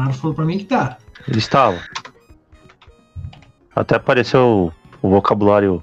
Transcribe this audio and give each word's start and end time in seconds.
Bolsonaro 0.00 0.12
falou 0.14 0.34
pra 0.34 0.44
mim 0.44 0.58
que 0.58 0.64
tá. 0.64 0.98
Ele 1.28 1.38
estava. 1.38 1.78
Até 3.74 3.96
apareceu 3.96 4.72
o, 5.02 5.06
o 5.06 5.10
vocabulário 5.10 5.82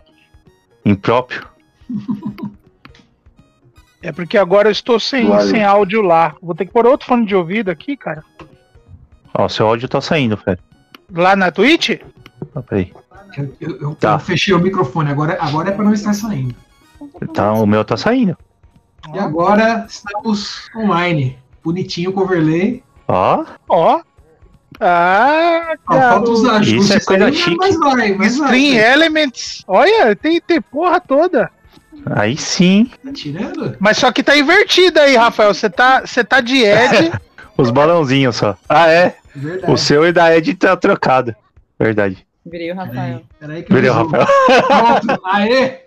impróprio. 0.86 1.46
É 4.00 4.12
porque 4.12 4.38
agora 4.38 4.68
eu 4.68 4.72
estou 4.72 5.00
sem, 5.00 5.26
Claro. 5.26 5.48
sem 5.48 5.64
áudio 5.64 6.02
lá. 6.04 6.36
Vou 6.40 6.54
ter 6.54 6.68
que 6.68 6.72
pôr 6.72 6.86
outro 6.86 7.08
fone 7.08 7.26
de 7.26 7.36
ouvido 7.36 7.70
aqui, 7.72 7.98
cara. 7.98 8.24
Ó, 9.34 9.50
seu 9.50 9.66
áudio 9.68 9.90
tá 9.90 10.00
saindo, 10.00 10.38
Fred. 10.38 10.62
Lá 11.12 11.36
na 11.36 11.52
Twitch? 11.52 12.00
Ó, 12.56 12.62
peraí. 12.62 12.94
Eu, 13.36 13.56
eu- 13.60 13.78
eu- 13.82 13.96
Tá. 13.96 14.14
eu 14.14 14.20
fechei 14.20 14.54
o 14.54 14.60
microfone, 14.60 15.10
agora, 15.10 15.36
agora 15.42 15.70
é 15.70 15.72
pra 15.74 15.84
não 15.84 15.94
estar 15.94 16.14
saindo. 16.14 16.56
Tá, 17.34 17.52
o 17.54 17.66
meu 17.66 17.84
tá 17.84 17.98
saindo. 17.98 18.38
E 19.14 19.18
agora 19.20 19.86
estamos 19.90 20.70
online. 20.76 21.38
Bonitinho 21.64 22.14
com 22.14 22.22
overlay. 22.22 22.84
Ó, 23.08 23.46
Ó. 23.70 24.02
Ah, 24.80 25.76
Ó, 25.90 25.94
falta 25.94 26.30
os 26.32 26.44
cara. 26.44 26.58
ajustes 26.58 26.84
Isso 26.86 26.94
é 26.94 27.00
coisa 27.00 27.26
aí, 27.26 27.34
chique. 27.34 27.58
Mas 27.58 27.80
vai, 27.80 28.14
mas 28.14 28.38
vai. 28.38 28.58
Stream 28.60 28.78
Elements. 28.94 29.64
Olha, 29.68 30.16
tem, 30.16 30.40
tem 30.40 30.62
porra 30.62 31.00
toda. 31.00 31.50
aí 32.12 32.38
sim. 32.38 32.92
Tá 33.04 33.12
tirando? 33.12 33.76
Mas 33.80 33.98
só 33.98 34.12
que 34.12 34.22
tá 34.22 34.38
invertido 34.38 35.00
aí, 35.00 35.16
Rafael. 35.16 35.54
Você 35.54 35.68
tá, 35.70 36.02
você 36.02 36.24
tá 36.24 36.42
de 36.42 36.58
Ed. 36.64 37.12
Os 37.58 37.72
balãozinhos 37.72 38.36
só. 38.36 38.56
Ah, 38.70 38.88
é? 38.88 39.16
Verdade. 39.34 39.72
O 39.72 39.78
seu 39.78 40.06
e 40.06 40.12
da 40.12 40.36
Ed 40.36 40.54
tá 40.54 40.76
trocado. 40.78 41.36
Verdade. 41.80 42.26
Virei 42.46 42.72
o 42.72 42.76
Rafael. 42.76 43.24
Peraí, 43.40 43.64
peraí 43.64 43.64
que 43.64 43.72
eu 43.74 43.76
Valeu, 43.76 43.94
resolvo. 43.94 44.16
Rafael. 44.18 45.02
Pronto. 45.02 45.22
Aê! 45.26 45.80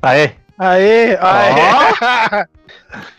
Aê. 0.00 0.30
Aê, 0.58 1.18
aê. 1.20 2.46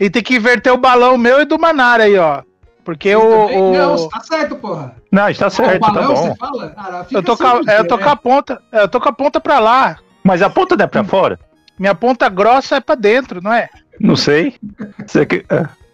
e 0.00 0.08
tem 0.08 0.22
que 0.22 0.36
inverter 0.36 0.72
o 0.72 0.78
balão 0.78 1.18
meu 1.18 1.42
e 1.42 1.44
do 1.44 1.58
Manara 1.58 2.04
aí, 2.04 2.16
ó. 2.16 2.42
Porque 2.84 3.14
o. 3.16 3.20
o- 3.46 3.72
Não, 3.72 3.96
você 3.98 4.08
tá 4.08 4.20
certo, 4.20 4.56
porra. 4.56 4.94
Não, 5.10 5.28
está 5.28 5.48
certo, 5.48 5.76
o 5.82 5.86
tá 5.86 5.92
balão, 5.92 6.14
bom. 6.14 6.22
você 6.22 6.34
fala? 6.36 6.72
Ah, 6.76 7.04
fica 7.04 7.18
eu 7.18 7.22
tô, 7.22 7.36
com 7.36 7.46
a, 7.46 7.60
é, 7.72 7.78
eu 7.80 7.88
tô 7.88 7.96
né? 7.96 8.02
com 8.02 8.08
a 8.10 8.16
ponta. 8.16 8.62
é, 8.70 8.82
Eu 8.82 8.88
tô 8.88 9.00
com 9.00 9.08
a 9.08 9.12
ponta 9.12 9.40
pra 9.40 9.58
lá. 9.58 9.98
Mas 10.22 10.42
a 10.42 10.50
ponta 10.50 10.76
não 10.76 10.84
é 10.84 10.88
pra 10.88 11.02
fora? 11.04 11.38
Minha 11.78 11.94
ponta 11.94 12.28
grossa 12.28 12.76
é 12.76 12.80
pra 12.80 12.94
dentro, 12.94 13.40
não 13.42 13.52
é? 13.52 13.68
Não 13.98 14.14
sei. 14.16 14.54
Você 15.06 15.24
que... 15.26 15.44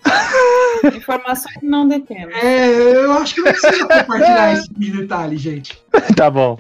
é. 0.05 0.97
Informações 0.97 1.57
não 1.63 1.87
detemos. 1.87 2.35
É, 2.35 2.69
eu 3.05 3.13
acho 3.13 3.35
que 3.35 3.41
não 3.43 3.53
precisa 3.53 3.79
compartilhar 3.87 4.53
esse 4.55 4.69
tipo 4.69 4.81
de 4.81 4.91
detalhe, 4.93 5.37
gente. 5.37 5.83
Tá 6.17 6.31
bom. 6.31 6.59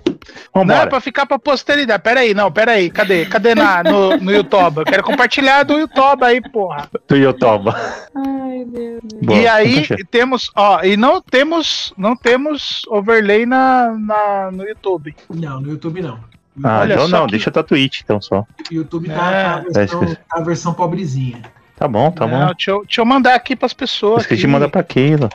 Não 0.54 0.62
é 0.62 0.66
Vambora. 0.66 0.86
pra 0.88 1.00
ficar 1.00 1.26
pra 1.26 1.38
posteridade. 1.38 2.02
Pera 2.02 2.20
aí, 2.20 2.34
não, 2.34 2.50
pera 2.52 2.72
aí. 2.72 2.90
Cadê? 2.90 3.24
Cadê 3.26 3.54
na, 3.54 3.82
no, 3.82 4.16
no 4.18 4.30
YouTube? 4.32 4.78
Eu 4.78 4.84
quero 4.84 5.02
compartilhar 5.04 5.62
do 5.62 5.78
YouTube 5.78 6.24
aí, 6.24 6.40
porra. 6.40 6.88
E 7.10 7.18
eu 7.18 7.32
toba. 7.32 7.74
Ai, 8.14 8.64
Deus. 8.66 9.00
Boa, 9.22 9.38
e 9.38 9.48
aí 9.48 9.86
temos, 10.10 10.50
ó, 10.54 10.82
e 10.82 10.96
não 10.96 11.20
temos, 11.22 11.94
não 11.96 12.14
temos 12.16 12.82
overlay 12.88 13.46
na, 13.46 13.92
na, 13.98 14.50
no 14.52 14.64
YouTube. 14.68 15.14
Não, 15.32 15.60
no 15.60 15.70
YouTube 15.70 16.02
não. 16.02 16.18
Ah, 16.62 16.80
Olha 16.80 16.94
então 16.94 17.08
não, 17.08 17.24
que- 17.26 17.30
deixa 17.32 17.50
tua 17.50 17.62
Twitch 17.62 18.00
então 18.02 18.20
só. 18.20 18.44
YouTube 18.70 19.08
tá, 19.08 19.30
É. 19.32 19.42
tá 19.44 19.54
a, 19.54 19.60
versão, 19.72 20.02
É, 20.02 20.06
tá 20.14 20.20
a 20.32 20.40
versão 20.42 20.74
pobrezinha. 20.74 21.42
Tá 21.80 21.88
bom, 21.88 22.10
tá 22.10 22.26
Não, 22.26 22.40
bom. 22.48 22.52
deixa, 22.54 22.70
eu, 22.72 22.84
deixa 22.84 23.00
eu 23.00 23.06
mandar 23.06 23.34
aqui 23.34 23.56
pras 23.56 23.72
pessoas. 23.72 24.20
Esqueci 24.24 24.40
de 24.40 24.44
aqui. 24.46 24.52
mandar 24.52 24.68
pra 24.68 24.82
Keila. 24.82 25.30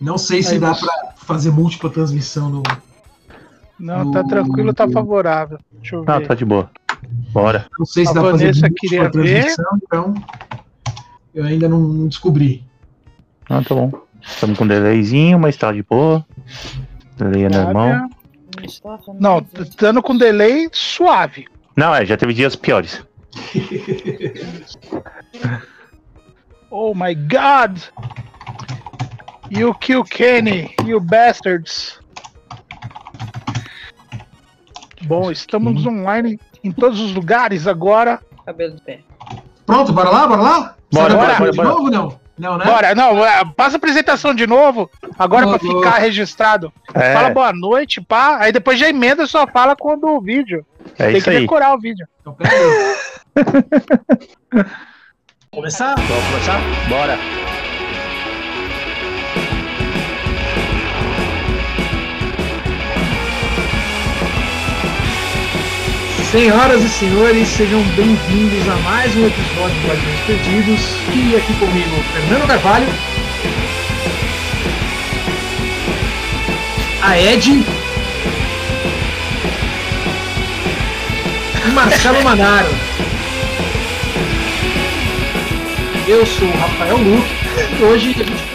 Não 0.00 0.16
sei 0.16 0.42
se 0.42 0.54
Aí 0.54 0.58
dá 0.58 0.72
você- 0.72 0.86
pra 0.86 1.12
fazer 1.16 1.50
múltipla 1.50 1.90
transmissão 1.90 2.48
no. 2.48 2.62
Não, 3.78 4.10
tá 4.10 4.24
tranquilo, 4.24 4.72
tá 4.72 4.88
favorável. 4.88 5.58
Deixa 5.72 5.96
eu 5.96 6.02
ver. 6.02 6.10
Ah, 6.10 6.20
tá 6.22 6.34
de 6.34 6.42
boa. 6.46 6.70
Bora. 7.34 7.66
Não 7.78 7.84
sei 7.84 8.06
se 8.06 8.12
A 8.12 8.14
dá 8.14 8.22
pra 8.22 8.30
fazer 8.30 8.46
múltipla 8.46 8.70
queria 8.74 9.02
ver. 9.02 9.10
transmissão, 9.10 9.66
então. 9.82 10.14
Eu 11.34 11.44
ainda 11.44 11.68
não, 11.68 11.80
não 11.80 12.08
descobri. 12.08 12.64
Ah, 13.50 13.60
tá 13.62 13.74
bom. 13.74 13.92
Estamos 14.22 14.56
com 14.56 14.64
um 14.64 14.68
delayzinho, 14.68 15.38
mas 15.38 15.54
tá 15.54 15.70
de 15.70 15.82
boa. 15.82 16.24
Delay 17.18 17.44
é 17.44 17.48
normal. 17.50 18.08
Não, 19.20 19.46
dando 19.78 20.02
com 20.02 20.16
delay 20.16 20.66
suave. 20.72 21.44
Não, 21.76 21.94
é, 21.94 22.06
já 22.06 22.16
teve 22.16 22.32
dias 22.32 22.56
piores. 22.56 23.04
Oh 26.76 26.92
my 26.92 27.14
god! 27.14 27.80
You 29.48 29.72
kill 29.74 30.02
Kenny, 30.02 30.74
you 30.84 30.98
bastards! 30.98 32.00
Bom, 35.02 35.30
estamos 35.30 35.86
online 35.86 36.36
em 36.64 36.72
todos 36.72 36.98
os 36.98 37.14
lugares 37.14 37.68
agora. 37.68 38.20
Cabelo 38.44 38.74
de 38.74 38.82
pé. 38.82 38.98
Pronto, 39.64 39.92
bora 39.92 40.10
lá, 40.10 40.26
bora 40.26 40.42
lá? 40.42 40.74
Bora, 40.92 41.14
bora, 41.14 41.34
bora, 41.38 41.50
de 41.52 41.56
bora. 41.56 41.68
novo, 41.68 41.90
não? 41.92 42.20
Não, 42.36 42.58
né? 42.58 42.64
Bora, 42.64 42.92
não, 42.92 43.24
é, 43.24 43.44
passa 43.56 43.76
a 43.76 43.78
apresentação 43.78 44.34
de 44.34 44.44
novo, 44.44 44.90
agora 45.16 45.46
pra 45.46 45.58
Boa, 45.58 45.84
ficar 45.84 45.98
registrado. 45.98 46.72
É, 46.92 47.14
Fala 47.14 47.30
boa 47.30 47.52
noite, 47.52 48.00
pá, 48.00 48.38
aí 48.40 48.50
depois 48.50 48.80
já 48.80 48.88
emenda 48.88 49.28
só 49.28 49.46
fala 49.46 49.76
quando 49.76 50.08
o 50.08 50.20
vídeo. 50.20 50.66
é 50.98 51.06
Tem 51.06 51.18
isso 51.18 51.30
que 51.30 51.36
aí. 51.36 51.42
decorar 51.42 51.72
o 51.72 51.78
vídeo. 51.78 52.04
Então, 52.20 52.34
pera 52.34 52.50
aí. 52.52 54.64
Começar? 55.54 55.94
Vamos 55.94 56.24
começar? 56.24 56.60
Bora. 56.88 57.16
Senhoras 66.32 66.82
e 66.82 66.88
senhores, 66.88 67.46
sejam 67.46 67.80
bem-vindos 67.94 68.68
a 68.68 68.74
mais 68.78 69.14
um 69.14 69.26
episódio 69.28 69.80
do 69.80 69.86
Guardiões 69.86 70.20
Perdidos. 70.26 70.80
E 71.14 71.36
aqui 71.36 71.54
comigo, 71.60 72.02
Fernando 72.12 72.48
Carvalho. 72.48 72.88
A 77.00 77.20
Ed. 77.20 77.64
E 81.64 81.70
Marcelo 81.70 82.24
Manaro. 82.24 82.93
Eu 86.06 86.24
sou 86.26 86.46
o 86.48 86.50
Rafael 86.52 86.96
Luque. 86.98 87.82
Hoje 87.84 88.10
a 88.10 88.12
gente 88.12 88.54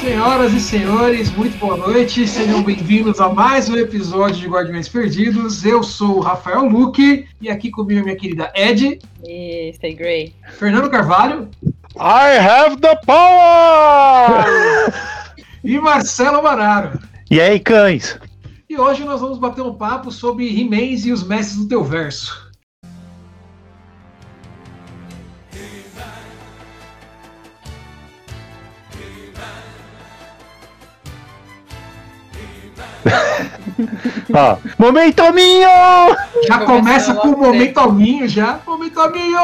Senhoras 0.00 0.54
e 0.54 0.60
senhores, 0.60 1.30
muito 1.32 1.58
boa 1.58 1.76
noite. 1.76 2.26
Sejam 2.26 2.62
bem-vindos 2.62 3.20
a 3.20 3.28
mais 3.28 3.68
um 3.68 3.76
episódio 3.76 4.36
de 4.36 4.48
Guardiões 4.48 4.88
Perdidos. 4.88 5.64
Eu 5.64 5.82
sou 5.82 6.16
o 6.16 6.20
Rafael 6.20 6.64
Luque 6.64 7.26
e 7.40 7.50
aqui 7.50 7.70
comigo 7.70 8.02
minha 8.02 8.16
querida 8.16 8.50
Ed, 8.54 8.98
E 9.26 9.70
stay 9.74 9.94
grey. 9.94 10.34
Fernando 10.58 10.88
Carvalho 10.88 11.50
I 11.96 12.38
have 12.38 12.78
the 12.80 12.96
power! 13.04 14.44
e 15.62 15.78
Marcelo 15.78 16.42
Manaro. 16.42 16.98
E 17.30 17.38
aí, 17.40 17.60
cães? 17.60 18.18
E 18.68 18.78
hoje 18.78 19.04
nós 19.04 19.20
vamos 19.20 19.36
bater 19.38 19.60
um 19.62 19.74
papo 19.74 20.10
sobre 20.10 20.46
He-Mans 20.48 21.04
e 21.04 21.12
os 21.12 21.22
mestres 21.22 21.58
do 21.58 21.68
teu 21.68 21.84
verso. 21.84 22.49
Ó, 34.32 34.56
momento 34.78 35.22
minho! 35.32 35.68
Já 36.46 36.58
começa 36.60 37.14
com 37.14 37.28
o 37.28 37.38
momento 37.38 37.78
alminho 37.78 38.28
já. 38.28 38.60
Momento 38.66 39.00
alminho! 39.00 39.38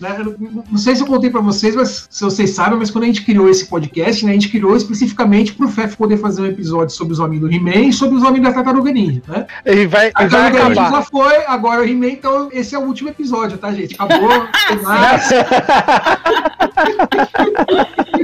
Né, 0.00 0.18
Não 0.38 0.64
não 0.70 0.78
sei 0.78 0.94
se 0.94 1.02
eu 1.02 1.06
contei 1.06 1.30
pra 1.30 1.40
vocês, 1.40 1.74
mas 1.74 2.06
se 2.10 2.22
vocês 2.24 2.50
sabem, 2.50 2.78
mas 2.78 2.90
quando 2.90 3.04
a 3.04 3.06
gente 3.06 3.24
criou 3.24 3.48
esse 3.48 3.66
podcast, 3.66 4.24
né, 4.24 4.32
a 4.32 4.34
gente 4.34 4.48
criou 4.48 4.76
especificamente 4.76 5.54
pro 5.54 5.68
FEF 5.68 5.96
poder 5.96 6.18
fazer 6.18 6.42
um 6.42 6.46
episódio 6.46 6.94
sobre 6.94 7.12
os 7.14 7.18
homens 7.18 7.40
do 7.40 7.50
He-Man 7.52 7.86
e 7.88 7.92
sobre 7.92 8.16
os 8.16 8.22
homens 8.22 8.42
da 8.42 8.52
Tartaruga 8.52 8.92
Ninja, 8.92 9.22
né? 9.26 9.46
E 9.64 9.86
vai, 9.86 10.10
A 10.14 10.26
vai 10.26 10.28
Tartaruga 10.28 10.68
Ninja 10.68 10.80
acabar. 10.82 10.98
já 10.98 11.02
foi, 11.02 11.36
agora 11.46 11.80
o 11.80 11.84
He-Man, 11.84 12.08
então 12.08 12.48
esse 12.52 12.74
é 12.74 12.78
o 12.78 12.82
último 12.82 13.08
episódio, 13.08 13.56
tá, 13.58 13.72
gente? 13.72 13.94
Acabou, 13.94 14.28
tem 14.68 14.82
mais. 14.82 15.28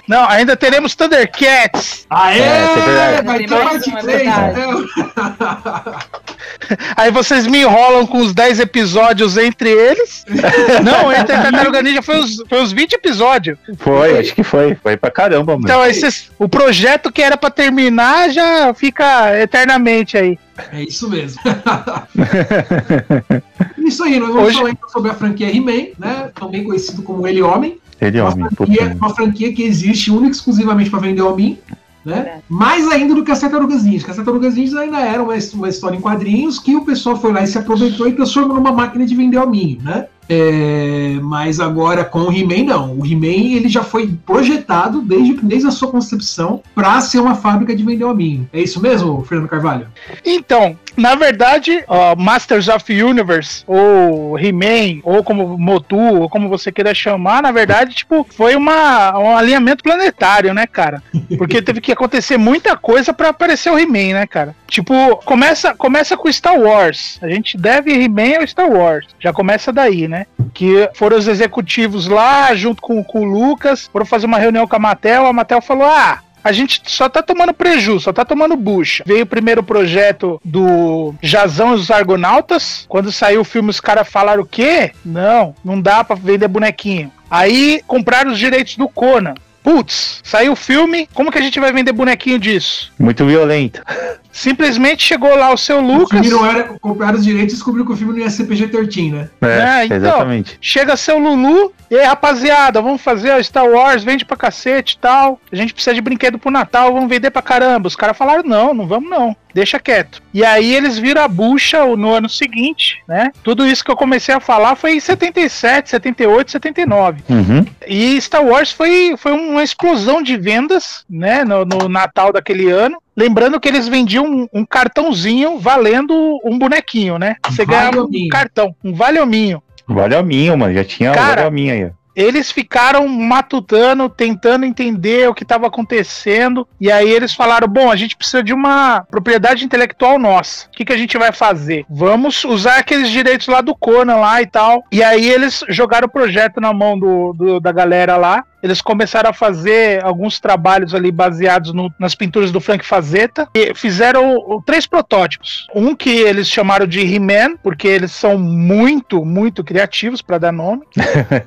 Não, 0.09 0.29
ainda 0.29 0.57
teremos 0.57 0.95
Thundercats. 0.95 2.07
Aê! 2.11 2.41
É, 2.41 3.17
é 3.19 3.23
vai 3.23 3.39
ter 3.39 3.51
mais 3.51 3.65
parte 3.71 3.91
uma, 3.91 3.99
é 3.99 4.03
3, 4.03 4.23
verdade. 4.23 4.61
então. 4.61 5.95
Aí 6.97 7.11
vocês 7.11 7.47
me 7.47 7.63
enrolam 7.63 8.07
com 8.07 8.19
os 8.19 8.35
10 8.35 8.61
episódios 8.61 9.37
entre 9.37 9.71
eles. 9.71 10.25
Não, 10.85 11.13
entre 11.13 11.35
a 11.35 11.43
Tartaruga 11.43 11.83
Ninja 11.83 12.03
foi 12.03 12.19
os, 12.19 12.43
foi 12.49 12.63
os 12.63 12.73
20 12.73 12.95
episódios. 12.95 13.59
Foi, 13.79 14.19
acho 14.19 14.35
que 14.35 14.43
foi. 14.43 14.75
Foi 14.75 14.97
pra 14.97 15.11
caramba, 15.11 15.53
mano. 15.53 15.65
Então 15.65 15.83
vocês, 15.85 16.31
o 16.39 16.49
projeto 16.49 17.13
que 17.13 17.23
era 17.23 17.37
pra 17.37 17.51
terminar 17.51 18.31
já 18.31 18.73
fica 18.75 19.39
eternamente 19.41 20.17
aí. 20.17 20.39
É 20.73 20.83
isso 20.83 21.09
mesmo. 21.11 21.41
isso 23.79 24.05
aí, 24.05 24.19
nós 24.19 24.29
vamos 24.29 24.45
Hoje- 24.49 24.57
falar 24.59 24.71
então 24.71 24.89
sobre 24.89 25.11
a 25.11 25.15
franquia 25.15 25.51
He-Man, 25.55 25.89
né? 25.99 26.31
Também 26.35 26.65
conhecido 26.65 27.03
como 27.03 27.27
Ele 27.27 27.43
Homem. 27.43 27.79
Ele, 28.01 28.21
Uma 28.21 28.33
homem, 28.33 28.49
franquia, 28.57 28.83
puta. 28.83 28.95
uma 28.97 29.15
franquia 29.15 29.53
que 29.53 29.63
existe 29.63 30.11
única 30.11 30.29
e 30.29 30.31
exclusivamente 30.33 30.91
para 30.91 30.99
vender 31.01 31.23
hominho. 31.23 31.59
Né? 32.05 32.43
Mais 32.49 32.87
ainda 32.89 33.15
do 33.15 33.25
que 33.25 33.31
as 33.31 33.41
Tartarugas 33.41 33.85
Ninja. 33.85 33.99
Porque 33.99 34.11
as 34.11 34.17
Tartarugas 34.17 34.55
Ninja 34.55 34.81
ainda 34.81 35.01
era 35.01 35.23
uma, 35.23 35.35
uma 35.55 35.69
história 35.69 35.97
em 35.97 36.01
quadrinhos 36.01 36.59
que 36.59 36.77
o 36.77 36.85
pessoal 36.85 37.17
foi 37.17 37.33
lá 37.33 37.43
e 37.43 37.47
se 37.47 37.59
aproveitou 37.59 38.07
e 38.07 38.13
transformou 38.13 38.57
numa 38.57 38.73
máquina 38.73 39.07
de 39.07 39.15
vender 39.15 39.39
hominho, 39.39 39.81
né? 39.83 40.07
É, 40.29 41.19
mas 41.23 41.61
agora 41.61 42.05
com 42.05 42.21
o 42.21 42.33
He-Man 42.33 42.65
não. 42.65 42.99
O 42.99 43.07
He-Man 43.07 43.55
ele 43.57 43.69
já 43.69 43.83
foi 43.83 44.15
projetado 44.25 45.03
desde, 45.03 45.35
desde 45.43 45.69
a 45.69 45.71
sua 45.71 45.91
concepção 45.91 46.63
para 46.75 47.01
ser 47.01 47.21
uma 47.21 47.35
fábrica 47.35 47.75
de 47.75 47.85
vender 47.85 48.05
hominho. 48.05 48.49
É 48.53 48.61
isso 48.61 48.81
mesmo, 48.81 49.23
Fernando 49.25 49.49
Carvalho? 49.49 49.87
Então, 50.25 50.77
na 50.97 51.15
verdade, 51.15 51.83
ó, 51.89 52.15
Masters 52.17 52.69
of 52.69 52.91
Universe, 52.93 53.65
ou 53.67 54.39
He-Man, 54.39 55.01
ou 55.03 55.25
como 55.25 55.59
Motu, 55.59 55.97
ou 55.97 56.29
como 56.29 56.49
você 56.49 56.71
queira 56.71 56.95
chamar, 56.95 57.43
na 57.43 57.51
verdade, 57.51 57.95
tipo, 57.95 58.27
foi 58.31 58.55
uma, 58.55 59.19
um 59.19 59.37
alinhamento 59.37 59.83
planetário, 59.83 60.55
né, 60.55 60.67
cara? 60.67 61.03
Porque 61.37 61.61
teve 61.61 61.81
que 61.81 61.93
acontecer 61.93 62.37
muita 62.37 62.77
coisa 62.77 63.13
para 63.13 63.31
aparecer 63.31 63.71
o 63.71 63.79
He-Man, 63.79 64.15
né, 64.15 64.27
cara? 64.27 64.55
Tipo, 64.69 65.17
começa, 65.25 65.75
começa 65.75 66.17
com 66.17 66.33
Star 66.33 66.59
Wars. 66.59 67.19
A 67.21 67.29
gente 67.29 67.57
deve 67.57 67.93
He-Man 67.93 68.39
ao 68.39 68.47
Star 68.47 68.71
Wars. 68.71 69.07
Já 69.19 69.33
começa 69.33 69.73
daí, 69.73 70.07
né? 70.07 70.14
Que 70.53 70.89
foram 70.95 71.17
os 71.17 71.27
executivos 71.27 72.07
lá, 72.07 72.55
junto 72.55 72.81
com, 72.81 73.03
com 73.03 73.23
o 73.23 73.25
Lucas, 73.25 73.89
foram 73.93 74.07
fazer 74.07 74.27
uma 74.27 74.39
reunião 74.39 74.67
com 74.67 74.77
a 74.77 74.79
Mattel. 74.79 75.27
A 75.27 75.33
Mattel 75.33 75.61
falou: 75.61 75.87
ah, 75.87 76.21
a 76.45 76.53
gente 76.53 76.83
só 76.85 77.09
tá 77.09 77.23
tomando 77.23 77.55
prejuízo, 77.55 78.01
só 78.01 78.13
tá 78.13 78.23
tomando 78.23 78.55
bucha. 78.55 79.03
Veio 79.07 79.23
o 79.23 79.27
primeiro 79.27 79.63
projeto 79.63 80.39
do 80.45 81.15
Jazão 81.23 81.73
e 81.73 81.77
os 81.77 81.91
Argonautas. 81.91 82.85
Quando 82.87 83.11
saiu 83.11 83.41
o 83.41 83.45
filme, 83.45 83.71
os 83.71 83.81
caras 83.81 84.07
falaram 84.07 84.43
o 84.43 84.47
quê? 84.47 84.93
Não, 85.03 85.55
não 85.65 85.81
dá 85.81 86.05
pra 86.05 86.15
vender 86.15 86.47
bonequinho. 86.47 87.11
Aí 87.31 87.83
compraram 87.87 88.31
os 88.31 88.39
direitos 88.39 88.77
do 88.77 88.89
Conan. 88.89 89.35
Putz, 89.63 90.21
saiu 90.23 90.53
o 90.53 90.57
filme, 90.57 91.09
como 91.15 91.33
que 91.33 91.39
a 91.39 91.41
gente 91.41 91.59
vai 91.59 91.73
vender 91.73 91.93
bonequinho 91.93 92.39
disso? 92.39 92.93
Muito 92.99 93.25
violento. 93.25 93.83
Simplesmente 94.35 95.05
chegou 95.05 95.35
lá 95.37 95.53
o 95.53 95.57
seu 95.57 95.79
O 95.79 95.81
Lucas. 95.81 96.21
filme 96.21 96.29
não 96.29 96.45
era. 96.45 96.65
Compraram 96.81 97.15
os 97.17 97.25
direitos 97.25 97.53
e 97.55 97.57
descobriu 97.57 97.87
que 97.87 97.93
o 97.93 97.97
filme 97.97 98.13
não 98.15 98.21
ia 98.21 98.29
ser 98.29 98.45
PG-13, 98.47 99.13
né? 99.13 99.29
É, 99.41 99.47
É, 99.47 99.85
então. 99.85 99.97
exatamente. 99.97 100.59
Chega 100.61 100.97
seu 100.97 101.19
Lulu, 101.21 101.73
e 101.89 101.97
aí, 101.97 102.05
rapaziada, 102.05 102.83
vamos 102.83 103.01
fazer 103.01 103.31
a 103.31 103.41
Star 103.41 103.65
Wars, 103.65 104.03
vende 104.03 104.25
pra 104.25 104.37
cacete 104.37 104.95
e 104.95 104.99
tal. 104.99 105.41
A 105.53 105.55
gente 105.55 105.73
precisa 105.73 105.95
de 105.95 106.01
brinquedo 106.01 106.37
pro 106.37 106.51
Natal, 106.51 106.93
vamos 106.93 107.09
vender 107.09 107.31
pra 107.31 107.41
caramba. 107.43 107.87
Os 107.87 107.95
caras 107.95 108.17
falaram: 108.17 108.43
não, 108.43 108.75
não 108.75 108.89
vamos 108.89 109.09
não, 109.09 109.37
deixa 109.55 109.79
quieto. 109.79 110.21
E 110.33 110.45
aí 110.45 110.75
eles 110.75 110.99
viram 110.99 111.23
a 111.23 111.29
bucha 111.29 111.85
no 111.97 112.13
ano 112.13 112.29
seguinte, 112.29 113.01
né? 113.07 113.31
Tudo 113.45 113.65
isso 113.65 113.85
que 113.85 113.91
eu 113.93 113.97
comecei 113.97 114.35
a 114.35 114.41
falar 114.41 114.75
foi 114.75 114.97
em 114.97 115.01
77, 115.01 115.91
78, 115.91 116.51
79. 116.51 117.23
Uhum. 117.29 117.65
E 117.87 118.21
Star 118.21 118.45
Wars 118.45 118.73
foi, 118.73 119.15
foi 119.17 119.31
uma 119.31 119.63
explosão 119.63 120.21
de 120.23 120.37
vendas, 120.37 121.05
né, 121.09 121.45
no, 121.45 121.65
no 121.65 121.89
Natal 121.89 122.33
daquele 122.33 122.69
ano. 122.69 122.99
Lembrando 123.17 123.61
que 123.61 123.69
eles 123.69 123.87
vendiam 123.89 124.25
um, 124.25 124.49
um 124.53 124.65
cartãozinho 124.65 125.59
valendo 125.59 126.15
um 126.45 126.59
bonequinho, 126.59 127.19
né? 127.19 127.37
Você 127.49 127.65
ganhava 127.67 128.03
um 128.03 128.29
cartão, 128.29 128.75
um 128.83 128.93
valiominho. 128.93 129.63
Vale 129.87 130.15
ao 130.15 130.25
minho, 130.25 130.57
mano. 130.57 130.73
Já 130.75 130.85
tinha 130.85 131.13
Cara, 131.13 131.29
vale 131.29 131.43
ao 131.43 131.51
minho 131.51 131.73
aí. 131.73 131.91
Eles 132.17 132.53
ficaram 132.53 133.09
matutando, 133.09 134.09
tentando 134.09 134.65
entender 134.65 135.29
o 135.29 135.35
que 135.35 135.43
estava 135.43 135.67
acontecendo, 135.67 136.67
e 136.81 136.91
aí 136.91 137.11
eles 137.11 137.35
falaram: 137.35 137.67
bom, 137.67 137.91
a 137.91 137.97
gente 137.97 138.17
precisa 138.17 138.41
de 138.41 138.53
uma 138.55 139.05
propriedade 139.11 139.65
intelectual 139.65 140.17
nossa. 140.17 140.67
O 140.69 140.71
que, 140.71 140.85
que 140.85 140.93
a 140.93 140.97
gente 140.97 141.19
vai 141.19 141.33
fazer? 141.33 141.85
Vamos 141.91 142.45
usar 142.45 142.77
aqueles 142.79 143.11
direitos 143.11 143.49
lá 143.49 143.61
do 143.61 143.75
Conan 143.75 144.15
lá 144.17 144.41
e 144.41 144.47
tal. 144.47 144.85
E 144.93 145.03
aí 145.03 145.29
eles 145.29 145.65
jogaram 145.69 146.07
o 146.07 146.11
projeto 146.11 146.61
na 146.61 146.73
mão 146.73 146.97
do, 146.97 147.33
do- 147.33 147.61
da 147.61 147.73
galera 147.73 148.17
lá. 148.17 148.45
Eles 148.65 148.81
começaram 148.81 149.29
a 149.29 149.33
fazer 149.35 150.03
alguns 150.03 150.41
trabalhos 150.41 150.95
ali 150.95 151.13
baseados 151.13 151.75
no- 151.75 151.93
nas 152.01 152.15
pinturas 152.15 152.51
do 152.51 152.61
Frank 152.61 152.83
Fazetta 152.85 153.47
e 153.55 153.75
fizeram 153.75 154.63
três 154.65 154.87
protótipos. 154.87 155.67
Um 155.75 155.95
que 155.95 156.09
eles 156.09 156.49
chamaram 156.49 156.87
de 156.87 157.01
He-Man, 157.01 157.59
porque 157.63 157.87
eles 157.87 158.11
são 158.13 158.39
muito, 158.39 159.23
muito 159.23 159.63
criativos 159.63 160.23
para 160.23 160.39
dar 160.39 160.53
nome. 160.53 160.83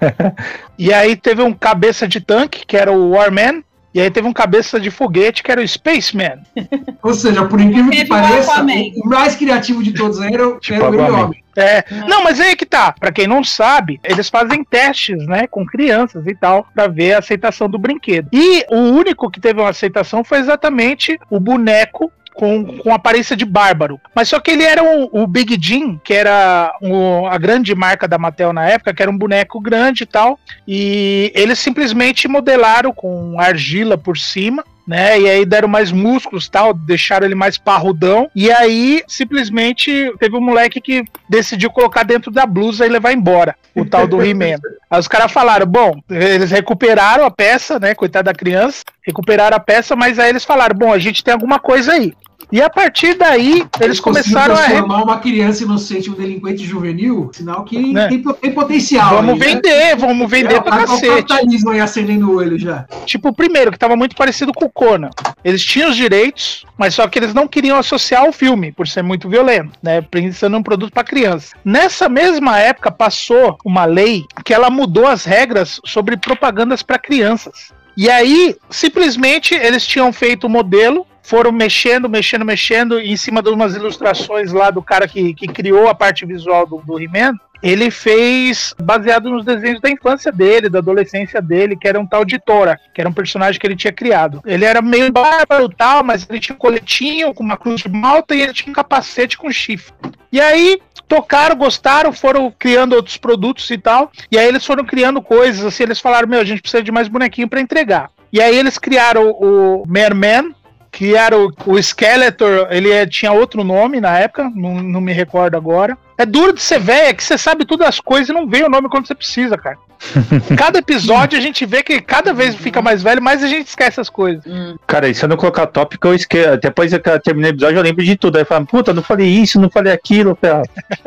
E 0.80 0.94
aí 0.94 1.16
teve 1.16 1.42
um 1.42 1.52
cabeça 1.54 2.08
de 2.08 2.20
tanque, 2.22 2.64
que 2.64 2.78
era 2.78 2.92
o 2.92 3.10
Warman. 3.10 3.64
E 3.98 4.00
aí 4.02 4.12
teve 4.12 4.28
um 4.28 4.32
cabeça 4.34 4.80
de 4.80 4.92
foguete, 4.92 5.42
que 5.42 5.52
era 5.52 5.60
o 5.60 5.68
Spaceman. 5.68 6.44
Ou 7.02 7.16
seja, 7.16 7.44
por 7.46 7.60
incrível 7.60 7.90
que 7.90 8.06
pareça, 8.06 8.62
o, 8.64 9.02
o 9.04 9.10
mais 9.10 9.36
criativo 9.36 9.82
de 9.82 9.92
todos 9.92 10.22
aí 10.22 10.32
era, 10.36 10.48
o- 10.48 10.60
Tipo 10.60 10.84
era 10.84 11.12
o. 11.12 11.16
Homem. 11.24 11.44
É, 11.56 11.84
não, 12.08 12.24
mas 12.24 12.40
aí 12.40 12.56
que 12.56 12.64
tá. 12.68 12.92
Pra 12.92 13.12
quem 13.12 13.26
não 13.26 13.44
sabe, 13.44 14.00
eles 14.04 14.30
fazem 14.30 14.64
testes, 14.64 15.26
né, 15.26 15.48
com 15.48 15.66
crianças 15.66 16.28
e 16.28 16.36
tal, 16.36 16.68
pra 16.76 16.86
ver 16.86 17.14
a 17.14 17.18
aceitação 17.18 17.68
do 17.68 17.80
brinquedo. 17.80 18.30
E 18.32 18.64
o 18.70 18.78
único 18.78 19.32
que 19.32 19.40
teve 19.40 19.60
uma 19.60 19.72
aceitação 19.72 20.24
foi 20.24 20.38
exatamente 20.38 21.18
o 21.32 21.40
boneco 21.40 22.12
com, 22.38 22.78
com 22.78 22.94
aparência 22.94 23.36
de 23.36 23.44
bárbaro. 23.46 24.00
Mas 24.16 24.30
só 24.30 24.40
que 24.40 24.52
ele 24.52 24.64
era 24.64 24.84
o, 24.84 25.24
o 25.24 25.28
Big 25.28 25.58
Jim, 25.60 26.00
que 26.04 26.14
era 26.14 26.72
o- 26.82 27.26
a 27.28 27.38
grande 27.38 27.74
marca 27.76 28.08
da 28.08 28.18
Mattel 28.18 28.54
na 28.54 28.66
época, 28.70 28.94
que 28.94 29.02
era 29.02 29.12
um 29.12 29.18
boneco 29.18 29.60
grande 29.60 30.04
e 30.04 30.06
tal. 30.06 30.40
E 30.68 31.32
eles 31.36 31.60
simplesmente 31.60 32.28
modelaram 32.28 32.94
com 32.94 33.40
argila 33.40 33.98
por 33.98 34.18
cima. 34.18 34.64
Né, 34.88 35.20
e 35.20 35.30
aí 35.30 35.46
deram 35.46 35.68
mais 35.68 35.92
músculos 35.92 36.48
tal, 36.48 36.74
deixaram 36.74 37.26
ele 37.26 37.36
mais 37.36 37.58
parrudão. 37.58 38.32
E 38.34 38.50
aí, 38.50 39.04
simplesmente, 39.06 40.14
teve 40.18 40.38
um 40.38 40.40
moleque 40.42 40.80
que 40.80 41.04
decidiu 41.30 41.70
colocar 41.70 42.04
dentro 42.04 42.32
da 42.32 42.46
blusa 42.46 42.86
e 42.86 42.90
levar 42.90 43.12
embora 43.12 43.54
o 43.76 43.84
tal 43.84 44.08
do 44.08 44.24
He-Man. 44.24 44.56
Aí 44.90 44.98
os 44.98 45.08
caras 45.10 45.30
falaram: 45.30 45.66
bom, 45.66 46.00
eles 46.10 46.52
recuperaram 46.52 47.26
a 47.26 47.30
peça, 47.30 47.78
né? 47.78 47.94
Coitada 47.94 48.32
da 48.32 48.34
criança, 48.34 48.86
recuperaram 49.06 49.58
a 49.58 49.60
peça, 49.60 49.94
mas 49.94 50.18
aí 50.18 50.30
eles 50.30 50.46
falaram: 50.46 50.74
bom, 50.74 50.94
a 50.94 50.98
gente 51.00 51.22
tem 51.22 51.34
alguma 51.34 51.60
coisa 51.60 51.92
aí. 51.92 52.14
E 52.52 52.62
a 52.62 52.70
partir 52.70 53.14
daí, 53.16 53.66
eles 53.82 54.00
conseguiram 54.00 54.42
começaram 54.42 54.56
a. 54.56 54.58
transformar 54.58 55.04
uma 55.04 55.18
criança 55.20 55.64
inocente 55.64 56.08
em 56.10 56.14
um 56.14 56.16
delinquente 56.16 56.64
juvenil, 56.64 57.30
sinal 57.34 57.66
que 57.66 57.92
Né? 57.94 58.08
tem, 58.08 58.22
tem 58.24 58.52
potencial. 58.54 59.16
Vamos 59.16 59.34
aí, 59.34 59.40
né? 59.40 59.46
vender, 59.46 59.96
vamos 59.98 60.30
vender 60.32 60.56
É, 60.56 60.62
pra 60.62 60.76
o- 60.78 60.84
o 60.84 60.88
cacete. 60.88 61.08
capitalismo 61.28 61.70
aí 61.72 61.80
acendendo 61.82 62.30
o 62.32 62.36
olho 62.38 62.58
já. 62.58 62.86
Tipo, 63.06 63.30
o 63.30 63.34
primeiro, 63.34 63.72
que 63.72 63.78
tava 63.78 63.96
muito 63.98 64.16
parecido 64.16 64.54
com 64.54 64.66
o 64.66 64.70
Conan. 64.70 65.10
Eles 65.44 65.64
tinham 65.64 65.90
os 65.90 65.96
direitos, 65.98 66.66
mas 66.78 66.94
só 66.96 67.06
que 67.08 67.20
eles 67.20 67.34
não 67.34 67.48
queriam 67.50 67.78
associar 67.78 68.24
ao 68.24 68.32
filme, 68.32 68.72
por 68.72 68.88
ser 68.88 69.02
muito 69.02 69.28
violento, 69.28 69.72
né? 69.84 70.02
Pensando 70.02 70.56
um 70.58 70.64
produto 70.64 70.94
para 70.94 71.04
criança. 71.04 71.54
Nessa 71.66 72.08
mesma 72.08 72.58
época, 72.60 72.90
passou 72.92 73.58
uma 73.66 73.84
lei 73.86 74.24
que 74.46 74.54
ela 74.54 74.70
mudou 74.70 75.06
as 75.06 75.26
regras 75.26 75.82
sobre 75.86 76.16
propagandas 76.16 76.82
para 76.82 76.98
crianças. 76.98 77.76
E 77.98 78.12
aí, 78.12 78.56
simplesmente, 78.70 79.56
eles 79.56 79.86
tinham 79.86 80.14
feito 80.14 80.46
o 80.46 80.50
modelo, 80.50 81.04
foram 81.24 81.52
mexendo, 81.52 82.08
mexendo, 82.08 82.46
mexendo, 82.46 83.00
em 83.00 83.18
cima 83.18 83.42
de 83.42 83.50
umas 83.50 83.76
ilustrações 83.76 84.54
lá 84.54 84.70
do 84.70 84.84
cara 84.84 85.08
que, 85.08 85.34
que 85.34 85.48
criou 85.48 85.88
a 85.88 85.96
parte 85.96 86.24
visual 86.24 86.68
do, 86.68 86.78
do 86.78 87.02
He-Man. 87.02 87.34
Ele 87.62 87.90
fez 87.90 88.74
baseado 88.82 89.30
nos 89.30 89.46
desenhos 89.46 89.82
da 89.82 89.90
infância 89.90 90.32
dele, 90.32 90.70
da 90.70 90.80
adolescência 90.80 91.42
dele, 91.42 91.76
que 91.76 91.88
era 91.88 92.00
um 92.00 92.06
tal 92.06 92.24
de 92.24 92.40
Tora, 92.40 92.80
que 92.94 93.02
era 93.02 93.10
um 93.10 93.14
personagem 93.14 93.60
que 93.60 93.66
ele 93.66 93.76
tinha 93.76 93.94
criado. 93.94 94.42
Ele 94.46 94.66
era 94.66 94.82
meio 94.82 95.12
bárbaro 95.12 95.70
tal, 95.70 96.04
mas 96.04 96.28
ele 96.30 96.40
tinha 96.40 96.56
um 96.56 96.60
coletinho 96.60 97.34
com 97.34 97.44
uma 97.44 97.58
cruz 97.58 97.82
de 97.82 97.90
malta 97.90 98.36
e 98.36 98.42
ele 98.42 98.54
tinha 98.54 98.72
um 98.72 98.76
capacete 98.76 99.38
com 99.38 99.52
chifre. 99.52 99.94
E 100.32 100.40
aí, 100.40 100.80
tocaram, 101.08 101.56
gostaram, 101.56 102.12
foram 102.12 102.54
criando 102.58 102.94
outros 102.94 103.18
produtos 103.18 103.70
e 103.72 103.78
tal. 103.78 104.12
E 104.32 104.38
aí 104.38 104.48
eles 104.48 104.66
foram 104.66 104.86
criando 104.86 105.22
coisas, 105.22 105.66
assim, 105.66 105.84
eles 105.84 106.00
falaram, 106.00 106.28
meu, 106.28 106.42
a 106.42 106.46
gente 106.46 106.62
precisa 106.62 106.84
de 106.84 106.92
mais 106.92 107.08
bonequinho 107.08 107.48
para 107.48 107.62
entregar. 107.62 108.10
E 108.32 108.42
aí 108.42 108.56
eles 108.56 108.78
criaram 108.78 109.32
o 109.32 109.84
Merman, 109.88 110.54
que 110.92 111.16
era 111.16 111.38
o, 111.38 111.52
o 111.66 111.82
Skeletor, 111.82 112.68
ele 112.72 112.92
é- 112.92 113.06
tinha 113.06 113.32
outro 113.32 113.64
nome 113.64 114.02
na 114.02 114.18
época, 114.20 114.52
não, 114.54 114.76
não 114.82 115.02
me 115.02 115.14
recordo 115.14 115.56
agora. 115.56 115.98
É 116.18 116.26
duro 116.26 116.52
de 116.52 116.62
ser 116.62 116.80
velho, 116.80 117.10
é 117.10 117.14
que 117.14 117.24
você 117.24 117.38
sabe 117.38 117.66
todas 117.66 117.88
as 117.88 118.00
coisas 118.00 118.30
e 118.30 118.34
não 118.34 118.48
vê 118.48 118.64
o 118.64 118.70
nome 118.70 118.90
quando 118.90 119.08
você 119.08 119.14
precisa, 119.14 119.58
cara. 119.58 119.78
Cada 120.58 120.80
episódio 120.80 121.38
a 121.38 121.42
gente 121.42 121.66
vê 121.66 121.84
que 121.84 122.00
cada 122.02 122.34
vez 122.34 122.56
fica 122.56 122.82
mais 122.82 123.02
velho, 123.04 123.22
mais 123.22 123.44
a 123.44 123.48
gente 123.48 123.68
esquece 123.68 124.00
as 124.00 124.10
coisas. 124.10 124.44
Hum. 124.46 124.76
Cara, 124.86 125.08
e 125.10 125.14
se 125.16 125.24
eu 125.24 125.30
não 125.30 125.38
colocar 125.38 125.68
tópico, 125.68 126.08
eu 126.08 126.14
esqueço. 126.14 126.58
Depois 126.58 126.94
que 126.94 127.10
eu 127.10 127.20
terminei 127.20 127.52
o 127.52 127.54
episódio, 127.54 127.78
eu 127.78 127.84
lembro 127.84 128.04
de 128.04 128.16
tudo. 128.16 128.36
Aí 128.38 128.42
eu 128.44 128.46
falo, 128.46 128.66
puta, 128.66 128.94
não 128.94 129.02
falei 129.04 129.28
isso, 129.28 129.60
não 129.60 129.70
falei 129.70 129.92
aquilo. 129.94 130.38
Ah, 130.44 130.64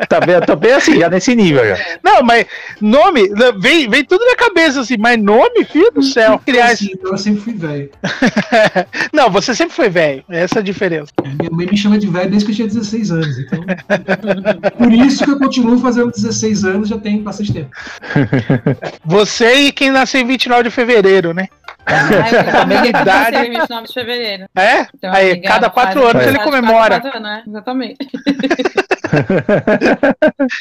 Tá 0.07 0.19
bem, 0.19 0.39
tô 0.41 0.55
bem 0.55 0.73
assim, 0.73 0.99
já 0.99 1.09
nesse 1.09 1.35
nível 1.35 1.63
já. 1.65 1.77
Não, 2.03 2.21
mas 2.23 2.45
nome, 2.79 3.29
vem, 3.59 3.89
vem 3.89 4.03
tudo 4.03 4.25
na 4.25 4.35
cabeça 4.35 4.81
assim, 4.81 4.97
mas 4.97 5.21
nome, 5.21 5.63
filho 5.65 5.91
do 5.91 6.03
céu. 6.03 6.39
Criar 6.45 6.73
esse- 6.73 6.85
Assim, 6.91 6.99
eu 7.03 7.17
sempre 7.17 7.41
fui 7.41 7.53
velho. 7.53 7.89
Não, 9.13 9.29
você 9.29 9.53
sempre 9.55 9.75
foi 9.75 9.89
velho, 9.89 10.23
essa 10.29 10.55
é 10.55 10.59
a 10.59 10.63
diferença. 10.63 11.11
Minha 11.39 11.51
mãe 11.51 11.65
me 11.67 11.77
chama 11.77 11.97
de 11.97 12.07
velho 12.07 12.29
desde 12.29 12.45
que 12.45 12.51
eu 12.51 12.55
tinha 12.55 12.67
16 12.67 13.11
anos. 13.11 13.37
Então, 13.39 13.63
por 14.77 14.91
isso 14.91 15.23
que 15.23 15.29
eu 15.31 15.37
continuo 15.39 15.77
fazendo 15.79 16.11
16 16.11 16.63
anos, 16.65 16.89
já 16.89 16.97
tem 16.97 17.21
bastante 17.21 17.53
tempo. 17.53 17.69
Você 19.05 19.53
e 19.53 19.71
quem 19.71 19.91
nasceu 19.91 20.21
em 20.21 20.25
29 20.27 20.63
de 20.63 20.69
fevereiro, 20.71 21.33
né? 21.33 21.47
Ah, 21.85 22.07
eu 22.11 22.85
Idade. 22.89 23.31
também 23.31 23.49
29 23.51 23.87
de 23.87 23.93
fevereiro. 23.93 24.45
É? 24.55 24.77
Uma 25.03 25.15
Aí, 25.15 25.31
amiga 25.31 25.47
cada 25.47 25.69
quatro 25.69 26.07
anos 26.07 26.25
ele 26.27 26.39
comemora. 26.39 26.99
quatro 27.01 27.17
anos, 27.17 27.29
né? 27.29 27.43
Exatamente. 27.47 27.97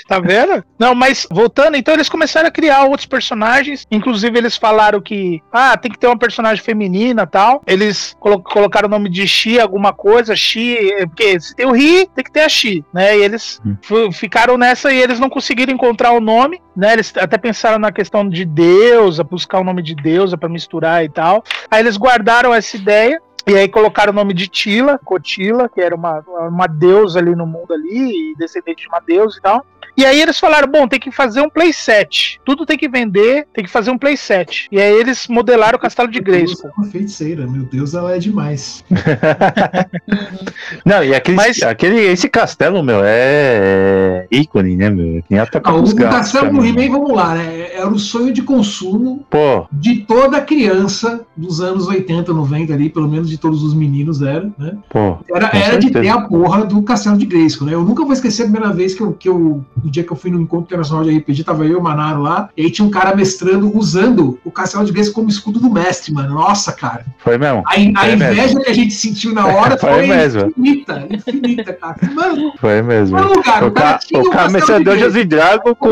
Tá 0.09 0.19
vendo? 0.19 0.65
Não, 0.79 0.95
mas 0.95 1.27
voltando, 1.31 1.77
então 1.77 1.95
eles 1.95 2.09
começaram 2.09 2.49
a 2.49 2.51
criar 2.51 2.85
outros 2.85 3.07
personagens. 3.07 3.87
Inclusive, 3.91 4.37
eles 4.37 4.57
falaram 4.57 5.01
que 5.01 5.41
ah, 5.53 5.77
tem 5.77 5.91
que 5.91 5.99
ter 5.99 6.07
uma 6.07 6.19
personagem 6.19 6.63
feminina 6.63 7.27
tal. 7.27 7.63
Eles 7.67 8.17
colo- 8.19 8.43
colocaram 8.43 8.87
o 8.89 8.91
nome 8.91 9.09
de 9.09 9.27
Xi, 9.27 9.59
alguma 9.61 9.93
coisa, 9.93 10.35
Xi, 10.35 10.79
é, 10.95 11.07
porque 11.07 11.39
se 11.41 11.55
tem 11.55 11.67
o 11.67 11.73
Ri, 11.73 12.09
tem 12.15 12.25
que 12.25 12.33
ter 12.33 12.41
a 12.43 12.49
Xi, 12.49 12.85
né? 12.93 13.17
E 13.19 13.23
eles 13.23 13.61
Hum. 13.65 14.11
ficaram 14.13 14.57
nessa 14.59 14.93
e 14.93 15.01
eles 15.01 15.21
não 15.21 15.31
conseguiram 15.31 15.73
encontrar 15.73 16.13
o 16.13 16.21
nome, 16.21 16.61
né? 16.77 16.93
Eles 16.93 17.13
até 17.17 17.37
pensaram 17.37 17.79
na 17.79 17.93
questão 17.93 18.29
de 18.29 18.45
deusa, 18.45 19.25
buscar 19.25 19.61
o 19.61 19.65
nome 19.65 19.83
de 19.83 19.95
deusa 19.95 20.37
pra 20.37 20.49
misturar 20.49 21.05
e 21.05 21.09
tal. 21.09 21.45
Aí 21.71 21.81
eles 21.81 21.97
guardaram 21.97 22.55
essa 22.55 22.77
ideia. 22.77 23.21
E 23.47 23.57
aí 23.57 23.69
colocaram 23.69 24.13
o 24.13 24.15
nome 24.15 24.35
de 24.35 24.47
Tila, 24.47 24.99
Cotila, 25.03 25.69
que 25.69 25.81
era 25.81 25.95
uma, 25.95 26.23
uma 26.49 26.67
deusa 26.67 27.19
ali 27.19 27.35
no 27.35 27.47
mundo 27.47 27.73
ali, 27.73 28.35
descendente 28.37 28.83
de 28.83 28.89
uma 28.89 29.01
deusa 29.01 29.39
e 29.39 29.41
tal. 29.41 29.67
E 30.01 30.07
aí 30.07 30.19
eles 30.23 30.39
falaram, 30.41 30.67
bom, 30.67 30.89
tem 30.89 30.99
que 30.99 31.11
fazer 31.11 31.43
um 31.43 31.51
playset. 31.51 32.41
Tudo 32.43 32.65
tem 32.65 32.79
que 32.79 32.89
vender, 32.89 33.47
tem 33.53 33.63
que 33.63 33.71
fazer 33.71 33.91
um 33.91 33.99
playset. 33.99 34.67
E 34.73 34.81
aí 34.81 34.95
eles 34.95 35.29
modelaram 35.29 35.77
o 35.77 35.79
castelo 35.79 36.11
de 36.11 36.19
Grayskull. 36.21 36.71
Uma 36.79 36.87
feiticeira, 36.87 37.47
meu 37.47 37.65
Deus, 37.65 37.93
ela 37.93 38.17
é 38.17 38.19
demais. 38.19 38.83
Não, 40.87 41.05
e 41.05 41.15
aquele, 41.15 41.37
Mas- 41.37 41.63
aquele, 41.63 41.99
esse 42.01 42.31
castelo, 42.31 42.83
meu, 42.83 43.01
é, 43.05 44.27
é 44.31 44.37
ícone, 44.39 44.75
né, 44.75 44.89
meu? 44.89 45.23
Tem 45.29 45.39
até 45.39 45.61
Ah, 45.63 45.75
o, 45.75 45.83
os 45.83 45.93
o 45.93 45.97
gatos 45.97 46.33
castelo 46.33 46.51
do. 46.51 46.65
He-Man, 46.65 46.93
vamos 46.93 47.13
lá, 47.15 47.35
né? 47.35 47.69
Era 47.75 47.89
o 47.89 47.99
sonho 47.99 48.33
de 48.33 48.41
consumo 48.43 49.27
Pô, 49.29 49.67
de 49.71 49.97
toda 50.07 50.41
criança 50.41 51.21
dos 51.37 51.61
anos 51.61 51.87
80, 51.87 52.33
90 52.33 52.73
ali, 52.73 52.89
pelo 52.89 53.07
menos 53.07 53.29
de 53.29 53.37
todos 53.37 53.63
os 53.63 53.75
meninos 53.75 54.23
era, 54.23 54.51
né? 54.59 54.79
pô. 54.89 55.19
Era, 55.31 55.51
era 55.55 55.79
de 55.79 55.91
ter 55.91 56.09
a 56.09 56.23
porra 56.23 56.65
do 56.65 56.83
Castelo 56.83 57.19
de 57.19 57.27
Grayskull, 57.27 57.67
né? 57.67 57.75
Eu 57.75 57.85
nunca 57.85 58.03
vou 58.03 58.15
esquecer 58.15 58.45
a 58.45 58.47
primeira 58.47 58.73
vez 58.73 58.95
que 58.95 59.03
eu, 59.03 59.13
que 59.13 59.29
eu 59.29 59.63
no 59.91 59.93
dia 59.93 60.05
que 60.05 60.13
eu 60.13 60.17
fui 60.17 60.31
no 60.31 60.41
encontro 60.41 60.67
internacional 60.67 61.05
de 61.05 61.19
RPG, 61.19 61.43
tava 61.43 61.65
eu 61.65 61.73
e 61.73 61.75
o 61.75 61.83
Manaro 61.83 62.23
lá, 62.23 62.49
e 62.57 62.63
aí 62.63 62.71
tinha 62.71 62.87
um 62.87 62.91
cara 62.91 63.15
mestrando 63.15 63.77
usando 63.77 64.39
o 64.45 64.51
Castelo 64.51 64.85
de 64.85 64.93
Grayskull 64.93 65.21
como 65.21 65.29
escudo 65.29 65.59
do 65.59 65.69
mestre, 65.71 66.15
mano. 66.15 66.35
Nossa, 66.35 66.73
cara. 66.73 67.05
Foi 67.19 67.37
mesmo. 67.37 67.63
A, 67.67 67.75
a 67.75 68.11
inveja 68.11 68.61
que 68.61 68.71
a 68.71 68.73
gente 68.73 68.95
sentiu 68.95 69.35
na 69.35 69.47
hora 69.47 69.77
Foi 69.81 69.91
foi, 69.91 70.07
mesmo. 70.07 70.49
infinita, 70.49 71.07
infinita, 71.11 71.73
cara. 71.73 71.97
Mano, 72.15 72.53
Foi 72.59 72.81
mesmo. 72.81 73.17
primeiro 73.17 73.37
lugar, 73.39 73.65
O, 73.65 73.73
ca, 73.73 73.99
tinha 73.99 74.21
o 74.23 74.31
cara 74.31 75.11
de 75.11 75.25
Dragon 75.25 75.75
com. 75.75 75.91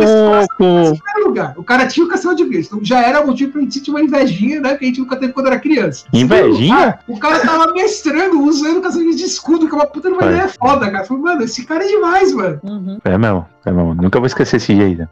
com... 0.56 0.92
Lugar, 1.24 1.54
o 1.56 1.64
cara 1.64 1.86
tinha 1.86 2.06
o 2.06 2.08
Castelo 2.08 2.36
de 2.36 2.44
Grayskull. 2.44 2.84
Já 2.84 3.02
era 3.02 3.26
motivo 3.26 3.52
pra 3.52 3.60
gente 3.60 3.74
sentir 3.74 3.90
uma 3.90 4.00
invejinha, 4.00 4.60
né? 4.60 4.76
Que 4.76 4.84
a 4.84 4.88
gente 4.88 5.00
nunca 5.00 5.16
teve 5.16 5.32
quando 5.32 5.48
era 5.48 5.58
criança. 5.58 6.04
Invejinha? 6.12 6.98
O 7.08 7.18
cara 7.18 7.40
tava 7.40 7.72
mestrando, 7.72 8.40
usando 8.42 8.78
o 8.78 8.82
Castelo 8.82 9.14
de 9.14 9.24
escudo, 9.24 9.66
que 9.66 9.74
é 9.74 9.76
uma 9.76 9.86
puta 9.86 10.08
de 10.08 10.14
uma 10.14 10.22
Foi. 10.22 10.32
ideia 10.32 10.48
foda, 10.48 10.90
cara. 10.90 11.04
Falei, 11.04 11.22
mano, 11.22 11.42
esse 11.42 11.66
cara 11.66 11.84
é 11.84 11.88
demais, 11.88 12.32
mano. 12.32 12.60
Uhum. 12.62 12.98
É 13.04 13.18
mesmo, 13.18 13.46
mesmo. 13.66 13.94
Nunca 13.94 14.18
vou 14.18 14.26
esquecer 14.26 14.56
esse 14.56 14.74
jeito. 14.74 15.08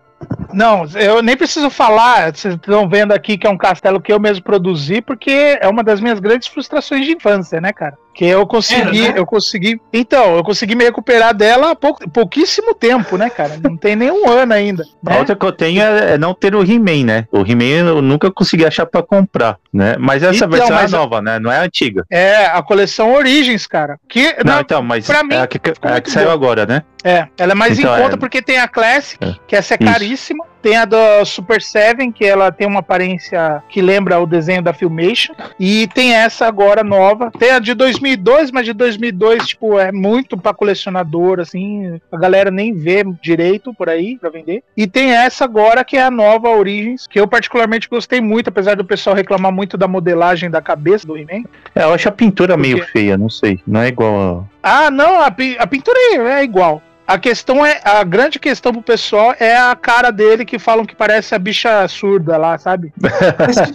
Não, 0.52 0.84
eu 0.94 1.22
nem 1.22 1.36
preciso 1.36 1.68
falar, 1.68 2.34
vocês 2.34 2.54
estão 2.54 2.88
vendo 2.88 3.12
aqui 3.12 3.36
que 3.36 3.46
é 3.46 3.50
um 3.50 3.58
castelo 3.58 4.00
que 4.00 4.12
eu 4.12 4.18
mesmo 4.18 4.42
produzi, 4.42 5.02
porque 5.02 5.58
é 5.60 5.68
uma 5.68 5.84
das 5.84 6.00
minhas 6.00 6.18
grandes 6.18 6.48
frustrações 6.48 7.04
de 7.04 7.12
infância, 7.12 7.60
né, 7.60 7.72
cara? 7.72 7.98
Que 8.16 8.24
eu 8.24 8.46
consegui, 8.46 9.02
Era, 9.02 9.12
né? 9.12 9.18
eu 9.20 9.26
consegui. 9.26 9.78
Então, 9.92 10.36
eu 10.38 10.42
consegui 10.42 10.74
me 10.74 10.84
recuperar 10.84 11.34
dela 11.34 11.72
há 11.72 11.76
pouco, 11.76 12.08
pouquíssimo 12.08 12.74
tempo, 12.74 13.18
né, 13.18 13.28
cara? 13.28 13.58
Não 13.62 13.76
tem 13.76 13.94
nem 13.94 14.10
um 14.10 14.26
ano 14.26 14.54
ainda. 14.54 14.84
A 15.06 15.10
Né? 15.10 15.18
outra 15.18 15.36
que 15.36 15.44
eu 15.44 15.52
tenho 15.52 15.82
é 15.82 16.14
é 16.14 16.18
não 16.18 16.32
ter 16.32 16.54
o 16.54 16.62
He-Man, 16.62 17.04
né? 17.04 17.28
O 17.30 17.40
He-Man 17.46 17.86
eu 17.90 18.00
nunca 18.00 18.30
consegui 18.30 18.64
achar 18.64 18.86
pra 18.86 19.02
comprar, 19.02 19.58
né? 19.70 19.96
Mas 19.98 20.22
essa 20.22 20.34
Então, 20.46 20.48
versão 20.48 20.74
mas- 20.74 20.90
é 20.92 20.96
nova, 20.96 21.20
né? 21.20 21.38
Não 21.38 21.52
é 21.52 21.58
a 21.58 21.62
antiga. 21.64 22.06
É, 22.10 22.46
a 22.46 22.62
coleção 22.62 23.12
Origins, 23.12 23.66
cara. 23.66 23.98
Que, 24.08 24.34
Não, 24.42 24.54
não, 24.54 24.60
então, 24.62 24.82
mas 24.82 25.06
pra 25.06 25.22
mim, 25.22 25.34
é 25.34 25.42
a 25.42 25.46
que, 25.46 25.58
é 25.82 25.92
a 25.92 26.00
que 26.00 26.10
saiu 26.10 26.30
agora, 26.30 26.64
né? 26.64 26.82
É, 27.04 27.26
ela 27.38 27.52
é 27.52 27.54
mais 27.54 27.78
Então, 27.78 27.96
em 27.98 28.02
conta 28.02 28.14
é- 28.14 28.18
porque 28.18 28.40
tem 28.40 28.58
a 28.58 28.66
Classic, 28.66 29.22
É. 29.22 29.34
que 29.46 29.54
essa 29.54 29.74
é 29.74 29.78
Isso. 29.78 29.92
caríssima. 29.92 30.44
Tem 30.62 30.76
a 30.76 30.84
do 30.84 31.24
Super 31.24 31.62
Seven, 31.62 32.10
que 32.10 32.24
ela 32.24 32.50
tem 32.50 32.66
uma 32.66 32.80
aparência 32.80 33.62
que 33.68 33.80
lembra 33.80 34.18
o 34.18 34.26
desenho 34.26 34.62
da 34.62 34.72
Filmation. 34.72 35.34
E 35.60 35.86
tem 35.94 36.14
essa 36.14 36.46
agora 36.46 36.82
nova. 36.82 37.30
Tem 37.38 37.50
a 37.50 37.58
de 37.58 37.72
2002, 37.74 38.50
mas 38.50 38.64
de 38.64 38.72
2002, 38.72 39.46
tipo, 39.46 39.78
é 39.78 39.92
muito 39.92 40.36
pra 40.36 40.52
colecionador, 40.54 41.40
assim. 41.40 42.00
A 42.10 42.16
galera 42.16 42.50
nem 42.50 42.74
vê 42.74 43.04
direito 43.22 43.72
por 43.74 43.88
aí 43.88 44.16
pra 44.18 44.30
vender. 44.30 44.62
E 44.76 44.86
tem 44.86 45.12
essa 45.12 45.44
agora, 45.44 45.84
que 45.84 45.96
é 45.96 46.02
a 46.02 46.10
nova 46.10 46.48
Origins, 46.48 47.06
que 47.06 47.20
eu 47.20 47.26
particularmente 47.28 47.88
gostei 47.88 48.20
muito, 48.20 48.48
apesar 48.48 48.74
do 48.76 48.84
pessoal 48.84 49.14
reclamar 49.14 49.52
muito 49.52 49.76
da 49.76 49.86
modelagem 49.86 50.50
da 50.50 50.60
cabeça 50.60 51.06
do 51.06 51.16
He-Man. 51.16 51.44
É, 51.74 51.84
eu 51.84 51.94
acho 51.94 52.08
a 52.08 52.12
pintura 52.12 52.54
Por 52.54 52.60
meio 52.60 52.84
feia, 52.86 53.16
não 53.16 53.28
sei. 53.30 53.60
Não 53.66 53.80
é 53.80 53.88
igual 53.88 54.46
Ah, 54.62 54.90
não, 54.90 55.20
a, 55.20 55.30
pi- 55.30 55.56
a 55.58 55.66
pintura 55.66 55.98
é 56.16 56.42
igual. 56.42 56.82
A 57.06 57.18
questão 57.18 57.64
é, 57.64 57.80
a 57.84 58.02
grande 58.02 58.38
questão 58.38 58.72
pro 58.72 58.82
pessoal 58.82 59.34
é 59.38 59.56
a 59.56 59.74
cara 59.76 60.10
dele 60.10 60.44
que 60.44 60.58
falam 60.58 60.84
que 60.84 60.94
parece 60.94 61.34
a 61.34 61.38
bicha 61.38 61.86
surda 61.88 62.36
lá, 62.36 62.58
sabe? 62.58 62.92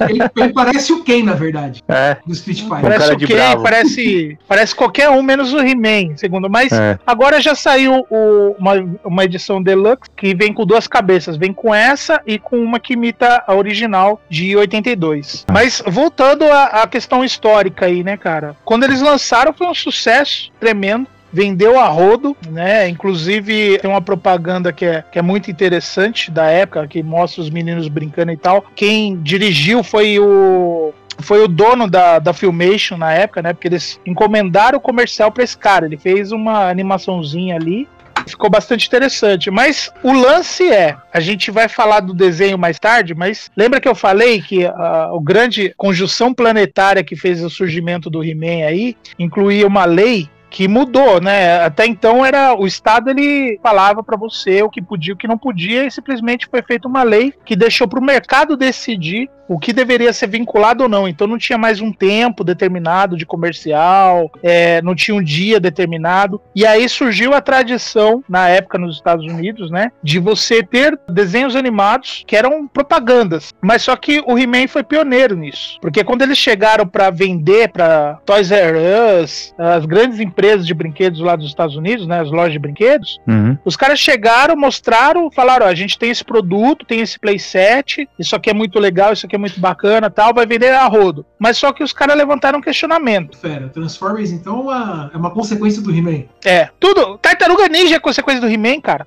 Ele, 0.10 0.20
ele 0.36 0.54
parece 0.54 0.92
o 0.94 1.04
Ken, 1.04 1.24
na 1.24 1.34
verdade. 1.34 1.84
É, 1.88 2.18
do 2.26 2.34
Street 2.34 2.60
Fighter. 2.62 2.82
cara 2.82 2.90
Parece 2.96 3.14
o 3.14 3.18
de 3.18 3.28
quê? 3.28 3.34
bravo. 3.34 3.64
Parece, 3.64 4.38
parece 4.48 4.76
qualquer 4.76 5.10
um 5.10 5.22
menos 5.22 5.54
o 5.54 5.60
He-Man, 5.60 6.18
segundo. 6.18 6.50
Mas 6.50 6.72
é. 6.72 7.00
agora 7.06 7.42
já 7.42 7.56
saiu 7.56 8.06
o- 8.10 8.56
uma, 8.60 8.74
uma 9.04 9.24
edição 9.24 9.62
deluxe 9.62 10.10
que 10.16 10.36
vem 10.36 10.54
com 10.54 10.66
duas 10.66 10.88
cabeças. 10.88 11.38
Vem 11.38 11.54
com 11.54 11.74
essa 11.74 12.22
e 12.26 12.38
com 12.38 12.58
uma 12.62 12.80
que 12.80 12.94
imita 12.94 13.44
a 13.48 13.56
original 13.56 14.20
de 14.30 14.56
82. 14.56 15.46
Mas 15.52 15.82
voltando 15.88 16.44
à, 16.46 16.66
à 16.84 16.88
questão 16.88 17.24
histórica 17.24 17.86
aí, 17.86 18.04
né, 18.04 18.18
cara? 18.18 18.56
Quando 18.66 18.84
eles 18.84 19.02
lançaram 19.02 19.54
foi 19.54 19.68
um 19.68 19.74
sucesso 19.74 20.52
tremendo. 20.60 21.08
Vendeu 21.34 21.80
a 21.80 21.88
rodo, 21.88 22.36
né? 22.50 22.90
Inclusive 22.90 23.78
tem 23.80 23.90
uma 23.90 24.02
propaganda 24.02 24.74
que 24.74 24.86
é, 24.86 25.04
que 25.12 25.18
é 25.18 25.22
muito 25.22 25.50
interessante 25.50 26.30
da 26.30 26.46
época, 26.46 26.88
que 26.88 27.02
mostra 27.02 27.42
os 27.42 27.50
meninos 27.50 27.88
brincando 27.88 28.32
e 28.32 28.38
tal. 28.38 28.66
Quem 28.76 29.18
dirigiu 29.22 29.84
foi 29.84 30.20
o 30.20 30.94
foi 31.22 31.44
o 31.44 31.48
dono 31.48 31.88
da, 31.88 32.20
da 32.20 32.34
Filmation 32.34 32.98
na 32.98 33.14
época, 33.14 33.42
né? 33.42 33.54
Porque 33.54 33.68
eles 33.68 34.00
encomendaram 34.06 34.78
o 34.78 34.82
comercial 34.82 35.32
pra 35.32 35.44
esse 35.44 35.58
cara. 35.58 35.86
Ele 35.86 35.98
fez 35.98 36.32
uma 36.32 36.70
animaçãozinha 36.70 37.56
ali. 37.56 37.88
Ficou 38.28 38.50
bastante 38.50 38.88
interessante. 38.88 39.50
Mas 39.50 39.92
o 40.04 40.12
lance 40.12 40.70
é: 40.72 40.96
a 41.14 41.20
gente 41.20 41.50
vai 41.50 41.68
falar 41.68 42.02
do 42.02 42.14
desenho 42.14 42.58
mais 42.58 42.80
tarde, 42.80 43.16
mas 43.16 43.50
lembra 43.56 43.80
que 43.80 43.88
eu 43.88 43.96
falei 43.96 44.42
que 44.42 44.66
a 44.66 45.12
o 45.12 45.20
grande 45.20 45.74
conjunção 45.78 46.34
planetária 46.34 47.04
que 47.04 47.16
fez 47.16 47.44
o 47.44 47.50
surgimento 47.50 48.10
do 48.10 48.24
He-Man 48.24 48.66
aí 48.66 48.96
incluía 49.18 49.68
uma 49.68 49.86
lei 49.86 50.30
que 50.52 50.68
mudou, 50.68 51.22
né? 51.22 51.64
Até 51.64 51.86
então 51.86 52.26
era 52.26 52.54
o 52.54 52.68
Estado 52.68 53.10
ele 53.10 53.58
falava 53.64 54.04
pra 54.04 54.18
você 54.18 54.62
o 54.62 54.70
que 54.70 54.82
podia, 54.82 55.14
o 55.14 55.18
que 55.18 55.28
não 55.28 55.38
podia, 55.38 55.86
e 55.86 55.92
simplesmente 55.92 56.46
foi 56.46 56.62
feita 56.62 56.90
uma 56.90 57.04
lei 57.04 57.34
que 57.46 57.56
deixou 57.56 57.88
pro 57.88 58.02
mercado 58.02 58.58
decidir 58.58 59.30
o 59.52 59.60
que 59.60 59.74
deveria 59.74 60.14
ser 60.14 60.28
vinculado 60.28 60.84
ou 60.84 60.90
não. 60.90 61.08
Então 61.08 61.28
não 61.28 61.38
tinha 61.38 61.58
mais 61.58 61.82
um 61.82 61.92
tempo 61.92 62.44
determinado 62.44 63.18
de 63.18 63.26
comercial, 63.26 64.32
é, 64.42 64.82
não 64.82 64.96
tinha 64.96 65.16
um 65.16 65.22
dia 65.24 65.60
determinado. 65.60 66.42
E 66.56 66.66
aí 66.66 66.88
surgiu 66.88 67.34
a 67.34 67.42
tradição, 67.42 68.24
na 68.30 68.48
época 68.48 68.78
nos 68.78 68.96
Estados 68.96 69.26
Unidos, 69.26 69.70
né, 69.70 69.92
de 70.02 70.20
você 70.20 70.64
ter 70.64 70.98
desenhos 71.10 71.56
animados 71.56 72.24
que 72.26 72.36
eram 72.36 72.66
propagandas. 72.68 73.50
Mas 73.62 73.82
só 73.84 73.96
que 73.96 74.24
o 74.26 74.38
He-Man 74.38 74.68
foi 74.68 74.84
pioneiro 74.84 75.36
nisso. 75.36 75.78
Porque 75.82 76.04
quando 76.04 76.22
eles 76.22 76.38
chegaram 76.38 76.88
para 76.88 77.10
vender 77.10 77.70
para 77.70 78.20
Toys 78.26 78.52
R 78.52 78.78
Us, 79.22 79.54
as 79.58 79.86
grandes 79.86 80.20
empresas 80.20 80.66
de 80.66 80.74
brinquedos 80.74 81.20
lá 81.20 81.36
dos 81.36 81.48
Estados 81.48 81.76
Unidos, 81.76 82.08
né, 82.08 82.22
as 82.22 82.32
lojas 82.32 82.54
de 82.54 82.60
brinquedos, 82.60 83.20
Uhum. 83.28 83.58
os 83.66 83.76
caras 83.76 84.00
chegaram, 84.00 84.56
mostraram, 84.56 85.30
falaram: 85.32 85.66
ó, 85.66 85.70
a 85.70 85.76
gente 85.76 85.98
tem 85.98 86.10
esse 86.10 86.24
produto, 86.24 86.86
tem 86.86 87.02
esse 87.02 87.20
playset, 87.20 88.08
isso 88.18 88.36
aqui 88.36 88.50
é 88.50 88.54
muito 88.54 88.80
legal, 88.80 89.12
isso 89.14 89.26
aqui 89.26 89.36
é 89.36 89.41
muito 89.42 89.60
bacana 89.60 90.10
tal, 90.10 90.34
vai 90.34 90.46
vender 90.46 90.72
a 90.74 90.86
rodo. 90.88 91.26
Mas 91.38 91.58
só 91.58 91.74
que 91.74 91.84
os 91.84 91.92
caras 91.92 92.16
levantaram 92.16 92.60
um 92.60 92.62
questionamento. 92.62 93.38
Fera, 93.38 93.68
Transformers, 93.68 94.32
então, 94.32 94.60
é 94.60 94.62
uma, 94.62 95.12
é 95.14 95.18
uma 95.18 95.32
consequência 95.32 95.82
do 95.82 95.92
He-Man. 95.92 96.24
É, 96.46 96.70
tudo. 96.80 97.18
Tartaruga 97.18 97.68
Ninja 97.68 97.96
é 97.96 98.00
consequência 98.00 98.40
do 98.40 98.48
He-Man, 98.48 98.80
cara. 98.80 99.06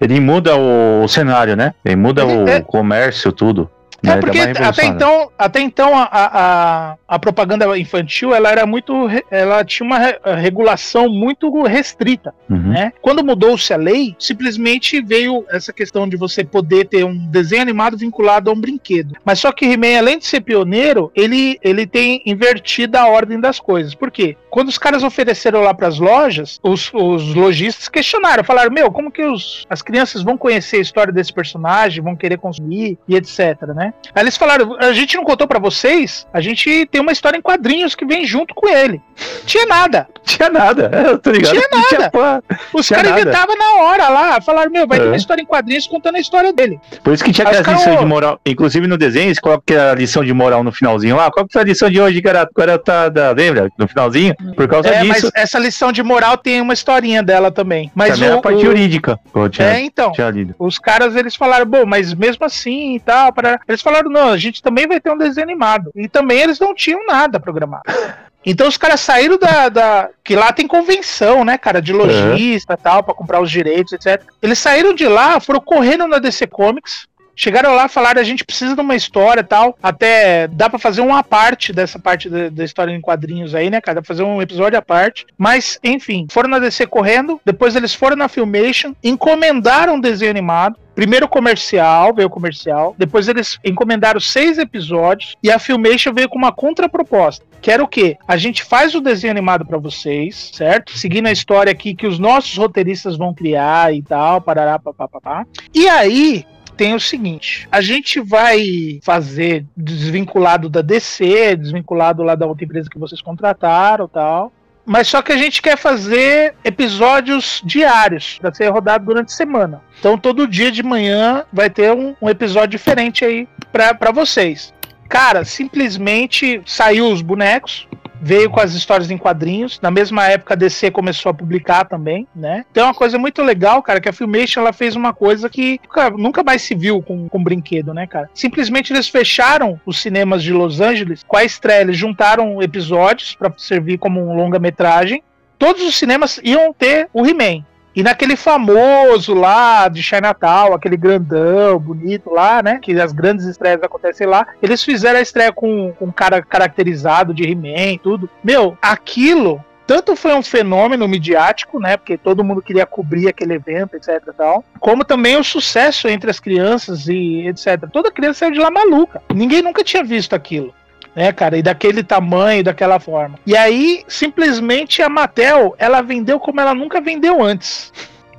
Ele 0.00 0.18
muda 0.20 0.56
o, 0.56 1.02
o 1.04 1.08
cenário, 1.08 1.54
né? 1.56 1.74
Ele 1.84 1.96
muda 1.96 2.22
Ele 2.22 2.32
o 2.32 2.48
é- 2.48 2.60
comércio, 2.62 3.32
tudo. 3.32 3.70
É 4.02 4.06
né? 4.08 4.14
Dá 4.14 4.20
porque 4.20 4.38
até 4.40 4.86
então, 4.86 5.30
até 5.38 5.60
então 5.60 5.96
a, 5.96 6.08
a, 6.12 6.96
a 7.06 7.18
propaganda 7.18 7.78
infantil 7.78 8.34
ela 8.34 8.50
era 8.50 8.66
muito. 8.66 8.92
Ela 9.30 9.64
tinha 9.64 9.86
uma 9.86 9.98
re- 9.98 10.18
regulação 10.40 11.08
muito 11.08 11.50
restrita. 11.62 12.34
Uhum. 12.50 12.68
né? 12.68 12.92
Quando 13.00 13.24
mudou-se 13.24 13.72
a 13.72 13.76
lei, 13.76 14.14
simplesmente 14.18 15.00
veio 15.00 15.44
essa 15.50 15.72
questão 15.72 16.08
de 16.08 16.16
você 16.16 16.44
poder 16.44 16.86
ter 16.86 17.04
um 17.04 17.16
desenho 17.16 17.62
animado 17.62 17.96
vinculado 17.96 18.50
a 18.50 18.52
um 18.52 18.60
brinquedo. 18.60 19.14
Mas 19.24 19.38
só 19.38 19.52
que 19.52 19.64
He-Man, 19.64 19.98
além 19.98 20.18
de 20.18 20.26
ser 20.26 20.40
pioneiro, 20.40 21.10
ele, 21.14 21.58
ele 21.62 21.86
tem 21.86 22.22
invertido 22.26 22.98
a 22.98 23.06
ordem 23.06 23.40
das 23.40 23.60
coisas. 23.60 23.94
Por 23.94 24.10
quê? 24.10 24.36
Quando 24.50 24.68
os 24.68 24.78
caras 24.78 25.02
ofereceram 25.02 25.60
lá 25.62 25.72
para 25.72 25.88
as 25.88 25.98
lojas, 25.98 26.60
os, 26.62 26.90
os 26.92 27.34
lojistas 27.34 27.88
questionaram, 27.88 28.44
falaram: 28.44 28.70
Meu, 28.70 28.90
como 28.90 29.10
que 29.10 29.22
os, 29.24 29.64
as 29.70 29.80
crianças 29.80 30.22
vão 30.22 30.36
conhecer 30.36 30.76
a 30.76 30.80
história 30.80 31.12
desse 31.12 31.32
personagem, 31.32 32.02
vão 32.02 32.16
querer 32.16 32.36
consumir 32.36 32.98
e 33.08 33.16
etc, 33.16 33.62
né? 33.74 33.91
Né? 33.92 34.10
Aí 34.14 34.22
eles 34.22 34.36
falaram, 34.36 34.76
a 34.78 34.92
gente 34.92 35.16
não 35.16 35.24
contou 35.24 35.46
pra 35.46 35.58
vocês, 35.58 36.26
a 36.32 36.40
gente 36.40 36.86
tem 36.86 37.00
uma 37.00 37.12
história 37.12 37.36
em 37.38 37.42
quadrinhos 37.42 37.94
que 37.94 38.04
vem 38.04 38.24
junto 38.26 38.54
com 38.54 38.68
ele. 38.68 39.00
Tinha 39.46 39.66
nada. 39.66 40.06
Tinha 40.24 40.48
nada, 40.48 40.90
eu 41.08 41.18
tô 41.18 41.30
ligado. 41.30 41.52
Tinha 41.52 41.68
nada. 41.98 42.10
porra. 42.10 42.42
Os 42.72 42.86
Tinha 42.86 43.02
caras 43.02 43.20
inventavam 43.20 43.56
na 43.56 43.82
hora 43.82 44.08
lá, 44.08 44.40
falaram, 44.40 44.70
meu, 44.70 44.86
vai 44.86 44.98
ter 44.98 45.04
É. 45.06 45.08
uma 45.08 45.16
história 45.16 45.42
em 45.42 45.46
quadrinhos 45.46 45.86
contando 45.86 46.16
a 46.16 46.20
história 46.20 46.52
dele. 46.52 46.78
Por 47.02 47.12
isso 47.12 47.24
que 47.24 47.32
tinha 47.32 47.44
caras- 47.44 47.66
lições 47.66 47.98
de 47.98 48.04
moral. 48.06 48.40
Inclusive 48.46 48.86
no 48.86 48.96
desenho, 48.96 49.26
eles 49.26 49.38
colocam 49.40 49.62
aquela 49.62 49.94
lição 49.94 50.24
de 50.24 50.32
moral 50.32 50.62
no 50.62 50.72
finalzinho 50.72 51.16
lá. 51.16 51.30
Qual 51.30 51.46
que 51.46 51.52
foi 51.52 51.62
a 51.62 51.64
lição 51.64 51.90
de 51.90 52.00
hoje, 52.00 52.20
garota? 52.20 52.50
garotada? 52.56 53.32
Lembra? 53.32 53.68
No 53.78 53.86
finalzinho? 53.88 54.34
Por 54.56 54.68
causa 54.68 54.88
É, 54.88 55.00
disso. 55.02 55.08
mas 55.24 55.30
essa 55.34 55.58
lição 55.58 55.90
de 55.92 56.02
moral 56.02 56.36
tem 56.36 56.60
uma 56.60 56.72
historinha 56.72 57.22
dela 57.22 57.50
também. 57.50 57.90
Mas 57.94 58.14
também 58.14 58.30
o, 58.30 58.38
a 58.38 58.42
parte 58.42 58.58
o- 58.58 58.60
jurídica. 58.60 59.18
Tinha, 59.50 59.68
É, 59.68 59.80
então. 59.80 60.12
tinha. 60.12 60.32
Os 60.58 60.78
caras, 60.78 61.14
eles 61.16 61.34
falaram, 61.34 61.66
bom, 61.66 61.84
mas 61.84 62.14
mesmo 62.14 62.44
assim 62.46 62.94
e 62.94 63.00
tal, 63.00 63.32
para... 63.32 63.60
eles 63.68 63.81
falaram, 63.82 64.10
não, 64.10 64.28
a 64.28 64.36
gente 64.38 64.62
também 64.62 64.86
vai 64.86 65.00
ter 65.00 65.10
um 65.10 65.18
desenho 65.18 65.46
animado. 65.46 65.90
E 65.94 66.08
também 66.08 66.40
eles 66.40 66.58
não 66.58 66.74
tinham 66.74 67.04
nada 67.06 67.38
programado. 67.40 67.82
Então 68.44 68.66
os 68.66 68.76
caras 68.76 68.98
saíram 69.00 69.38
da, 69.38 69.68
da- 69.68 70.08
Que 70.24 70.34
lá 70.34 70.52
tem 70.52 70.66
convenção, 70.66 71.44
né, 71.44 71.56
cara, 71.56 71.80
de 71.80 71.92
lojista 71.92 72.72
e 72.74 72.76
tal, 72.76 73.00
pra 73.04 73.14
comprar 73.14 73.40
os 73.40 73.48
direitos, 73.48 73.92
etc. 73.92 74.20
Eles 74.42 74.58
saíram 74.58 74.92
de 74.92 75.06
lá, 75.06 75.38
foram 75.38 75.60
correndo 75.60 76.08
na 76.08 76.18
DC 76.18 76.48
Comics. 76.48 77.06
Chegaram 77.34 77.74
lá, 77.74 77.88
falaram, 77.88 78.20
a 78.20 78.24
gente 78.24 78.44
precisa 78.44 78.74
de 78.74 78.80
uma 78.80 78.94
história 78.94 79.42
tal. 79.42 79.76
Até 79.82 80.48
dá 80.48 80.68
pra 80.68 80.78
fazer 80.78 81.00
uma 81.00 81.22
parte 81.22 81.72
dessa 81.72 81.98
parte 81.98 82.28
da, 82.28 82.48
da 82.48 82.64
história 82.64 82.92
em 82.92 83.00
quadrinhos 83.00 83.54
aí, 83.54 83.70
né, 83.70 83.80
cara? 83.80 83.96
Dá 83.96 84.02
pra 84.02 84.08
fazer 84.08 84.22
um 84.22 84.40
episódio 84.42 84.78
à 84.78 84.82
parte. 84.82 85.26
Mas, 85.36 85.78
enfim, 85.82 86.26
foram 86.30 86.48
na 86.48 86.58
DC 86.58 86.86
correndo. 86.86 87.40
Depois 87.44 87.74
eles 87.74 87.94
foram 87.94 88.16
na 88.16 88.28
Filmation, 88.28 88.94
encomendaram 89.02 89.94
um 89.94 90.00
desenho 90.00 90.30
animado. 90.30 90.76
Primeiro 90.94 91.26
comercial, 91.26 92.12
veio 92.12 92.28
o 92.28 92.30
comercial. 92.30 92.94
Depois 92.98 93.26
eles 93.26 93.58
encomendaram 93.64 94.20
seis 94.20 94.58
episódios. 94.58 95.34
E 95.42 95.50
a 95.50 95.58
Filmation 95.58 96.12
veio 96.12 96.28
com 96.28 96.36
uma 96.36 96.52
contraproposta. 96.52 97.44
Que 97.62 97.70
era 97.70 97.82
o 97.82 97.88
quê? 97.88 98.16
A 98.26 98.36
gente 98.36 98.64
faz 98.64 98.94
o 98.94 99.00
desenho 99.00 99.30
animado 99.30 99.64
pra 99.64 99.78
vocês, 99.78 100.50
certo? 100.52 100.98
Seguindo 100.98 101.28
a 101.28 101.32
história 101.32 101.70
aqui 101.70 101.94
que 101.94 102.06
os 102.06 102.18
nossos 102.18 102.56
roteiristas 102.56 103.16
vão 103.16 103.32
criar 103.32 103.94
e 103.94 104.02
tal, 104.02 104.40
parará, 104.40 104.78
papapá. 104.78 105.46
E 105.72 105.88
aí, 105.88 106.44
tem 106.76 106.94
o 106.94 107.00
seguinte: 107.00 107.68
a 107.70 107.80
gente 107.80 108.20
vai 108.20 109.00
fazer 109.02 109.64
desvinculado 109.76 110.68
da 110.68 110.82
DC, 110.82 111.56
desvinculado 111.56 112.22
lá 112.22 112.34
da 112.34 112.46
outra 112.46 112.64
empresa 112.64 112.90
que 112.90 112.98
vocês 112.98 113.20
contrataram 113.20 114.08
tal. 114.08 114.52
Mas 114.84 115.06
só 115.06 115.22
que 115.22 115.30
a 115.30 115.36
gente 115.36 115.62
quer 115.62 115.78
fazer 115.78 116.54
episódios 116.64 117.62
diários, 117.64 118.38
para 118.40 118.52
ser 118.52 118.68
rodado 118.68 119.04
durante 119.04 119.28
a 119.28 119.36
semana. 119.36 119.80
Então 119.98 120.18
todo 120.18 120.48
dia 120.48 120.72
de 120.72 120.82
manhã 120.82 121.44
vai 121.52 121.70
ter 121.70 121.92
um, 121.92 122.16
um 122.20 122.28
episódio 122.28 122.70
diferente 122.70 123.24
aí 123.24 123.48
para 123.72 124.10
vocês. 124.10 124.74
Cara, 125.08 125.44
simplesmente 125.44 126.60
saiu 126.66 127.12
os 127.12 127.22
bonecos, 127.22 127.86
veio 128.22 128.48
com 128.48 128.60
as 128.60 128.72
histórias 128.72 129.10
em 129.10 129.18
quadrinhos. 129.18 129.80
Na 129.82 129.90
mesma 129.90 130.26
época 130.28 130.54
a 130.54 130.56
DC 130.56 130.92
começou 130.92 131.30
a 131.30 131.34
publicar 131.34 131.84
também, 131.84 132.26
né? 132.34 132.64
Então 132.70 132.84
é 132.84 132.86
uma 132.86 132.94
coisa 132.94 133.18
muito 133.18 133.42
legal, 133.42 133.82
cara, 133.82 134.00
que 134.00 134.08
a 134.08 134.12
Filmation 134.12 134.60
ela 134.60 134.72
fez 134.72 134.94
uma 134.94 135.12
coisa 135.12 135.50
que 135.50 135.80
nunca 136.16 136.44
mais 136.44 136.62
se 136.62 136.74
viu 136.74 137.02
com, 137.02 137.28
com 137.28 137.42
brinquedo, 137.42 137.92
né, 137.92 138.06
cara? 138.06 138.30
Simplesmente 138.32 138.92
eles 138.92 139.08
fecharam 139.08 139.80
os 139.84 140.00
cinemas 140.00 140.42
de 140.42 140.52
Los 140.52 140.80
Angeles 140.80 141.24
com 141.26 141.36
a 141.36 141.44
estreia, 141.44 141.82
eles 141.82 141.96
juntaram 141.96 142.62
episódios 142.62 143.34
para 143.34 143.52
servir 143.56 143.98
como 143.98 144.20
um 144.20 144.36
longa-metragem. 144.36 145.22
Todos 145.58 145.82
os 145.82 145.96
cinemas 145.96 146.40
iam 146.42 146.72
ter 146.72 147.08
o 147.12 147.26
He-Man. 147.26 147.64
E 147.94 148.02
naquele 148.02 148.36
famoso 148.36 149.34
lá 149.34 149.88
de 149.88 150.02
Chinatown, 150.02 150.72
aquele 150.72 150.96
grandão, 150.96 151.78
bonito 151.78 152.30
lá, 152.30 152.62
né? 152.62 152.78
Que 152.80 152.98
as 153.00 153.12
grandes 153.12 153.44
estreias 153.46 153.82
acontecem 153.82 154.26
lá. 154.26 154.46
Eles 154.62 154.82
fizeram 154.82 155.18
a 155.18 155.22
estreia 155.22 155.52
com, 155.52 155.92
com 155.98 156.06
um 156.06 156.12
cara 156.12 156.42
caracterizado 156.42 157.34
de 157.34 157.44
He-Man 157.44 157.98
tudo. 158.02 158.28
Meu, 158.42 158.76
aquilo 158.80 159.62
tanto 159.86 160.16
foi 160.16 160.34
um 160.34 160.42
fenômeno 160.42 161.06
midiático, 161.06 161.78
né? 161.78 161.96
Porque 161.96 162.16
todo 162.16 162.44
mundo 162.44 162.62
queria 162.62 162.86
cobrir 162.86 163.28
aquele 163.28 163.54
evento, 163.54 163.94
etc. 163.94 164.22
Tal, 164.36 164.64
como 164.80 165.04
também 165.04 165.36
o 165.36 165.44
sucesso 165.44 166.08
entre 166.08 166.30
as 166.30 166.40
crianças 166.40 167.08
e 167.08 167.46
etc. 167.46 167.88
Toda 167.92 168.10
criança 168.10 168.40
saiu 168.40 168.52
de 168.52 168.58
lá 168.58 168.70
maluca. 168.70 169.22
Ninguém 169.34 169.60
nunca 169.60 169.84
tinha 169.84 170.02
visto 170.02 170.34
aquilo. 170.34 170.72
Né, 171.14 171.30
cara, 171.30 171.58
e 171.58 171.62
daquele 171.62 172.02
tamanho, 172.02 172.64
daquela 172.64 172.98
forma. 172.98 173.38
E 173.46 173.54
aí, 173.54 174.02
simplesmente 174.08 175.02
a 175.02 175.10
Mattel, 175.10 175.74
ela 175.78 176.00
vendeu 176.00 176.40
como 176.40 176.60
ela 176.60 176.74
nunca 176.74 177.00
vendeu 177.02 177.42
antes. 177.42 177.92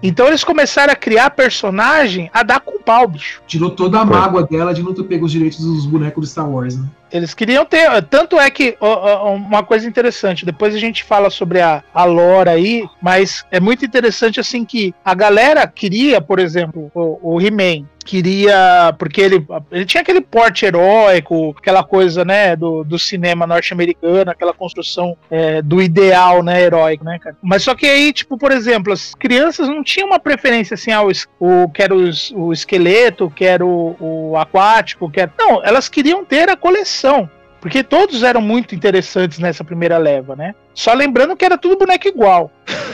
Então 0.03 0.27
eles 0.27 0.43
começaram 0.43 0.91
a 0.91 0.97
criar 0.97 1.29
personagem 1.29 2.29
a 2.33 2.43
dar 2.43 2.59
com 2.59 2.77
pau, 2.77 3.07
bicho. 3.07 3.41
Tirou 3.47 3.69
toda 3.69 3.99
a 3.99 4.05
mágoa 4.05 4.43
dela 4.43 4.73
de 4.73 4.83
não 4.83 4.93
ter 4.93 5.03
pego 5.03 5.25
os 5.25 5.31
direitos 5.31 5.59
dos 5.59 5.85
bonecos 5.85 6.21
do 6.21 6.29
Star 6.29 6.49
Wars, 6.49 6.77
né? 6.77 6.85
Eles 7.09 7.33
queriam 7.33 7.63
ter. 7.63 8.03
Tanto 8.09 8.37
é 8.37 8.49
que, 8.51 8.75
ó, 8.81 9.27
ó, 9.27 9.33
uma 9.35 9.63
coisa 9.63 9.87
interessante, 9.87 10.45
depois 10.45 10.75
a 10.75 10.79
gente 10.79 11.05
fala 11.05 11.29
sobre 11.29 11.61
a, 11.61 11.81
a 11.93 12.03
lore 12.03 12.49
aí, 12.49 12.89
mas 13.01 13.45
é 13.49 13.61
muito 13.61 13.85
interessante 13.85 14.41
assim 14.41 14.65
que 14.65 14.93
a 15.05 15.13
galera 15.13 15.65
queria, 15.67 16.19
por 16.19 16.37
exemplo, 16.37 16.91
o, 16.93 17.35
o 17.35 17.41
He-Man. 17.41 17.85
Queria. 18.03 18.93
Porque 18.99 19.21
ele, 19.21 19.45
ele 19.71 19.85
tinha 19.85 20.01
aquele 20.01 20.21
porte 20.21 20.65
heróico, 20.65 21.55
aquela 21.57 21.83
coisa, 21.83 22.23
né, 22.25 22.55
do, 22.55 22.83
do 22.83 22.99
cinema 22.99 23.47
norte-americano, 23.47 24.31
aquela 24.31 24.53
construção 24.53 25.17
é, 25.31 25.61
do 25.61 25.81
ideal, 25.81 26.43
né, 26.43 26.61
heróico, 26.61 27.03
né, 27.03 27.17
cara? 27.19 27.35
Mas 27.41 27.63
só 27.63 27.73
que 27.75 27.85
aí, 27.85 28.11
tipo, 28.13 28.37
por 28.37 28.51
exemplo, 28.51 28.91
as 28.93 29.13
crianças 29.15 29.67
não 29.67 29.83
tinham 29.83 30.07
uma 30.07 30.19
preferência 30.19 30.75
assim, 30.75 30.91
o, 31.39 31.63
o 31.63 31.69
quero 31.69 31.95
os- 31.95 32.31
o 32.35 32.51
esqueleto, 32.51 33.31
quero 33.35 33.67
o, 33.67 34.31
o 34.31 34.37
aquático, 34.37 35.09
quero. 35.09 35.31
Não, 35.37 35.63
elas 35.63 35.89
queriam 35.89 36.23
ter 36.25 36.49
a 36.49 36.55
coleção. 36.55 37.29
Porque 37.61 37.81
todos 37.81 38.23
eram 38.23 38.41
muito 38.41 38.75
interessantes 38.75 39.39
nessa 39.39 39.63
primeira 39.63 39.97
leva, 39.97 40.35
né? 40.35 40.53
Só 40.73 40.93
lembrando 40.93 41.33
que 41.33 41.45
era 41.45 41.57
tudo 41.57 41.77
boneco 41.77 42.05
igual. 42.09 42.51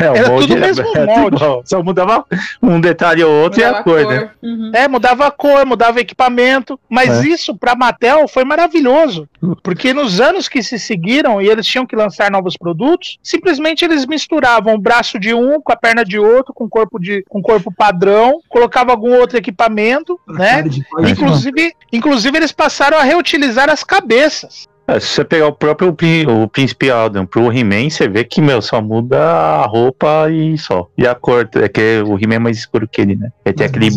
É, 0.00 0.10
o 0.10 0.16
Era 0.16 0.28
molde 0.28 0.46
tudo 0.48 0.56
o 0.56 0.60
mesmo 0.60 0.84
tudo 0.84 1.06
molde. 1.06 1.36
igual. 1.36 1.62
Só 1.64 1.82
mudava 1.82 2.24
um 2.62 2.80
detalhe 2.80 3.22
ou 3.22 3.32
outro 3.42 3.60
e 3.60 3.64
Mudava 3.64 3.78
a 3.80 3.82
cor, 3.82 4.06
né? 4.06 4.30
Uhum. 4.42 4.70
É, 4.74 4.88
mudava 4.88 5.26
a 5.26 5.30
cor, 5.30 5.66
mudava 5.66 6.00
equipamento. 6.00 6.78
Mas 6.88 7.24
É. 7.24 7.28
isso, 7.28 7.56
pra 7.56 7.74
Mattel, 7.74 8.26
foi 8.28 8.44
maravilhoso. 8.44 9.28
Porque 9.62 9.92
nos 9.92 10.20
anos 10.20 10.48
que 10.48 10.62
se 10.62 10.78
seguiram 10.78 11.40
e 11.40 11.48
eles 11.48 11.66
tinham 11.66 11.86
que 11.86 11.96
lançar 11.96 12.30
novos 12.30 12.56
produtos, 12.56 13.18
simplesmente 13.22 13.84
eles 13.84 14.06
misturavam 14.06 14.74
o 14.74 14.78
braço 14.78 15.18
de 15.18 15.34
um 15.34 15.60
com 15.60 15.72
a 15.72 15.76
perna 15.76 16.04
de 16.04 16.18
outro, 16.18 16.52
com 16.54 16.64
o 16.64 16.68
corpo, 16.68 16.98
de, 16.98 17.24
com 17.28 17.40
o 17.40 17.42
corpo 17.42 17.72
padrão, 17.72 18.40
colocava 18.48 18.90
algum 18.92 19.14
outro 19.18 19.36
equipamento, 19.38 20.18
Pra 20.26 20.34
né? 20.36 20.64
Inclusive, 21.08 21.74
inclusive, 21.92 22.36
eles 22.36 22.52
passaram 22.52 22.98
a 22.98 23.02
reutilizar 23.02 23.68
as 23.70 23.82
cabeças. 23.84 24.68
É, 24.90 24.98
se 24.98 25.06
você 25.06 25.24
pegar 25.24 25.46
o 25.46 25.52
próprio 25.52 25.94
o 26.26 26.48
Príncipe 26.48 26.90
Adam 26.90 27.24
pro 27.24 27.52
He-Man, 27.52 27.88
você 27.88 28.08
vê 28.08 28.24
que, 28.24 28.40
meu, 28.40 28.60
só 28.60 28.82
muda 28.82 29.18
a 29.20 29.64
roupa 29.64 30.28
e 30.30 30.58
só. 30.58 30.88
E 30.98 31.06
a 31.06 31.14
cor, 31.14 31.48
é 31.54 31.68
que 31.68 32.02
o 32.04 32.18
He-Man 32.18 32.34
é 32.34 32.38
mais 32.40 32.58
escuro 32.58 32.88
que 32.88 33.00
ele, 33.00 33.14
né? 33.14 33.28
Ele 33.44 33.54
tem 33.54 33.64
Mas 33.64 33.70
aquele 33.70 33.86
isso- 33.86 33.96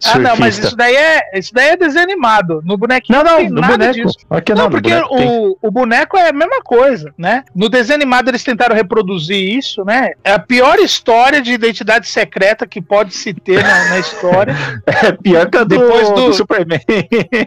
bronze 0.00 0.18
Ah, 0.18 0.18
não, 0.18 0.36
mas 0.36 0.54
surfista. 0.54 0.66
isso 0.66 0.76
daí 0.76 0.94
é, 0.96 1.38
isso 1.38 1.54
daí 1.54 1.68
é 1.70 1.76
desanimado. 1.76 2.60
No 2.64 2.76
bonequinho 2.76 3.18
Não, 3.18 3.24
não, 3.24 3.36
tem 3.38 3.48
no 3.50 3.60
nada 3.60 3.72
boneco. 3.76 3.94
disso. 3.94 4.18
Aqui 4.30 4.54
Não, 4.54 4.62
não, 4.64 4.70
porque 4.70 4.90
boneco 4.90 5.14
o, 5.16 5.58
o 5.62 5.70
boneco 5.70 6.16
é 6.16 6.28
a 6.28 6.32
mesma 6.32 6.62
coisa, 6.62 7.12
né? 7.16 7.44
No 7.54 7.68
desenho 7.68 7.96
animado 7.96 8.28
eles 8.28 8.42
tentaram 8.44 8.74
reproduzir 8.74 9.36
isso, 9.56 9.84
né? 9.84 10.10
É 10.24 10.32
a 10.32 10.38
pior 10.38 10.78
história 10.78 11.40
de 11.40 11.52
identidade 11.52 12.08
secreta 12.08 12.66
que 12.66 12.80
pode 12.80 13.14
se 13.14 13.32
ter 13.34 13.62
na, 13.62 13.88
na 13.90 13.98
história. 13.98 14.54
É 15.08 15.12
pior 15.12 15.48
que 15.48 15.56
a 15.56 15.64
do, 15.64 15.68
Depois 15.78 16.08
do- 16.10 16.14
do 16.28 16.34
Superman. 16.34 16.80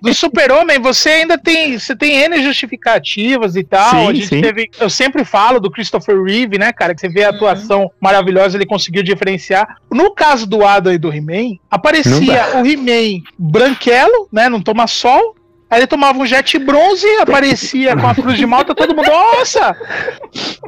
Do 0.02 0.14
Super-Homem, 0.14 0.80
você 0.80 1.10
ainda 1.10 1.38
tem. 1.38 1.78
Você 1.78 1.96
tem 1.96 2.16
N 2.24 2.42
justificativas 2.44 3.56
e 3.56 3.64
tal. 3.64 3.90
Sim, 3.90 4.08
a 4.08 4.14
gente 4.14 4.28
sim. 4.28 4.42
teve. 4.42 4.70
Eu 4.80 4.90
sempre 4.90 5.24
falo 5.26 5.60
do 5.60 5.70
Christopher 5.72 6.22
Reeve, 6.24 6.58
né, 6.58 6.72
cara? 6.72 6.94
Que 6.96 7.02
você 7.02 7.10
vê 7.10 7.24
a 7.24 7.30
Uhum. 7.30 7.36
atuação 7.36 7.92
maravilhosa, 8.00 8.58
ele 8.58 8.66
conseguiu 8.66 9.04
diferenciar. 9.04 9.78
No 9.92 10.14
caso 10.14 10.46
do 10.48 10.66
Adam 10.66 10.94
e 10.94 10.98
do 10.98 11.12
He-Man, 11.14 11.58
aparecia 11.70 12.41
o 12.58 12.66
He-Man 12.66 13.22
branquelo, 13.38 14.28
né? 14.32 14.50
Não 14.50 14.62
toma 14.62 14.88
sol. 14.88 15.36
Aí 15.70 15.80
ele 15.80 15.88
tomava 15.88 16.20
um 16.20 16.26
jet 16.26 16.60
bronze, 16.60 17.08
aparecia 17.22 17.96
com 17.96 18.06
a 18.08 18.14
cruz 18.14 18.36
de 18.38 18.46
malta, 18.46 18.76
todo 18.76 18.94
mundo, 18.94 19.10
nossa! 19.10 19.74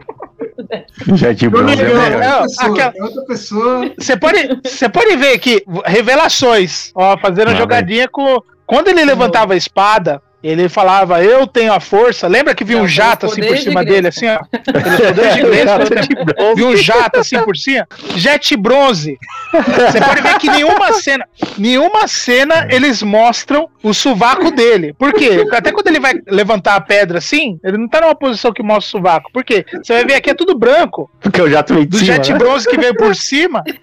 Meu 1.06 1.62
bronze 1.62 1.82
é 1.82 1.86
é 1.86 2.42
pessoa, 2.42 2.72
aquela- 2.72 2.94
é 2.96 3.04
outra 3.04 3.26
pessoa. 3.26 3.92
Você 3.98 4.18
pode, 4.18 4.60
você 4.64 4.90
pode 4.90 5.16
ver 5.18 5.38
que 5.40 5.64
revelações, 5.86 6.92
ó, 6.96 7.18
fazendo 7.18 7.52
Ah, 7.52 7.56
jogadinha 7.56 8.08
com. 8.08 8.42
Quando 8.66 8.88
ele 8.88 9.04
levantava 9.04 9.54
a 9.54 9.58
espada, 9.58 10.22
ele 10.44 10.68
falava, 10.68 11.24
eu 11.24 11.48
tenho 11.48 11.72
a 11.72 11.80
força. 11.80 12.28
Lembra 12.28 12.54
que 12.54 12.66
Não, 12.66 12.82
um 12.82 12.88
jato 12.88 13.28
assim 13.28 13.42
por 13.42 13.56
de 13.56 13.62
cima 13.64 13.84
Grayskull. 13.84 13.96
dele, 13.96 14.08
assim, 14.10 14.28
ó? 14.28 14.40
De 15.34 15.42
Grayskull, 15.42 16.56
Viu 16.56 16.68
um 16.68 16.76
jato 16.76 17.20
assim 17.20 17.40
por 17.44 17.56
cima? 17.56 17.88
Jet 18.16 18.56
bronze. 18.58 19.18
Você 19.54 20.02
pode 20.02 20.22
ver 20.22 20.38
que 20.40 20.50
nenhuma 20.50 20.92
cena, 20.94 21.26
nenhuma 21.58 22.08
cena 22.08 22.68
eles 22.70 23.02
mostram 23.02 23.70
o 23.82 23.94
sovaco 23.94 24.52
dele. 24.52 24.94
Por 24.94 25.14
quê? 25.14 25.46
Até 25.52 25.72
quando 25.72 25.88
ele 25.88 26.00
vai 26.00 26.14
levantar 26.28 26.76
a 26.76 26.82
pedra 26.82 27.20
assim, 27.20 27.58
ele 27.64 27.78
não 27.78 27.88
tá 27.88 28.02
numa 28.02 28.16
posição 28.16 28.52
que 28.52 28.62
mostra 28.62 28.88
o 28.88 28.92
sovaco. 29.02 29.32
Por 29.32 29.44
quê? 29.44 29.66
Você 29.82 29.94
vai 29.94 30.06
ver 30.06 30.16
aqui 30.16 30.30
é 30.30 30.34
tudo 30.34 30.58
branco. 30.58 31.10
Porque 31.22 31.40
eu 31.40 31.50
já 31.50 31.64
tô 31.64 31.76
em 31.76 31.86
Do 31.86 31.98
cima, 31.98 32.14
jet 32.16 32.32
né? 32.34 32.38
bronze 32.38 32.68
que 32.70 32.78
veio 32.78 32.96
por 32.96 33.16
cima. 33.16 33.64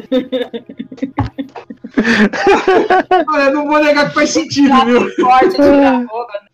Olha, 3.29 3.51
não 3.51 3.67
vou 3.67 3.83
negar 3.83 4.09
que 4.09 4.15
faz 4.15 4.31
sentido, 4.31 4.85
viu? 4.85 5.11
Forte 5.17 5.51
de 5.51 5.57
carroga. 5.57 6.35
É, 6.35 6.50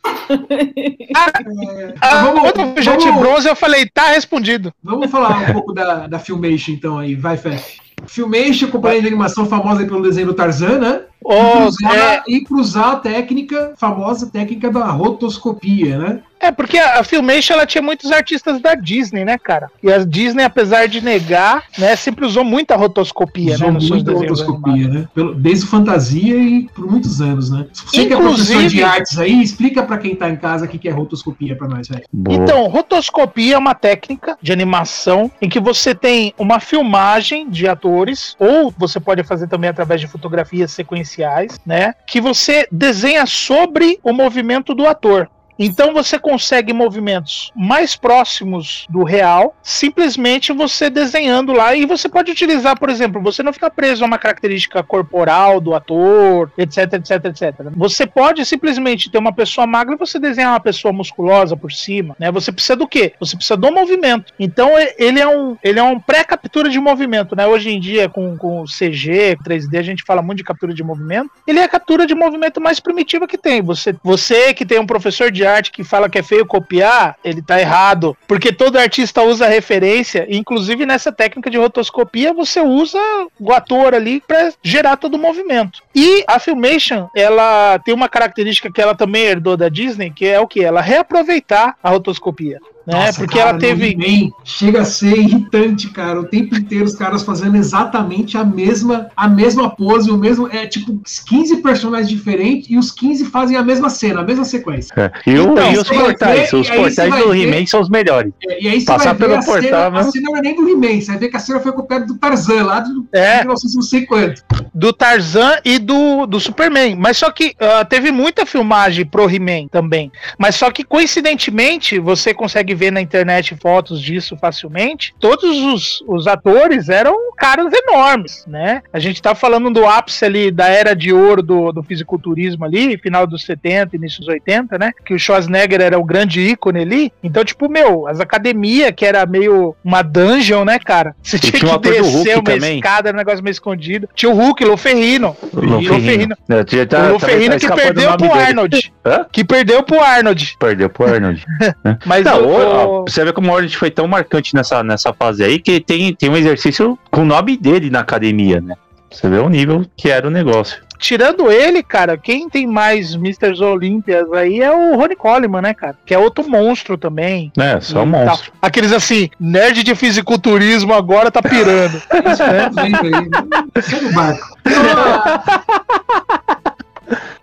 Ah, 2.00 2.22
vamos- 2.24 2.52
quando 2.52 2.60
eu 2.60 3.12
bronze, 3.14 3.48
eu 3.48 3.56
falei, 3.56 3.86
tá 3.92 4.08
respondido. 4.08 4.72
Vamos 4.82 5.10
falar 5.10 5.50
um 5.50 5.52
pouco 5.52 5.72
da, 5.72 6.06
da 6.06 6.18
Filmation, 6.18 6.72
então, 6.72 6.98
aí. 6.98 7.14
Vai, 7.14 7.36
Fef. 7.36 7.78
Filmation, 8.06 8.68
companhia 8.70 9.00
de 9.00 9.06
animação 9.08 9.46
famosa 9.46 9.84
pelo 9.84 10.02
desenho 10.02 10.28
do 10.28 10.34
Tarzan, 10.34 10.78
né? 10.78 11.00
Ô, 11.28 11.68
e, 11.68 11.72
por 11.82 11.96
é, 11.96 12.22
e 12.28 12.40
por 12.44 12.58
usar 12.60 12.92
a 12.92 12.96
técnica, 12.96 13.72
famosa 13.76 14.30
técnica 14.30 14.70
da 14.70 14.84
rotoscopia, 14.86 15.98
né? 15.98 16.20
É, 16.38 16.52
porque 16.52 16.78
a 16.78 17.02
Filmation 17.02 17.54
ela 17.54 17.64
tinha 17.66 17.80
muitos 17.80 18.12
artistas 18.12 18.60
da 18.60 18.74
Disney, 18.74 19.24
né, 19.24 19.38
cara? 19.38 19.70
E 19.82 19.90
a 19.90 19.98
Disney, 20.04 20.44
apesar 20.44 20.86
de 20.86 21.00
negar, 21.00 21.64
né, 21.78 21.96
sempre 21.96 22.26
usou 22.26 22.44
muita 22.44 22.76
rotoscopia, 22.76 23.54
Usou 23.54 23.68
né, 23.68 23.72
nos 23.74 23.88
muita 23.88 24.12
rotoscopia, 24.12 24.86
né? 24.86 25.08
Pelo- 25.14 25.34
desde 25.34 25.66
Fantasia 25.66 26.36
e 26.36 26.68
por 26.74 26.90
muitos 26.90 27.22
anos, 27.22 27.50
né? 27.50 27.66
Você 27.72 28.04
que 28.06 28.12
é 28.12 28.16
professor 28.16 28.52
Inclusive- 28.52 28.68
de 28.68 28.82
artes 28.84 29.18
aí, 29.18 29.42
explica 29.42 29.82
pra 29.82 29.96
quem 29.96 30.14
tá 30.14 30.28
em 30.28 30.36
casa 30.36 30.66
o 30.66 30.68
que 30.68 30.78
que 30.78 30.88
é 30.88 30.92
rotoscopia 30.92 31.56
pra 31.56 31.66
nós, 31.68 31.88
velho. 31.88 32.04
Então, 32.28 32.66
rotoscopia 32.68 33.54
é 33.54 33.58
uma 33.58 33.74
técnica 33.74 34.36
de 34.40 34.52
animação 34.52 35.30
em 35.40 35.48
que 35.48 35.58
você 35.58 35.94
tem 35.94 36.34
uma 36.38 36.60
filmagem 36.60 37.48
de 37.48 37.66
atores, 37.66 38.36
ou 38.38 38.72
você 38.76 39.00
pode 39.00 39.22
fazer 39.24 39.48
também 39.48 39.70
através 39.70 40.02
de 40.02 40.06
fotografias 40.06 40.70
sequenciais, 40.70 41.15
né? 41.64 41.94
Que 42.06 42.20
você 42.20 42.66
desenha 42.70 43.26
sobre 43.26 43.98
o 44.02 44.12
movimento 44.12 44.74
do 44.74 44.86
ator. 44.86 45.28
Então 45.58 45.92
você 45.92 46.18
consegue 46.18 46.72
movimentos 46.72 47.50
mais 47.54 47.96
próximos 47.96 48.86
do 48.88 49.02
real, 49.02 49.56
simplesmente 49.62 50.52
você 50.52 50.90
desenhando 50.90 51.52
lá. 51.52 51.74
E 51.74 51.86
você 51.86 52.08
pode 52.08 52.30
utilizar, 52.30 52.78
por 52.78 52.90
exemplo, 52.90 53.22
você 53.22 53.42
não 53.42 53.52
fica 53.52 53.70
preso 53.70 54.04
a 54.04 54.06
uma 54.06 54.18
característica 54.18 54.82
corporal 54.82 55.60
do 55.60 55.74
ator, 55.74 56.52
etc, 56.58 56.94
etc, 56.94 57.24
etc. 57.26 57.54
Você 57.74 58.06
pode 58.06 58.44
simplesmente 58.44 59.10
ter 59.10 59.18
uma 59.18 59.32
pessoa 59.32 59.66
magra 59.66 59.94
e 59.94 59.98
você 59.98 60.18
desenhar 60.18 60.52
uma 60.52 60.60
pessoa 60.60 60.92
musculosa 60.92 61.56
por 61.56 61.72
cima, 61.72 62.14
né? 62.18 62.30
Você 62.30 62.52
precisa 62.52 62.76
do 62.76 62.86
quê? 62.86 63.14
Você 63.18 63.36
precisa 63.36 63.56
do 63.56 63.72
movimento. 63.72 64.32
Então 64.38 64.72
ele 64.98 65.20
é 65.20 65.26
um, 65.26 65.56
ele 65.62 65.78
é 65.78 65.82
um 65.82 65.98
pré-captura 65.98 66.68
de 66.68 66.78
movimento, 66.78 67.34
né? 67.34 67.46
Hoje 67.46 67.70
em 67.70 67.80
dia 67.80 68.08
com, 68.08 68.36
com 68.36 68.64
CG, 68.64 69.36
3D, 69.44 69.78
a 69.78 69.82
gente 69.82 70.02
fala 70.04 70.22
muito 70.22 70.38
de 70.38 70.44
captura 70.44 70.74
de 70.74 70.82
movimento. 70.82 71.30
Ele 71.46 71.58
é 71.58 71.64
a 71.64 71.68
captura 71.68 72.06
de 72.06 72.14
movimento 72.14 72.60
mais 72.60 72.80
primitiva 72.80 73.26
que 73.26 73.38
tem. 73.38 73.62
Você, 73.62 73.94
você 74.02 74.52
que 74.52 74.66
tem 74.66 74.78
um 74.78 74.86
professor 74.86 75.30
de 75.30 75.45
arte 75.46 75.70
que 75.70 75.84
fala 75.84 76.08
que 76.08 76.18
é 76.18 76.22
feio 76.22 76.46
copiar, 76.46 77.16
ele 77.24 77.40
tá 77.40 77.60
errado. 77.60 78.16
Porque 78.26 78.52
todo 78.52 78.78
artista 78.78 79.22
usa 79.22 79.46
referência, 79.46 80.26
inclusive 80.28 80.84
nessa 80.86 81.12
técnica 81.12 81.50
de 81.50 81.58
rotoscopia, 81.58 82.32
você 82.32 82.60
usa 82.60 82.98
o 83.38 83.52
ator 83.52 83.94
ali 83.94 84.20
para 84.20 84.52
gerar 84.62 84.96
todo 84.96 85.14
o 85.14 85.18
movimento. 85.18 85.82
E 85.94 86.24
a 86.26 86.38
Filmation, 86.38 87.08
ela 87.14 87.78
tem 87.78 87.94
uma 87.94 88.08
característica 88.08 88.70
que 88.70 88.80
ela 88.80 88.94
também 88.94 89.24
herdou 89.24 89.56
da 89.56 89.68
Disney, 89.68 90.10
que 90.10 90.26
é 90.26 90.40
o 90.40 90.46
que? 90.46 90.62
Ela 90.62 90.80
reaproveitar 90.80 91.76
a 91.82 91.90
rotoscopia. 91.90 92.60
Né? 92.86 92.94
Nossa, 93.06 93.18
Porque 93.20 93.36
cara, 93.38 93.50
ela 93.50 93.58
teve. 93.58 93.90
He-Man 93.98 94.30
chega 94.44 94.82
a 94.82 94.84
ser 94.84 95.16
irritante, 95.18 95.88
cara. 95.90 96.20
O 96.20 96.24
tempo 96.24 96.54
inteiro 96.56 96.84
os 96.84 96.94
caras 96.94 97.22
fazendo 97.22 97.56
exatamente 97.56 98.38
a 98.38 98.44
mesma, 98.44 99.08
a 99.16 99.28
mesma 99.28 99.68
pose, 99.74 100.10
o 100.10 100.16
mesmo. 100.16 100.48
É 100.52 100.66
tipo 100.66 101.00
15 101.28 101.56
personagens 101.58 102.08
diferentes 102.08 102.70
e 102.70 102.76
os 102.76 102.90
15 102.92 103.24
fazem 103.26 103.56
a 103.56 103.62
mesma 103.62 103.90
cena, 103.90 104.20
a 104.20 104.24
mesma 104.24 104.44
sequência. 104.44 104.92
É. 104.96 105.10
E, 105.30 105.34
Então, 105.34 105.72
e 105.72 105.78
os 105.78 105.88
portais? 105.88 106.50
ver- 106.50 106.56
os 106.56 106.70
portais 106.70 107.14
do 107.24 107.34
He-Man 107.34 107.66
são 107.66 107.80
os 107.80 107.88
melhores. 107.88 108.32
É, 108.48 108.62
E 108.62 108.68
aí 108.68 108.80
você 108.80 108.86
Passar 108.86 109.14
vai 109.14 109.14
ver 109.14 109.24
pelo 109.26 109.34
a 109.34 109.42
portal, 109.44 109.62
cena, 109.62 109.86
a 109.86 109.90
mesmo. 109.90 110.12
cena 110.12 110.30
não 110.30 110.36
é 110.36 110.40
nem 110.42 110.54
do 110.54 110.68
He-Man, 110.68 111.00
você 111.00 111.06
vai 111.06 111.18
ver 111.18 111.28
que 111.28 111.36
a 111.36 111.40
cena 111.40 111.60
foi 111.60 111.72
copiada 111.72 112.06
do 112.06 112.16
Tarzan, 112.18 112.62
lá 112.64 112.80
do 112.80 113.06
É. 113.12 113.38
1900 113.40 113.74
não 113.74 113.82
sei 113.82 114.06
quanto. 114.06 114.42
do 114.72 114.92
Tarzan 114.92 115.56
e 115.64 115.78
do, 115.78 116.26
do 116.26 116.38
Superman. 116.38 116.94
Mas 116.96 117.18
só 117.18 117.30
que 117.30 117.54
ah, 117.58 117.84
teve 117.84 118.12
muita 118.12 118.46
filmagem 118.46 119.04
pro 119.04 119.28
He-Man 119.28 119.66
também. 119.70 120.10
Mas 120.38 120.54
só 120.54 120.70
que, 120.70 120.84
coincidentemente, 120.84 121.98
você 121.98 122.32
consegue 122.32 122.74
ver 122.76 122.92
na 122.92 123.00
internet 123.00 123.56
fotos 123.60 124.00
disso 124.00 124.36
facilmente. 124.40 125.14
Todos 125.18 125.44
os, 125.56 126.04
os 126.06 126.26
atores 126.26 126.88
eram 126.88 127.16
caras 127.36 127.72
enormes, 127.72 128.44
né? 128.46 128.82
A 128.92 128.98
gente 128.98 129.20
tá 129.20 129.34
falando 129.34 129.70
do 129.70 129.86
ápice 129.86 130.24
ali 130.24 130.50
da 130.50 130.68
era 130.68 130.94
de 130.94 131.12
ouro 131.12 131.42
do, 131.42 131.72
do 131.72 131.82
fisiculturismo 131.82 132.64
ali, 132.64 132.96
final 132.98 133.26
dos 133.26 133.44
70, 133.44 133.96
início 133.96 134.20
dos 134.20 134.28
80, 134.28 134.78
né? 134.78 134.92
Que 135.04 135.14
o 135.14 135.18
Schwarzenegger 135.18 135.80
era 135.80 135.98
o 135.98 136.04
grande 136.04 136.40
ícone 136.40 136.80
ali. 136.80 137.12
Então, 137.22 137.44
tipo, 137.44 137.68
meu, 137.68 138.06
as 138.06 138.20
academias, 138.20 138.92
que 138.96 139.04
era 139.04 139.24
meio 139.26 139.74
uma 139.84 140.02
dungeon, 140.02 140.64
né, 140.64 140.78
cara? 140.78 141.14
Você 141.22 141.38
tinha 141.38 141.58
tinha 141.58 141.78
que 141.78 141.90
descer 141.90 142.02
Hulk 142.02 142.30
uma 142.34 142.42
também. 142.42 142.76
escada, 142.76 143.08
era 143.08 143.16
um 143.16 143.18
negócio 143.18 143.42
meio 143.42 143.52
escondido. 143.52 144.08
Tinha 144.14 144.30
o 144.30 144.34
Hulk, 144.34 144.64
Lou 144.64 144.76
Ferrino. 144.76 145.36
O 145.52 145.60
Lou 145.60 145.82
Ferrino. 145.82 146.36
É, 146.48 146.64
tá- 146.86 146.86
tá- 147.12 147.18
Ferrino 147.26 147.58
tá 147.58 147.68
que 147.68 147.74
perdeu 147.74 148.16
pro 148.16 148.28
dele. 148.28 148.40
Arnold. 148.40 148.92
Hã? 149.04 149.26
Que 149.30 149.44
perdeu 149.44 149.82
pro 149.82 150.00
Arnold. 150.00 150.56
Perdeu 150.58 150.88
pro 150.90 151.06
Arnold. 151.06 151.44
Mas 152.04 152.24
Não, 152.24 152.42
o- 152.44 152.65
ó, 152.66 153.02
você 153.02 153.24
vê 153.24 153.32
como 153.32 153.50
o 153.50 153.54
Arnold 153.54 153.76
foi 153.76 153.90
tão 153.90 154.06
marcante 154.06 154.54
nessa, 154.54 154.82
nessa 154.82 155.12
fase 155.12 155.42
aí 155.44 155.58
que 155.58 155.80
tem, 155.80 156.14
tem 156.14 156.28
um 156.30 156.36
exercício 156.36 156.98
com 157.10 157.22
o 157.22 157.24
nome 157.24 157.56
dele 157.56 157.90
na 157.90 158.00
academia, 158.00 158.60
né? 158.60 158.74
Você 159.10 159.28
vê 159.28 159.38
o 159.38 159.48
nível 159.48 159.84
que 159.96 160.10
era 160.10 160.26
o 160.26 160.30
negócio. 160.30 160.82
tirando 160.98 161.50
ele, 161.50 161.82
cara, 161.82 162.18
quem 162.18 162.48
tem 162.50 162.66
mais 162.66 163.14
Mr. 163.14 163.62
Olympias 163.62 164.30
aí 164.32 164.60
é 164.60 164.70
o 164.70 164.96
Ronnie 164.96 165.16
Coleman, 165.16 165.62
né, 165.62 165.72
cara? 165.72 165.96
Que 166.04 166.12
é 166.12 166.18
outro 166.18 166.48
monstro 166.48 166.98
também. 166.98 167.52
É, 167.56 167.80
só 167.80 168.02
um 168.02 168.10
tal. 168.10 168.26
monstro. 168.26 168.52
Aqueles 168.60 168.92
assim, 168.92 169.30
nerd 169.38 169.82
de 169.82 169.94
fisiculturismo 169.94 170.92
agora 170.92 171.30
tá 171.30 171.40
pirando. 171.40 171.96
Isso 171.96 172.42
é. 172.42 173.80
Segue 173.80 174.06
o 174.06 174.12
barco. 174.12 174.56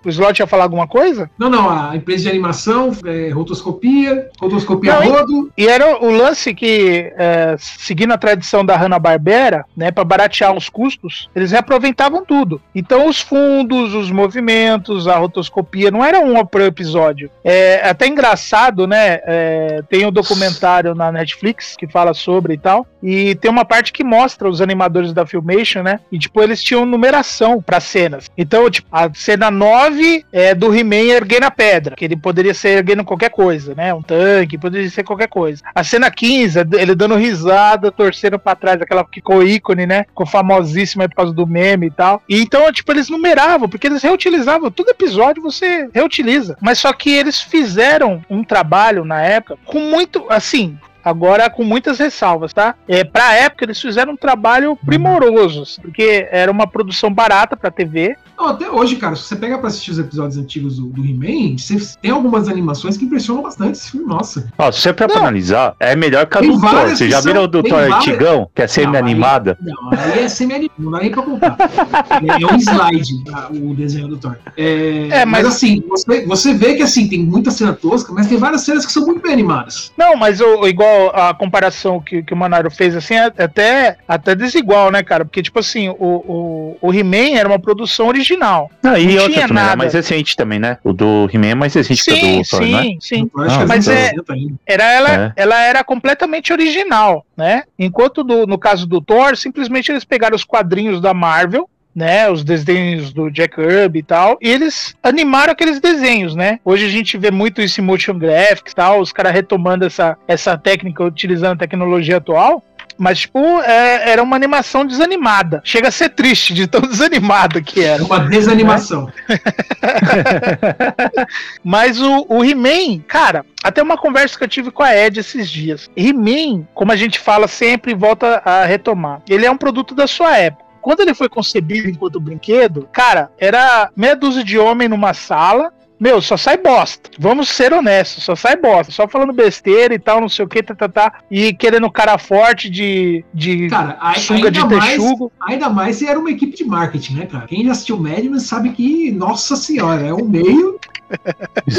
O 0.04 0.10
Slot 0.10 0.39
ia 0.39 0.47
falar 0.47 0.63
alguma 0.63 0.88
coisa? 0.88 1.30
Não, 1.38 1.49
não, 1.49 1.69
a 1.69 1.95
empresa 1.95 2.23
de 2.23 2.30
animação, 2.30 2.91
é, 3.06 3.30
rotoscopia, 3.30 4.30
rotoscopia 4.39 4.95
Não, 4.95 5.04
e- 5.04 5.08
rodo. 5.08 5.52
E 5.58 5.67
era 5.67 6.04
o 6.04 6.12
lance 6.12 6.54
que, 6.54 7.13
é, 7.17 7.56
seguindo 7.58 8.12
a 8.12 8.17
tradição 8.17 8.65
da 8.65 8.76
Hanna-Barbera, 8.76 9.65
né, 9.76 9.91
para 9.91 10.04
baratear 10.04 10.54
os 10.54 10.67
custos, 10.69 11.30
eles 11.36 11.52
reaproveitavam 11.52 12.26
tudo. 12.26 12.62
Então, 12.76 13.08
os 13.08 13.21
fundos, 13.21 13.93
os 13.93 14.12
movimentos, 14.12 15.08
a 15.08 15.15
rotoscopia, 15.15 15.89
não 15.89 16.04
era 16.04 16.19
um 16.19 16.45
por 16.45 16.62
episódio. 16.62 17.30
É 17.43 17.89
até 17.89 18.08
engraçado, 18.08 18.86
né? 18.86 19.21
é, 19.26 19.84
tem 19.89 20.06
o 20.06 20.12
documentário 20.12 20.95
na 20.95 21.12
Netflix 21.12 21.76
que 21.78 21.88
fala 21.88 22.13
sobre 22.13 22.54
e 22.54 22.58
tal, 22.58 22.86
e 23.02 23.36
tem 23.36 23.49
uma 23.49 23.65
parte 23.65 23.91
que 23.91 24.04
mostra 24.04 24.49
os 24.49 24.62
animadores 24.62 25.13
da 25.13 25.26
Filmation, 25.26 25.84
né? 25.84 25.99
E, 26.12 26.17
tipo, 26.17 26.41
eles 26.41 26.63
tinham 26.63 26.86
numeração 26.86 27.62
para 27.62 27.80
cenas. 27.80 28.30
Então, 28.38 28.69
tipo, 28.69 28.88
a 28.91 29.13
cena 29.13 29.52
9 29.54 30.26
é 30.32 30.54
do 30.54 30.76
He-Man 30.76 31.13
erguendo 31.13 31.46
a 31.46 31.52
pedra, 31.52 31.96
que 31.96 32.06
ele 32.06 32.16
poderia 32.16 32.54
ser 32.54 32.78
erguendo 32.78 33.04
qualquer 33.04 33.30
coisa, 33.30 33.74
né? 33.76 33.94
Um 33.94 34.02
tanque, 34.02 34.58
poderia 34.58 34.89
ser 34.89 35.04
qualquer 35.04 35.28
coisa. 35.28 35.62
A 35.74 35.84
cena 35.84 36.10
15 36.12 36.60
é 36.60 36.66
ele 36.74 36.96
dando 36.96 37.16
risada, 37.16 37.92
torcendo 37.92 38.39
pra 38.39 38.56
trás, 38.56 38.82
aquela 38.82 39.04
que 39.04 39.16
ficou 39.16 39.44
ícone, 39.44 39.86
né? 39.86 40.06
Ficou 40.10 40.26
famosíssima 40.26 41.08
por 41.08 41.16
causa 41.16 41.34
do 41.34 41.48
meme 41.48 41.88
e 41.88 41.92
tal. 41.92 42.22
E 42.28 42.42
então, 42.42 42.72
tipo, 42.72 42.92
eles 42.92 43.10
numeravam, 43.10 43.70
porque 43.70 43.88
eles 43.88 44.04
reutilizavam. 44.04 44.72
Todo 44.72 44.89
episódio 44.89 45.42
você 45.42 45.89
reutiliza. 45.94 46.58
Mas 46.60 46.80
só 46.80 46.92
que 46.92 47.12
eles 47.12 47.42
fizeram 47.42 48.24
um 48.30 48.44
trabalho 48.44 49.06
na 49.06 49.22
época 49.22 49.58
com 49.66 49.80
muito, 49.80 50.26
assim, 50.30 50.78
Agora 51.04 51.50
com 51.50 51.63
muitas 51.63 52.00
ressalvas, 52.00 52.54
tá? 52.54 52.76
É, 52.88 53.04
pra 53.04 53.34
época 53.36 53.66
eles 53.66 53.80
fizeram 53.82 54.13
um 54.13 54.18
trabalho 54.18 54.78
primoroso, 54.86 55.63
assim, 55.63 55.82
porque 55.82 56.28
era 56.32 56.52
uma 56.52 56.66
produção 56.68 57.12
barata 57.13 57.56
pra 57.58 57.70
TV. 57.72 58.16
Não, 58.38 58.48
até 58.50 58.70
hoje, 58.70 58.96
cara, 58.96 59.16
se 59.16 59.24
você 59.24 59.36
pega 59.36 59.58
pra 59.58 59.68
assistir 59.68 59.92
os 59.92 60.00
episódios 60.00 60.38
antigos 60.38 60.78
do, 60.78 60.88
do 60.88 61.06
He-Man, 61.06 61.58
você 61.58 61.78
tem 62.02 62.12
algumas 62.12 62.48
animações 62.50 62.98
que 62.98 63.06
impressionam 63.06 63.44
bastante 63.44 63.74
esse 63.74 63.92
filme, 63.92 64.08
nossa. 64.08 64.50
Ó, 64.58 64.72
se 64.72 64.82
você 64.82 64.94
for 64.94 65.08
Não. 65.10 65.18
analisar, 65.18 65.76
é 65.80 65.96
melhor 65.96 66.26
que 66.26 66.38
a 66.38 66.42
Tem 66.42 66.52
do 66.52 66.60
Thor. 66.60 66.89
Você 66.89 67.10
já 67.10 67.22
viram 67.22 67.44
o 67.44 67.48
do 67.48 67.62
Thor 67.62 67.72
várias- 67.80 67.96
antigão, 67.98 68.50
que 68.54 68.62
é 68.62 68.68
semi-animada? 68.68 69.58
Não, 69.62 69.92
aí 69.98 70.24
é 70.24 70.28
semi-animado, 70.30 70.74
não 70.80 70.92
dá 70.92 71.00
nem 71.00 71.12
pra 71.12 71.22
contar. 71.22 71.58
É, 71.60 72.44
é 72.44 72.46
um 72.54 72.58
slide 72.58 73.24
tá, 73.26 73.50
o 73.52 73.74
desenho 73.76 74.08
do 74.08 74.18
Thor. 74.18 74.36
É, 74.58 75.08
É, 75.12 75.26
mas, 75.26 75.44
mas- 75.44 75.56
assim, 75.56 75.84
você, 75.88 76.26
você 76.26 76.54
vê 76.54 76.76
que 76.76 76.82
assim, 76.84 77.08
tem 77.08 77.20
muita 77.24 77.52
cena 77.52 77.74
tosca, 77.74 78.12
mas 78.13 78.28
tem 78.28 78.38
várias 78.38 78.62
cenas 78.62 78.86
que 78.86 78.92
são 78.92 79.06
muito 79.06 79.22
bem 79.22 79.34
animadas. 79.34 79.92
Não, 79.98 80.16
mas 80.16 80.42
o, 80.42 80.66
igual 80.68 80.93
a 81.14 81.34
comparação 81.34 82.00
que, 82.00 82.24
que 82.24 82.34
o 82.34 82.38
Manaro 82.38 82.70
fez, 82.72 82.96
assim, 82.96 83.16
é 83.16 83.26
até, 83.26 83.98
até 84.08 84.36
desigual, 84.36 84.92
né, 84.92 85.04
cara? 85.04 85.26
Porque, 85.26 85.42
tipo 85.42 85.60
assim, 85.60 85.90
o, 85.90 85.96
o, 86.00 86.78
o 86.82 86.94
He-Man 86.94 87.38
era 87.38 87.48
uma 87.48 87.60
produção 87.60 88.08
original. 88.08 88.70
Não, 88.82 88.98
e 88.98 89.06
Não 89.06 89.14
outra 89.24 89.30
tinha 89.34 89.48
também, 89.48 89.64
é 89.64 89.66
nada. 89.66 89.76
mais 89.78 89.94
recente 89.94 90.36
também, 90.36 90.60
né? 90.60 90.78
O 90.84 90.94
do 90.94 91.30
He-Man 91.34 91.48
é 91.48 91.56
mais 91.56 91.74
recente 91.74 92.04
que 92.04 92.12
o 92.12 92.16
Sim, 92.16 92.42
do 92.42 92.48
Thor, 92.50 92.62
né? 92.68 92.84
sim, 92.84 92.98
sim. 93.02 93.32
Ah, 93.38 93.58
que 93.60 93.66
mas 93.66 93.88
é- 93.88 94.10
60 94.10 94.34
ainda. 94.34 94.54
Era, 94.66 94.84
ela, 94.92 95.10
É. 95.14 95.34
ela 95.36 95.62
era 95.62 95.84
completamente 95.84 96.52
original, 96.54 97.26
né? 97.36 97.64
Enquanto 97.78 98.24
do- 98.24 98.48
no 98.48 98.58
caso 98.58 98.86
do 98.88 99.02
Thor, 99.02 99.36
simplesmente 99.36 99.92
eles 99.92 100.04
pegaram 100.04 100.36
os 100.36 100.44
quadrinhos 100.44 101.00
da 101.02 101.14
Marvel, 101.14 101.70
né? 101.96 102.30
Os 102.30 102.44
desenhos 102.44 103.14
do 103.14 103.30
Jack 103.30 103.56
Kirby 103.56 104.00
e 104.00 104.04
tal, 104.04 104.38
e 104.42 104.50
eles 104.50 104.96
animaram 105.02 105.54
aqueles 105.54 105.80
desenhos, 105.80 106.36
né? 106.36 106.60
Hoje 106.64 106.86
a 106.86 106.90
gente 106.90 107.18
vê 107.18 107.32
muito 107.32 107.62
isso 107.62 107.80
em 107.80 107.84
motion 107.84 108.18
graphics 108.18 108.72
e 108.72 108.76
tal, 108.76 109.00
os 109.00 109.12
caras 109.12 109.34
retomando 109.34 109.86
essa, 109.86 110.18
essa 110.28 110.58
técnica, 110.58 111.04
utilizando 111.04 111.54
a 111.54 111.58
tecnologia 111.58 112.18
atual. 112.18 112.64
Mas, 112.98 113.22
tipo, 113.22 113.40
é, 113.62 114.12
era 114.12 114.22
uma 114.22 114.36
animação 114.36 114.86
desanimada. 114.86 115.62
Chega 115.64 115.88
a 115.88 115.92
ser 115.92 116.10
triste 116.10 116.54
de 116.54 116.68
tão 116.68 116.80
desanimada 116.82 117.62
que 117.62 117.84
era. 117.84 118.04
uma 118.04 118.20
desanimação. 118.20 119.12
Mas 121.64 122.00
o, 122.00 122.26
o 122.30 122.46
He-Man, 122.46 123.00
cara, 123.08 123.46
até 123.64 123.82
uma 123.82 123.98
conversa 123.98 124.38
que 124.38 124.44
eu 124.44 124.48
tive 124.48 124.72
com 124.72 124.84
a 124.84 124.96
Ed 124.96 125.20
esses 125.20 125.50
dias. 125.50 125.90
He-Man, 125.98 126.68
como 126.74 126.92
a 126.92 126.96
gente 126.96 127.20
fala 127.20 127.48
sempre, 127.48 127.94
volta 127.94 128.42
a 128.46 128.66
retomar. 128.66 129.22
Ele 129.28 129.46
é 129.46 129.52
um 129.52 129.58
produto 129.58 129.96
da 129.96 130.06
sua 130.06 130.38
época. 130.38 130.62
Quando 130.84 131.00
ele 131.00 131.13
foi 131.13 131.30
concebido 131.30 131.89
enquanto 131.89 132.19
brinquedo, 132.19 132.88
cara, 132.91 133.32
era 133.39 133.89
meia 133.96 134.15
dúzia 134.15 134.43
de 134.43 134.60
homem 134.60 134.89
numa 134.89 135.13
sala. 135.13 135.72
Meu, 135.98 136.22
só 136.22 136.36
sai 136.36 136.58
bosta. 136.58 137.10
Vamos 137.17 137.48
ser 137.48 137.72
honestos, 137.72 138.26
só 138.26 138.36
sai 138.36 138.58
bosta. 138.58 138.91
Só 138.91 139.08
falando 139.08 139.32
besteira 139.32 139.93
e 139.93 140.00
tal, 140.00 140.19
não 140.19 140.28
sei 140.28 140.43
o 140.43 140.48
que, 140.48 140.62
tá, 140.62 140.76
tá, 140.76 140.89
tá. 140.89 141.13
E 141.32 141.54
querendo 141.54 141.89
cara 141.89 142.17
forte 142.17 142.69
de, 142.69 143.24
de 143.34 143.69
Cara, 143.69 143.98
sunga 144.17 144.52
de 144.52 144.60
ainda 144.60 144.76
mais, 144.76 144.91
texugo. 144.91 145.32
ainda 145.41 145.69
mais 145.69 145.96
se 145.96 146.06
era 146.06 146.19
uma 146.19 146.30
equipe 146.30 146.58
de 146.58 146.65
marketing, 146.65 147.13
né, 147.15 147.26
cara? 147.28 147.46
Quem 147.46 147.63
já 147.63 147.72
assistiu 147.72 147.98
Madman 147.98 148.39
sabe 148.39 148.72
que, 148.72 149.10
nossa 149.13 149.56
senhora, 149.56 150.06
é 150.06 150.13
um 150.13 150.26
meio. 150.26 150.78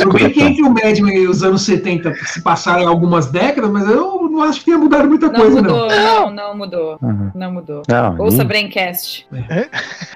Eu 0.00 0.12
bem 0.12 0.30
que 0.30 0.42
entre 0.42 0.62
o 0.62 0.70
Madman 0.70 1.14
e 1.14 1.26
os 1.28 1.42
anos 1.42 1.62
70 1.62 2.14
se 2.26 2.42
passaram 2.42 2.88
algumas 2.88 3.26
décadas, 3.26 3.70
mas 3.70 3.88
eu 3.88 4.28
não 4.30 4.42
acho 4.42 4.60
que 4.60 4.66
tenha 4.66 4.78
mudado 4.78 5.08
muita 5.08 5.26
Não 5.28 5.34
coisa, 5.40 5.62
não. 5.62 5.70
mudou, 5.70 5.88
não, 5.88 6.30
não 6.30 6.56
mudou. 6.56 6.98
Uhum. 7.02 7.30
Não 7.34 7.52
mudou. 7.52 7.82
Não, 7.88 8.18
Ouça 8.18 8.42
e- 8.42 8.44
Braincast. 8.44 9.26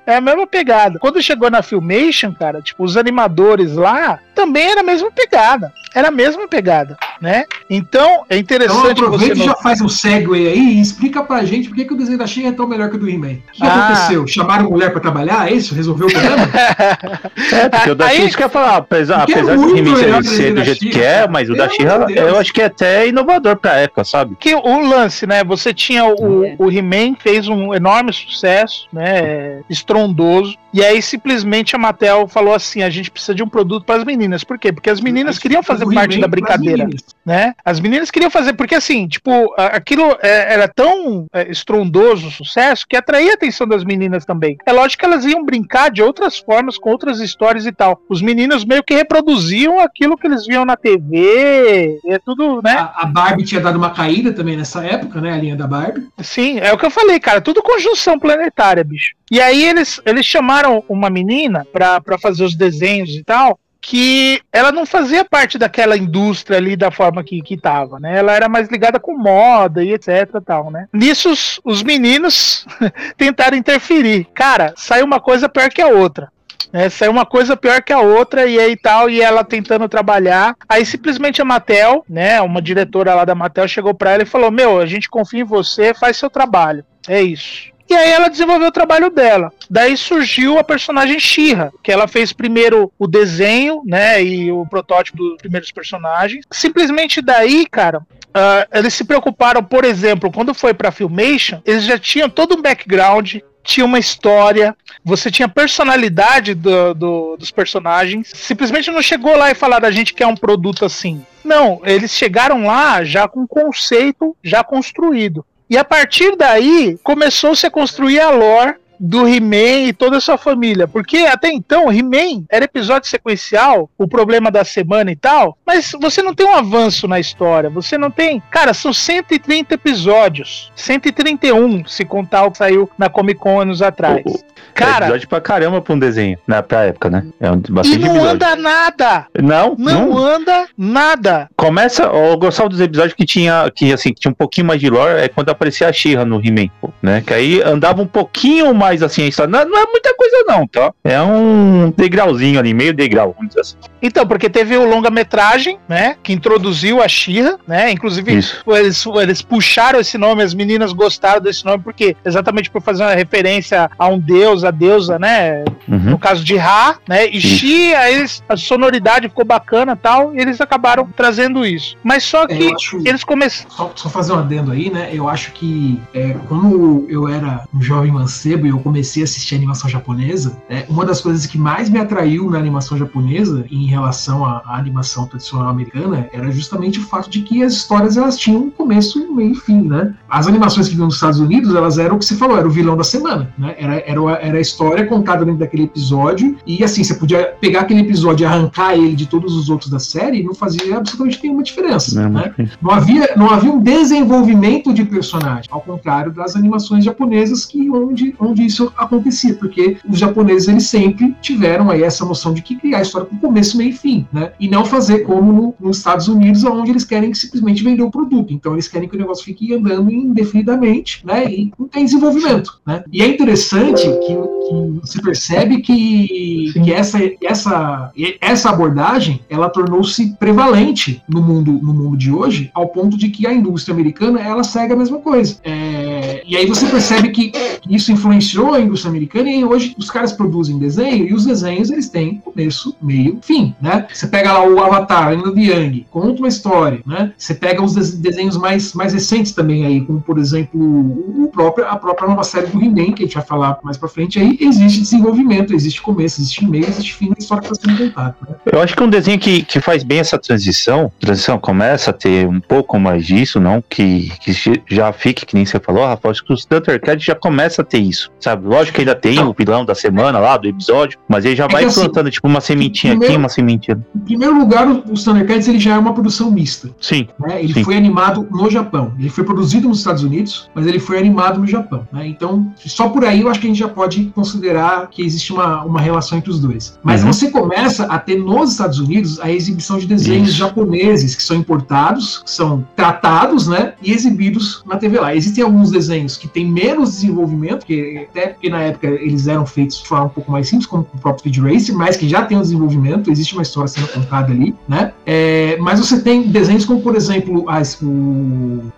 É 0.06 0.16
a 0.16 0.20
mesma 0.20 0.46
pegada. 0.46 0.98
Quando 0.98 1.20
chegou 1.22 1.50
na 1.50 1.62
Filmation, 1.62 2.32
cara, 2.32 2.60
tipo, 2.62 2.84
os 2.84 2.96
animadores 2.96 3.74
lá 3.74 4.18
também 4.38 4.70
era 4.70 4.80
a 4.82 4.84
mesma 4.84 5.10
pegada. 5.10 5.72
Era 5.94 6.08
a 6.08 6.10
mesma 6.12 6.46
pegada, 6.46 6.96
né? 7.20 7.44
Então, 7.68 8.24
é 8.28 8.36
Então 8.36 8.38
interessante 8.38 8.90
aproveita 9.02 9.34
você 9.34 9.40
e 9.42 9.44
já 9.46 9.54
faz 9.54 9.80
um 9.80 9.88
segue 9.88 10.32
aí 10.34 10.58
e 10.76 10.80
explica 10.80 11.22
pra 11.24 11.44
gente 11.44 11.68
por 11.68 11.74
que, 11.74 11.84
que 11.86 11.92
o 11.94 11.96
desenho 11.96 12.18
da 12.18 12.26
Xirra 12.26 12.50
é 12.50 12.52
tão 12.52 12.68
melhor 12.68 12.88
que 12.90 12.96
o 12.96 12.98
do 12.98 13.08
He-Man. 13.08 13.38
O 13.48 13.52
que 13.52 13.62
Ah. 13.62 13.86
aconteceu? 13.88 14.26
Chamaram 14.28 14.70
mulher 14.70 14.90
pra 14.92 15.00
trabalhar? 15.00 15.50
É 15.50 15.54
isso? 15.54 15.74
Resolveu 15.74 16.06
o 16.06 16.12
problema? 16.12 16.48
É, 17.52 17.68
porque 17.68 17.90
o 17.90 17.94
da 17.94 18.06
Aí- 18.06 18.16
Xirra, 18.16 18.28
isso 18.28 18.36
que 18.36 18.42
eu 18.42 18.46
ia 18.46 18.50
falar, 18.50 18.76
apesar, 18.76 19.20
é 19.20 19.22
apesar 19.22 19.56
do 19.56 19.76
He-Man 19.76 20.22
ser, 20.22 20.54
do 20.54 20.62
jeito 20.64 20.90
que 20.90 21.00
é, 21.00 21.26
mas 21.26 21.48
o 21.50 21.54
da 21.56 21.66
Deus. 21.66 21.80
eu 22.16 22.38
acho 22.38 22.52
que 22.52 22.60
é 22.62 22.66
até 22.66 23.08
inovador 23.08 23.56
pra 23.56 23.76
época, 23.76 24.04
sabe? 24.04 24.36
que 24.38 24.54
o 24.54 24.78
lance, 24.88 25.26
né? 25.26 25.42
Você 25.44 25.72
tinha 25.74 26.04
o, 26.04 26.44
É. 26.44 26.54
o 26.58 26.70
He-Man 26.70 27.16
fez 27.18 27.48
um 27.48 27.74
enorme 27.74 28.12
sucesso, 28.12 28.86
né? 28.92 29.60
Estrondoso. 29.68 30.56
E 30.72 30.84
aí 30.84 31.00
simplesmente 31.00 31.74
a 31.74 31.78
Mattel 31.78 32.28
falou 32.28 32.54
assim: 32.54 32.82
a 32.82 32.90
gente 32.90 33.10
precisa 33.10 33.34
de 33.34 33.42
um 33.42 33.48
produto 33.48 33.84
para 33.84 33.96
as 33.96 34.04
meninas. 34.04 34.27
Por 34.44 34.58
quê? 34.58 34.72
Porque 34.72 34.90
as 34.90 35.00
meninas 35.00 35.38
queriam 35.38 35.62
fazer 35.62 35.86
parte 35.92 36.20
da 36.20 36.28
brincadeira. 36.28 36.84
meninas. 36.84 37.04
né? 37.24 37.54
As 37.64 37.80
meninas 37.80 38.10
queriam 38.10 38.30
fazer, 38.30 38.52
porque 38.52 38.74
assim, 38.74 39.06
tipo, 39.06 39.54
aquilo 39.56 40.16
é, 40.22 40.54
era 40.54 40.68
tão 40.68 41.26
é, 41.32 41.50
estrondoso 41.50 42.28
o 42.28 42.30
sucesso 42.30 42.86
que 42.88 42.96
atraía 42.96 43.32
a 43.32 43.34
atenção 43.34 43.66
das 43.66 43.84
meninas 43.84 44.24
também. 44.24 44.56
É 44.66 44.72
lógico 44.72 45.00
que 45.00 45.06
elas 45.06 45.24
iam 45.24 45.44
brincar 45.44 45.90
de 45.90 46.02
outras 46.02 46.38
formas, 46.38 46.78
com 46.78 46.90
outras 46.90 47.20
histórias 47.20 47.66
e 47.66 47.72
tal. 47.72 48.00
Os 48.08 48.22
meninos 48.22 48.64
meio 48.64 48.82
que 48.82 48.94
reproduziam 48.94 49.80
aquilo 49.80 50.16
que 50.16 50.26
eles 50.26 50.46
viam 50.46 50.64
na 50.64 50.76
TV, 50.76 51.98
é 52.06 52.18
tudo, 52.18 52.60
né? 52.62 52.72
A, 52.72 53.02
a 53.02 53.06
Barbie 53.06 53.44
tinha 53.44 53.60
dado 53.60 53.76
uma 53.76 53.90
caída 53.90 54.32
também 54.32 54.56
nessa 54.56 54.84
época, 54.84 55.20
né? 55.20 55.32
A 55.32 55.36
linha 55.36 55.56
da 55.56 55.66
Barbie. 55.66 56.08
Sim, 56.20 56.58
é 56.58 56.72
o 56.72 56.78
que 56.78 56.86
eu 56.86 56.90
falei, 56.90 57.18
cara, 57.20 57.40
tudo 57.40 57.62
conjunção 57.62 58.18
planetária, 58.18 58.84
bicho. 58.84 59.14
E 59.30 59.40
aí 59.40 59.64
eles, 59.64 60.00
eles 60.06 60.24
chamaram 60.24 60.82
uma 60.88 61.10
menina 61.10 61.66
pra, 61.72 62.00
pra 62.00 62.18
fazer 62.18 62.44
os 62.44 62.54
desenhos 62.54 63.10
e 63.10 63.22
tal, 63.22 63.58
que 63.80 64.40
ela 64.52 64.72
não 64.72 64.84
fazia 64.84 65.24
parte 65.24 65.58
daquela 65.58 65.96
indústria 65.96 66.58
ali 66.58 66.76
da 66.76 66.90
forma 66.90 67.22
que, 67.22 67.40
que 67.42 67.56
tava, 67.56 67.98
né? 67.98 68.18
Ela 68.18 68.32
era 68.32 68.48
mais 68.48 68.68
ligada 68.68 68.98
com 68.98 69.16
moda 69.16 69.82
e 69.82 69.92
etc 69.92 70.28
tal, 70.44 70.70
né? 70.70 70.88
Nisso 70.92 71.30
os, 71.30 71.60
os 71.64 71.82
meninos 71.82 72.66
tentaram 73.16 73.56
interferir. 73.56 74.26
Cara, 74.34 74.74
saiu 74.76 75.04
uma 75.04 75.20
coisa 75.20 75.48
pior 75.48 75.68
que 75.70 75.80
a 75.80 75.88
outra. 75.88 76.30
né? 76.72 76.88
saiu 76.88 77.12
uma 77.12 77.24
coisa 77.24 77.56
pior 77.56 77.82
que 77.82 77.92
a 77.92 78.00
outra 78.00 78.46
e 78.46 78.58
aí 78.58 78.76
tal, 78.76 79.08
e 79.08 79.20
ela 79.20 79.44
tentando 79.44 79.88
trabalhar. 79.88 80.54
Aí 80.68 80.84
simplesmente 80.84 81.40
a 81.40 81.44
Mattel, 81.44 82.04
né, 82.08 82.40
uma 82.40 82.60
diretora 82.60 83.14
lá 83.14 83.24
da 83.24 83.34
Mattel 83.34 83.68
chegou 83.68 83.94
pra 83.94 84.12
ela 84.12 84.22
e 84.22 84.26
falou: 84.26 84.50
"Meu, 84.50 84.78
a 84.80 84.86
gente 84.86 85.08
confia 85.08 85.40
em 85.40 85.44
você, 85.44 85.94
faz 85.94 86.16
seu 86.16 86.28
trabalho". 86.28 86.84
É 87.08 87.22
isso. 87.22 87.77
E 87.88 87.94
aí 87.94 88.10
ela 88.10 88.28
desenvolveu 88.28 88.68
o 88.68 88.72
trabalho 88.72 89.10
dela. 89.10 89.50
Daí 89.70 89.96
surgiu 89.96 90.58
a 90.58 90.64
personagem 90.64 91.18
Shira, 91.18 91.72
que 91.82 91.90
ela 91.90 92.06
fez 92.06 92.32
primeiro 92.32 92.92
o 92.98 93.06
desenho, 93.06 93.82
né, 93.86 94.22
e 94.22 94.52
o 94.52 94.66
protótipo 94.66 95.16
dos 95.18 95.38
primeiros 95.38 95.72
personagens. 95.72 96.44
Simplesmente 96.50 97.22
daí, 97.22 97.66
cara, 97.66 98.02
ah, 98.34 98.66
eles 98.74 98.92
se 98.92 99.04
preocuparam, 99.04 99.62
por 99.64 99.84
exemplo, 99.84 100.30
quando 100.30 100.52
foi 100.52 100.74
pra 100.74 100.90
Filmation, 100.90 101.60
eles 101.64 101.84
já 101.84 101.98
tinham 101.98 102.28
todo 102.28 102.56
um 102.56 102.62
background, 102.62 103.36
tinha 103.64 103.84
uma 103.84 103.98
história, 103.98 104.74
você 105.04 105.30
tinha 105.30 105.48
personalidade 105.48 106.54
do- 106.54 106.94
do- 106.94 107.36
dos 107.38 107.50
personagens. 107.50 108.30
Simplesmente 108.34 108.90
não 108.90 109.02
chegou 109.02 109.36
lá 109.36 109.50
e 109.50 109.54
falaram 109.54 109.86
a 109.88 109.90
gente 109.90 110.14
quer 110.14 110.26
um 110.26 110.36
produto 110.36 110.84
assim. 110.84 111.24
Não, 111.44 111.80
eles 111.84 112.10
chegaram 112.12 112.64
lá 112.66 113.02
já 113.04 113.26
com 113.28 113.40
um 113.40 113.46
conceito 113.46 114.36
já 114.42 114.62
construído. 114.64 115.44
E 115.70 115.76
a 115.76 115.84
partir 115.84 116.34
daí 116.36 116.98
começou-se 117.02 117.66
a 117.66 117.70
construir 117.70 118.20
a 118.20 118.30
lore 118.30 118.76
do 118.98 119.26
He-Man 119.26 119.88
e 119.88 119.92
toda 119.92 120.16
a 120.16 120.20
sua 120.20 120.38
família. 120.38 120.86
Porque 120.88 121.18
até 121.18 121.48
então, 121.48 121.92
He-Man 121.92 122.44
era 122.50 122.64
episódio 122.64 123.08
sequencial, 123.08 123.90
o 123.96 124.06
problema 124.06 124.50
da 124.50 124.64
semana 124.64 125.10
e 125.10 125.16
tal, 125.16 125.56
mas 125.66 125.92
você 126.00 126.22
não 126.22 126.34
tem 126.34 126.46
um 126.46 126.54
avanço 126.54 127.06
na 127.06 127.18
história. 127.20 127.70
Você 127.70 127.96
não 127.98 128.10
tem. 128.10 128.42
Cara, 128.50 128.72
são 128.74 128.92
130 128.92 129.74
episódios. 129.74 130.72
131, 130.76 131.86
se 131.86 132.04
contar 132.04 132.44
o 132.44 132.50
que 132.50 132.58
saiu 132.58 132.88
na 132.98 133.08
Comic 133.08 133.40
Con 133.40 133.60
anos 133.60 133.82
atrás. 133.82 134.22
é 134.26 134.58
Cara, 134.74 135.06
episódio 135.06 135.28
pra 135.28 135.40
caramba 135.40 135.80
pra 135.80 135.94
um 135.94 135.98
desenho, 135.98 136.38
na 136.46 136.62
pra 136.62 136.84
época, 136.84 137.10
né? 137.10 137.26
É 137.40 137.50
um, 137.50 137.60
e 137.68 137.72
bastante 137.72 137.98
não 137.98 138.08
episódio. 138.10 138.30
anda 138.34 138.56
nada. 138.56 139.26
Não, 139.42 139.74
Não, 139.78 140.08
não, 140.08 140.18
anda 140.18 140.66
nada. 140.76 141.48
Começa, 141.56 142.04
eu 142.04 142.36
gostava 142.38 142.68
dos 142.68 142.80
episódios 142.80 143.14
que 143.14 143.24
tinha, 143.24 143.70
que 143.74 143.92
assim, 143.92 144.12
que 144.12 144.20
tinha 144.20 144.30
um 144.30 144.34
pouquinho 144.34 144.66
mais 144.66 144.80
de 144.80 144.88
lore, 144.88 145.20
é 145.20 145.28
quando 145.28 145.50
aparecia 145.50 145.88
a 145.88 145.92
She-Ra 145.92 146.24
no 146.24 146.40
He-Man, 146.44 146.70
né? 147.02 147.22
Que 147.26 147.34
aí 147.34 147.62
andava 147.62 148.00
um 148.00 148.06
pouquinho 148.06 148.72
mais 148.72 148.87
assim, 149.02 149.22
a 149.22 149.26
história. 149.28 149.50
Não, 149.50 149.64
não 149.68 149.78
é 149.78 149.86
muita 149.86 150.14
coisa 150.14 150.44
não, 150.46 150.66
tá? 150.66 150.92
É 151.04 151.20
um 151.20 151.92
degrauzinho 151.96 152.58
ali, 152.58 152.72
meio 152.74 152.92
degrau, 152.92 153.32
vamos 153.36 153.48
dizer 153.50 153.60
assim. 153.60 153.76
Então, 154.00 154.26
porque 154.26 154.48
teve 154.48 154.76
o 154.76 154.88
longa-metragem, 154.88 155.78
né? 155.88 156.16
Que 156.22 156.32
introduziu 156.32 157.02
a 157.02 157.08
Shira, 157.08 157.58
né? 157.66 157.90
Inclusive, 157.90 158.38
Isso. 158.38 158.62
eles, 158.68 159.04
eles 159.20 159.42
puxaram 159.42 159.98
esse 159.98 160.16
nome, 160.16 160.42
as 160.42 160.54
meninas 160.54 160.92
gostaram 160.92 161.40
desse 161.40 161.64
nome, 161.64 161.82
porque 161.82 162.16
exatamente 162.24 162.70
por 162.70 162.80
fazer 162.80 163.02
uma 163.02 163.14
referência 163.14 163.90
a 163.98 164.08
um 164.08 164.18
deus, 164.18 164.64
a 164.64 164.70
deusa, 164.70 165.18
né? 165.18 165.64
Uhum. 165.88 165.98
No 166.10 166.18
caso 166.18 166.44
de 166.44 166.56
Ra, 166.56 166.96
né? 167.08 167.26
E 167.28 167.94
aí 167.94 168.14
eles, 168.18 168.42
a 168.48 168.56
sonoridade 168.56 169.28
ficou 169.28 169.44
bacana 169.44 169.92
e 169.92 169.96
tal, 169.96 170.34
e 170.34 170.40
eles 170.40 170.60
acabaram 170.60 171.08
trazendo 171.16 171.66
isso. 171.66 171.96
Mas 172.04 172.22
só 172.24 172.44
É, 172.44 172.46
que 172.48 172.74
acho. 172.74 172.98
eles 173.04 173.24
começaram. 173.24 173.70
Só, 173.70 173.92
só 173.94 174.08
fazer 174.08 174.32
um 174.32 174.38
adendo 174.38 174.70
aí, 174.72 174.90
né? 174.90 175.10
Eu 175.12 175.28
acho 175.28 175.52
que 175.52 176.00
é, 176.14 176.36
quando 176.48 177.06
eu 177.08 177.28
era 177.28 177.64
um 177.74 177.80
jovem 177.82 178.12
mancebo 178.12 178.66
e 178.66 178.70
eu 178.70 178.77
comecei 178.80 179.22
a 179.22 179.24
assistir 179.24 179.54
animação 179.54 179.88
japonesa, 179.88 180.56
é, 180.68 180.84
uma 180.88 181.04
das 181.04 181.20
coisas 181.20 181.46
que 181.46 181.58
mais 181.58 181.88
me 181.88 181.98
atraiu 181.98 182.50
na 182.50 182.58
animação 182.58 182.96
japonesa 182.96 183.64
em 183.70 183.86
relação 183.86 184.44
à, 184.44 184.62
à 184.66 184.76
animação 184.78 185.26
tradicional 185.26 185.68
americana 185.68 186.28
era 186.32 186.50
justamente 186.50 186.98
o 186.98 187.02
fato 187.02 187.28
de 187.30 187.42
que 187.42 187.62
as 187.62 187.72
histórias 187.74 188.16
elas 188.16 188.36
tinham 188.36 188.62
um 188.62 188.70
começo, 188.70 189.18
um 189.20 189.34
meio 189.34 189.52
e 189.52 189.54
fim, 189.54 189.82
né? 189.82 190.14
As 190.28 190.46
animações 190.46 190.88
que 190.88 190.94
vinham 190.94 191.08
dos 191.08 191.16
Estados 191.16 191.40
Unidos, 191.40 191.74
elas 191.74 191.98
eram 191.98 192.16
o 192.16 192.18
que 192.18 192.24
você 192.24 192.34
falou, 192.36 192.56
era 192.58 192.66
o 192.66 192.70
vilão 192.70 192.96
da 192.96 193.04
semana, 193.04 193.52
né? 193.58 193.74
Era, 193.78 194.02
era, 194.06 194.20
a- 194.20 194.38
era 194.40 194.58
a 194.58 194.60
história 194.60 195.06
contada 195.06 195.44
dentro 195.44 195.60
daquele 195.60 195.84
episódio 195.84 196.56
e 196.66 196.82
assim, 196.84 197.02
você 197.04 197.14
podia 197.14 197.54
pegar 197.60 197.80
aquele 197.80 198.00
episódio 198.00 198.44
e 198.44 198.46
arrancar 198.46 198.94
ele 198.94 199.14
de 199.14 199.26
todos 199.26 199.54
os 199.56 199.68
outros 199.70 199.90
da 199.90 199.98
série 199.98 200.40
e 200.40 200.42
não 200.42 200.54
fazia 200.54 200.96
absolutamente 200.96 201.40
nenhuma 201.42 201.62
diferença, 201.62 202.20
Não, 202.22 202.28
né? 202.30 202.54
Não 202.82 202.90
havia, 202.90 203.30
não 203.36 203.50
havia 203.50 203.70
um 203.72 203.80
desenvolvimento 203.80 204.92
de 204.92 205.04
personagem, 205.04 205.64
ao 205.70 205.80
contrário 205.80 206.32
das 206.32 206.56
animações 206.56 207.04
japonesas 207.04 207.64
que 207.64 207.90
onde, 207.90 208.34
onde 208.38 208.67
isso 208.68 208.92
acontecia, 208.96 209.54
porque 209.54 209.96
os 210.08 210.18
japoneses 210.18 210.68
eles 210.68 210.84
sempre 210.86 211.34
tiveram 211.40 211.90
aí 211.90 212.02
essa 212.02 212.24
noção 212.24 212.52
de 212.54 212.62
que 212.62 212.76
criar 212.76 212.98
a 212.98 213.02
história 213.02 213.26
com 213.26 213.36
começo, 213.38 213.76
meio 213.76 213.90
e 213.90 213.92
fim, 213.92 214.26
né? 214.32 214.52
E 214.60 214.68
não 214.68 214.84
fazer 214.84 215.20
como 215.20 215.52
no- 215.52 215.74
nos 215.80 215.98
Estados 215.98 216.28
Unidos, 216.28 216.64
onde 216.64 216.90
eles 216.90 217.04
querem 217.04 217.32
simplesmente 217.34 217.82
vender 217.82 218.02
o 218.02 218.10
produto. 218.10 218.52
Então 218.52 218.72
eles 218.74 218.88
querem 218.88 219.08
que 219.08 219.16
o 219.16 219.18
negócio 219.18 219.44
fique 219.44 219.72
andando 219.74 220.10
indefinidamente, 220.12 221.24
né? 221.24 221.44
E 221.50 221.70
não 221.78 221.88
tem 221.88 222.04
desenvolvimento, 222.04 222.78
né? 222.86 223.02
E 223.12 223.22
é 223.22 223.26
interessante 223.26 224.02
que, 224.02 224.34
que 224.34 225.00
você 225.00 225.20
percebe 225.22 225.80
que, 225.80 226.72
que 226.84 226.92
essa, 226.92 227.18
essa, 227.42 228.12
essa 228.40 228.70
abordagem 228.70 229.40
ela 229.48 229.68
tornou-se 229.68 230.34
prevalente 230.38 231.22
no 231.28 231.42
mundo, 231.42 231.72
no 231.72 231.94
mundo 231.94 232.16
de 232.16 232.30
hoje, 232.30 232.70
ao 232.74 232.88
ponto 232.88 233.16
de 233.16 233.28
que 233.28 233.46
a 233.46 233.52
indústria 233.52 233.94
americana 233.94 234.40
ela 234.40 234.62
segue 234.64 234.92
a 234.92 234.96
mesma 234.96 235.18
coisa. 235.18 235.56
É, 235.64 236.42
e 236.46 236.56
aí 236.56 236.66
você 236.66 236.86
percebe 236.86 237.30
que 237.30 237.52
isso 237.88 238.12
influenciou 238.12 238.57
a 238.66 238.80
indústria 238.80 239.10
americana 239.10 239.50
e 239.50 239.64
hoje 239.64 239.94
os 239.98 240.10
caras 240.10 240.32
produzem 240.32 240.78
desenho 240.78 241.26
e 241.26 241.34
os 241.34 241.46
desenhos 241.46 241.90
eles 241.90 242.08
têm 242.08 242.38
começo, 242.38 242.96
meio, 243.00 243.38
fim, 243.42 243.74
né? 243.80 244.06
Você 244.12 244.26
pega 244.26 244.52
lá 244.52 244.66
o 244.66 244.78
Avatar, 244.80 245.32
Anna 245.32 245.52
de 245.52 245.70
Young, 245.70 246.06
conta 246.10 246.40
uma 246.40 246.48
história, 246.48 247.00
né? 247.06 247.32
Você 247.36 247.54
pega 247.54 247.82
os 247.82 247.94
desenhos 247.94 248.56
mais, 248.56 248.92
mais 248.94 249.12
recentes 249.12 249.52
também 249.52 249.86
aí, 249.86 250.00
como 250.00 250.20
por 250.20 250.38
exemplo 250.38 250.80
o 250.80 251.48
próprio, 251.52 251.86
a 251.86 251.96
própria 251.96 252.28
nova 252.28 252.42
série 252.42 252.66
do 252.66 252.82
He-Man, 252.82 253.12
que 253.12 253.22
a 253.22 253.26
gente 253.26 253.34
vai 253.34 253.44
falar 253.44 253.78
mais 253.82 253.96
pra 253.96 254.08
frente 254.08 254.38
aí, 254.38 254.58
existe 254.60 255.00
desenvolvimento, 255.00 255.74
existe 255.74 256.02
começo, 256.02 256.40
existe 256.40 256.66
meio, 256.66 256.86
existe 256.86 257.14
fim 257.14 257.28
da 257.28 257.36
história 257.38 257.62
que 257.62 257.72
está 257.72 257.88
sendo 257.88 257.98
contada. 257.98 258.36
Né? 258.48 258.56
Eu 258.66 258.80
acho 258.80 258.96
que 258.96 259.02
um 259.02 259.10
desenho 259.10 259.38
que, 259.38 259.62
que 259.62 259.80
faz 259.80 260.02
bem 260.02 260.18
essa 260.18 260.38
transição, 260.38 261.12
transição 261.20 261.58
começa 261.58 262.10
a 262.10 262.12
ter 262.12 262.46
um 262.46 262.60
pouco 262.60 262.98
mais 262.98 263.24
disso, 263.24 263.60
não 263.60 263.82
que, 263.88 264.32
que 264.40 264.52
já 264.88 265.12
fique, 265.12 265.46
que 265.46 265.54
nem 265.54 265.64
você 265.64 265.78
falou, 265.78 266.04
Rafa, 266.04 266.30
acho 266.30 266.44
que 266.44 266.52
os 266.52 266.64
Thundercats 266.64 267.24
já 267.24 267.34
começa 267.34 267.82
a 267.82 267.84
ter 267.84 267.98
isso, 267.98 268.30
sabe? 268.40 268.47
Lógico 268.54 268.96
que 268.96 269.00
ainda 269.02 269.14
tem 269.14 269.40
o 269.40 269.54
vilão 269.56 269.84
da 269.84 269.94
semana 269.94 270.38
lá, 270.38 270.56
do 270.56 270.68
episódio, 270.68 271.18
mas 271.28 271.44
ele 271.44 271.56
já 271.56 271.64
é 271.64 271.68
vai 271.68 271.84
assim, 271.84 272.00
plantando 272.00 272.30
tipo 272.30 272.46
uma 272.46 272.60
sementinha 272.60 273.12
primeiro, 273.12 273.34
aqui, 273.34 273.40
uma 273.40 273.48
sementinha. 273.48 273.98
Em 274.14 274.20
primeiro 274.20 274.58
lugar, 274.58 274.88
os 275.10 275.24
Thundercats 275.24 275.68
ele 275.68 275.78
já 275.78 275.94
é 275.94 275.98
uma 275.98 276.12
produção 276.12 276.50
mista. 276.50 276.90
Sim. 277.00 277.28
Né? 277.38 277.62
Ele 277.62 277.74
sim. 277.74 277.84
foi 277.84 277.96
animado 277.96 278.46
no 278.50 278.70
Japão. 278.70 279.12
Ele 279.18 279.28
foi 279.28 279.44
produzido 279.44 279.88
nos 279.88 279.98
Estados 279.98 280.22
Unidos, 280.22 280.70
mas 280.74 280.86
ele 280.86 280.98
foi 280.98 281.18
animado 281.18 281.60
no 281.60 281.66
Japão. 281.66 282.06
Né? 282.12 282.26
Então, 282.28 282.72
só 282.76 283.08
por 283.08 283.24
aí 283.24 283.40
eu 283.40 283.48
acho 283.48 283.60
que 283.60 283.66
a 283.66 283.70
gente 283.70 283.78
já 283.78 283.88
pode 283.88 284.24
considerar 284.34 285.08
que 285.10 285.22
existe 285.22 285.52
uma, 285.52 285.84
uma 285.84 286.00
relação 286.00 286.38
entre 286.38 286.50
os 286.50 286.60
dois. 286.60 286.98
Mas 287.02 287.22
uhum. 287.22 287.32
você 287.32 287.50
começa 287.50 288.04
a 288.04 288.18
ter 288.18 288.36
nos 288.36 288.72
Estados 288.72 288.98
Unidos 288.98 289.40
a 289.40 289.50
exibição 289.50 289.98
de 289.98 290.06
desenhos 290.06 290.50
Isso. 290.50 290.58
japoneses 290.58 291.34
que 291.34 291.42
são 291.42 291.56
importados, 291.56 292.38
que 292.38 292.50
são 292.50 292.86
tratados, 292.94 293.66
né, 293.66 293.94
e 294.02 294.12
exibidos 294.12 294.82
na 294.86 294.96
TV 294.96 295.18
lá. 295.18 295.34
Existem 295.34 295.64
alguns 295.64 295.90
desenhos 295.90 296.36
que 296.36 296.48
têm 296.48 296.66
menos 296.66 297.12
desenvolvimento, 297.12 297.86
que 297.86 298.28
até 298.38 298.48
porque 298.48 298.70
na 298.70 298.82
época 298.82 299.06
eles 299.08 299.46
eram 299.48 299.66
feitos 299.66 299.98
de 299.98 300.08
forma 300.08 300.26
um 300.26 300.30
pouco 300.30 300.50
mais 300.50 300.68
simples, 300.68 300.86
como 300.86 301.06
o 301.14 301.18
próprio 301.18 301.52
Speed 301.52 301.58
Racer, 301.58 301.94
mas 301.94 302.16
que 302.16 302.28
já 302.28 302.44
tem 302.44 302.56
um 302.56 302.62
desenvolvimento, 302.62 303.30
existe 303.30 303.54
uma 303.54 303.62
história 303.62 303.88
sendo 303.88 304.08
contada 304.08 304.52
ali, 304.52 304.74
né? 304.88 305.12
É, 305.26 305.76
mas 305.80 305.98
você 305.98 306.20
tem 306.20 306.48
desenhos 306.48 306.84
como, 306.84 307.00
por 307.00 307.16
exemplo, 307.16 307.68
as, 307.68 308.00
o, 308.00 308.06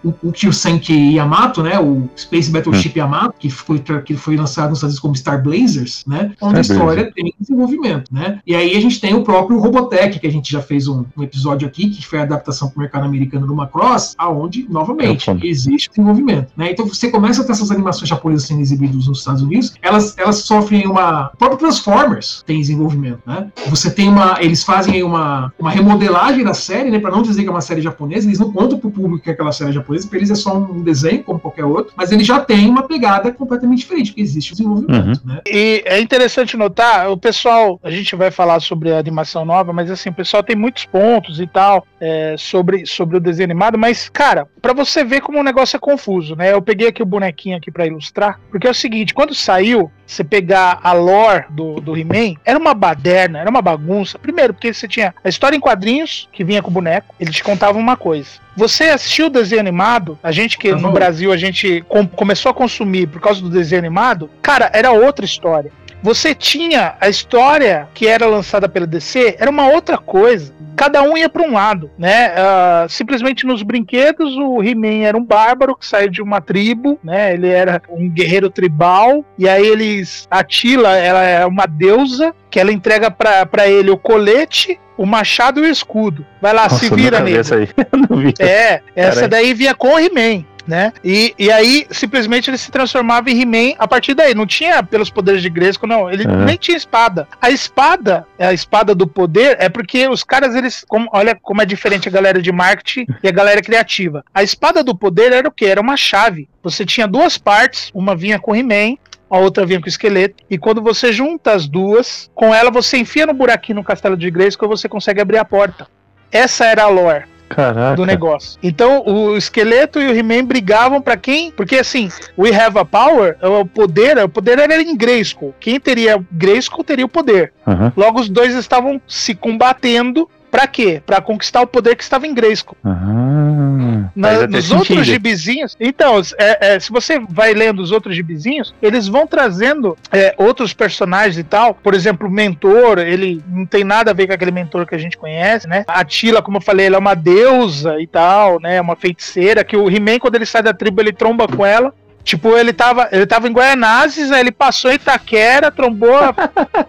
o, 0.05 0.15
o 0.23 0.33
Kyusenki 0.33 1.15
Yamato, 1.15 1.63
né, 1.63 1.79
o 1.79 2.09
Space 2.17 2.51
Battleship 2.51 2.91
hum. 2.91 2.99
Yamato, 2.99 3.35
que 3.39 3.49
foi, 3.49 3.83
que 4.05 4.15
foi 4.15 4.37
lançado 4.37 4.71
nos 4.71 4.79
Estados 4.79 4.95
Unidos 4.95 5.01
como 5.01 5.17
Star 5.17 5.43
Blazers, 5.43 6.05
né, 6.07 6.33
onde 6.41 6.59
a 6.59 6.61
história 6.61 7.11
tem 7.15 7.35
desenvolvimento, 7.39 8.13
né? 8.13 8.41
E 8.47 8.55
aí 8.55 8.77
a 8.77 8.81
gente 8.81 9.01
tem 9.01 9.15
o 9.15 9.23
próprio 9.23 9.59
Robotech, 9.59 10.19
que 10.19 10.27
a 10.27 10.33
gente 10.33 10.53
já 10.53 10.61
fez 10.61 10.87
um, 10.87 11.05
um 11.17 11.23
episódio 11.23 11.67
aqui, 11.67 11.89
que 11.89 12.07
foi 12.07 12.19
a 12.19 12.23
adaptação 12.23 12.69
para 12.69 12.77
o 12.77 12.81
mercado 12.81 13.05
americano 13.07 13.47
do 13.47 13.55
Macross, 13.55 14.15
aonde, 14.19 14.67
novamente, 14.69 15.31
existe 15.43 15.89
desenvolvimento, 15.91 16.53
né? 16.57 16.71
Então 16.71 16.87
você 16.87 17.11
começa 17.11 17.43
a 17.43 17.45
ter 17.45 17.53
essas 17.53 17.71
animações 17.71 18.09
japonesas 18.09 18.47
sendo 18.47 18.61
exibidas 18.61 19.07
nos 19.07 19.20
Estados 19.21 19.43
Unidos, 19.43 19.75
elas, 19.83 20.17
elas 20.19 20.37
sofrem 20.39 20.87
uma... 20.87 21.31
O 21.35 21.37
próprio 21.37 21.59
Transformers 21.59 22.43
tem 22.47 22.61
desenvolvimento, 22.61 23.21
né? 23.27 23.49
Você 23.69 23.91
tem 23.91 24.09
uma... 24.09 24.37
Eles 24.41 24.63
fazem 24.63 25.03
uma, 25.03 25.53
uma 25.59 25.71
remodelagem 25.71 26.45
da 26.45 26.55
série, 26.55 26.91
né? 26.91 26.99
Para 26.99 27.11
não 27.11 27.23
dizer 27.23 27.43
que 27.43 27.49
é 27.49 27.51
uma 27.51 27.61
série 27.61 27.83
japonesa, 27.83 28.27
eles 28.27 28.39
não 28.39 28.53
contam 28.53 28.79
para 28.79 28.89
o 28.89 28.91
público 28.91 29.25
que 29.25 29.31
é 29.31 29.33
aquela 29.33 29.53
série 29.53 29.73
japonesa, 29.73 30.09
para 30.09 30.19
eles 30.19 30.31
é 30.31 30.35
só 30.35 30.57
um 30.57 30.83
desenho, 30.83 31.23
como 31.23 31.39
qualquer 31.39 31.65
outro, 31.65 31.93
mas 31.97 32.13
ele 32.13 32.25
já 32.25 32.41
tem 32.41 32.69
uma 32.69 32.83
pegada 32.83 33.33
completamente 33.33 33.81
diferente, 33.81 34.11
porque 34.11 34.23
existe 34.23 34.53
o 34.53 34.57
desenvolvimento, 34.57 35.21
uhum. 35.25 35.35
né? 35.35 35.41
E 35.47 35.83
é 35.87 36.01
interessante 36.01 36.57
notar, 36.57 37.11
o 37.11 37.17
pessoal, 37.17 37.81
a 37.83 37.91
gente 37.91 38.15
vai 38.17 38.31
falar 38.31 38.61
sobre 38.61 38.93
a 38.93 38.99
animação 38.99 39.45
nova, 39.45 39.73
mas 39.73 39.91
assim, 39.91 40.11
o 40.11 40.15
pessoal 40.15 40.43
tem 40.43 40.57
muitos 40.57 40.85
pontos 40.85 41.41
e 41.41 41.47
tal 41.47 41.87
é, 42.01 42.35
sobre, 42.39 42.87
sobre 42.87 43.17
o 43.17 43.21
desenho 43.21 43.47
animado, 43.47 43.79
mas, 43.79 44.09
cara, 44.09 44.49
para 44.61 44.73
você 44.73 45.05
ver 45.05 45.21
como 45.21 45.39
o 45.39 45.43
negócio 45.43 45.77
é 45.77 45.81
confuso, 45.81 46.35
né? 46.35 46.53
Eu 46.53 46.63
peguei 46.63 46.89
aqui 46.89 47.03
o 47.03 47.07
bonequinho 47.07 47.57
aqui 47.57 47.71
para 47.71 47.87
ilustrar, 47.87 48.41
porque 48.51 48.67
é 48.67 48.71
o 48.71 48.75
seguinte, 48.75 49.10
quando 49.13 49.35
saiu, 49.35 49.91
você 50.07 50.25
pegar 50.25 50.81
a 50.83 50.93
lore 50.93 51.45
do, 51.51 51.81
do 51.81 51.97
He-Man, 51.97 52.35
era 52.45 52.59
uma 52.59 52.75
baderna, 52.75 53.39
era 53.39 53.49
uma 53.49 53.63
bagunça. 53.63 54.19
Primeiro, 54.19 54.53
porque 54.53 54.73
você 54.73 54.89
tinha 54.89 55.15
a 55.23 55.29
história 55.29 55.57
em 55.57 55.61
quadrinhos, 55.61 56.29
que 56.33 56.43
vinha 56.43 56.63
com 56.63 56.69
o 56.69 56.73
boneco, 56.73 57.15
ele 57.19 57.31
te 57.31 57.45
contava 57.45 57.79
uma 57.79 57.97
coisa. 57.97 58.31
Você 58.57 58.85
assistiu 58.85 59.27
o 59.27 59.31
desenho 59.31 59.61
animado, 59.61 60.19
a 60.23 60.33
gente 60.33 60.59
que 60.59 60.73
no 60.73 60.91
Brasil 60.91 61.33
a 61.33 61.37
gente 61.37 61.85
com, 61.89 62.07
começou 62.07 62.51
a 62.51 62.55
consumir 62.55 63.07
por 63.07 63.21
causa 63.21 63.41
do 63.41 63.49
desenho 63.49 63.81
animado, 63.81 64.29
cara, 64.43 64.71
era 64.75 64.91
outra 64.91 65.25
história. 65.25 65.71
Você 66.03 66.35
tinha 66.35 66.95
a 67.01 67.09
história 67.09 67.89
que 67.93 68.07
era 68.07 68.27
lançada 68.27 68.69
pela 68.69 68.87
DC, 68.87 69.37
era 69.39 69.51
uma 69.51 69.69
outra 69.69 69.99
coisa. 69.99 70.53
Cada 70.75 71.03
um 71.03 71.17
ia 71.17 71.29
para 71.29 71.43
um 71.43 71.53
lado, 71.53 71.91
né? 71.99 72.33
Uh, 72.33 72.89
simplesmente 72.89 73.47
nos 73.47 73.63
brinquedos, 73.63 74.35
o 74.37 74.63
He-Man 74.63 75.05
era 75.05 75.17
um 75.17 75.25
bárbaro 75.25 75.77
que 75.77 75.87
saiu 75.87 76.09
de 76.09 76.23
uma 76.23 76.41
tribo, 76.41 76.99
né? 77.05 77.35
Ele 77.35 77.49
era 77.49 77.83
um 77.91 78.09
guerreiro 78.09 78.49
tribal, 78.49 79.25
e 79.37 79.47
aí 79.47 79.67
eles. 79.67 80.27
A 80.31 80.43
Tila, 80.43 80.97
ela 80.97 81.23
é 81.23 81.45
uma 81.45 81.67
deusa, 81.67 82.35
que 82.51 82.59
ela 82.59 82.73
entrega 82.73 83.11
para 83.11 83.69
ele 83.69 83.91
o 83.91 83.99
colete, 83.99 84.81
o 84.97 85.05
machado 85.05 85.61
e 85.61 85.63
o 85.63 85.71
escudo. 85.71 86.25
Vai 86.41 86.55
lá, 86.55 86.65
Nossa, 86.65 86.79
se 86.79 86.95
vira 86.95 87.21
nele. 87.21 87.41
É, 88.39 88.81
essa 88.95 89.15
Carai. 89.23 89.29
daí 89.29 89.55
vinha 89.55 89.75
com 89.75 89.95
o 89.95 89.99
He-Man 89.99 90.45
né? 90.71 90.93
E, 91.05 91.35
e 91.37 91.51
aí, 91.51 91.85
simplesmente, 91.91 92.49
ele 92.49 92.57
se 92.57 92.71
transformava 92.71 93.29
em 93.29 93.43
He-Man 93.43 93.75
a 93.77 93.89
partir 93.89 94.15
daí. 94.15 94.35
Não 94.35 94.47
tinha 94.47 94.83
pelos 94.85 95.11
poderes 95.11 95.43
de 95.43 95.51
Gresco, 95.51 95.85
não. 95.85 96.09
Ele 96.09 96.25
uhum. 96.25 96.45
nem 96.45 96.57
tinha 96.57 96.77
espada. 96.77 97.27
A 97.43 97.51
espada, 97.51 98.25
a 98.39 98.53
espada 98.53 98.95
do 98.95 99.07
poder, 99.07 99.57
é 99.59 99.69
porque 99.69 100.07
os 100.07 100.23
caras, 100.23 100.55
eles. 100.55 100.85
Como, 100.87 101.09
olha 101.13 101.35
como 101.35 101.61
é 101.61 101.67
diferente 101.67 102.09
a 102.09 102.13
galera 102.13 102.41
de 102.41 102.53
marketing 102.53 103.07
e 103.21 103.29
a 103.29 103.33
galera 103.33 103.61
criativa. 103.61 104.25
A 104.33 104.45
espada 104.45 104.85
do 104.85 104.97
poder 104.97 105.33
era 105.33 105.49
o 105.49 105.53
quê? 105.53 105.67
Era 105.67 105.81
uma 105.81 105.97
chave. 105.97 106.49
Você 106.63 106.87
tinha 106.87 107.09
duas 107.09 107.37
partes, 107.37 107.91
uma 107.93 108.15
vinha 108.15 108.39
com 108.39 108.55
He-Man, 108.55 108.97
a 109.29 109.39
outra 109.39 109.67
vinha 109.67 109.81
com 109.81 109.87
o 109.87 109.89
esqueleto. 109.89 110.45
E 110.49 110.57
quando 110.57 110.81
você 110.81 111.13
junta 111.13 111.53
as 111.53 111.67
duas, 111.67 112.31
com 112.35 112.55
ela 112.55 112.71
você 112.71 112.97
enfia 112.97 113.27
no 113.27 113.35
buraquinho 113.35 113.77
no 113.77 113.85
castelo 113.85 114.17
de 114.17 114.31
Grayskull 114.31 114.69
e 114.69 114.77
você 114.77 114.89
consegue 114.89 115.21
abrir 115.21 115.39
a 115.39 115.45
porta. 115.45 115.89
Essa 116.31 116.65
era 116.67 116.85
a 116.85 116.89
lore. 116.89 117.25
Caraca. 117.51 117.97
do 117.97 118.07
negócio. 118.07 118.59
Então 118.63 119.03
o 119.05 119.37
esqueleto 119.37 120.01
e 120.01 120.07
o 120.07 120.15
He-Man 120.15 120.45
brigavam 120.45 121.03
para 121.03 121.17
quem? 121.17 121.51
Porque 121.51 121.77
assim, 121.77 122.09
We 122.39 122.55
Have 122.55 122.79
a 122.79 122.85
Power, 122.85 123.37
o 123.43 123.67
poder, 123.67 124.17
o 124.19 124.29
poder 124.29 124.59
era 124.59 124.81
em 124.81 124.97
Grayskull. 124.97 125.53
Quem 125.59 125.81
teria 125.81 126.25
Grayskull 126.31 126.85
teria 126.85 127.05
o 127.05 127.09
poder. 127.09 127.53
Uhum. 127.67 127.91
Logo 127.97 128.21
os 128.21 128.29
dois 128.29 128.55
estavam 128.55 129.01
se 129.07 129.35
combatendo 129.35 130.31
Pra 130.51 130.67
quê? 130.67 131.03
Pra 131.05 131.21
conquistar 131.21 131.61
o 131.61 131.67
poder 131.67 131.95
que 131.97 132.03
estava 132.03 132.27
em 132.27 132.35
Grayskull. 132.35 132.77
Ah, 132.85 134.11
Na, 134.15 134.47
nos 134.47 134.71
outros 134.71 135.07
gibizinhos. 135.07 135.77
Então, 135.79 136.21
é, 136.39 136.75
é, 136.75 136.81
se 136.81 136.91
você 136.91 137.21
vai 137.21 137.55
lendo 137.55 137.81
os 137.81 137.93
outros 137.93 138.17
gibizinhos, 138.17 138.75
eles 138.83 139.07
vão 139.07 139.27
trazendo 139.27 139.97
é, 140.11 140.35
outros 140.37 140.73
personagens 140.73 141.39
e 141.39 141.45
tal. 141.45 141.75
Por 141.75 141.95
exemplo, 141.95 142.27
o 142.27 142.31
mentor, 142.31 142.99
ele 142.99 143.43
não 143.49 143.65
tem 143.65 143.85
nada 143.85 144.11
a 144.11 144.15
ver 144.15 144.27
com 144.27 144.33
aquele 144.33 144.51
mentor 144.51 144.87
que 144.87 144.95
a 144.95 144.99
gente 144.99 145.17
conhece, 145.17 145.69
né? 145.69 145.85
A 145.87 146.05
Tila, 146.05 146.43
como 146.43 146.57
eu 146.57 146.63
falei, 146.63 146.87
ela 146.87 146.97
é 146.97 146.99
uma 146.99 147.15
deusa 147.15 148.01
e 148.01 148.07
tal, 148.07 148.61
né? 148.61 148.81
Uma 148.81 148.97
feiticeira. 148.97 149.65
Que 149.65 149.77
o 149.77 149.89
He-Man, 149.89 150.19
quando 150.19 150.35
ele 150.35 150.47
sai 150.47 150.63
da 150.63 150.75
tribo, 150.75 151.01
ele 151.01 151.13
tromba 151.13 151.47
com 151.47 151.65
ela. 151.65 151.95
Tipo, 152.23 152.57
ele 152.57 152.73
tava, 152.73 153.09
ele 153.11 153.27
tava 153.27 153.49
em 153.49 153.53
Guaianazes, 153.53 154.31
aí 154.31 154.41
ele 154.41 154.53
passou 154.53 154.91
em 154.91 154.95
Itaquera, 154.95 155.71
trombou 155.71 156.19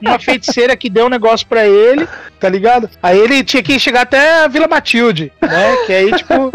uma 0.01 0.19
feiticeira 0.19 0.75
que 0.75 0.89
deu 0.89 1.05
um 1.05 1.09
negócio 1.09 1.47
para 1.47 1.65
ele, 1.65 2.07
tá 2.39 2.49
ligado? 2.49 2.89
Aí 3.01 3.17
ele 3.17 3.43
tinha 3.43 3.63
que 3.63 3.79
chegar 3.79 4.01
até 4.01 4.43
a 4.43 4.47
Vila 4.47 4.67
Matilde, 4.67 5.31
né? 5.41 5.77
Que 5.85 5.93
aí, 5.93 6.11
tipo, 6.13 6.51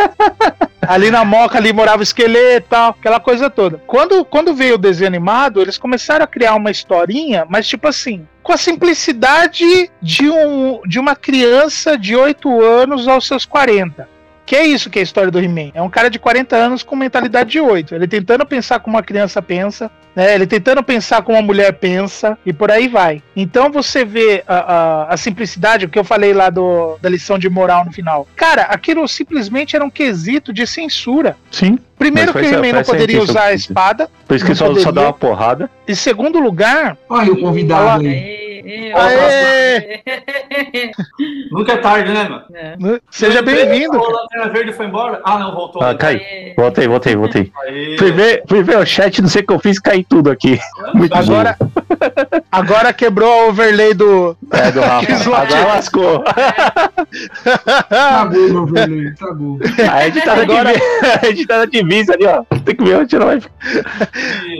ali 0.86 1.10
na 1.10 1.24
Moca 1.24 1.58
ali 1.58 1.72
morava 1.72 2.00
o 2.00 2.02
esqueleto 2.02 2.66
e 2.66 2.70
tal, 2.70 2.90
aquela 2.90 3.18
coisa 3.18 3.48
toda. 3.48 3.80
Quando, 3.86 4.24
quando 4.24 4.54
veio 4.54 4.74
o 4.74 4.78
desenho 4.78 5.08
animado, 5.08 5.60
eles 5.60 5.78
começaram 5.78 6.24
a 6.24 6.28
criar 6.28 6.54
uma 6.54 6.70
historinha, 6.70 7.46
mas 7.48 7.66
tipo 7.66 7.88
assim, 7.88 8.26
com 8.42 8.52
a 8.52 8.56
simplicidade 8.56 9.90
de, 10.00 10.30
um, 10.30 10.80
de 10.86 11.00
uma 11.00 11.16
criança 11.16 11.96
de 11.98 12.14
8 12.14 12.60
anos 12.62 13.08
aos 13.08 13.26
seus 13.26 13.44
40. 13.44 14.15
Que 14.46 14.54
é 14.54 14.64
isso 14.64 14.88
que 14.88 15.00
é 15.00 15.02
a 15.02 15.02
história 15.02 15.30
do 15.30 15.40
He-Man. 15.40 15.72
É 15.74 15.82
um 15.82 15.90
cara 15.90 16.08
de 16.08 16.20
40 16.20 16.54
anos 16.54 16.82
com 16.84 16.94
mentalidade 16.94 17.50
de 17.50 17.60
8. 17.60 17.96
Ele 17.96 18.06
tentando 18.06 18.46
pensar 18.46 18.78
como 18.78 18.96
uma 18.96 19.02
criança 19.02 19.42
pensa, 19.42 19.90
né? 20.14 20.34
Ele 20.34 20.46
tentando 20.46 20.82
pensar 20.84 21.20
como 21.22 21.36
uma 21.36 21.42
mulher 21.42 21.72
pensa 21.72 22.38
e 22.46 22.52
por 22.52 22.70
aí 22.70 22.86
vai. 22.86 23.20
Então 23.34 23.72
você 23.72 24.04
vê 24.04 24.44
a, 24.46 24.56
a, 24.56 25.14
a 25.14 25.16
simplicidade, 25.16 25.86
o 25.86 25.88
que 25.88 25.98
eu 25.98 26.04
falei 26.04 26.32
lá 26.32 26.48
do, 26.48 26.96
da 27.02 27.08
lição 27.08 27.38
de 27.38 27.50
moral 27.50 27.84
no 27.84 27.92
final. 27.92 28.26
Cara, 28.36 28.62
aquilo 28.62 29.06
simplesmente 29.08 29.74
era 29.74 29.84
um 29.84 29.90
quesito 29.90 30.52
de 30.52 30.64
censura. 30.64 31.36
Sim. 31.50 31.76
Primeiro 31.98 32.32
que 32.32 32.38
o 32.38 32.44
He-Man 32.44 32.72
não 32.72 32.84
poderia 32.84 33.20
usar 33.20 33.46
a 33.46 33.52
espada. 33.54 34.08
Por 34.28 34.36
isso 34.36 34.46
que 34.46 34.54
só, 34.54 34.72
só 34.76 34.92
dá 34.92 35.02
uma 35.02 35.12
porrada. 35.12 35.68
E 35.88 35.96
segundo 35.96 36.38
lugar. 36.38 36.96
Olha 37.08 37.32
o 37.32 37.40
convidado 37.40 38.06
aí. 38.06 38.45
Aê! 38.94 40.00
Nunca 41.52 41.72
é 41.72 41.76
tarde, 41.76 42.12
né, 42.12 42.24
mano? 42.28 42.44
É. 42.52 42.76
Seja 43.10 43.40
bem-vindo. 43.42 43.96
O 43.96 44.10
Lanterna 44.10 44.48
Verde 44.52 44.72
foi 44.72 44.86
embora? 44.86 45.20
Ah, 45.24 45.38
não, 45.38 45.54
voltou. 45.54 45.82
Ah, 45.82 45.94
cai. 45.94 46.52
Voltei, 46.56 46.88
voltei, 46.88 47.14
voltei. 47.16 47.52
Fui 47.98 48.10
ver, 48.12 48.42
fui 48.48 48.62
ver 48.62 48.78
o 48.78 48.84
chat, 48.86 49.22
não 49.22 49.28
sei 49.28 49.42
o 49.42 49.46
que 49.46 49.52
eu 49.52 49.58
fiz, 49.60 49.78
cair 49.78 50.04
tudo 50.04 50.30
aqui. 50.30 50.58
Muito 50.94 51.14
agora, 51.14 51.56
bom. 51.60 51.70
Agora 52.50 52.92
quebrou 52.92 53.32
a 53.32 53.46
overlay 53.46 53.94
do. 53.94 54.36
É, 54.52 54.70
do 54.72 54.80
Rafa. 54.80 55.06
Agora 55.36 55.66
lascou. 55.66 56.24
Tragou, 57.88 58.48
meu 58.48 58.66
velho. 58.66 59.14
Tragou. 59.16 59.58
A 59.90 60.06
Ed 60.06 60.20
tá 60.22 60.36
na 60.36 60.42
Agora- 60.42 60.72
divisa, 60.72 61.20
a 61.22 61.26
Ed 61.28 61.46
tá 61.46 61.58
na 61.58 61.64
divisa 61.66 62.14
ali, 62.14 62.26
ó. 62.26 62.42
Tem 62.64 62.74
que 62.74 62.84
ver 62.84 62.96
onde 62.98 63.14
ela 63.16 63.26
vai 63.26 63.40
ficar. 63.40 63.54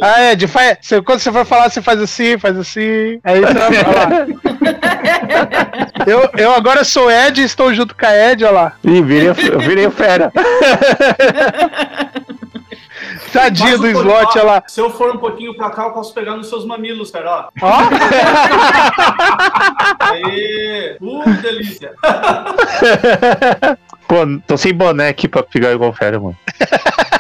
Ah, 0.03 0.33
Ed, 0.33 0.47
faz, 0.47 0.79
quando 1.05 1.19
você 1.19 1.33
for 1.33 1.45
falar, 1.45 1.69
você 1.71 1.83
faz 1.83 2.01
assim, 2.01 2.39
faz 2.39 2.57
assim. 2.57 3.19
Aí 3.25 3.41
você 3.41 3.55
vai 3.55 3.71
falar. 4.01 4.27
Eu, 6.07 6.31
eu 6.37 6.53
agora 6.53 6.85
sou 6.85 7.11
Ed 7.11 7.41
e 7.41 7.45
estou 7.45 7.75
junto 7.75 7.97
com 7.97 8.07
a 8.07 8.15
Ed, 8.31 8.45
olha 8.45 8.53
lá. 8.53 8.73
Ih, 8.85 9.03
virei, 9.03 9.29
eu 9.29 9.59
virei 9.59 9.87
o 9.87 9.91
fera. 9.91 10.31
Tadinho 13.33 13.79
do 13.79 13.89
slot, 13.89 14.39
olha 14.39 14.45
lá. 14.45 14.63
Se 14.67 14.81
eu 14.81 14.89
for 14.91 15.15
um 15.15 15.19
pouquinho 15.19 15.55
pra 15.57 15.71
cá, 15.71 15.85
eu 15.85 15.91
posso 15.91 16.15
pegar 16.15 16.37
nos 16.37 16.49
seus 16.49 16.65
mamilos, 16.65 17.11
cara. 17.11 17.51
ó. 17.61 17.67
Ó, 17.67 17.79
Aê! 20.13 20.97
Uh, 21.01 21.31
delícia! 21.43 21.93
Pô, 24.09 24.17
tô 24.47 24.57
sem 24.57 24.73
boné 24.73 25.09
aqui 25.09 25.27
pra 25.29 25.43
pegar 25.43 25.73
igual 25.73 25.93
fera, 25.93 26.19
mano. 26.21 26.37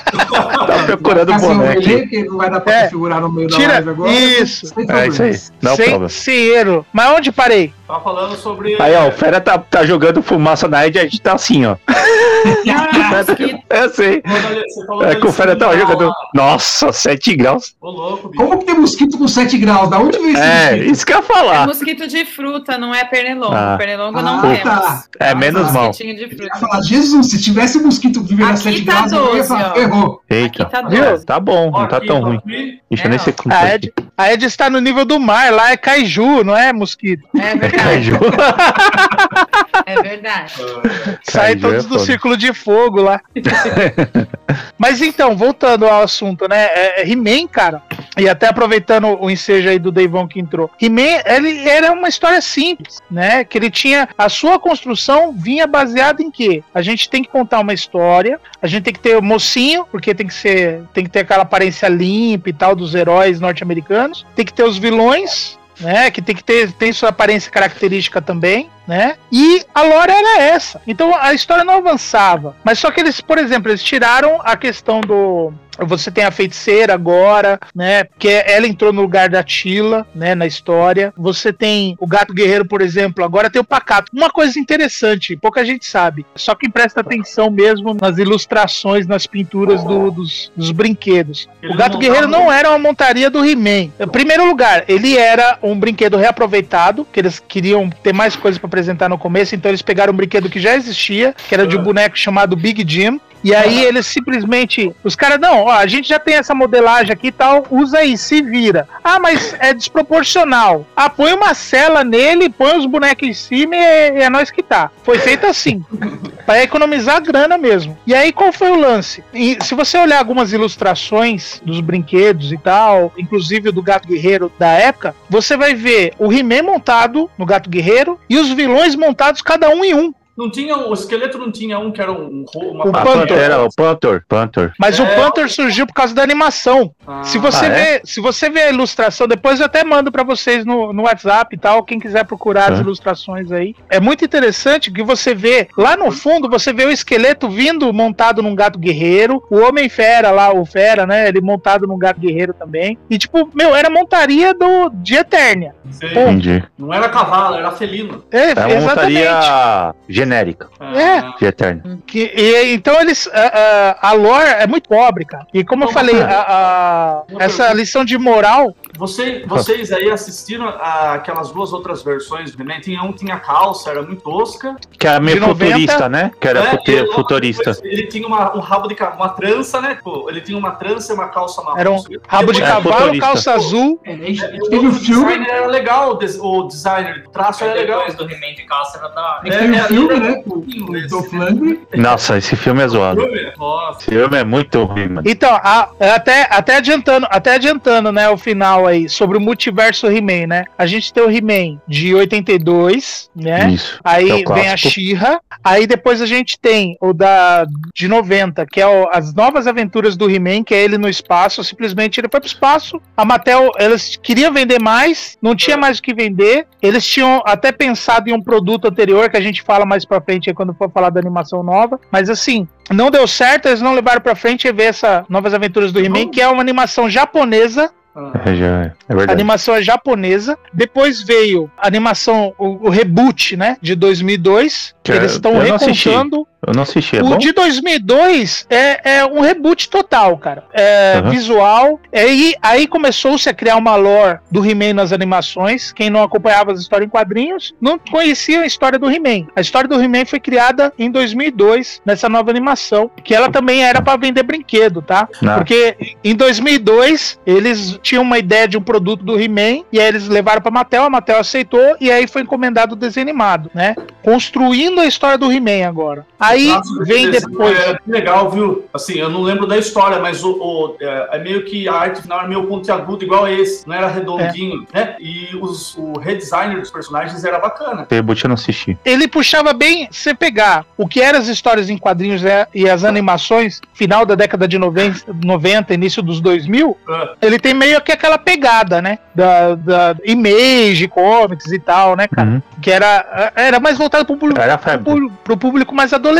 Tá 0.06 0.82
procurando 0.86 1.32
Assim, 1.32 1.46
boné 1.48 1.66
eu 1.74 1.78
aqui. 1.78 2.06
que 2.06 2.24
não 2.24 2.36
vai 2.38 2.50
dar 2.50 2.60
pra 2.60 2.72
É. 2.74 2.82
configurar 2.84 3.20
no 3.20 3.30
meio 3.32 3.48
da 3.48 3.56
Tira- 3.56 3.72
live 3.74 3.90
agora. 3.90 4.12
isso. 4.12 4.66
sem 4.66 4.90
É 4.90 5.06
isso 5.08 5.22
aí. 5.22 5.38
Não 5.62 5.76
sem, 5.76 5.90
problema. 5.90 6.86
Mas 6.92 7.10
onde 7.10 7.32
parei? 7.32 7.72
Tava 7.86 8.00
falando 8.00 8.36
sobre. 8.36 8.80
Aí, 8.80 8.94
ó, 8.96 9.08
o 9.08 9.12
Fera 9.12 9.40
tá, 9.40 9.58
tá 9.58 9.84
jogando 9.84 10.22
fumaça 10.22 10.66
na 10.68 10.86
Ed 10.86 10.96
e 10.96 11.00
a 11.00 11.04
gente 11.04 11.20
tá 11.20 11.34
assim, 11.34 11.66
ó. 11.66 11.76
Ah, 11.86 13.24
mosquito. 13.24 13.58
Eu 13.70 13.88
sei. 13.90 14.22
Você 14.24 14.86
falou 14.86 15.02
É 15.04 15.08
da 15.14 15.16
que 15.20 15.26
o 15.26 15.32
Fera 15.32 15.56
tava 15.56 15.72
licença 15.74 15.92
jogando. 15.92 16.12
Nossa, 16.34 16.92
7 16.92 17.34
graus. 17.36 17.74
Ô, 17.80 17.90
louco, 17.90 18.28
bicho. 18.28 18.42
Como 18.44 18.58
que 18.58 18.64
tem 18.66 18.74
mosquito 18.78 19.18
com 19.18 19.26
7 19.28 19.58
graus? 19.58 19.88
Da 19.90 19.98
onde 19.98 20.18
veio 20.18 20.32
esse 20.32 20.40
É, 20.40 20.70
mosquito? 20.72 20.92
isso 20.92 21.06
que 21.06 21.12
eu 21.12 21.16
ia 21.16 21.22
É 21.22 21.24
falar. 21.24 21.66
mosquito 21.66 22.06
de 22.08 22.24
fruta, 22.24 22.78
não 22.78 22.94
é 22.94 23.04
pernilongo. 23.04 23.54
Ah. 23.54 23.76
Pernilongo 23.78 24.18
Ah, 24.18 24.22
não 24.22 24.42
tá. 24.42 24.48
temos. 24.48 25.08
É 25.20 25.34
menos 25.34 25.72
mal. 25.72 25.86
Mosquitinho 25.86 26.16
de 26.16 26.22
Eu 26.24 26.28
ia 26.30 26.36
fruta. 26.36 26.75
Falar, 26.76 26.82
Jesus, 26.86 27.30
se 27.30 27.40
tivesse 27.42 27.78
mosquito 27.78 28.22
vivendo 28.22 28.48
a 28.48 28.50
Aqui 28.50 28.62
7 28.62 28.84
tá 28.84 28.92
graus, 28.92 29.12
eu 29.12 29.24
ia 29.24 29.30
12, 29.36 29.48
falar, 29.48 29.70
ó. 29.70 29.74
ferrou. 29.74 30.22
Eita. 30.30 30.62
Aqui 30.62 30.72
tá 30.72 30.82
doce. 30.82 31.26
Tá 31.26 31.40
bom, 31.40 31.70
não 31.70 31.88
tá 31.88 31.96
aqui, 31.98 32.06
tão 32.06 32.20
ruim. 32.20 32.36
aqui. 32.36 32.80
Deixa 32.90 33.04
É, 33.04 33.08
nem 33.08 33.18
ó. 33.18 33.22
ser 33.22 33.34
A 33.50 33.74
Ed, 33.74 33.92
a 34.16 34.32
Ed 34.32 34.44
está 34.46 34.70
no 34.70 34.80
nível 34.80 35.04
do 35.04 35.18
mar, 35.18 35.52
lá 35.52 35.70
é 35.72 35.76
Kaiju, 35.76 36.44
não 36.44 36.56
é 36.56 36.72
mosquito. 36.72 37.22
É 37.36 37.54
verdade. 37.56 38.10
Caju. 38.10 38.18
É 39.86 40.02
verdade. 40.02 40.54
Sai 41.22 41.54
Kaiju 41.54 41.60
todos 41.60 41.84
é 41.84 41.88
do 41.88 41.98
círculo 42.00 42.36
de 42.36 42.52
fogo 42.52 43.00
lá. 43.00 43.20
Mas 44.76 45.00
então, 45.00 45.36
voltando 45.36 45.86
ao 45.86 46.02
assunto, 46.02 46.48
né? 46.48 46.66
É, 46.66 47.02
é 47.02 47.08
He-Man, 47.08 47.46
cara. 47.46 47.82
E 48.18 48.28
até 48.28 48.48
aproveitando 48.48 49.16
o 49.20 49.30
ensejo 49.30 49.68
aí 49.68 49.78
do 49.78 49.92
Deivão 49.92 50.26
que 50.26 50.40
entrou. 50.40 50.70
He-Man, 50.80 51.22
ele 51.24 51.68
era 51.68 51.92
uma 51.92 52.08
história 52.08 52.40
simples, 52.40 52.98
né? 53.10 53.44
Que 53.44 53.58
ele 53.58 53.70
tinha. 53.70 54.08
A 54.18 54.28
sua 54.28 54.58
construção 54.58 55.32
vinha 55.32 55.66
baseada 55.66 56.20
em 56.20 56.30
quê? 56.30 56.64
A 56.74 56.82
gente 56.82 57.08
tem 57.08 57.22
que 57.22 57.28
contar 57.28 57.60
uma 57.60 57.72
história, 57.72 58.40
a 58.60 58.66
gente 58.66 58.84
tem 58.84 58.94
que 58.94 59.00
ter 59.00 59.16
o 59.16 59.22
mocinho, 59.22 59.86
porque 59.90 60.14
tem 60.14 60.26
que 60.26 60.34
ser. 60.34 60.82
Tem 60.92 61.04
que 61.04 61.10
ter 61.10 61.20
aquela 61.20 61.42
aparência 61.42 61.88
limpa 61.88 62.48
e 62.48 62.52
tal 62.52 62.74
dos 62.74 62.94
heróis 62.94 63.40
norte-americanos. 63.40 64.26
Tem 64.34 64.44
que 64.44 64.52
ter 64.52 64.64
os 64.64 64.78
vilões. 64.78 65.58
Né, 65.78 66.10
que 66.10 66.22
tem 66.22 66.34
que 66.34 66.42
ter 66.42 66.72
tem 66.72 66.90
sua 66.90 67.10
aparência 67.10 67.52
característica 67.52 68.22
também, 68.22 68.70
né? 68.88 69.16
E 69.30 69.62
a 69.74 69.82
lore 69.82 70.10
era 70.10 70.42
essa. 70.42 70.80
Então 70.86 71.14
a 71.14 71.34
história 71.34 71.64
não 71.64 71.74
avançava. 71.74 72.56
Mas 72.64 72.78
só 72.78 72.90
que 72.90 72.98
eles, 72.98 73.20
por 73.20 73.36
exemplo, 73.36 73.70
eles 73.70 73.82
tiraram 73.82 74.40
a 74.42 74.56
questão 74.56 75.02
do 75.02 75.52
você 75.80 76.10
tem 76.10 76.24
a 76.24 76.30
feiticeira 76.30 76.94
agora, 76.94 77.58
né? 77.74 78.04
Que 78.18 78.28
ela 78.28 78.66
entrou 78.66 78.92
no 78.92 79.02
lugar 79.02 79.28
da 79.28 79.42
Tila, 79.42 80.06
né? 80.14 80.34
Na 80.34 80.46
história. 80.46 81.12
Você 81.16 81.52
tem 81.52 81.96
o 82.00 82.06
gato 82.06 82.32
guerreiro, 82.32 82.64
por 82.64 82.80
exemplo. 82.80 83.24
Agora 83.24 83.50
tem 83.50 83.60
o 83.60 83.64
pacato. 83.64 84.10
Uma 84.14 84.30
coisa 84.30 84.58
interessante, 84.58 85.36
pouca 85.36 85.64
gente 85.64 85.86
sabe. 85.86 86.24
Só 86.34 86.54
quem 86.54 86.70
presta 86.70 87.00
atenção 87.00 87.50
mesmo 87.50 87.94
nas 88.00 88.18
ilustrações, 88.18 89.06
nas 89.06 89.26
pinturas 89.26 89.82
do- 89.84 90.10
dos, 90.10 90.50
dos 90.56 90.70
brinquedos. 90.70 91.48
Ele 91.62 91.72
o 91.72 91.76
gato 91.76 91.92
não 91.94 91.98
guerreiro 92.00 92.28
não 92.28 92.50
era 92.52 92.70
uma 92.70 92.78
montaria 92.78 93.28
do 93.30 93.44
He-Man. 93.44 93.90
Em 93.98 94.08
primeiro 94.10 94.46
lugar, 94.46 94.84
ele 94.88 95.16
era 95.16 95.58
um 95.62 95.78
brinquedo 95.78 96.16
reaproveitado, 96.16 97.06
que 97.12 97.20
eles 97.20 97.38
queriam 97.40 97.88
ter 97.90 98.12
mais 98.12 98.36
coisas 98.36 98.58
para 98.58 98.68
apresentar 98.68 99.08
no 99.08 99.18
começo, 99.18 99.54
então 99.54 99.70
eles 99.70 99.82
pegaram 99.82 100.12
um 100.12 100.16
brinquedo 100.16 100.48
que 100.48 100.60
já 100.60 100.74
existia, 100.74 101.34
que 101.48 101.54
era 101.54 101.66
de 101.66 101.76
um 101.76 101.82
boneco 101.82 102.16
chamado 102.16 102.56
Big 102.56 102.84
Jim. 102.86 103.20
E 103.46 103.54
aí 103.54 103.84
eles 103.84 104.08
simplesmente. 104.08 104.92
Os 105.04 105.14
caras, 105.14 105.38
não, 105.38 105.66
ó, 105.66 105.70
a 105.70 105.86
gente 105.86 106.08
já 106.08 106.18
tem 106.18 106.34
essa 106.34 106.52
modelagem 106.52 107.12
aqui 107.12 107.28
e 107.28 107.32
tal, 107.32 107.64
usa 107.70 107.98
aí, 107.98 108.18
se 108.18 108.42
vira. 108.42 108.88
Ah, 109.04 109.20
mas 109.20 109.54
é 109.60 109.72
desproporcional. 109.72 110.84
Ah, 110.96 111.08
põe 111.08 111.32
uma 111.32 111.54
cela 111.54 112.02
nele, 112.02 112.50
põe 112.50 112.76
os 112.76 112.86
bonecos 112.86 113.28
em 113.28 113.32
cima 113.32 113.76
e 113.76 113.78
é, 113.78 114.22
é 114.24 114.28
nós 114.28 114.50
que 114.50 114.64
tá. 114.64 114.90
Foi 115.04 115.20
feito 115.20 115.46
assim. 115.46 115.84
Pra 116.44 116.60
economizar 116.60 117.22
grana 117.22 117.56
mesmo. 117.56 117.96
E 118.04 118.14
aí, 118.16 118.32
qual 118.32 118.52
foi 118.52 118.70
o 118.70 118.80
lance? 118.80 119.22
E 119.32 119.56
se 119.62 119.76
você 119.76 119.96
olhar 119.96 120.18
algumas 120.18 120.52
ilustrações 120.52 121.60
dos 121.64 121.80
brinquedos 121.80 122.52
e 122.52 122.58
tal, 122.58 123.12
inclusive 123.16 123.68
o 123.68 123.72
do 123.72 123.82
Gato 123.82 124.08
Guerreiro 124.08 124.50
da 124.58 124.70
época, 124.70 125.14
você 125.30 125.56
vai 125.56 125.74
ver 125.74 126.14
o 126.18 126.32
He-Man 126.32 126.62
montado 126.64 127.30
no 127.38 127.46
Gato 127.46 127.70
Guerreiro 127.70 128.18
e 128.28 128.38
os 128.38 128.50
vilões 128.50 128.96
montados 128.96 129.40
cada 129.40 129.68
um 129.70 129.84
em 129.84 129.94
um. 129.94 130.14
Não 130.36 130.50
tinha, 130.50 130.76
o 130.76 130.92
esqueleto 130.92 131.38
não 131.38 131.50
tinha 131.50 131.78
um 131.78 131.90
que 131.90 132.00
era 132.00 132.12
um, 132.12 132.44
um- 132.54 132.70
uma 132.70 132.86
O 132.88 132.92
Panther. 132.92 133.12
Pantera, 133.20 133.62
o 133.64 133.68
Panther, 133.74 134.24
Panther. 134.28 134.72
Mas 134.78 134.98
É. 134.98 135.02
o 135.02 135.06
Panther 135.14 135.50
surgiu 135.50 135.86
por 135.86 135.94
causa 135.94 136.14
da 136.14 136.22
animação. 136.22 136.92
Ah, 137.06 137.22
Se 137.24 137.38
você 137.38 137.66
Ah, 137.66 137.68
é? 137.68 137.98
vê, 137.98 138.00
se 138.04 138.20
você 138.20 138.50
vê 138.50 138.62
a 138.62 138.70
ilustração, 138.70 139.26
depois 139.26 139.60
eu 139.60 139.66
até 139.66 139.82
mando 139.84 140.12
pra 140.12 140.22
vocês 140.22 140.64
no, 140.64 140.92
no 140.92 141.04
WhatsApp 141.04 141.54
e 141.54 141.58
tal, 141.58 141.82
quem 141.84 141.98
quiser 141.98 142.24
procurar 142.24 142.70
as 142.72 142.78
Tá. 142.78 142.84
ilustrações 142.84 143.50
aí. 143.50 143.74
É 143.90 143.98
muito 144.00 144.24
interessante 144.24 144.90
que 144.90 145.02
você 145.02 145.34
vê 145.34 145.68
lá 145.76 145.96
no 145.96 146.10
fundo, 146.12 146.48
você 146.48 146.72
vê 146.72 146.84
o 146.84 146.90
esqueleto 146.90 147.48
vindo 147.48 147.92
montado 147.92 148.42
num 148.42 148.54
gato 148.54 148.78
guerreiro, 148.78 149.42
o 149.50 149.56
homem 149.60 149.88
fera 149.88 150.30
lá, 150.30 150.52
o 150.52 150.64
fera, 150.66 151.06
né, 151.06 151.28
ele 151.28 151.40
montado 151.40 151.86
num 151.86 151.98
gato 151.98 152.20
guerreiro 152.20 152.52
também. 152.52 152.98
E 153.08 153.16
tipo, 153.18 153.48
meu, 153.54 153.74
era 153.74 153.88
montaria 153.88 154.52
do 154.52 154.90
de 154.90 155.14
Eternia. 155.14 155.74
Entendi. 156.02 156.62
Não 156.76 156.92
era 156.92 157.08
cavalo, 157.08 157.56
era 157.56 157.70
felino. 157.72 158.24
É, 158.30 158.38
É 158.38 158.42
uma 158.44 158.50
exatamente. 158.50 158.82
montaria 158.88 159.94
genérica 160.26 160.68
É. 160.80 161.18
Ah, 161.18 161.34
de 161.38 161.44
Eterno. 161.46 162.02
Que, 162.06 162.32
e, 162.36 162.74
então 162.74 163.00
eles. 163.00 163.28
A, 163.32 163.96
a, 164.02 164.10
a 164.10 164.12
lore 164.12 164.48
é 164.48 164.66
muito 164.66 164.88
pobre, 164.88 165.24
cara. 165.24 165.46
E 165.54 165.64
como 165.64 165.84
eu 165.84 165.88
falei, 165.88 166.20
a- 166.20 167.22
essa 167.38 167.56
pergunta. 167.64 167.72
lição 167.74 168.04
de 168.04 168.18
moral 168.18 168.74
Você, 168.98 169.44
vocês 169.46 169.92
aí 169.92 170.10
assistiram 170.10 170.68
a- 170.68 171.14
aquelas 171.14 171.50
duas 171.50 171.72
outras 171.72 172.02
versões 172.02 172.54
do 172.54 172.62
He-Man? 172.62 172.80
Tinha 172.80 173.02
um 173.02 173.12
que 173.12 173.20
tinha 173.24 173.38
calça, 173.38 173.90
era 173.90 174.02
muito 174.02 174.22
tosca. 174.22 174.76
Que 174.98 175.06
era 175.06 175.20
meio 175.20 175.40
De 175.40 175.46
90, 175.46 175.64
futurista, 175.66 176.08
né? 176.08 176.30
Que 176.40 176.48
era 176.48 176.60
É, 176.60 176.70
fute- 176.70 176.90
e 176.92 177.00
logo 177.00 177.12
futurista. 177.12 177.72
depois 177.72 177.92
Ele 177.92 178.06
tinha 178.06 178.26
uma, 178.26 178.56
um 178.56 178.60
rabo 178.60 178.88
de 178.88 178.96
uma 179.16 179.28
trança, 179.30 179.80
né? 179.80 179.98
Pô, 180.02 180.26
ele 180.28 180.40
tinha 180.40 180.56
uma 180.58 180.72
trança 180.72 181.12
e 181.12 181.14
uma 181.14 181.28
calça 181.28 181.62
marrom. 181.62 181.78
Era 181.78 181.90
um 181.90 182.02
rabo 182.26 182.52
de 182.52 182.62
É, 182.62 182.66
cavalo, 182.66 182.94
futurista. 182.96 183.26
calça 183.26 183.54
azul. 183.54 184.00
É, 184.04 184.12
E 184.12 184.68
teve 184.70 184.86
o 184.86 184.92
filme, 184.92 185.46
era 185.48 185.66
legal, 185.66 186.10
o 186.12 186.14
des- 186.14 186.38
o 186.40 186.62
designer, 186.64 187.24
o 187.26 187.30
traço 187.30 187.64
era 187.64 187.74
legal. 187.74 188.06
Do 188.12 188.24
He-Man 188.24 188.54
de 188.54 188.64
calça 188.64 188.98
era 188.98 189.08
da 189.08 189.40
a 189.40 189.40
gente 189.44 189.58
teve 189.58 189.76
É, 189.76 189.82
o 189.82 189.84
é, 189.84 189.88
né? 190.20 190.42
Com 190.42 190.62
com? 190.62 190.66
Lundgren. 190.66 191.78
Nossa, 191.96 192.36
esse 192.38 192.56
filme 192.56 192.82
é 192.82 192.88
zoado. 192.88 193.22
Nossa. 193.58 194.00
Esse 194.00 194.10
filme 194.10 194.36
é 194.36 194.44
muito 194.44 194.82
ruim, 194.84 195.08
mano. 195.08 195.22
Então, 195.28 195.50
a- 195.54 195.90
até, 196.14 196.46
até 196.50 196.76
adiantando, 196.76 197.26
até 197.30 197.54
adiantando, 197.54 198.10
né, 198.12 198.28
o 198.28 198.36
final 198.36 198.86
aí, 198.86 199.08
sobre 199.08 199.36
o 199.38 199.40
multiverso 199.40 200.06
He-Man, 200.06 200.46
né? 200.48 200.64
A 200.78 200.86
gente 200.86 201.12
tem 201.12 201.22
o 201.22 201.30
He-Man 201.30 201.78
de 201.86 202.14
82, 202.14 203.30
né? 203.34 203.70
Isso. 203.70 203.98
Aí 204.04 204.42
É 204.42 204.54
vem 204.54 204.68
a. 204.68 204.76
She-Ra. 204.76 205.40
Aí 205.64 205.86
depois 205.86 206.20
a 206.22 206.26
gente 206.26 206.58
tem 206.58 206.96
o 207.00 207.12
da 207.12 207.66
de 207.94 208.08
90, 208.08 208.64
que 208.66 208.80
é 208.80 208.86
o- 208.86 209.08
as 209.12 209.34
novas 209.34 209.66
aventuras 209.66 210.16
do 210.16 210.30
He-Man, 210.30 210.62
que 210.64 210.74
é 210.74 210.82
ele 210.82 210.98
no 210.98 211.08
espaço. 211.08 211.62
Simplesmente 211.64 212.20
ele 212.20 212.28
foi 212.30 212.40
pro 212.40 212.46
espaço. 212.48 213.00
A 213.16 213.24
Mattel, 213.24 213.70
eles 213.78 214.16
queriam 214.22 214.52
vender 214.52 214.80
mais, 214.80 215.36
não 215.42 215.54
tinha 215.56 215.76
mais 215.76 215.98
o 215.98 216.02
que 216.02 216.14
vender. 216.14 216.66
Eles 216.80 217.04
tinham 217.06 217.42
até 217.44 217.72
pensado 217.72 218.28
em 218.28 218.32
um 218.32 218.42
produto 218.42 218.86
anterior, 218.86 219.28
que 219.30 219.36
a 219.36 219.40
gente 219.40 219.62
fala 219.62 219.84
mais 219.84 220.04
pra 220.06 220.20
frente 220.20 220.48
aí 220.48 220.54
quando 220.54 220.74
for 220.74 220.90
falar 220.90 221.10
da 221.10 221.20
animação 221.20 221.62
nova. 221.62 222.00
Mas 222.10 222.30
assim, 222.30 222.66
não 222.90 223.10
deu 223.10 223.26
certo, 223.26 223.66
eles 223.66 223.80
não 223.80 223.92
levaram 223.94 224.20
pra 224.20 224.34
frente 224.34 224.66
e 224.66 224.72
ver 224.72 224.84
essa 224.84 225.24
Novas 225.28 225.52
Aventuras 225.54 225.92
do 225.92 226.00
He-Man, 226.00 226.28
que 226.28 226.40
é 226.40 226.48
uma 226.48 226.60
animação 226.62 227.08
japonesa 227.10 227.90
Ah, 228.14 228.32
É, 228.46 228.54
já, 228.54 228.66
é 228.66 228.92
a 229.28 229.32
animação 229.32 229.74
é 229.74 229.82
japonesa. 229.82 230.58
Depois 230.72 231.22
veio 231.22 231.70
a 231.76 231.86
animação, 231.86 232.54
o, 232.58 232.86
o 232.86 232.88
reboot, 232.88 233.56
né? 233.56 233.76
De 233.82 233.94
2002. 233.94 234.94
Que 235.02 235.12
Que 235.12 235.18
eles 235.18 235.32
estão 235.32 235.58
recontando. 235.58 236.46
Eu 236.66 236.72
não 236.74 236.82
assisti, 236.82 237.16
é 237.16 237.22
o 237.22 237.28
bom? 237.28 237.38
de 237.38 237.52
2002 237.52 238.66
é, 238.68 239.18
é 239.18 239.26
um 239.26 239.40
reboot 239.40 239.88
total, 239.88 240.36
cara. 240.38 240.64
É 240.72 241.14
Aham. 241.18 241.30
visual. 241.30 242.00
Aí, 242.12 242.54
aí 242.60 242.86
começou-se 242.86 243.48
a 243.48 243.54
criar 243.54 243.76
uma 243.76 243.94
lore 243.96 244.38
do 244.50 244.64
He-Man 244.68 244.94
nas 244.94 245.12
animações. 245.12 245.92
Quem 245.92 246.10
não 246.10 246.22
acompanhava 246.22 246.72
as 246.72 246.80
histórias 246.80 247.06
em 247.06 247.10
quadrinhos 247.10 247.74
não 247.80 247.98
conhecia 247.98 248.62
a 248.62 248.66
história 248.66 248.98
do 248.98 249.10
He-Man. 249.10 249.46
A 249.54 249.60
história 249.60 249.88
do 249.88 250.00
He-Man 250.00 250.24
foi 250.24 250.40
criada 250.40 250.92
em 250.98 251.10
2002 251.10 252.00
nessa 252.04 252.28
nova 252.28 252.50
animação, 252.50 253.10
que 253.22 253.34
ela 253.34 253.50
também 253.50 253.84
era 253.84 254.00
para 254.02 254.16
vender 254.18 254.42
brinquedo, 254.42 255.02
tá? 255.02 255.28
Não. 255.40 255.56
Porque 255.56 256.16
em 256.24 256.34
2002 256.34 257.38
eles 257.46 257.98
tinham 258.02 258.22
uma 258.22 258.38
ideia 258.38 258.66
de 258.66 258.76
um 258.76 258.82
produto 258.82 259.24
do 259.24 259.40
He-Man 259.40 259.84
e 259.92 260.00
aí 260.00 260.08
eles 260.08 260.28
levaram 260.28 260.60
pra 260.62 260.70
Mattel, 260.70 261.04
a 261.04 261.10
Mattel 261.10 261.38
aceitou 261.38 261.96
e 262.00 262.10
aí 262.10 262.26
foi 262.26 262.42
encomendado 262.42 262.94
o 262.94 262.96
desenho 262.96 263.24
animado, 263.24 263.70
né? 263.74 263.94
Construindo 264.22 265.00
a 265.00 265.06
história 265.06 265.38
do 265.38 265.52
He-Man 265.52 265.86
agora. 265.86 266.26
Aí 266.48 266.68
Nossa, 266.68 267.04
vem 267.04 267.30
depois. 267.30 267.78
É 267.78 267.96
legal, 268.06 268.50
viu? 268.50 268.84
Assim, 268.92 269.14
eu 269.14 269.28
não 269.28 269.42
lembro 269.42 269.66
da 269.66 269.76
história, 269.78 270.18
mas 270.18 270.42
o, 270.44 270.50
o- 270.52 270.96
é, 271.00 271.28
é 271.32 271.38
meio 271.38 271.64
que 271.64 271.88
a 271.88 271.94
arte 271.94 272.22
final 272.22 272.40
era 272.40 272.48
meio 272.48 272.64
pontiagudo, 272.66 273.24
igual 273.24 273.48
esse, 273.48 273.86
não 273.86 273.94
era 273.94 274.08
redondinho, 274.08 274.86
É. 274.92 274.98
né? 274.98 275.16
E 275.20 275.56
os- 275.60 275.96
o 275.96 276.18
redesigner 276.18 276.80
dos 276.80 276.90
personagens 276.90 277.44
era 277.44 277.58
bacana. 277.58 278.06
Eu 278.10 278.24
não 278.48 278.54
assisti. 278.54 278.96
Ele 279.04 279.26
puxava 279.28 279.72
bem, 279.72 280.08
você 280.10 280.34
pegar 280.34 280.84
o 280.96 281.06
que 281.08 281.20
eram 281.20 281.38
as 281.38 281.48
histórias 281.48 281.90
em 281.90 281.98
quadrinhos 281.98 282.44
é, 282.44 282.66
e 282.74 282.88
as 282.88 283.02
animações, 283.04 283.80
final 283.94 284.24
da 284.26 284.34
década 284.34 284.68
de 284.68 284.78
90, 284.78 285.24
90 285.44 285.94
início 285.94 286.22
dos 286.22 286.40
2000, 286.40 286.96
Ah. 287.08 287.32
ele 287.42 287.58
tem 287.58 287.74
meio 287.74 288.00
que 288.00 288.12
aquela 288.12 288.38
pegada, 288.38 289.00
né? 289.02 289.18
Da, 289.34 289.74
da 289.74 290.16
Image, 290.24 291.08
comics 291.08 291.70
e 291.72 291.78
tal, 291.78 292.16
né, 292.16 292.26
cara? 292.28 292.48
Uhum. 292.48 292.62
Que 292.80 292.90
era, 292.90 293.52
era 293.56 293.80
mais 293.80 293.98
voltado 293.98 294.24
pro 294.24 294.36
público, 294.36 294.60
Era 294.60 294.78
pro, 294.78 295.30
pro 295.44 295.56
público 295.56 295.94
mais 295.94 296.12
adolescente, 296.12 296.35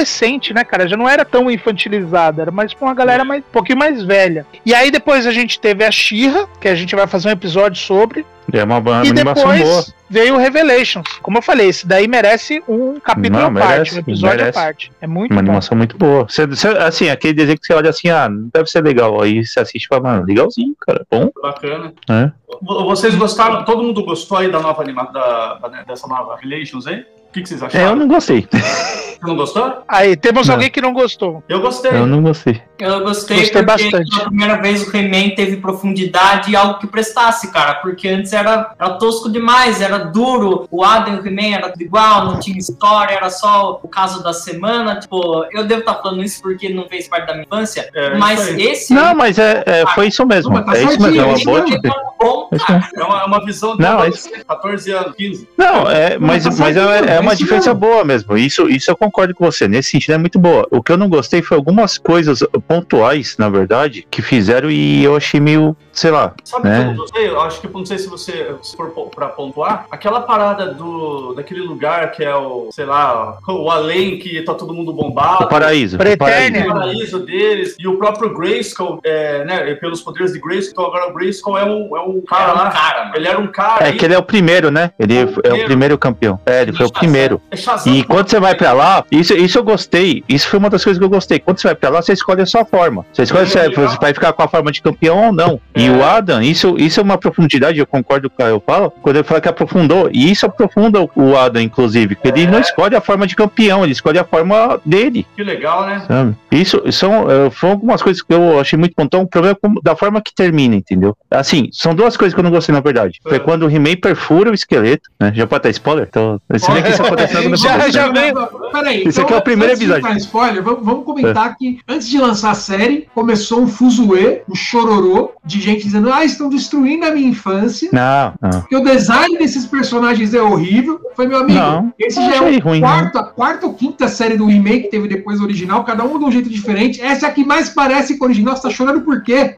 né, 0.53 0.65
cara? 0.65 0.89
Já 0.89 0.97
não 0.97 1.09
era 1.09 1.25
tão 1.25 1.51
infantilizado, 1.51 2.41
era 2.41 2.51
mais 2.51 2.75
pra 2.75 2.89
uma 2.89 2.95
galera 2.95 3.25
mais, 3.25 3.43
um 3.43 3.53
pouquinho 3.53 3.79
mais 3.79 4.03
velha. 4.03 4.47
E 4.65 4.75
aí 4.75 4.91
depois 4.91 5.27
a 5.27 5.33
gente 5.33 5.59
teve 5.61 5.85
a 5.85 5.91
Shira, 5.91 6.47
que 6.61 6.69
a 6.69 6.75
gente 6.75 6.95
vai 6.95 7.07
fazer 7.07 7.29
um 7.29 7.33
episódio 7.33 7.81
sobre, 7.81 8.25
É 8.53 8.63
uma, 8.65 8.79
uma 8.79 9.05
e 9.05 9.11
animação 9.11 9.45
boa. 9.45 9.55
depois 9.57 9.95
veio 10.09 10.35
o 10.35 10.39
Revelations. 10.39 11.07
Como 11.21 11.39
eu 11.39 11.43
falei, 11.43 11.69
esse 11.69 11.87
daí 11.87 12.07
merece 12.07 12.63
um 12.69 13.01
capítulo 13.01 13.41
Não, 13.41 13.49
à 13.49 13.53
parte, 13.53 13.69
merece, 13.73 13.97
um 13.97 13.99
episódio 13.99 14.37
merece. 14.37 14.59
à 14.59 14.63
parte. 14.63 14.93
É 15.01 15.07
muito 15.07 15.33
Uma 15.33 15.43
bom. 15.43 15.47
animação 15.49 15.77
muito 15.77 15.97
boa. 15.99 16.25
Você, 16.29 16.47
você- 16.47 16.69
assim, 16.69 17.09
aquele 17.11 17.33
desenho 17.35 17.59
que 17.59 17.67
você 17.67 17.75
olha 17.75 17.91
assim, 17.91 18.09
ah, 18.09 18.29
não 18.29 18.49
deve 18.53 18.69
ser 18.71 18.83
legal. 18.83 19.21
Aí 19.21 19.45
você 19.45 19.59
assiste 19.61 19.85
e 19.85 19.89
fala, 19.89 20.03
mano, 20.03 20.25
legalzinho, 20.27 20.75
cara. 20.87 21.05
Bom, 21.11 21.31
Bacana. 21.43 21.93
né? 22.09 22.33
V- 22.49 22.85
Vocês 22.85 23.15
gostaram? 23.15 23.65
Todo 23.65 23.83
mundo 23.83 24.05
gostou 24.05 24.39
aí 24.39 24.51
da 24.51 24.61
nova 24.61 24.81
animação, 24.83 25.13
da, 25.13 25.55
da- 25.59 25.83
dessa 25.83 26.07
nova 26.07 26.37
Relations 26.41 26.87
aí? 26.87 27.05
O 27.29 27.33
que, 27.37 27.43
que 27.43 27.49
vocês 27.49 27.61
É, 27.61 27.65
eu 27.65 27.69
acharam? 27.69 27.97
não 27.97 28.09
gostei. 28.09 28.47
Você 28.51 29.19
não 29.23 29.37
gostou? 29.37 29.83
Aí, 29.89 30.17
temos 30.17 30.47
Não. 30.47 30.55
alguém 30.55 30.71
que 30.71 30.81
não 30.81 30.93
gostou. 30.95 31.43
Eu 31.49 31.61
gostei. 31.61 31.91
Eu 31.91 32.07
não 32.07 32.23
gostei. 32.23 32.63
Eu 32.79 33.01
gostei, 33.01 33.39
Gostei 33.41 33.63
porque 33.63 33.85
bastante. 33.85 34.11
pela 34.11 34.25
primeira 34.29 34.61
vez 34.61 34.87
o 34.87 34.97
He-Man 34.97 35.35
teve 35.35 35.57
profundidade 35.57 36.51
e 36.51 36.57
algo 36.57 36.79
que 36.79 36.87
prestasse, 36.87 37.51
cara. 37.51 37.75
Porque 37.77 38.09
antes 38.09 38.33
era, 38.33 38.73
era 38.79 38.91
tosco 38.95 39.31
demais, 39.31 39.81
era 39.81 39.99
duro. 39.99 40.67
O 40.71 40.85
Adam 40.85 41.17
e 41.17 41.21
o 41.21 41.27
He-Man 41.27 41.57
era 41.57 41.71
tudo 41.71 41.83
igual, 41.83 42.27
não 42.27 42.39
tinha 42.41 42.59
história, 42.59 43.15
era 43.15 43.31
só 43.31 43.81
o 43.83 43.89
caso 43.89 44.23
da 44.23 44.33
semana. 44.33 45.01
Tipo, 45.01 45.45
eu 45.53 45.65
devo 45.65 45.81
estar 45.81 45.95
falando 45.95 46.23
isso 46.23 46.41
porque 46.41 46.69
não 46.69 46.89
fez 46.89 47.09
parte 47.09 47.27
da 47.27 47.33
minha 47.33 47.45
infância. 47.45 47.89
É, 47.95 48.17
mas 48.17 48.49
esse 48.49 48.93
Não, 48.95 49.15
mas 49.15 49.39
é, 49.39 49.63
é, 49.67 49.87
foi 49.95 50.09
isso 50.09 50.25
mesmo. 50.27 50.55
Não, 50.55 50.65
tá 50.65 50.77
é 50.77 50.85
isso 50.85 51.03
mesmo. 51.03 51.21
É 51.21 51.25
uma 51.25 51.45
boa 51.45 51.61
é 51.61 51.79
bom, 52.19 52.49
É 52.53 52.57
isso 52.57 52.67
cara. 52.67 52.79
mesmo. 52.81 53.01
É 53.01 53.05
uma, 53.05 53.23
é 53.23 53.25
uma 53.25 53.45
visão 53.45 53.77
de 53.77 53.83
Não, 53.83 53.99
adolescente, 53.99 54.45
14 54.45 54.93
anos, 54.93 55.15
15. 55.17 55.49
Não, 55.57 55.91
é, 55.91 56.19
mas, 56.19 56.45
tá 56.45 56.51
mas 56.59 56.77
é, 56.77 56.81
é 56.81 57.17
é 57.17 57.21
uma 57.21 57.35
diferença 57.35 57.73
boa 57.75 58.05
mesmo. 58.05 58.37
Isso, 58.37 58.69
isso 58.69 58.91
eu 58.91 58.97
concordo 58.97 59.35
com 59.35 59.45
você. 59.45 59.67
Nesse 59.67 59.91
sentido 59.91 60.15
é 60.15 60.19
muito 60.19 60.39
boa. 60.39 60.67
O 60.71 60.83
que 60.83 60.93
eu 60.93 60.97
não 60.97 61.09
gostei 61.09 61.43
foi 61.43 61.57
algumas 61.57 61.99
coisas 61.99 62.43
pontuais, 62.67 63.37
na 63.39 63.49
verdade, 63.49 64.07
que 64.11 64.23
fizeram 64.23 64.71
e 64.71 65.03
eu 65.05 65.17
achei 65.17 65.41
meio, 65.41 65.77
sei 65.93 66.11
lá. 66.11 66.33
Sabe 66.45 66.69
o 66.69 66.73
É. 66.73 66.77
que 66.77 66.83
eu 66.83 66.87
não 66.89 66.97
gostei? 66.97 67.29
Eu 67.29 67.41
acho 67.41 67.61
que 67.61 67.69
não 67.69 67.85
sei 67.87 67.99
se 67.99 68.09
você 68.09 68.55
se 68.63 68.77
for 68.77 68.91
pra 69.15 69.29
pontuar. 69.29 69.87
Aquela 69.91 70.21
parada 70.21 70.73
do 70.75 71.35
daquele 71.35 71.61
lugar 71.61 72.13
que 72.13 72.25
é 72.25 72.35
o, 72.35 72.69
sei 72.73 72.85
lá, 72.85 73.39
o 73.47 73.71
além 73.71 74.19
que 74.19 74.43
tá 74.43 74.55
todo 74.55 74.73
mundo 74.73 74.93
bombado. 74.93 75.45
O 75.45 75.49
paraíso. 75.49 75.97
o 75.97 75.99
Pretérnia. 75.99 76.65
O 76.65 76.69
paraíso. 76.75 77.19
deles 77.21 77.75
e 77.79 77.87
o 77.89 77.97
próprio 77.99 78.33
Grayskull, 78.37 79.01
é, 79.05 79.45
né, 79.45 79.75
pelos 79.75 80.01
poderes 80.03 80.33
de 80.33 80.39
Grayskull, 80.41 80.87
agora 80.87 81.11
o 81.11 81.15
Grayskull 81.15 81.59
é 81.59 81.65
um, 81.65 81.97
é 81.97 82.01
um 82.01 82.21
cara 82.23 82.43
Era 82.45 82.53
um 82.53 82.57
lá. 82.57 82.71
cara. 82.71 83.13
Ele 83.15 83.29
era 83.29 83.39
um 83.41 83.47
cara. 83.47 83.89
É 83.89 83.93
que 83.93 84.05
ele 84.05 84.15
é 84.15 84.19
o 84.19 84.23
primeiro, 84.23 84.71
né? 84.71 84.91
Ele 84.99 85.17
é 85.19 85.25
o 85.25 85.29
primeiro. 85.29 85.65
primeiro 85.67 85.99
campeão. 85.99 86.39
É, 86.47 86.63
ele 86.63 86.73
foi 86.73 86.87
o 86.87 86.93
primeiro. 86.93 87.41
É 87.51 87.57
Shazam. 87.57 87.93
E 87.95 88.03
quando 88.05 88.29
você 88.29 88.39
vai 88.41 88.55
pra 88.55 88.73
lá, 88.73 89.05
isso, 89.11 89.35
isso 89.35 89.59
eu 89.59 89.65
gostei. 89.65 90.23
Isso 90.29 90.49
foi 90.49 90.59
uma 90.59 90.71
das 90.71 90.83
coisas 90.85 90.99
que 90.99 91.05
eu 91.05 91.09
gostei. 91.11 91.39
Quando 91.39 91.59
você 91.61 91.69
vai 91.69 91.75
pra 91.75 91.91
lá, 91.91 92.03
você 92.03 92.13
escolhe 92.13 92.43
a 92.43 92.47
sua 92.47 92.56
forma. 92.65 93.05
Você 93.13 93.23
escolhe 93.23 93.47
se 93.47 93.59
É, 93.59 93.69
você 93.71 93.97
vai 94.01 94.13
ficar 94.15 94.33
com 94.33 94.43
a 94.43 94.49
forma 94.49 94.71
de 94.73 94.81
campeão 94.83 95.27
ou 95.27 95.33
não. 95.33 95.61
E 95.75 95.87
É. 95.87 95.91
o 95.91 96.05
Adam, 96.05 96.43
isso, 96.43 96.77
isso 96.79 97.01
é 97.01 97.03
uma 97.03 97.19
profundidade, 97.19 97.79
eu 97.79 97.87
concordo 97.87 98.29
com 98.31 98.35
o 98.43 98.47
que 98.47 98.53
eu 98.53 98.63
falo, 98.65 98.91
quando 99.03 99.17
ele 99.17 99.25
fala 99.25 99.41
que 99.41 99.49
aprofundou. 99.49 100.09
E 100.13 100.31
isso 100.31 100.47
aprofunda 100.47 101.09
o- 101.15 101.37
Adam, 101.37 101.61
inclusive. 101.63 102.15
Porque 102.15 102.29
ele 102.29 102.45
É. 102.45 102.51
não 102.51 102.61
escolhe 102.61 102.95
a 102.97 103.01
forma 103.01 103.27
de 103.27 103.35
campeão, 103.37 103.83
ele 103.83 103.93
escolhe 103.93 104.19
a 104.19 104.25
forma 104.25 104.81
dele. 104.85 105.27
Que 105.37 105.43
legal, 105.43 105.87
né? 105.87 106.03
Sabe? 106.07 106.35
Isso 106.51 106.81
são, 106.93 107.31
eh, 107.31 107.51
foram 107.51 107.75
algumas 107.75 108.03
coisas 108.03 108.23
que 108.23 108.33
eu 108.33 108.59
achei 108.59 108.79
muito 108.79 108.95
pontual. 108.95 109.23
O 109.25 109.29
problema 109.29 109.59
é 109.63 109.69
da 109.83 109.95
forma 109.97 110.21
que 110.21 110.35
termina, 110.35 110.75
entendeu? 110.75 111.17
Assim, 111.31 111.69
são 111.73 111.95
duas 111.95 112.17
coisas 112.17 112.35
que 112.35 112.41
eu 112.41 112.45
não 112.45 112.51
gostei, 112.51 112.75
na 112.75 112.81
verdade. 112.81 113.19
Foi 113.23 113.37
É. 113.37 113.39
quando 113.41 113.65
o 113.67 113.71
He-Man 113.71 113.97
perfura 114.01 114.51
o 114.51 114.55
esqueleto, 114.55 115.11
né? 115.21 115.33
Já 115.35 115.47
pode 115.47 115.63
dar 115.65 115.71
spoiler? 115.71 116.07
Então, 116.09 116.41
você 116.49 116.71
vê 116.73 116.83
que 116.83 116.89
isso 116.91 117.03
aconteceu 117.03 117.43
no 117.51 117.57
Já- 117.57 117.89
já- 117.89 118.09
né? 118.13 118.33
Peraí, 118.73 119.03
Esse 119.07 119.21
aqui 119.21 119.33
é 119.33 119.37
o 119.37 119.43
primeiro 119.43 119.75
episódio. 119.75 120.17
spoiler, 120.19 120.63
vamos, 120.63 120.85
vamos 120.85 121.05
comentar 121.05 121.57
que 121.57 121.79
antes 121.89 122.09
de 122.09 122.19
lançar 122.19 122.46
a 122.51 122.55
série, 122.55 123.09
começou 123.15 123.61
um 123.61 123.67
fuzuê, 123.67 124.43
um 124.51 124.55
chororô 124.55 125.33
de 125.45 125.61
gente 125.61 125.85
dizendo: 125.85 126.13
ah, 126.13 126.25
estão 126.25 126.49
destruindo 126.49 127.05
a 127.07 127.11
minha 127.11 127.29
infância. 127.29 127.89
Não, 127.93 128.35
não. 128.41 128.61
Porque 128.61 128.77
o 128.77 128.83
design 128.85 129.39
desses 129.39 129.67
personagens 129.67 130.35
é 130.35 130.43
horrível. 130.43 131.01
Foi 131.15 131.27
meu 131.27 131.39
amigo. 131.39 131.59
Não, 131.59 131.93
esse 131.99 132.17
já 132.17 132.37
é 132.37 132.41
o 132.41 132.61
ruim, 132.61 132.81
né? 132.81 132.87
quarto, 132.87 133.19
a 133.19 133.25
quarta 133.25 133.67
ou 133.67 133.75
quinta 133.75 134.09
série 134.09 134.37
do 134.37 134.47
remake 134.47 134.85
que 134.85 134.91
teve 134.91 135.09
depois 135.09 135.39
do 135.39 135.45
original, 135.45 135.85
cada 135.85 136.05
um 136.05 136.19
de 136.19 136.25
um 136.25 136.31
jeito 136.31 136.49
diferente. 136.51 137.01
Essa 137.01 137.27
é 137.27 137.29
a 137.29 137.33
que 137.33 137.45
mais 137.45 137.71
parece 137.71 138.19
com 138.19 138.25
o 138.25 138.29
original. 138.29 138.57
Você 138.57 138.63
tá 138.63 138.71
chorando 138.71 139.01
por 139.03 139.23
quê? 139.23 139.55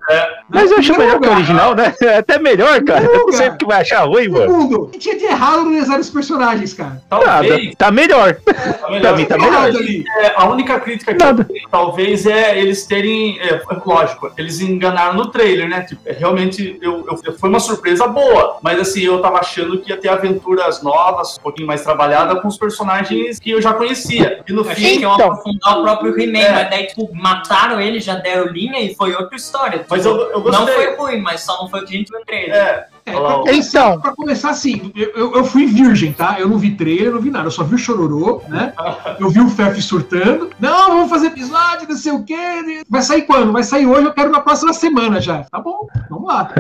Mas 0.49 0.71
eu 0.71 0.79
acho 0.79 0.93
melhor 0.93 1.09
que 1.09 1.15
o 1.17 1.21
lugar, 1.21 1.37
original, 1.37 1.75
né? 1.75 1.95
É 2.03 2.19
até 2.19 2.39
melhor, 2.39 2.83
cara. 2.85 3.05
Eu 3.05 3.27
não 3.27 3.33
sei 3.33 3.47
lugar. 3.47 3.51
porque 3.51 3.65
vai 3.67 3.81
achar 3.83 4.05
ruim, 4.05 4.29
mano. 4.29 4.47
Segundo, 4.47 4.83
o 4.85 4.87
que 4.89 4.99
tinha 4.99 5.17
de 5.19 5.25
errado 5.25 5.65
no 5.65 5.71
design 5.73 5.99
dos 5.99 6.11
personagens, 6.11 6.75
cara? 6.75 7.03
Nada. 7.11 7.25
Talvez. 7.25 7.75
Tá 7.77 7.91
melhor. 7.91 8.35
tá 8.35 8.53
Pra 8.55 8.91
melhor. 8.91 9.17
mim 9.17 9.25
tá 9.25 9.37
Errado 9.37 9.79
melhor. 9.79 10.05
É, 10.23 10.33
a 10.37 10.49
única 10.49 10.81
crítica 10.81 11.15
que 11.15 11.25
Nada. 11.25 11.43
eu 11.43 11.45
tenho, 11.47 11.69
talvez 11.71 12.27
é 12.27 12.59
eles 12.59 12.78
terem. 12.85 13.39
É, 13.41 13.61
lógico, 13.85 14.31
eles 14.37 14.61
enganaram 14.61 15.15
no 15.15 15.27
trailer, 15.31 15.69
né? 15.69 15.83
Tipo, 15.83 16.01
é, 16.07 16.13
realmente 16.13 16.79
eu, 16.83 17.07
eu- 17.25 17.33
foi 17.39 17.49
uma 17.49 17.61
surpresa 17.61 18.07
boa. 18.07 18.59
Mas 18.63 18.79
assim, 18.81 19.03
eu 19.03 19.21
tava 19.21 19.39
achando 19.39 19.79
que 19.81 19.91
ia 19.91 19.97
ter 19.97 20.09
aventuras 20.09 20.83
novas, 20.83 21.37
um 21.39 21.43
pouquinho 21.43 21.67
mais 21.67 21.83
trabalhada 21.83 22.37
com 22.41 22.49
os 22.49 22.57
personagens 22.57 23.39
que 23.39 23.51
eu 23.51 23.61
já 23.63 23.73
conhecia. 23.75 24.43
E 24.49 24.53
no 24.53 24.61
Eu 24.61 24.65
fim. 24.65 24.71
achei 24.73 24.97
que 24.97 25.03
iam 25.03 25.15
Então. 25.15 25.27
aprofundar 25.33 25.79
o 25.79 25.83
próprio 25.83 26.21
He-Man, 26.21 26.39
É. 26.39 26.53
mas 26.53 26.71
daí, 26.71 26.87
tipo, 26.87 27.09
mataram 27.15 27.81
ele, 27.81 28.01
já 28.01 28.15
deram 28.17 28.47
linha 28.47 28.81
e 28.81 28.95
foi 28.95 29.15
outra 29.15 29.37
história. 29.37 29.85
Mas 29.89 30.03
Tipo, 30.03 30.15
eu, 30.17 30.23
eu 30.31 30.33
não 30.39 30.43
gostei. 30.43 30.75
foi 30.75 30.97
ruim, 30.97 31.21
mas 31.21 31.43
só 31.43 31.59
não 31.63 31.69
foi 31.69 31.81
o 31.81 31.85
que 31.87 31.95
a 31.95 31.99
gente 31.99 32.09
viu 32.11 32.19
no 32.19 32.25
trailer. 32.25 32.55
É, 32.55 32.87
É, 33.09 33.17
Olha 33.17 33.21
lá, 33.21 33.29
pra 33.29 33.37
ó. 33.39 33.41
começar, 33.43 33.89
Então. 33.89 34.01
pra 34.01 34.13
começar 34.13 34.51
assim, 34.51 34.93
eu, 34.95 35.35
eu, 35.37 35.45
fui 35.45 35.67
virgem, 35.67 36.13
tá? 36.13 36.37
Eu 36.39 36.49
não 36.49 36.59
vi 36.59 36.73
trailer, 36.75 37.13
não 37.13 37.21
vi 37.21 37.31
nada. 37.31 37.47
Eu 37.47 37.51
só 37.51 37.63
vi 37.65 37.75
o 37.75 37.79
chororô, 37.79 38.43
né? 38.49 38.73
Eu 39.19 39.31
vi 39.31 39.41
o 39.41 39.49
Fef 39.49 39.81
surtando. 39.83 40.51
Não, 40.61 40.89
vamos 40.91 41.11
fazer 41.11 41.29
episódio, 41.29 41.89
não 41.89 41.97
sei 41.97 42.13
o 42.13 42.23
quê. 42.25 42.83
Vai 42.89 43.03
sair 43.03 43.23
quando? 43.23 43.53
Vai 43.53 43.63
sair 43.63 43.87
hoje, 43.87 44.07
eu 44.07 44.13
quero 44.13 44.31
na 44.31 44.41
próxima 44.41 44.73
semana 44.73 45.21
já. 45.21 45.45
Tá 45.45 45.59
bom, 45.61 45.87
vamos 46.11 46.29
lá. 46.29 46.51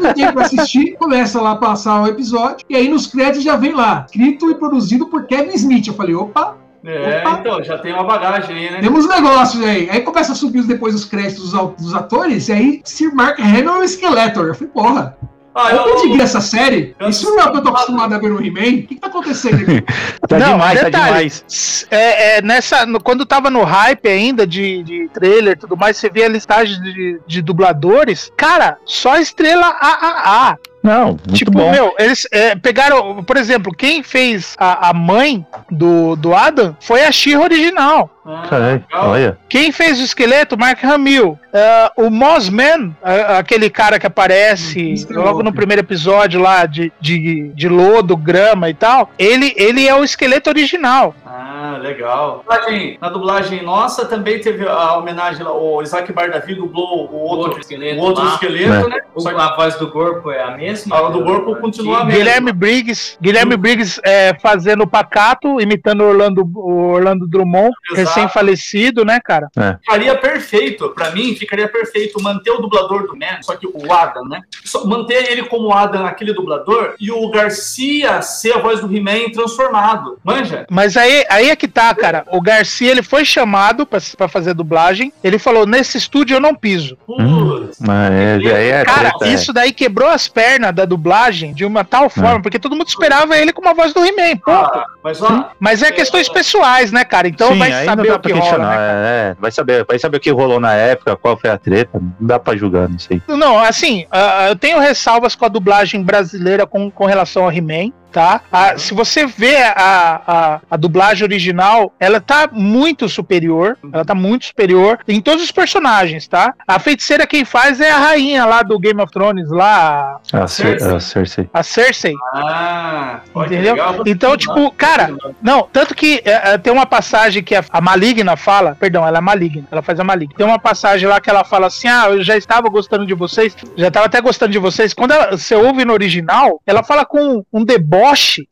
Não 0.00 0.12
tem 0.12 0.30
pra 0.32 0.44
assistir, 0.44 0.96
começa 0.98 1.40
lá 1.40 1.52
a 1.52 1.56
passar 1.56 2.02
o 2.02 2.06
episódio. 2.06 2.64
E 2.68 2.76
aí 2.76 2.88
nos 2.88 3.06
créditos 3.06 3.42
já 3.42 3.56
vem 3.56 3.72
lá, 3.72 4.04
escrito 4.06 4.50
e 4.50 4.54
produzido 4.54 5.06
por 5.06 5.24
Kevin 5.26 5.54
Smith. 5.54 5.86
Eu 5.86 5.94
falei, 5.94 6.14
opa, 6.14 6.56
é, 6.84 7.22
Opa. 7.26 7.38
então, 7.40 7.62
já 7.64 7.78
tem 7.78 7.94
uma 7.94 8.04
bagagem 8.04 8.54
aí, 8.56 8.70
né? 8.70 8.80
temos 8.80 9.08
negócios 9.08 9.62
aí. 9.64 9.88
Aí 9.88 10.02
começa 10.02 10.32
a 10.32 10.34
subir 10.34 10.58
os- 10.60 10.66
depois 10.66 10.94
os 10.94 11.04
créditos 11.06 11.52
dos, 11.52 11.94
atores, 11.94 12.48
e 12.48 12.52
aí 12.52 12.80
Sir 12.84 13.14
Mark 13.14 13.40
Hamill 13.40 13.80
e 13.82 13.84
o 13.84 13.88
Skeletor. 13.88 14.46
Eu 14.48 14.54
falei, 14.54 14.68
porra, 14.72 15.16
Ah, 15.54 15.70
eu 15.70 15.84
consegui 15.84 16.20
essa 16.20 16.40
série? 16.40 16.96
eu- 16.98 17.08
Isso 17.08 17.30
não 17.30 17.38
é 17.40 17.44
o 17.46 17.52
que 17.52 17.58
eu 17.58 17.62
tô 17.62 17.68
acostumado 17.68 18.12
a 18.14 18.18
ver 18.18 18.28
no 18.30 18.44
He-Man? 18.44 18.60
O 18.60 18.64
que, 18.64 18.82
que 18.86 18.94
tá 18.96 19.06
acontecendo 19.06 19.62
aqui? 19.62 19.84
Tá 20.28 20.38
Não, 20.38 20.52
demais, 20.52 20.78
tá 20.80 20.84
detalhe, 20.86 21.06
demais. 21.06 21.44
S- 21.48 21.86
É, 21.90 22.38
é, 22.38 22.42
nessa, 22.42 22.84
no- 22.86 23.00
quando 23.00 23.24
tava 23.26 23.50
no 23.50 23.62
hype 23.62 24.08
ainda 24.08 24.46
de, 24.46 24.82
de 24.82 25.08
trailer 25.12 25.52
e 25.52 25.56
tudo 25.56 25.76
mais, 25.76 25.96
você 25.96 26.08
via 26.10 26.26
a 26.26 26.28
listagem 26.28 26.80
de, 26.82 27.20
de 27.26 27.42
dubladores. 27.42 28.32
Cara, 28.36 28.78
só 28.84 29.16
estrela 29.18 29.66
AAA. 29.80 30.58
Não, 30.82 31.06
muito 31.10 31.32
tipo, 31.34 31.50
bom. 31.50 31.70
meu, 31.70 31.94
eles 31.98 32.26
é, 32.30 32.54
pegaram, 32.56 33.22
por 33.24 33.36
exemplo, 33.36 33.72
quem 33.74 34.02
fez 34.02 34.54
a, 34.58 34.90
a 34.90 34.92
mãe 34.92 35.46
do, 35.70 36.14
do 36.16 36.34
Adam 36.34 36.76
foi 36.80 37.04
a 37.04 37.12
She 37.12 37.36
original. 37.36 38.10
Ah, 38.26 39.08
olha. 39.10 39.38
Quem 39.48 39.70
fez 39.70 40.00
o 40.00 40.04
esqueleto? 40.04 40.56
Mark 40.58 40.82
Hamill. 40.84 41.38
Ah, 41.52 41.92
o 41.96 42.10
Mossman, 42.10 42.94
ah, 43.02 43.38
aquele 43.38 43.68
cara 43.70 43.98
que 43.98 44.06
aparece 44.06 44.94
logo 45.10 45.42
no 45.42 45.52
primeiro 45.52 45.80
episódio 45.82 46.40
lá 46.40 46.66
de, 46.66 46.92
de, 47.00 47.48
de 47.54 47.68
lodo, 47.68 48.16
grama 48.16 48.68
e 48.70 48.74
tal, 48.74 49.10
ele, 49.18 49.52
ele 49.56 49.86
é 49.86 49.94
o 49.94 50.02
esqueleto 50.02 50.48
original. 50.50 51.14
Ah, 51.26 51.78
legal. 51.80 52.38
Dublagem- 52.44 52.98
Na 53.00 53.08
dublagem 53.08 53.62
nossa 53.62 54.04
também 54.06 54.40
teve 54.40 54.66
a 54.66 54.96
homenagem 54.96 55.42
lá, 55.44 55.52
o 55.52 55.82
Isaac 55.82 56.12
Bardavi 56.12 56.54
dublou 56.54 57.08
o 57.10 57.14
O 57.14 57.16
outro, 57.20 57.46
outro 57.48 57.60
esqueleto. 57.60 58.00
o 58.00 58.04
outro 58.04 58.24
lá. 58.24 58.32
esqueleto, 58.34 58.88
né? 58.88 58.98
O- 59.14 59.20
Só 59.20 59.32
que 59.32 59.40
a 59.40 59.54
voz 59.54 59.76
do 59.76 59.90
corpo 59.90 60.30
é 60.30 60.42
a 60.42 60.50
mesma? 60.56 60.96
A 60.96 61.08
do 61.10 61.22
corpo 61.24 61.54
continua 61.56 62.00
a 62.00 62.04
mesma. 62.04 62.18
Guilherme 62.18 62.52
Briggs, 62.52 63.16
Guilherme 63.20 63.56
Briggs 63.56 64.00
é, 64.04 64.34
fazendo 64.40 64.82
o 64.82 64.86
pacato, 64.86 65.60
imitando 65.60 66.02
Orlando, 66.04 66.42
o 66.54 66.88
Orlando 66.92 67.26
Drummond, 67.28 67.70
Exato. 67.92 68.13
Recém-falecido, 68.14 69.04
né, 69.04 69.20
cara? 69.20 69.48
ficaria 69.80 70.16
perfeito, 70.16 70.90
pra 70.90 71.10
mim, 71.10 71.34
ficaria 71.34 71.68
perfeito 71.68 72.22
manter 72.22 72.50
o 72.50 72.58
dublador 72.58 73.06
do 73.06 73.16
Man, 73.16 73.42
só 73.42 73.56
que 73.56 73.66
o 73.66 73.92
Adam, 73.92 74.24
né? 74.24 74.42
Só 74.64 74.84
manter 74.86 75.30
ele 75.30 75.44
como 75.44 75.72
Adam, 75.72 76.06
aquele 76.06 76.32
dublador, 76.32 76.94
e 77.00 77.10
o 77.10 77.28
Garcia 77.30 78.22
ser 78.22 78.54
a 78.54 78.58
voz 78.58 78.80
do 78.80 78.94
He-Man 78.94 79.30
transformado. 79.32 80.18
Manja? 80.22 80.66
Mas 80.70 80.96
aí, 80.96 81.24
aí 81.28 81.50
é 81.50 81.56
que 81.56 81.68
tá, 81.68 81.94
cara. 81.94 82.24
O 82.30 82.40
Garcia, 82.40 82.90
ele 82.90 83.02
foi 83.02 83.24
chamado 83.24 83.86
pra, 83.86 83.98
pra 84.16 84.28
fazer 84.28 84.54
dublagem. 84.54 85.12
Ele 85.22 85.38
falou, 85.38 85.66
nesse 85.66 85.98
estúdio 85.98 86.36
eu 86.36 86.40
não 86.40 86.54
piso. 86.54 86.96
Putz. 87.06 87.78
Mas 87.80 88.12
é, 88.12 88.34
aí 88.34 88.68
é 88.68 88.84
Cara, 88.84 89.10
treta, 89.10 89.26
é. 89.26 89.34
isso 89.34 89.52
daí 89.52 89.72
quebrou 89.72 90.08
as 90.08 90.28
pernas 90.28 90.74
da 90.74 90.84
dublagem 90.84 91.52
de 91.52 91.64
uma 91.64 91.84
tal 91.84 92.08
forma, 92.08 92.42
porque 92.42 92.58
todo 92.58 92.76
mundo 92.76 92.88
esperava 92.88 93.36
ele 93.36 93.52
com 93.52 93.66
a 93.68 93.72
voz 93.72 93.92
do 93.92 94.04
He-Man, 94.04 94.36
pô. 94.36 94.50
Ah, 94.50 94.84
mas 95.02 95.22
ó, 95.22 95.50
Mas 95.58 95.82
é 95.82 95.90
questões 95.90 96.28
pessoais, 96.28 96.92
né, 96.92 97.04
cara? 97.04 97.28
Então 97.28 97.52
Sim, 97.52 97.58
vai 97.58 97.84
saber 97.84 98.03
não 98.08 98.14
dá 98.14 98.18
pra 98.18 98.30
rola, 98.30 98.42
questionar, 98.42 98.70
né? 98.70 98.76
cara? 98.76 99.08
é, 99.08 99.30
é, 99.30 99.36
vai 99.38 99.50
saber, 99.50 99.84
vai 99.84 99.98
saber 99.98 100.16
o 100.16 100.20
que 100.20 100.30
rolou 100.30 100.60
na 100.60 100.74
época, 100.74 101.16
qual 101.16 101.36
foi 101.36 101.50
a 101.50 101.58
treta, 101.58 101.98
não 101.98 102.26
dá 102.26 102.38
pra 102.38 102.56
julgar, 102.56 102.88
não 102.88 102.98
sei. 102.98 103.20
Não, 103.28 103.58
assim, 103.58 104.06
ah, 104.10 104.48
eu 104.48 104.56
tenho 104.56 104.78
ressalvas 104.78 105.34
com 105.34 105.44
a 105.44 105.48
dublagem 105.48 106.02
brasileira 106.02 106.66
com, 106.66 106.90
com 106.90 107.06
relação 107.06 107.44
ao 107.44 107.52
He-Man. 107.52 107.92
Tá? 108.14 108.42
Ah, 108.52 108.78
se 108.78 108.94
você 108.94 109.26
vê 109.26 109.56
a, 109.56 110.20
a, 110.24 110.60
a 110.70 110.76
dublagem 110.76 111.24
original, 111.24 111.92
ela 111.98 112.20
tá 112.20 112.48
muito 112.52 113.08
superior. 113.08 113.76
Ela 113.92 114.04
tá 114.04 114.14
muito 114.14 114.44
superior 114.46 115.00
em 115.08 115.20
todos 115.20 115.42
os 115.42 115.50
personagens, 115.50 116.28
tá? 116.28 116.54
A 116.64 116.78
feiticeira 116.78 117.26
quem 117.26 117.44
faz 117.44 117.80
é 117.80 117.90
a 117.90 117.98
rainha 117.98 118.44
lá 118.46 118.62
do 118.62 118.78
Game 118.78 119.02
of 119.02 119.12
Thrones, 119.12 119.50
lá, 119.50 120.20
A, 120.32 120.46
Cer 120.46 120.78
Cersei. 120.78 120.94
a 120.94 121.00
Cersei. 121.00 121.50
a 121.52 121.62
Cersei. 121.64 122.14
ah, 122.34 123.20
Entendeu? 123.34 123.74
legal. 123.74 123.96
Então, 124.06 124.36
tipo, 124.36 124.70
cara, 124.70 125.10
não, 125.42 125.68
tanto 125.72 125.92
que 125.92 126.22
é, 126.24 126.52
é, 126.52 126.58
tem 126.58 126.72
uma 126.72 126.86
passagem 126.86 127.42
que 127.42 127.56
a, 127.56 127.64
a 127.68 127.80
Maligna 127.80 128.36
fala, 128.36 128.76
perdão, 128.78 129.04
ela 129.04 129.18
é 129.18 129.20
maligna, 129.20 129.66
ela 129.72 129.82
faz 129.82 129.98
a 129.98 130.04
maligna. 130.04 130.34
Tem 130.36 130.46
uma 130.46 130.58
passagem 130.60 131.08
lá 131.08 131.20
que 131.20 131.28
ela 131.28 131.42
fala 131.42 131.66
assim: 131.66 131.88
ah, 131.88 132.06
eu 132.10 132.22
já 132.22 132.36
estava 132.36 132.68
gostando 132.68 133.04
de 133.04 133.14
vocês, 133.14 133.56
já 133.76 133.88
estava 133.88 134.06
até 134.06 134.20
gostando 134.20 134.52
de 134.52 134.58
vocês. 134.60 134.94
Quando 134.94 135.10
ela- 135.10 135.36
você 135.36 135.56
ouve 135.56 135.84
no 135.84 135.92
original, 135.92 136.60
ela 136.64 136.84
fala 136.84 137.04
com 137.04 137.44
um 137.52 137.64
deboche 137.64 138.03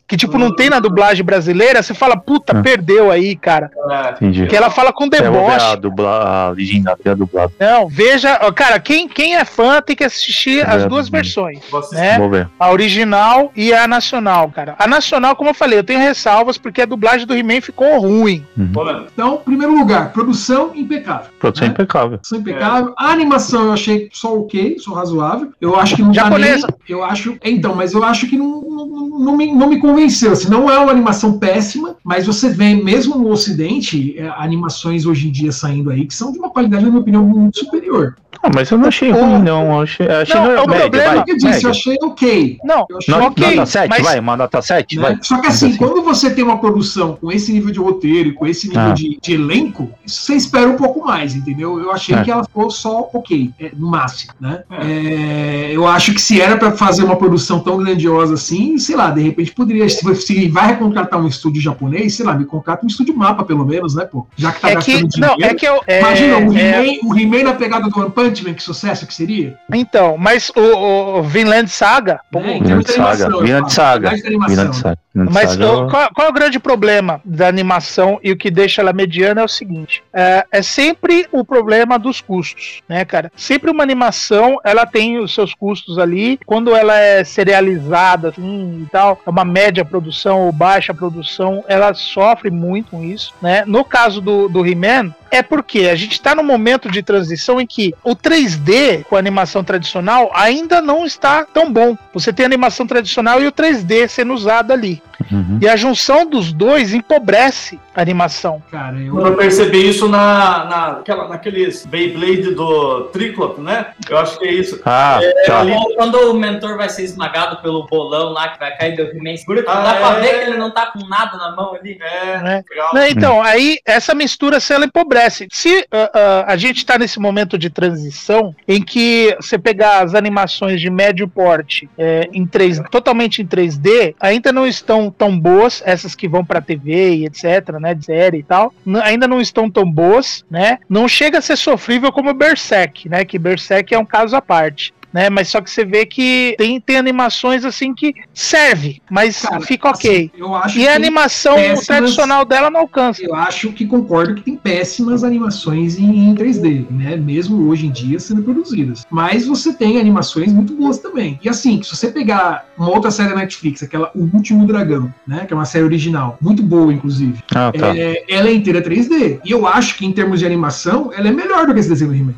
que, 0.09 0.17
tipo, 0.17 0.39
não 0.39 0.55
tem 0.55 0.71
na 0.71 0.79
dublagem 0.81 1.25
brasileira, 1.25 1.83
você 1.83 1.95
fala, 1.95 2.17
puta, 2.17 2.57
Hum. 2.57 2.63
perdeu 2.63 3.11
aí, 3.11 3.35
cara. 3.37 3.71
É, 3.91 4.11
Entendi. 4.13 4.47
Que 4.47 4.57
ela 4.57 4.71
fala 4.71 4.93
com 4.93 5.05
É, 5.05 5.09
ver 5.11 5.17
a, 5.27 5.31
deboche. 5.31 5.77
dubla, 5.77 6.49
a 6.51 7.15
dublada. 7.15 7.53
Não, 7.59 7.89
veja, 7.89 8.37
cara, 8.53 8.79
quem, 8.79 9.09
quem 9.09 9.37
é 9.37 9.45
fã 9.45 9.81
tem 9.83 9.95
que 9.97 10.05
assistir 10.05 10.67
as 10.69 10.85
É, 10.85 10.89
duas 10.89 11.09
hum. 11.09 11.13
versões. 11.13 11.59
você 11.71 11.97
né? 11.97 12.19
Vou 12.19 12.31
ver. 12.31 12.49
A 12.59 12.71
original 12.71 13.51
e 13.57 13.73
a 13.73 13.87
nacional, 13.89 14.51
cara. 14.51 14.75
A 14.79 14.87
nacional, 14.87 15.35
como 15.37 15.51
eu 15.51 15.55
falei, 15.55 15.79
eu 15.79 15.85
tenho 15.85 15.99
ressalvas 16.01 16.57
porque 16.59 16.83
a 16.83 16.87
dublagem 16.87 17.27
do 17.27 17.35
He-Man 17.35 17.61
ficou 17.61 17.99
ruim. 18.01 18.45
Vendo. 18.57 19.07
Então, 19.13 19.39
primeiro 19.39 19.75
lugar, 19.77 20.13
produção 20.13 20.73
impecável. 20.75 21.27
Produção 21.39 21.67
É. 21.67 21.71
impecável. 21.71 22.11
Produção 22.11 22.39
impecável. 22.39 22.95
A 22.99 23.07
animação 23.11 23.67
eu 23.67 23.73
achei 23.73 24.09
só 24.13 24.37
ok, 24.37 24.77
só 24.79 24.93
razoável. 24.95 25.53
Eu 25.61 25.77
acho 25.79 25.97
que 25.97 26.03
não 26.03 26.13
Japonesa. 26.13 26.67
tá 26.67 26.75
nem. 26.79 26.97
Eu 26.99 27.05
acho. 27.05 27.37
Então, 27.45 27.75
mas 27.75 27.93
eu 27.93 28.03
acho 28.05 28.27
que 28.29 28.37
não, 28.37 28.61
não, 28.63 28.87
não 29.19 29.37
me, 29.37 29.41
não 29.51 29.68
me 29.68 29.78
convenceu. 29.78 30.32
Assim, 30.32 30.51
não 30.51 30.70
é 30.70 30.78
uma 30.78 30.93
animação 30.93 31.38
péssima, 31.38 31.97
mas 32.05 32.26
você 32.26 32.51
vê, 32.51 32.74
mesmo 32.74 33.16
no 33.16 33.30
Ocidente, 33.30 34.18
é, 34.18 34.28
animações 34.36 35.07
hoje 35.07 35.28
em 35.28 35.32
dia 35.32 35.51
saindo 35.51 35.90
aí 35.90 36.07
que 36.07 36.14
são 36.14 36.30
de 36.30 36.38
uma 36.38 36.51
qualidade, 36.51 36.84
na 36.84 36.90
minha 36.90 37.01
opinião, 37.01 37.24
muito 37.24 37.59
superior. 37.61 38.16
Ah, 38.43 38.51
mas 38.55 38.70
eu 38.70 38.78
não 38.78 38.88
achei 38.88 39.12
O- 39.12 39.14
ruim, 39.14 39.43
não. 39.43 39.72
Eu 39.72 39.80
achei, 39.82 40.07
eu 40.07 40.16
achei 40.20 40.34
Não, 40.34 40.45
no- 40.45 40.51
é 40.51 40.61
o 40.62 40.66
média, 40.66 40.80
problema 40.82 41.07
vai, 41.09 41.18
Como 41.20 41.30
eu 41.30 41.34
disse, 41.36 41.47
média. 41.49 41.66
eu 41.66 41.70
achei 41.70 41.97
ok. 42.03 42.59
Não, 42.64 42.86
Eu 42.90 42.99
achei 42.99 43.14
Nota, 43.14 43.26
ok, 43.26 43.55
nota 43.57 43.66
7, 43.66 43.88
mas- 43.88 44.03
vai, 44.03 44.18
uma 44.20 44.36
nota 44.36 44.62
7, 44.62 44.97
né? 44.97 45.03
vai. 45.03 45.18
Só 45.22 45.40
que 45.40 45.47
assim, 45.47 45.76
quando 45.76 46.03
você 46.03 46.30
tem 46.34 46.43
uma 46.45 46.59
produção 46.59 47.16
com 47.20 47.30
esse 47.30 47.53
nível 47.53 47.70
de 47.72 47.78
roteiro 47.78 48.30
e 48.30 48.32
com 48.32 48.47
esse 48.47 48.66
nível 48.68 48.82
Ah. 48.82 48.93
de, 48.93 49.18
de 49.22 49.32
elenco, 49.34 49.90
você 50.05 50.34
espera 50.34 50.68
um 50.68 50.76
pouco 50.76 51.05
mais, 51.05 51.34
entendeu? 51.34 51.78
Eu 51.80 51.93
achei 51.93 52.14
É. 52.16 52.22
que 52.24 52.30
ela 52.30 52.43
ficou 52.45 52.70
só 52.70 53.09
ok, 53.12 53.51
é, 53.61 53.70
no 53.76 53.88
máximo, 53.88 54.32
né? 54.40 54.62
É, 54.70 55.70
eu 55.72 55.86
acho 55.86 56.12
que 56.12 56.20
se 56.20 56.40
era 56.40 56.57
pra 56.57 56.72
fazer 56.72 57.05
uma 57.05 57.16
produção 57.16 57.61
tão 57.61 57.76
grandiosa 57.78 58.34
assim, 58.34 58.76
sei 58.78 58.97
lá, 58.97 59.11
de 59.11 59.22
repente 59.22 59.53
poderia, 59.53 59.88
se, 59.88 60.14
se 60.16 60.49
vai 60.49 60.76
contratar 60.76 61.20
um 61.20 61.26
estúdio 61.26 61.61
japonês, 61.62 62.14
sei 62.16 62.26
lá, 62.26 62.34
me 62.34 62.45
contrata 62.45 62.84
um 62.84 62.88
estúdio 62.88 63.16
mapa 63.16 63.45
pelo 63.45 63.64
menos, 63.64 63.95
né, 63.95 64.05
pô? 64.05 64.26
Já 64.36 64.53
que 64.53 64.61
tá 64.61 64.70
É 64.70 64.74
gastando 64.74 65.09
que, 65.09 65.20
não, 65.20 65.34
dinheiro. 65.36 65.55
é 65.55 65.59
que 65.59 65.66
eu. 65.66 65.80
é- 65.86 66.01
Imagina, 66.01 66.38
o 66.38 66.59
é- 66.59 66.86
He-Man 66.88 66.99
o 67.05 67.18
He-Man 67.18 67.43
na 67.45 67.55
pegada 67.55 67.88
do 67.88 68.01
One 68.01 68.11
Punch 68.11 68.32
Man, 68.41 68.55
que 68.55 68.62
sucesso 68.62 69.07
que 69.07 69.12
seria. 69.14 69.59
então, 69.72 70.16
mas 70.16 70.51
o, 70.57 71.18
o 71.18 71.22
Vinland 71.22 71.68
Saga. 71.70 72.20
Né? 72.33 72.57
Em 72.57 72.62
Vinland 72.62 72.91
Saga, 72.93 73.28
Vinland 73.41 73.72
Saga, 73.72 74.11
Vinland 74.11 74.57
né? 74.57 74.72
Saga. 74.72 74.99
Vinland 75.14 75.35
Mas 75.35 75.51
Saga, 75.51 75.72
o- 75.72 75.91
qual, 75.91 76.09
qual 76.14 76.26
é 76.26 76.30
o 76.30 76.33
grande 76.33 76.59
problema 76.59 77.20
da 77.24 77.47
animação 77.49 78.18
e 78.22 78.33
o 78.33 78.37
que 78.37 78.51
deixa 78.51 78.80
ela 78.80 78.93
mediana 78.95 79.43
é 79.43 79.45
o 79.45 79.49
seguinte: 79.49 80.03
é, 80.12 80.47
é 80.51 80.62
sempre 80.62 81.26
o 81.30 81.45
problema 81.45 81.99
dos 81.99 82.20
custos, 82.20 82.80
né, 82.89 83.05
cara? 83.05 83.30
Sempre 83.37 83.70
uma 83.70 83.83
animação 83.83 84.59
ela 84.64 84.87
tem 84.87 85.18
os 85.18 85.35
seus 85.35 85.53
custos 85.55 85.99
ali. 85.99 86.39
Quando 86.47 86.74
ela 86.74 86.99
é 86.99 87.24
serializada 87.24 88.28
assim 88.30 88.83
e 88.83 88.87
tal, 88.91 89.20
é 89.26 89.30
uma 89.30 89.45
média 89.45 89.85
produção 89.85 90.41
ou 90.43 90.53
baixa 90.53 90.95
produção, 90.95 91.64
ela 91.68 91.93
sofre 91.95 92.51
muito 92.51 92.93
com 92.93 93.03
isso, 93.05 93.35
né? 93.43 93.64
No 93.66 93.85
caso 93.85 94.20
do, 94.20 94.49
do 94.49 94.66
He-Man, 94.66 95.14
é 95.30 95.43
porque 95.43 95.89
a 95.91 95.95
gente 95.95 96.12
está 96.12 96.35
num 96.35 96.43
momento 96.43 96.91
de 96.91 97.03
transição 97.03 97.61
em 97.61 97.66
que 97.66 97.95
o 98.05 98.14
3D 98.23 99.05
com 99.05 99.16
a 99.16 99.18
animação 99.18 99.64
tradicional 99.64 100.31
ainda 100.35 100.81
não 100.81 101.05
está 101.05 101.45
tão 101.45 101.73
bom. 101.73 101.97
Você 102.14 102.33
tem 102.33 102.45
a 102.45 102.49
animação 102.49 102.87
tradicional 102.87 103.43
e 103.43 103.47
o 103.47 103.53
3D 103.53 104.09
sendo 104.09 104.33
usado 104.33 104.73
ali. 104.73 105.03
Uhum. 105.31 105.59
E 105.61 105.69
a 105.69 105.77
junção 105.77 106.27
dos 106.29 106.53
dois 106.53 106.93
empobrece 106.95 107.79
a 107.95 108.01
animação. 108.01 108.63
Cara, 108.71 108.97
eu, 108.99 109.19
Eu 109.27 109.37
percebi 109.37 109.89
isso 109.89 110.09
na, 110.09 110.65
na, 110.65 110.93
naquela, 110.95 111.29
naqueles 111.29 111.85
Beyblade 111.87 112.55
do 112.55 113.05
Triclop, 113.13 113.59
né? 113.59 113.89
Eu 114.09 114.19
acho 114.19 114.39
que 114.39 114.47
é 114.47 114.53
isso. 114.53 114.81
Ah, 114.85 115.21
tá. 115.47 115.61
ali- 115.61 115.73
Ou 115.73 115.95
Quando 115.95 116.15
o 116.31 116.35
mentor 116.35 116.77
vai 116.77 116.89
ser 116.89 117.03
esmagado 117.05 117.57
pelo 117.63 117.87
bolão 117.87 118.31
lá, 118.33 118.49
que 118.49 118.59
vai 118.59 118.77
cair 118.77 118.97
do 118.97 119.03
He-Man, 119.03 119.37
segura, 119.37 119.63
Ah, 119.67 119.81
dá 119.83 119.95
pra 119.97 120.19
é. 120.19 120.21
ver 120.21 120.39
que 120.45 120.51
ele 120.51 120.57
não 120.59 120.71
tá 120.71 120.87
com 120.87 121.07
nada 121.07 121.37
na 121.37 121.55
mão 121.55 121.75
ali. 121.75 121.99
É, 122.01 122.39
Né? 122.39 122.65
legal. 122.71 122.91
Então, 123.11 123.43
aí 123.43 123.79
essa 123.85 124.15
mistura 124.15 124.59
se 124.61 124.73
ela 124.73 124.85
empobrece. 124.87 125.47
Se 125.51 125.87
ah, 125.93 126.11
ah, 126.15 126.45
a 126.49 126.57
gente 126.57 126.79
está 126.79 126.97
nesse 126.99 127.19
momento 127.21 127.59
de 127.59 127.69
transição 127.71 128.55
em 128.67 128.83
que 128.83 129.37
você 129.41 129.59
pegar 129.59 130.03
as 130.03 130.15
animações 130.15 130.81
de 130.81 130.89
médio 130.91 131.29
porte 131.29 131.89
é, 131.99 132.29
em 132.33 132.47
3, 132.47 132.81
totalmente 132.91 133.43
em 133.43 133.47
3D, 133.47 134.15
ainda 134.19 134.51
não 134.53 134.67
estão 134.67 135.11
tão 135.13 135.39
boas, 135.39 135.83
essas 135.85 136.15
que 136.15 136.29
vão 136.29 136.45
para 136.45 136.61
TV 136.61 137.17
e 137.17 137.27
etc, 137.27 137.79
né, 137.81 137.95
de 137.95 138.05
série 138.05 138.39
e 138.39 138.43
tal, 138.43 138.75
ainda 139.03 139.29
não 139.29 139.41
estão 139.41 139.71
tão 139.71 139.91
boas, 139.91 140.45
né? 140.51 140.79
Não 140.89 141.07
chega 141.07 141.39
a 141.39 141.43
ser 141.43 141.57
sofrível 141.57 142.11
como 142.13 142.35
Berserk, 142.35 143.09
né? 143.09 143.25
Que 143.25 143.39
Berserk 143.39 143.95
é 143.95 143.99
um 143.99 144.05
caso 144.05 144.35
à 144.37 144.43
parte. 144.43 144.93
Né, 145.13 145.29
mas 145.29 145.49
só 145.49 145.61
que 145.61 145.71
você 145.71 145.85
vê 145.85 146.07
que 146.07 146.55
tem, 146.57 146.81
tem 146.81 146.97
animações 146.97 147.65
assim 147.65 147.95
que 147.95 148.15
serve, 148.33 149.03
mas 149.11 149.43
Cara, 149.43 149.61
fica 149.61 149.91
ok. 149.91 150.31
assim, 150.33 150.41
eu 150.43 150.55
acho 150.55 150.79
e 150.79 150.89
a 150.89 150.95
animação 150.95 151.55
péssimas- 151.55 151.87
tradicional 151.87 152.45
dela 152.45 152.71
não 152.71 152.81
alcança. 152.81 153.23
Eu 153.23 153.35
acho 153.35 153.73
que 153.73 153.85
concordo 153.87 154.35
que 154.37 154.43
tem 154.43 154.57
péssimas 154.57 155.23
animações 155.23 155.99
em, 155.99 156.31
em 156.31 156.35
3D, 156.35 156.87
né? 156.91 157.17
Mesmo 157.17 157.69
hoje 157.69 157.87
em 157.87 157.91
dia 157.91 158.19
sendo 158.19 158.43
produzidas. 158.43 159.05
Mas 159.11 159.47
você 159.47 159.73
tem 159.73 160.01
animações 160.01 160.53
muito 160.53 160.75
boas 160.75 160.99
também. 160.99 161.39
E 161.43 161.49
assim, 161.49 161.83
se 161.83 161.95
você 161.95 162.11
pegar 162.11 162.67
uma 162.79 162.89
outra 162.89 163.11
série 163.11 163.31
da 163.31 163.37
Netflix, 163.37 163.83
aquela 163.83 164.11
O 164.15 164.29
Último 164.35 164.67
Dragão, 164.67 165.13
né? 165.27 165.45
Que 165.47 165.53
é 165.53 165.57
uma 165.57 165.67
série 165.67 165.85
original, 165.85 166.39
muito 166.41 166.63
boa, 166.63 166.93
inclusive. 166.93 167.39
Ah, 167.55 167.71
tá. 167.71 167.97
É, 167.97 168.25
ela 168.29 168.49
é 168.49 168.55
inteira 168.55 168.81
3D. 168.83 169.41
E 169.45 169.51
eu 169.51 169.67
acho 169.67 169.97
que 169.97 170.07
em 170.07 170.13
termos 170.13 170.41
de 170.41 170.47
animação, 170.47 171.11
ela 171.15 171.29
é 171.29 171.33
melhor 171.33 171.67
do 171.67 171.75
que 171.75 171.81
esse 171.81 171.89
desenho 171.89 172.11
do 172.11 172.17
He-Man. 172.17 172.35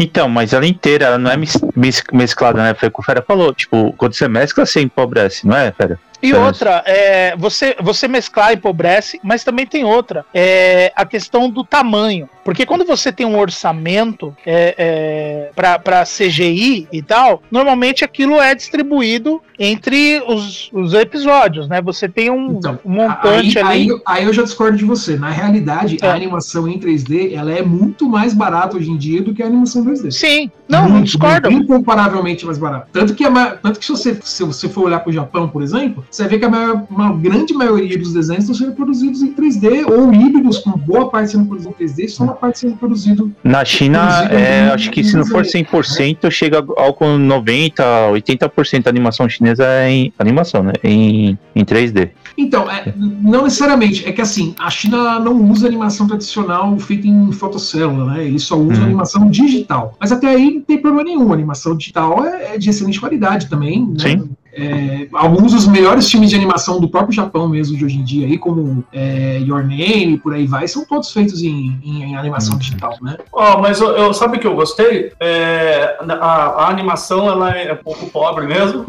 Então, 0.00 0.28
mas 0.28 0.52
ela 0.52 0.64
inteira, 0.64 1.06
ela 1.06 1.18
não 1.18 1.28
é 1.28 1.36
mes- 1.36 1.58
mes- 1.74 2.04
mesclada, 2.12 2.62
né? 2.62 2.72
Foi 2.72 2.88
o 2.88 2.92
que 2.92 3.00
o 3.00 3.02
Fera 3.02 3.20
falou. 3.20 3.52
Tipo, 3.52 3.92
quando 3.94 4.14
você 4.14 4.28
mescla, 4.28 4.64
você 4.64 4.80
empobrece, 4.80 5.44
não 5.44 5.56
é, 5.56 5.72
Fera? 5.72 5.98
E 6.22 6.32
É. 6.32 6.38
outra, 6.38 6.82
é, 6.86 7.36
você, 7.36 7.76
você 7.80 8.08
mesclar 8.08 8.52
empobrece, 8.52 9.20
mas 9.22 9.44
também 9.44 9.66
tem 9.66 9.84
outra, 9.84 10.24
é 10.34 10.92
a 10.96 11.04
questão 11.04 11.48
do 11.48 11.62
tamanho. 11.64 12.28
Porque 12.44 12.64
quando 12.64 12.84
você 12.84 13.12
tem 13.12 13.26
um 13.26 13.38
orçamento 13.38 14.34
é, 14.46 14.74
é, 14.78 15.50
para 15.54 16.04
CGI 16.04 16.88
e 16.90 17.02
tal, 17.02 17.42
normalmente 17.50 18.04
aquilo 18.04 18.40
é 18.40 18.54
distribuído 18.54 19.42
entre 19.58 20.22
os, 20.26 20.70
os 20.72 20.94
episódios, 20.94 21.68
né? 21.68 21.82
Você 21.82 22.08
tem 22.08 22.30
um, 22.30 22.52
Então, 22.56 22.78
um 22.84 22.90
montante 22.90 23.58
aí, 23.58 23.64
ali. 23.64 23.92
Aí, 23.92 24.00
aí 24.06 24.24
eu 24.24 24.32
já 24.32 24.42
discordo 24.44 24.78
de 24.78 24.84
você. 24.84 25.16
Na 25.16 25.30
realidade, 25.30 25.98
É. 26.00 26.06
a 26.06 26.14
animação 26.14 26.66
em 26.66 26.78
3D 26.78 27.34
ela 27.34 27.52
é 27.52 27.60
muito 27.60 28.08
mais 28.08 28.32
barata 28.32 28.76
hoje 28.76 28.90
em 28.90 28.96
dia 28.96 29.20
do 29.20 29.34
que 29.34 29.42
a 29.42 29.46
animação 29.46 29.84
2D. 29.84 30.10
Sim, 30.10 30.50
não, 30.68 30.84
não 30.84 30.90
Muito, 30.90 31.04
discordo. 31.06 31.50
Incomparavelmente 31.50 32.46
mais 32.46 32.56
barato. 32.56 32.88
Tanto 32.92 33.14
que, 33.14 33.24
tanto 33.62 33.78
que 33.78 33.84
se, 33.84 33.92
você, 33.92 34.18
se 34.22 34.42
você 34.44 34.68
for 34.68 34.84
olhar 34.86 35.00
para 35.00 35.10
o 35.10 35.12
Japão, 35.12 35.48
por 35.48 35.62
exemplo, 35.62 36.04
você 36.10 36.26
ver 36.26 36.38
que 36.38 36.44
a 36.44 36.48
maior- 36.48 36.84
uma 36.90 37.12
grande 37.12 37.52
maioria 37.54 37.98
dos 37.98 38.12
desenhos 38.12 38.44
estão 38.44 38.54
sendo 38.56 38.74
produzidos 38.74 39.22
em 39.22 39.32
3D 39.32 39.84
ou 39.84 40.12
híbridos, 40.12 40.58
com 40.58 40.70
boa 40.72 41.08
parte 41.10 41.32
sendo 41.32 41.46
produzido 41.46 41.74
em 41.78 41.84
3D, 41.84 42.08
só 42.08 42.24
uma 42.24 42.34
parte 42.34 42.58
sendo 42.60 42.76
produzido. 42.76 43.32
Na 43.44 43.64
China, 43.64 44.22
Inclusive, 44.24 44.34
é, 44.42 44.70
acho 44.72 44.90
que 44.90 45.04
se 45.04 45.16
não 45.16 45.26
for 45.26 45.44
100%, 45.44 46.30
chega 46.30 46.64
ao 46.76 46.94
com 46.94 47.16
90, 47.18 47.82
80% 48.12 48.82
da 48.84 48.90
animação 48.90 49.28
chinesa 49.28 49.64
é 49.64 49.90
em 49.90 50.12
animação, 50.18 50.62
né? 50.62 50.72
Em, 50.82 51.38
em 51.54 51.64
3D. 51.64 52.10
Então, 52.36 52.70
é, 52.70 52.92
não 52.96 53.44
necessariamente. 53.44 54.06
É 54.06 54.12
que 54.12 54.20
assim, 54.20 54.54
a 54.58 54.70
China 54.70 55.18
não 55.18 55.50
usa 55.50 55.66
animação 55.66 56.06
tradicional 56.06 56.78
feita 56.78 57.06
em 57.08 57.32
fotocélula, 57.32 58.12
né? 58.14 58.24
Eles 58.24 58.42
só 58.44 58.56
usam 58.56 58.78
Uhum. 58.78 58.84
animação 58.84 59.28
digital. 59.30 59.94
Mas 59.98 60.12
até 60.12 60.28
aí 60.28 60.54
não 60.54 60.60
tem 60.60 60.78
problema 60.78 61.04
nenhum. 61.04 61.30
A 61.30 61.34
animação 61.34 61.76
digital 61.76 62.24
é, 62.24 62.54
é 62.54 62.58
de 62.58 62.70
excelente 62.70 63.00
qualidade 63.00 63.48
também. 63.48 63.84
Né? 63.86 63.94
Sim. 63.98 64.30
É, 64.58 65.08
alguns 65.12 65.52
dos 65.52 65.66
melhores 65.68 66.10
filmes 66.10 66.30
de 66.30 66.36
animação 66.36 66.80
do 66.80 66.88
próprio 66.88 67.12
Japão 67.12 67.48
mesmo 67.48 67.76
de 67.76 67.84
hoje 67.84 67.96
em 67.98 68.04
dia, 68.04 68.26
aí, 68.26 68.36
como 68.36 68.84
é, 68.92 69.38
Your 69.40 69.60
Name 69.62 70.14
e 70.14 70.18
por 70.18 70.34
aí 70.34 70.46
vai, 70.46 70.66
são 70.66 70.84
todos 70.84 71.12
feitos 71.12 71.42
em, 71.42 71.78
em- 71.84 72.02
em 72.02 72.16
animação 72.16 72.54
Uhum. 72.54 72.58
digital, 72.58 72.96
né? 73.00 73.16
Ó, 73.32 73.58
mas 73.60 73.80
eu, 73.80 73.90
eu- 73.96 74.12
sabe 74.14 74.36
o 74.36 74.40
que 74.40 74.46
eu 74.46 74.54
gostei? 74.54 75.12
É, 75.20 75.96
a, 76.20 76.64
a 76.64 76.68
animação 76.68 77.28
ela 77.28 77.50
é 77.52 77.72
um 77.72 77.76
pouco 77.76 78.06
pobre 78.10 78.46
mesmo. 78.46 78.84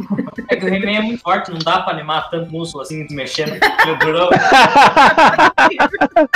É 0.49 0.55
que 0.55 0.65
o 0.65 0.73
He-Man 0.73 0.91
é 0.97 1.01
muito 1.01 1.21
forte, 1.21 1.51
não 1.51 1.59
dá 1.59 1.81
pra 1.81 1.93
animar 1.93 2.29
tanto 2.29 2.51
músculo 2.51 2.81
assim, 2.83 3.05
mexendo. 3.11 3.49
Ele 3.49 3.59
é 3.91 3.95
durão. 3.97 4.29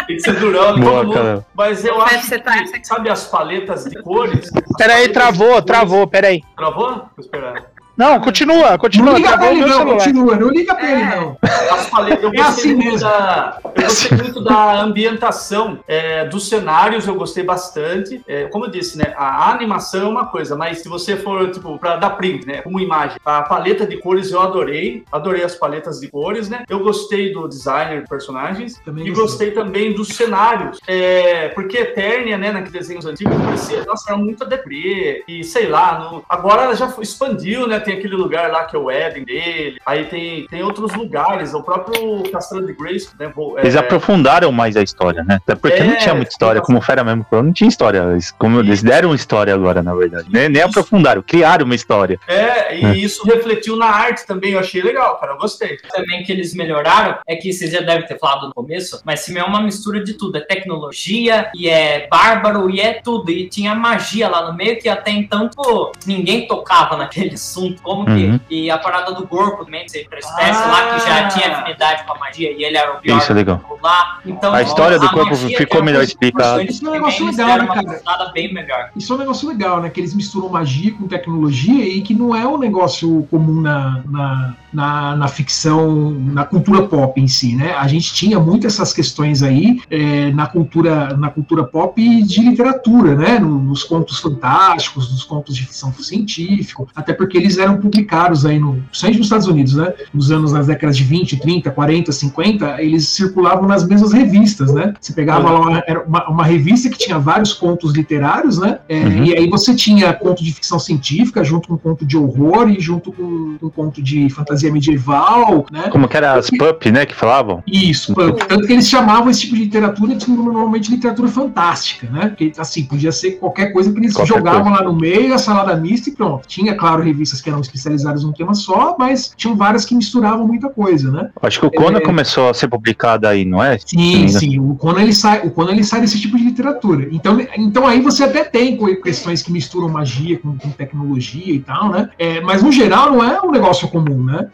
Tem 0.08 0.18
que 0.18 0.20
ser 0.22 0.40
durão, 0.40 0.80
Boa, 0.80 0.92
todo 0.98 1.06
mundo. 1.08 1.14
cara. 1.14 1.46
Mas 1.56 1.84
eu 1.86 2.02
acho 2.02 2.28
ser 2.28 2.40
que, 2.40 2.44
tá- 2.46 2.64
sabe 2.84 3.10
as 3.10 3.26
paletas 3.26 3.86
de 3.86 4.02
cores? 4.02 4.50
Peraí, 4.78 5.10
travou, 5.10 5.48
cores- 5.50 5.66
travou, 5.66 6.08
peraí. 6.08 6.42
Travou? 6.56 6.90
Vou 6.96 7.08
esperar. 7.20 7.72
Não, 7.96 8.20
continua, 8.20 8.72
Não 8.72 8.78
continua. 8.80 9.14
liga 9.14 9.38
pra 9.38 9.52
ele, 9.52 9.62
não, 9.62 9.68
celular. 9.78 9.94
continua, 9.98 10.36
não 10.36 10.50
liga 10.50 10.74
pra 10.74 10.91
ele, 10.91 11.02
É. 11.04 11.16
não. 11.16 11.38
As 11.72 11.89
paletas, 11.89 12.24
eu 12.24 12.30
É 12.30 12.38
gostei 12.38 12.44
assim 12.44 12.74
muito 12.76 12.86
mesmo. 12.91 13.08
da, 13.08 13.58
eu 13.64 13.84
gostei 13.84 14.18
muito 14.18 14.44
da 14.44 14.82
ambientação 14.82 15.80
é, 15.88 16.26
dos 16.26 16.50
cenários, 16.50 17.06
eu 17.08 17.14
gostei 17.14 17.44
bastante. 17.44 18.20
É, 18.28 18.46
como 18.46 18.66
eu 18.66 18.72
disse, 18.72 18.98
né, 18.98 19.14
a 19.16 19.52
animação 19.52 20.02
é 20.08 20.10
uma 20.10 20.26
coisa, 20.26 20.56
mas 20.56 20.80
se 20.80 20.89
você 20.89 21.16
for 21.16 21.52
tipo 21.52 21.78
para 21.78 21.98
dar 21.98 22.10
print, 22.12 22.48
né, 22.48 22.62
como 22.64 22.80
imagem, 22.80 23.18
a 23.24 23.44
paleta 23.44 23.86
de 23.86 23.98
cores 23.98 24.32
eu 24.32 24.41
adorei, 24.41 25.04
adorei 25.12 25.44
as 25.44 25.56
paletas 25.56 26.00
de 26.00 26.08
cores, 26.10 26.50
né. 26.50 26.64
Eu 26.68 26.80
gostei 26.80 27.32
do 27.32 27.48
designer 27.48 28.02
de 28.02 28.10
personagens 28.10 28.80
Também 28.84 29.06
e 29.06 29.10
gostei. 29.12 29.24
gostei 29.24 29.52
também 29.52 29.94
dos 29.94 30.08
cenários, 30.10 30.80
é, 30.88 31.50
porque 31.50 31.78
Eternia, 31.78 32.39
né, 32.39 32.52
naqueles 32.52 32.72
desenhos 32.74 33.06
antigos 33.06 33.36
parecia, 33.38 33.84
nossa, 33.86 34.12
era 34.12 34.18
muito 34.18 34.46
deprê 34.46 35.24
e 35.28 35.44
sei 35.44 35.68
lá, 35.68 36.00
no- 36.00 36.24
agora 36.28 36.64
ela 36.64 36.76
já 36.76 36.91
expandiu, 37.00 37.68
né, 37.68 37.83
tem 37.84 37.96
aquele 37.98 38.16
lugar 38.16 38.50
lá 38.52 38.66
que 38.66 38.76
é 38.76 38.80
o 38.80 38.90
Éden 38.90 39.24
dele, 39.24 39.78
aí 39.86 40.06
tem, 40.06 40.48
tem 40.48 40.64
outros 40.64 40.94
lugares, 40.94 41.54
o 41.54 41.62
próprio 41.64 42.24
Castelo 42.32 42.66
de 42.66 42.74
Grace, 42.74 43.10
né, 43.20 43.32
vou- 43.36 43.58
Eles 43.60 43.76
é, 43.76 43.80
aprofundaram 43.80 44.52
mais 44.52 44.76
a 44.76 44.82
história, 44.82 45.24
né? 45.24 45.36
Até 45.44 45.56
porque 45.56 45.78
É, 45.78 45.84
não 45.84 45.98
tinha 45.98 46.14
muita 46.16 46.32
história, 46.32 46.62
como 46.62 46.78
o 46.78 46.82
Fera 46.82 47.04
mesmo 47.04 47.26
falou, 47.30 47.46
não 47.46 47.54
tinha 47.54 47.68
história. 47.68 48.00
Eles, 48.12 48.32
como 48.32 48.60
eles 48.60 48.82
deram 48.82 49.14
história 49.14 49.54
agora, 49.54 49.82
na 49.84 49.94
verdade. 49.94 50.28
Nem, 50.32 50.50
nem 50.50 50.62
Isso. 50.62 50.70
aprofundaram, 50.70 51.22
criaram 51.22 51.66
uma 51.66 51.76
história. 51.76 52.20
É, 52.28 52.76
e 52.78 52.86
É. 52.86 52.96
isso 52.98 53.26
refletiu 53.26 53.76
na 53.76 53.86
arte 53.88 54.26
também, 54.26 54.52
eu 54.54 54.60
achei 54.60 54.82
legal, 54.82 55.18
cara, 55.20 55.34
eu 55.34 55.38
gostei. 55.38 55.78
também 55.94 56.24
que 56.24 56.32
eles 56.32 56.54
melhoraram 56.56 57.18
é 57.28 57.36
que 57.36 57.52
vocês 57.54 57.72
já 57.72 57.82
devem 57.82 58.06
ter 58.08 58.18
falado 58.18 58.48
no 58.48 58.54
começo, 58.54 59.02
mas 59.06 59.22
esse 59.22 59.38
é 59.38 59.44
uma 59.44 59.62
mistura 59.62 60.04
de 60.04 60.14
tudo. 60.14 60.38
É 60.38 60.42
tecnologia, 60.42 61.50
e 61.56 61.70
é 61.70 62.08
bárbaro, 62.10 62.70
e 62.70 62.80
é 62.80 62.94
tudo. 62.94 63.30
E 63.32 63.48
tinha 63.48 63.76
magia 63.76 64.28
lá 64.30 64.50
no 64.50 64.56
meio 64.58 64.80
que 64.80 64.90
até 64.90 65.12
então 65.12 65.50
pô, 65.50 65.92
ninguém 66.06 66.48
tocava 66.48 66.98
naquele 66.98 67.34
assunto. 67.36 67.72
Como 67.82 68.05
que. 68.05 68.11
Uhum. 68.11 68.39
E 68.49 68.69
a 68.69 68.78
parada 68.78 69.13
do 69.13 69.28
corpo 69.28 69.65
também, 69.65 69.84
que 69.86 69.91
você 69.91 69.99
espécie 69.99 70.67
lá 70.67 70.93
que 70.93 71.05
já 71.05 71.19
Ah. 71.26 71.28
tinha 71.28 71.51
afinidade 71.57 72.03
com 72.05 72.13
a 72.13 72.19
magia, 72.19 72.51
e 72.51 72.63
ele 72.63 72.78
era 72.78 72.93
o 72.93 72.97
pior 72.99 73.17
Isso 73.17 73.32
é 73.32 73.36
legal. 73.36 73.80
lá. 73.82 74.19
Então, 74.26 74.53
A 74.53 74.61
história 74.61 74.99
do 74.99 75.09
corpo 75.09 75.32
magia 75.32 75.49
ficou 75.49 75.65
que 75.67 75.76
era 75.76 75.86
melhor 75.86 76.03
explicada. 76.03 76.63
Isso 76.63 76.86
é 76.86 76.89
um 76.89 76.93
negócio 76.93 77.26
legal, 77.26 77.47
né, 77.57 77.63
uma 77.63 77.74
cara? 78.03 78.32
bem 78.34 78.53
melhor. 78.53 78.89
Isso 78.95 79.11
é 79.11 79.15
um 79.15 79.19
negócio 79.19 79.47
legal, 79.47 79.82
né? 79.82 79.89
Que 79.89 79.99
eles 80.01 80.13
misturam 80.13 80.49
magia 80.49 80.93
com 80.93 81.07
tecnologia 81.07 81.86
e 81.88 82.01
que 82.01 82.13
não 82.13 82.36
é 82.36 82.45
um 82.47 82.57
negócio 82.57 83.28
comum 83.30 83.61
na, 83.61 84.01
na, 84.09 84.55
na, 84.71 85.15
na 85.15 85.28
ficção, 85.28 86.11
na 86.11 86.45
cultura 86.45 86.84
pop 86.84 87.19
em 87.19 87.28
si, 87.28 87.55
né? 87.55 87.74
A 87.78 87.88
gente 87.88 88.13
tinha 88.13 88.39
muito 88.39 88.65
essas 88.67 88.93
questões 88.93 89.41
aí 89.43 89.82
é, 89.89 90.32
na, 90.32 90.47
cultura, 90.47 91.15
na 91.17 91.30
cultura 91.30 91.63
pop 91.63 92.01
de 92.24 92.41
literatura, 92.41 93.15
né? 93.15 93.39
No- 93.39 93.63
Nos 93.63 93.84
contos 93.84 94.19
fantásticos, 94.19 95.11
nos 95.11 95.24
contos 95.24 95.55
de 95.55 95.65
ficção 95.65 95.91
científico, 95.93 96.88
até 96.95 97.13
porque 97.13 97.38
eles 97.38 97.57
eram 97.64 97.78
publicados 97.78 98.45
aí 98.45 98.59
no, 98.59 98.74
principalmente 98.89 99.18
nos 99.18 99.28
Estados 99.28 99.47
Unidos, 99.47 99.76
né? 99.76 99.93
Nos 100.14 100.32
anos, 100.32 100.51
nas 100.51 100.68
décadas 100.68 100.97
de 100.97 101.03
20, 101.03 101.38
30, 101.38 101.72
40, 101.72 102.11
50, 102.11 102.82
eles 102.82 103.07
circulavam 103.09 103.68
nas 103.68 103.88
mesmas 103.88 104.14
revistas, 104.14 104.74
né? 104.74 104.93
Você 104.99 105.14
pegava 105.14 105.49
lá 105.49 105.59
uma, 106.05 106.30
uma, 106.30 106.43
revista 106.43 106.89
que 106.89 106.97
tinha 106.97 107.18
vários 107.18 107.53
contos 107.53 107.93
literários, 107.93 108.57
né? 108.57 108.80
É, 108.89 109.03
Uhum. 109.03 109.26
E 109.26 109.38
aí 109.38 109.49
você 109.49 109.76
tinha 109.76 110.14
conto 110.14 110.43
de 110.43 110.53
ficção 110.53 110.80
científica 110.80 111.43
junto 111.43 111.68
com 111.68 111.78
conto 111.78 112.05
de 112.05 112.18
horror 112.18 112.70
e 112.70 112.80
junto 112.80 113.11
com 113.11 113.57
um 113.61 113.70
conto 113.70 114.01
de 114.01 114.30
fantasia 114.30 114.72
medieval, 114.72 115.66
né? 115.72 115.89
Como 115.91 116.07
que 116.07 116.18
era 116.18 116.34
as 116.34 116.49
pup, 116.49 116.91
né? 116.91 117.05
Que 117.05 117.16
falavam? 117.16 117.64
Isso, 117.68 118.14
tanto 118.16 118.66
que 118.66 118.74
eles 118.74 118.88
chamavam 118.88 119.30
esse 119.30 119.41
tipo 119.41 119.55
de 119.55 119.64
literatura 119.64 120.16
de 120.16 120.30
normalmente 120.30 120.89
literatura 120.89 121.28
fantástica, 121.28 122.09
né? 122.09 122.28
Porque 122.28 122.51
assim, 122.57 122.84
podia 122.86 123.11
ser 123.11 123.32
qualquer 123.34 123.72
coisa 123.74 123.91
que 123.91 123.99
eles 123.99 124.14
Qualquer 124.14 124.36
jogavam 124.36 124.72
lá 124.72 124.84
no 124.84 124.95
meio, 124.95 125.34
a 125.34 125.38
salada 125.38 125.76
mista 125.76 126.09
e 126.09 126.14
pronto. 126.14 126.47
Tinha, 126.47 126.76
claro, 126.76 127.03
revistas 127.03 127.41
que 127.41 127.49
eram 127.54 127.62
especializadas 127.62 128.24
num 128.24 128.32
tema 128.32 128.54
só, 128.54 128.95
mas 128.97 129.34
tinham 129.36 129.56
várias 129.56 129.86
que 129.86 129.95
misturavam 129.95 130.45
muita 130.47 130.70
coisa, 130.70 131.12
né? 131.12 131.30
Acho 131.41 131.60
que 131.60 131.66
o 131.66 131.72
Conan 131.72 131.99
É. 131.99 132.01
começou 132.01 132.49
a 132.49 132.54
ser 132.54 132.68
publicado 132.68 133.28
aí, 133.28 133.45
não 133.45 133.64
é? 133.64 133.78
Sim, 133.78 134.28
Sim, 134.28 134.39
sim. 134.39 134.60
O 134.60 134.76
Conan 134.76 135.01
ele 135.01 135.14
sai, 135.14 135.41
o 135.45 135.51
Conan 135.51 135.72
ele 135.72 135.84
sai 135.84 136.01
desse 136.01 136.20
tipo 136.20 136.38
de 136.38 136.43
literatura. 136.43 137.08
Então, 137.12 137.38
então 137.58 137.88
aí 137.88 138.01
você 138.01 138.24
até 138.24 138.43
tem 138.43 138.78
questões 139.01 139.41
que 139.41 139.51
misturam 139.51 139.88
magia 139.89 140.38
com, 140.39 140.58
com 140.58 140.70
tecnologia 140.70 141.54
e 141.54 141.60
tal, 141.60 141.89
né? 141.89 142.10
É, 142.18 142.41
mas 142.41 142.62
no 142.64 142.72
geral 142.72 143.12
não 143.12 143.24
é 143.24 143.39
um 143.41 143.51
negócio 143.51 143.88
comum, 143.88 144.24
né? 144.24 144.47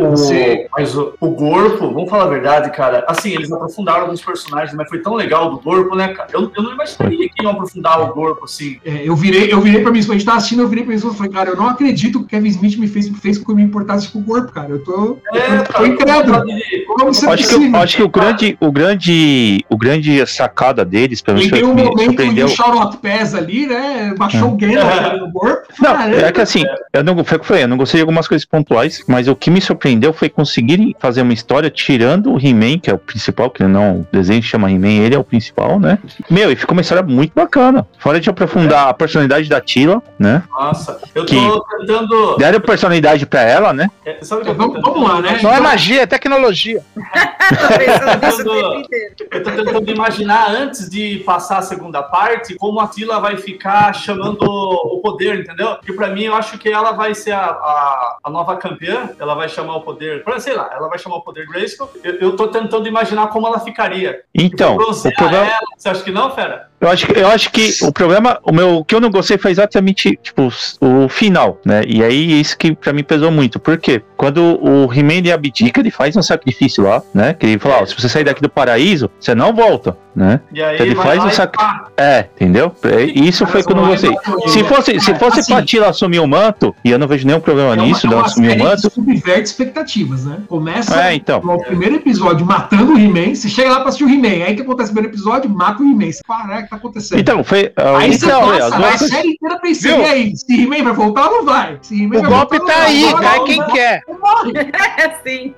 O, 0.00 0.10
Você- 0.10 0.66
Mas 0.76 0.96
o, 0.96 1.14
o 1.20 1.30
Gorpo, 1.30 1.92
vamos 1.92 2.08
falar 2.10 2.24
a 2.24 2.28
verdade, 2.28 2.70
cara. 2.70 3.04
Assim, 3.08 3.30
eles 3.30 3.50
aprofundaram 3.52 4.02
alguns 4.02 4.20
personagens, 4.22 4.74
mas 4.76 4.88
foi 4.88 5.00
tão 5.00 5.14
legal 5.14 5.50
do 5.50 5.58
Gorpo, 5.60 5.94
né, 5.96 6.08
cara? 6.08 6.28
Eu, 6.32 6.50
eu 6.56 6.62
não 6.62 6.72
imaginaria 6.72 7.28
que 7.28 7.42
iam 7.42 7.52
aprofundar 7.52 8.00
o 8.00 8.14
Gorpo, 8.14 8.44
assim. 8.44 8.78
É, 8.84 9.08
eu 9.08 9.16
virei, 9.16 9.52
eu 9.52 9.60
virei 9.60 9.80
pra 9.82 9.90
minha 9.90 10.00
esposa, 10.00 10.14
a 10.16 10.18
gente 10.18 10.26
tava 10.26 10.38
assistindo, 10.38 10.62
eu 10.62 10.68
virei 10.68 10.84
pra 10.84 10.88
minha 10.88 10.96
esposa 10.98 11.14
e 11.14 11.18
falei, 11.18 11.32
cara, 11.32 11.50
eu 11.50 11.56
não 11.56 11.68
acredito 11.68 12.24
que 12.24 12.35
Kevin 12.36 12.48
Smith 12.50 12.76
me 12.78 12.86
fez, 12.86 13.08
me 13.08 13.16
fez 13.16 13.38
com 13.38 13.44
que 13.46 13.50
eu 13.52 13.56
me 13.56 13.62
importasse 13.62 14.08
com 14.08 14.18
o 14.18 14.22
corpo, 14.24 14.52
cara. 14.52 14.68
Eu 14.70 14.78
tô. 14.84 15.18
É, 15.34 15.56
eu 15.58 15.64
tô 15.64 15.86
incrédulo. 15.86 16.42
Como 16.86 17.10
isso 17.10 17.24
é 17.26 17.32
Acho 17.32 17.42
que, 17.48 17.54
possível? 17.54 17.80
acho 17.80 17.96
que 17.96 18.02
o 18.02 18.08
grande, 18.08 18.56
o 18.60 18.70
grande, 18.72 19.64
o 19.70 19.76
grande 19.76 20.26
sacada 20.26 20.84
deles, 20.84 21.20
pelo 21.22 21.38
menos 21.38 21.50
Tem 21.52 21.64
um 21.64 21.74
que 21.74 21.82
momento 21.82 22.00
em 22.00 22.04
surpreendeu. 22.06 22.46
o 22.46 22.48
Charlotte 22.50 22.96
Pés 22.98 23.34
ali, 23.34 23.66
né? 23.66 24.14
Baixou 24.18 24.50
o 24.50 24.56
Gandalf 24.56 24.98
ali 24.98 25.20
no 25.20 25.32
corpo. 25.32 25.62
Não, 25.80 25.92
Caramba. 25.94 26.16
é 26.16 26.32
que 26.32 26.40
assim, 26.40 26.62
eu 26.92 27.02
não, 27.04 27.14
foi 27.24 27.36
o 27.36 27.40
que 27.40 27.44
eu 27.44 27.48
falei, 27.48 27.64
eu 27.64 27.68
não 27.68 27.76
gostei 27.76 27.98
de 27.98 28.02
algumas 28.02 28.28
coisas 28.28 28.44
pontuais, 28.44 29.02
mas 29.08 29.28
o 29.28 29.34
que 29.36 29.50
me 29.50 29.60
surpreendeu 29.60 30.12
foi 30.12 30.28
conseguirem 30.28 30.94
fazer 30.98 31.22
uma 31.22 31.32
história 31.32 31.70
tirando 31.70 32.32
o 32.32 32.38
He-Man, 32.38 32.78
que 32.78 32.90
é 32.90 32.94
o 32.94 32.98
principal, 32.98 33.50
que 33.50 33.62
não 33.64 34.00
o 34.00 34.06
desenho 34.12 34.42
chama 34.42 34.70
He-Man, 34.70 35.04
ele 35.04 35.14
é 35.14 35.18
o 35.18 35.24
principal, 35.24 35.78
né? 35.80 35.98
Meu, 36.30 36.50
e 36.52 36.56
ficou 36.56 36.72
uma 36.74 36.80
história 36.82 37.02
muito 37.02 37.32
bacana. 37.34 37.86
Fora 37.98 38.20
de 38.20 38.28
aprofundar 38.28 38.88
a 38.88 38.94
personalidade 38.94 39.48
da 39.48 39.60
Tila, 39.60 40.02
né? 40.18 40.42
Nossa, 40.50 40.98
eu 41.14 41.24
tô 41.24 41.32
Que- 41.32 41.78
tentando. 41.78 42.25
Deram 42.36 42.60
personalidade 42.60 43.24
pra 43.26 43.42
ela, 43.42 43.72
né? 43.72 43.88
é, 44.04 44.18
sabe 44.22 44.42
o 44.42 44.44
que 44.44 44.50
eu 44.50 44.54
tô 44.56 44.62
Vamos- 44.66 44.82
vamos 44.82 45.08
lá, 45.08 45.20
né? 45.20 45.38
Não 45.42 45.52
é 45.54 45.60
magia, 45.60 46.02
é 46.02 46.06
tecnologia. 46.06 46.82
Tô 47.46 47.54
o 47.54 48.44
tempo 48.44 48.74
inteiro. 48.80 49.14
Eu 49.30 49.42
tô 49.42 49.50
tentando 49.52 49.90
imaginar 49.90 50.50
antes 50.50 50.88
de 50.90 51.22
passar 51.24 51.58
a 51.58 51.62
segunda 51.62 52.02
parte 52.02 52.56
como 52.56 52.80
a 52.80 52.88
Tila 52.88 53.20
vai 53.20 53.36
ficar 53.36 53.92
chamando 53.94 54.42
o 54.42 55.00
poder, 55.00 55.40
entendeu? 55.40 55.76
Porque 55.76 55.92
pra 55.92 56.08
mim 56.08 56.24
eu 56.24 56.34
acho 56.34 56.58
que 56.58 56.68
ela 56.68 56.92
vai 56.92 57.14
ser 57.14 57.32
a, 57.32 57.44
a, 57.44 58.16
a 58.24 58.30
nova 58.30 58.56
campeã, 58.56 59.10
ela 59.18 59.34
vai 59.34 59.48
chamar 59.48 59.76
o 59.76 59.80
poder, 59.82 60.24
pra- 60.24 60.40
sei 60.40 60.54
lá, 60.54 60.70
ela 60.72 60.88
vai 60.88 60.98
chamar 60.98 61.16
o 61.16 61.22
poder 61.22 61.46
Grayskull. 61.46 61.88
Eu, 62.02 62.14
eu 62.16 62.36
tô 62.36 62.48
tentando 62.48 62.88
imaginar 62.88 63.28
como 63.28 63.46
ela 63.46 63.60
ficaria. 63.60 64.20
Então, 64.34 64.74
o 64.74 64.78
Bronzear 64.78 65.14
problema, 65.14 65.46
ela. 65.46 65.60
Você 65.76 65.88
acha 65.88 66.02
que 66.02 66.10
não, 66.10 66.30
fera? 66.30 66.68
eu 66.80 66.88
acho, 66.90 67.06
que- 67.06 67.18
eu 67.18 67.28
acho 67.28 67.50
que 67.52 67.70
o 67.82 67.92
problema, 67.92 68.38
o 68.42 68.52
meu, 68.52 68.76
o 68.78 68.84
que 68.84 68.94
eu 68.94 69.00
não 69.00 69.10
gostei 69.10 69.38
foi 69.38 69.50
exatamente, 69.50 70.18
tipo, 70.22 70.48
o 70.80 71.08
final, 71.08 71.58
né? 71.64 71.82
E 71.86 72.02
aí 72.02 72.15
isso 72.16 72.56
que 72.56 72.74
pra 72.74 72.92
mim 72.92 73.02
pesou 73.02 73.30
muito. 73.30 73.58
Por 73.58 73.78
quê? 73.78 74.02
Quando 74.16 74.58
o 74.62 74.92
He-Man 74.92 75.32
abdica, 75.32 75.80
ele 75.80 75.90
faz 75.90 76.16
um 76.16 76.22
sacrifício 76.22 76.84
lá, 76.84 77.02
né? 77.14 77.34
Que 77.34 77.46
ele 77.46 77.58
fala, 77.58 77.82
ó, 77.82 77.86
se 77.86 77.94
você 77.94 78.08
sair 78.08 78.24
daqui 78.24 78.40
do 78.40 78.48
paraíso, 78.48 79.10
você 79.18 79.34
não 79.34 79.54
volta, 79.54 79.96
né? 80.16 80.40
E 80.52 80.62
aí 80.62 80.80
Ele 80.80 80.94
vai 80.94 81.06
faz 81.18 81.24
um 81.24 81.30
sac-. 81.30 81.56
É, 81.96 82.26
entendeu? 82.34 82.74
É, 82.82 83.02
Isso 83.02 83.46
foi 83.46 83.62
não 83.74 83.86
gostei. 83.88 84.10
Se 84.48 84.64
fosse, 84.64 84.98
se 85.00 85.14
fosse 85.16 85.40
Assim, 85.40 85.52
pra 85.52 85.62
Tila 85.64 85.88
assumir 85.90 86.20
o 86.20 86.26
manto, 86.26 86.74
e 86.82 86.90
eu 86.90 86.98
não 86.98 87.06
vejo 87.06 87.26
nenhum 87.26 87.40
problema 87.40 87.74
É 87.74 87.76
uma- 87.76 87.84
nisso, 87.84 88.06
é 88.06 88.08
dela 88.08 88.22
uma 88.22 88.26
assumir 88.26 88.58
o 88.58 88.64
manto. 88.64 88.90
subverte 88.90 89.42
expectativas, 89.44 90.24
né? 90.24 90.38
Começa 90.48 90.98
É, 90.98 91.14
então. 91.14 91.40
no 91.42 91.62
primeiro 91.62 91.96
episódio 91.96 92.46
matando 92.46 92.94
o 92.94 92.98
He-Man, 92.98 93.34
você 93.34 93.48
chega 93.48 93.70
lá 93.70 93.80
pra 93.80 93.88
assistir 93.90 94.04
o 94.04 94.08
He-Man, 94.08 94.44
aí 94.46 94.54
que 94.56 94.62
acontece 94.62 94.90
no 94.90 94.94
primeiro 94.94 95.14
episódio, 95.14 95.50
mata 95.50 95.82
o 95.82 95.86
He-Man. 95.86 96.10
Você 96.12 96.20
fala, 96.26 96.58
o 96.60 96.62
que 96.62 96.70
tá 96.70 96.76
acontecendo? 96.76 97.18
Então, 97.20 97.44
foi. 97.44 97.72
ah, 97.76 97.98
aí 97.98 98.12
você 98.14 98.24
então, 98.26 98.40
passa, 98.40 98.64
as 98.64 98.70
vai 98.70 98.80
duas 98.80 99.02
a 99.02 99.08
série 99.08 99.28
inteira 99.28 99.58
pensando, 99.60 100.02
e 100.02 100.06
aí, 100.06 100.36
se 100.36 100.62
He-Man 100.62 100.82
vai 100.84 100.92
voltar 100.94 101.26
ou 101.28 101.32
não 101.38 101.44
vai? 101.44 101.74
O 101.74 102.22
golpe 102.22 102.58
tá 102.64 102.82
aí, 102.84 103.04
vai 103.12 103.22
vai, 103.22 103.44
quem 103.44 103.62
quer. 103.66 104.00
morre. 104.08 104.52
É 104.96 105.10
sim. 105.28 105.54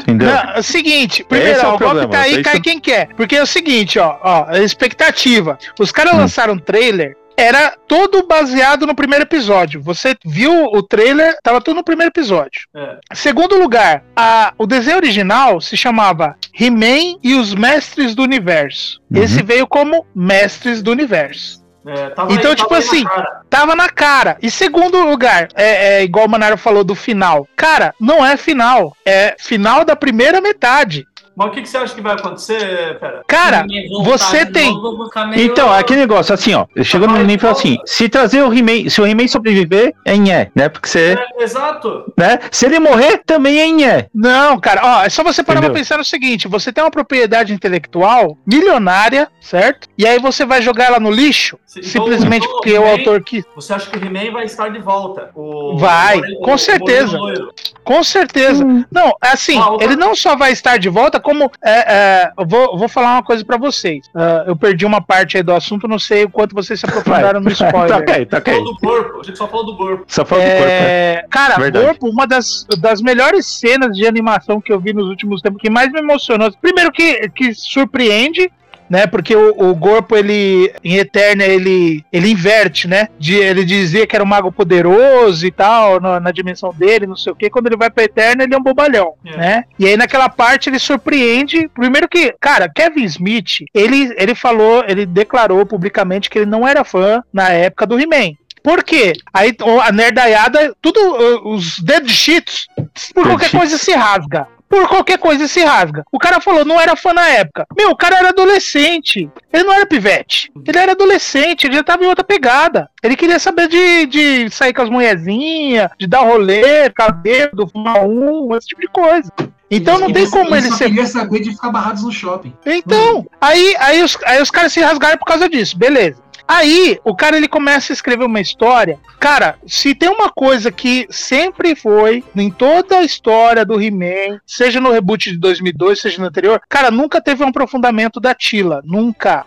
Entendeu? 0.00 0.30
É 0.30 0.58
o 0.58 0.62
seguinte, 0.62 1.24
primeiro, 1.24 1.60
é 1.60 1.66
o 1.66 1.74
o 1.74 1.78
golpe 1.78 2.06
tá 2.08 2.20
aí, 2.20 2.42
cai 2.42 2.60
quem 2.60 2.80
quer. 2.80 3.08
Porque 3.16 3.36
é 3.36 3.42
o 3.42 3.46
seguinte, 3.46 3.97
ó, 3.98 4.18
ó, 4.22 4.46
a 4.48 4.58
expectativa. 4.60 5.58
Os 5.78 5.92
caras 5.92 6.14
Hum. 6.14 6.18
lançaram 6.18 6.54
um 6.54 6.58
trailer, 6.58 7.16
era 7.36 7.76
todo 7.86 8.26
baseado 8.26 8.84
no 8.86 8.94
primeiro 8.96 9.24
episódio. 9.24 9.80
Você 9.82 10.16
viu 10.24 10.64
o 10.72 10.82
trailer, 10.82 11.36
tava 11.42 11.60
tudo 11.60 11.76
no 11.76 11.84
primeiro 11.84 12.10
episódio. 12.10 12.62
É. 12.74 12.96
Segundo 13.14 13.56
lugar, 13.56 14.02
a- 14.16 14.52
o 14.58 14.66
desenho 14.66 14.96
original 14.96 15.60
se 15.60 15.76
chamava 15.76 16.34
He-Man 16.58 17.16
e 17.22 17.34
os 17.36 17.54
Mestres 17.54 18.14
do 18.16 18.22
Universo. 18.24 19.00
Uhum. 19.14 19.22
Esse 19.22 19.40
veio 19.42 19.68
como 19.68 20.04
Mestres 20.14 20.82
do 20.82 20.90
Universo. 20.90 21.58
É, 21.86 22.10
tava 22.10 22.32
Então, 22.34 22.50
aí- 22.50 22.56
tipo 22.56 22.68
tava 22.68 22.80
na 22.80 22.86
assim, 22.86 23.04
cara. 23.04 23.40
Tava 23.48 23.76
na 23.76 23.88
cara. 23.88 24.36
E 24.42 24.50
segundo 24.50 25.02
lugar, 25.08 25.48
é, 25.54 26.00
é 26.00 26.02
igual 26.04 26.26
o 26.26 26.28
Manaro 26.28 26.58
falou 26.58 26.84
do 26.84 26.94
final. 26.94 27.46
Cara, 27.56 27.94
não 27.98 28.26
é 28.26 28.36
final. 28.36 28.94
É 29.06 29.34
final 29.38 29.84
da 29.86 29.96
primeira 29.96 30.38
metade. 30.40 31.06
Mas 31.38 31.46
o 31.46 31.50
que, 31.52 31.62
que 31.62 31.68
você 31.68 31.76
acha 31.78 31.94
que 31.94 32.00
vai 32.00 32.14
acontecer, 32.14 32.98
pera? 32.98 33.22
Cara, 33.28 33.64
você 34.02 34.44
tem. 34.44 34.72
novo, 34.74 35.08
meio- 35.28 35.40
Então, 35.52 35.72
é 35.72 35.78
aquele 35.78 36.00
negócio, 36.00 36.34
assim, 36.34 36.52
ó. 36.52 36.66
Chegou 36.82 37.06
no 37.06 37.16
nível 37.18 37.36
e 37.36 37.38
falou 37.38 37.56
assim: 37.56 37.78
se 37.86 38.08
trazer 38.08 38.42
o 38.42 38.52
He-Man, 38.52 38.90
se 38.90 39.00
o 39.00 39.06
He-Man 39.06 39.28
sobreviver, 39.28 39.94
é 40.04 40.16
em 40.16 40.32
é, 40.32 40.50
né? 40.52 40.68
Porque 40.68 40.88
você. 40.88 41.16
É, 41.38 41.42
exato. 41.44 42.12
Né? 42.16 42.40
Se 42.50 42.66
ele 42.66 42.80
morrer, 42.80 43.22
também 43.24 43.60
é 43.60 43.66
em 43.66 43.84
é. 43.86 44.06
Não, 44.12 44.58
cara, 44.58 44.80
ó, 44.82 45.04
é 45.04 45.08
só 45.08 45.22
você 45.22 45.44
parar 45.44 45.60
pra 45.60 45.68
Entendeu? 45.68 45.80
pensar 45.80 45.98
no 45.98 46.04
seguinte: 46.04 46.48
você 46.48 46.72
tem 46.72 46.82
uma 46.82 46.90
propriedade 46.90 47.52
intelectual 47.52 48.36
milionária, 48.44 49.28
certo? 49.40 49.88
E 49.96 50.04
aí 50.06 50.18
você 50.18 50.44
vai 50.44 50.60
jogar 50.60 50.86
ela 50.86 50.98
no 51.00 51.10
lixo, 51.10 51.56
Se- 51.64 51.78
então, 51.78 51.90
simplesmente 51.90 52.44
então, 52.44 52.56
porque 52.56 52.72
o 52.72 52.82
He-Man- 52.82 52.90
autor 52.90 53.22
quis. 53.22 53.44
Você 53.54 53.72
acha 53.72 53.88
que 53.88 53.96
o 53.96 54.04
He-Man 54.04 54.32
vai 54.32 54.44
estar 54.44 54.68
de 54.70 54.80
volta? 54.80 55.30
O- 55.36 55.76
Vai, 55.78 56.18
o- 56.18 56.40
com 56.40 56.54
o- 56.54 56.58
certeza. 56.58 57.16
o. 57.16 57.52
Com 57.84 58.02
certeza. 58.04 58.64
Não, 58.92 59.14
assim, 59.20 59.56
Ah, 59.58 59.70
outra- 59.70 59.86
ele 59.86 59.96
não 59.96 60.14
só 60.14 60.36
vai 60.36 60.52
estar 60.52 60.78
de 60.78 60.88
volta, 60.90 61.18
como. 61.28 61.52
É, 61.62 61.94
é, 61.94 62.32
eu 62.38 62.46
vou, 62.46 62.78
vou 62.78 62.88
falar 62.88 63.12
uma 63.12 63.22
coisa 63.22 63.44
pra 63.44 63.58
vocês. 63.58 64.08
Ah, 64.14 64.44
eu 64.46 64.56
perdi 64.56 64.86
uma 64.86 65.02
parte 65.02 65.36
aí 65.36 65.42
do 65.42 65.52
assunto, 65.52 65.86
não 65.86 65.98
sei 65.98 66.24
o 66.24 66.30
quanto 66.30 66.54
vocês 66.54 66.80
se 66.80 66.86
aprofundaram 66.86 67.40
no 67.40 67.50
spoiler. 67.52 68.04
Aí. 68.08 68.26
Falou 68.26 68.64
do 68.64 68.76
corpo. 68.78 69.20
A 69.20 69.22
gente 69.22 69.36
só 69.36 69.46
falou 69.46 69.66
do 69.66 69.76
corpo. 69.76 70.04
Só 70.08 70.24
falta 70.24 70.44
do 70.44 70.50
corpo, 70.50 70.66
né? 70.66 70.72
É, 70.72 71.26
cara, 71.28 71.56
Verdade. 71.58 71.84
Corpo, 71.84 72.08
uma 72.08 72.26
das, 72.26 72.66
das 72.80 73.02
melhores 73.02 73.46
cenas 73.46 73.94
de 73.94 74.06
animação 74.06 74.60
que 74.60 74.72
eu 74.72 74.80
vi 74.80 74.94
nos 74.94 75.06
últimos 75.08 75.42
tempos, 75.42 75.60
que 75.60 75.68
mais 75.68 75.92
me 75.92 75.98
emocionou. 75.98 76.50
Primeiro 76.62 76.90
que, 76.90 77.28
que 77.30 77.52
surpreende, 77.52 78.50
né? 78.88 79.06
Porque 79.06 79.34
o, 79.34 79.70
o 79.70 79.76
Corpo, 79.78 80.16
ele, 80.16 80.72
em 80.82 80.96
Eterna, 80.96 81.44
ele, 81.44 82.04
ele 82.12 82.30
inverte, 82.30 82.86
né? 82.88 83.08
De, 83.18 83.34
ele 83.36 83.64
dizia 83.64 84.06
que 84.06 84.14
era 84.16 84.24
um 84.24 84.28
mago 84.28 84.50
poderoso 84.52 85.46
e 85.46 85.50
tal, 85.50 86.00
na, 86.00 86.20
na 86.20 86.30
dimensão 86.30 86.72
dele, 86.72 87.06
não 87.06 87.16
sei 87.16 87.32
o 87.32 87.36
quê. 87.36 87.50
Quando 87.50 87.66
ele 87.66 87.76
vai 87.76 87.90
pra 87.90 88.04
Eterna, 88.04 88.44
ele 88.44 88.54
é 88.54 88.58
um 88.58 88.62
bobalhão, 88.62 89.14
É. 89.24 89.36
né? 89.36 89.64
E 89.78 89.86
aí 89.86 89.96
naquela 89.96 90.28
parte 90.28 90.68
ele 90.70 90.78
surpreende. 90.78 91.68
Primeiro 91.74 92.08
que, 92.08 92.34
cara, 92.40 92.68
Kevin 92.68 93.04
Smith, 93.04 93.64
ele, 93.74 94.12
ele 94.16 94.34
falou, 94.34 94.84
ele 94.86 95.04
declarou 95.06 95.64
publicamente 95.66 96.30
que 96.30 96.38
ele 96.38 96.46
não 96.50 96.66
era 96.66 96.84
fã 96.84 97.22
na 97.32 97.50
época 97.50 97.86
do 97.86 97.98
He-Man. 97.98 98.32
Por 98.62 98.82
quê? 98.82 99.12
Aí 99.32 99.54
a 99.84 99.92
nerdaiada, 99.92 100.74
tudo, 100.82 100.98
uh, 101.00 101.54
os 101.54 101.78
dead 101.78 102.06
sheets, 102.08 102.66
por 103.14 103.22
Dead 103.24 103.32
qualquer 103.32 103.48
sheets. 103.48 103.58
coisa 103.58 103.78
se 103.78 103.92
rasga. 103.92 104.46
Por 104.68 104.86
qualquer 104.88 105.18
coisa 105.18 105.48
se 105.48 105.64
rasga. 105.64 106.04
O 106.12 106.18
cara 106.18 106.40
falou, 106.40 106.64
não 106.64 106.80
era 106.80 106.94
fã 106.94 107.12
na 107.12 107.26
época. 107.28 107.66
Meu, 107.76 107.90
o 107.90 107.96
cara 107.96 108.18
era 108.18 108.28
adolescente. 108.28 109.28
Ele 109.52 109.64
não 109.64 109.72
era 109.72 109.86
pivete. 109.86 110.52
Ele 110.66 110.78
era 110.78 110.92
adolescente, 110.92 111.64
ele 111.64 111.76
já 111.76 111.82
tava 111.82 112.04
em 112.04 112.06
outra 112.06 112.24
pegada. 112.24 112.90
Ele 113.02 113.16
queria 113.16 113.38
saber 113.38 113.68
de, 113.68 114.06
de 114.06 114.50
sair 114.50 114.74
com 114.74 114.82
as 114.82 114.90
mulherzinhas, 114.90 115.90
de 115.98 116.06
dar 116.06 116.20
rolê, 116.20 116.84
ficar 116.84 117.12
bêbado, 117.12 117.68
fumar 117.68 118.04
um, 118.04 118.54
esse 118.56 118.68
tipo 118.68 118.80
de 118.80 118.88
coisa. 118.88 119.32
Então 119.70 119.98
não 119.98 120.12
tem 120.12 120.28
como 120.30 120.54
ele 120.54 120.68
só 120.68 120.76
ser 120.76 120.86
queria 120.86 121.06
saber 121.06 121.40
de 121.40 121.50
ficar 121.50 121.70
barrados 121.70 122.02
no 122.02 122.10
shopping. 122.10 122.54
então, 122.64 123.26
aí, 123.40 123.76
aí, 123.78 124.02
os, 124.02 124.16
aí 124.24 124.40
os 124.40 124.50
caras 124.50 124.72
se 124.72 124.80
rasgaram 124.80 125.18
por 125.18 125.26
causa 125.26 125.48
disso, 125.48 125.76
beleza. 125.76 126.22
Aí, 126.48 126.98
o 127.04 127.14
cara 127.14 127.36
ele 127.36 127.46
começa 127.46 127.92
a 127.92 127.94
escrever 127.94 128.24
uma 128.24 128.40
história. 128.40 128.98
Cara, 129.20 129.58
se 129.66 129.94
tem 129.94 130.08
uma 130.08 130.30
coisa 130.30 130.72
que 130.72 131.06
sempre 131.10 131.76
foi 131.76 132.24
em 132.34 132.50
toda 132.50 132.98
a 132.98 133.04
história 133.04 133.66
do 133.66 133.78
He-Man, 133.78 134.40
seja 134.46 134.80
no 134.80 134.90
reboot 134.90 135.30
de 135.30 135.36
2002, 135.36 136.00
seja 136.00 136.22
no 136.22 136.28
anterior, 136.28 136.58
cara, 136.66 136.90
nunca 136.90 137.20
teve 137.20 137.44
um 137.44 137.48
aprofundamento 137.48 138.18
da 138.18 138.34
Tila. 138.34 138.80
Nunca. 138.82 139.44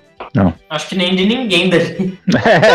Acho 0.70 0.88
que 0.88 0.96
nem 0.96 1.16
de 1.16 1.26
ninguém 1.26 1.70
dali. 1.70 2.18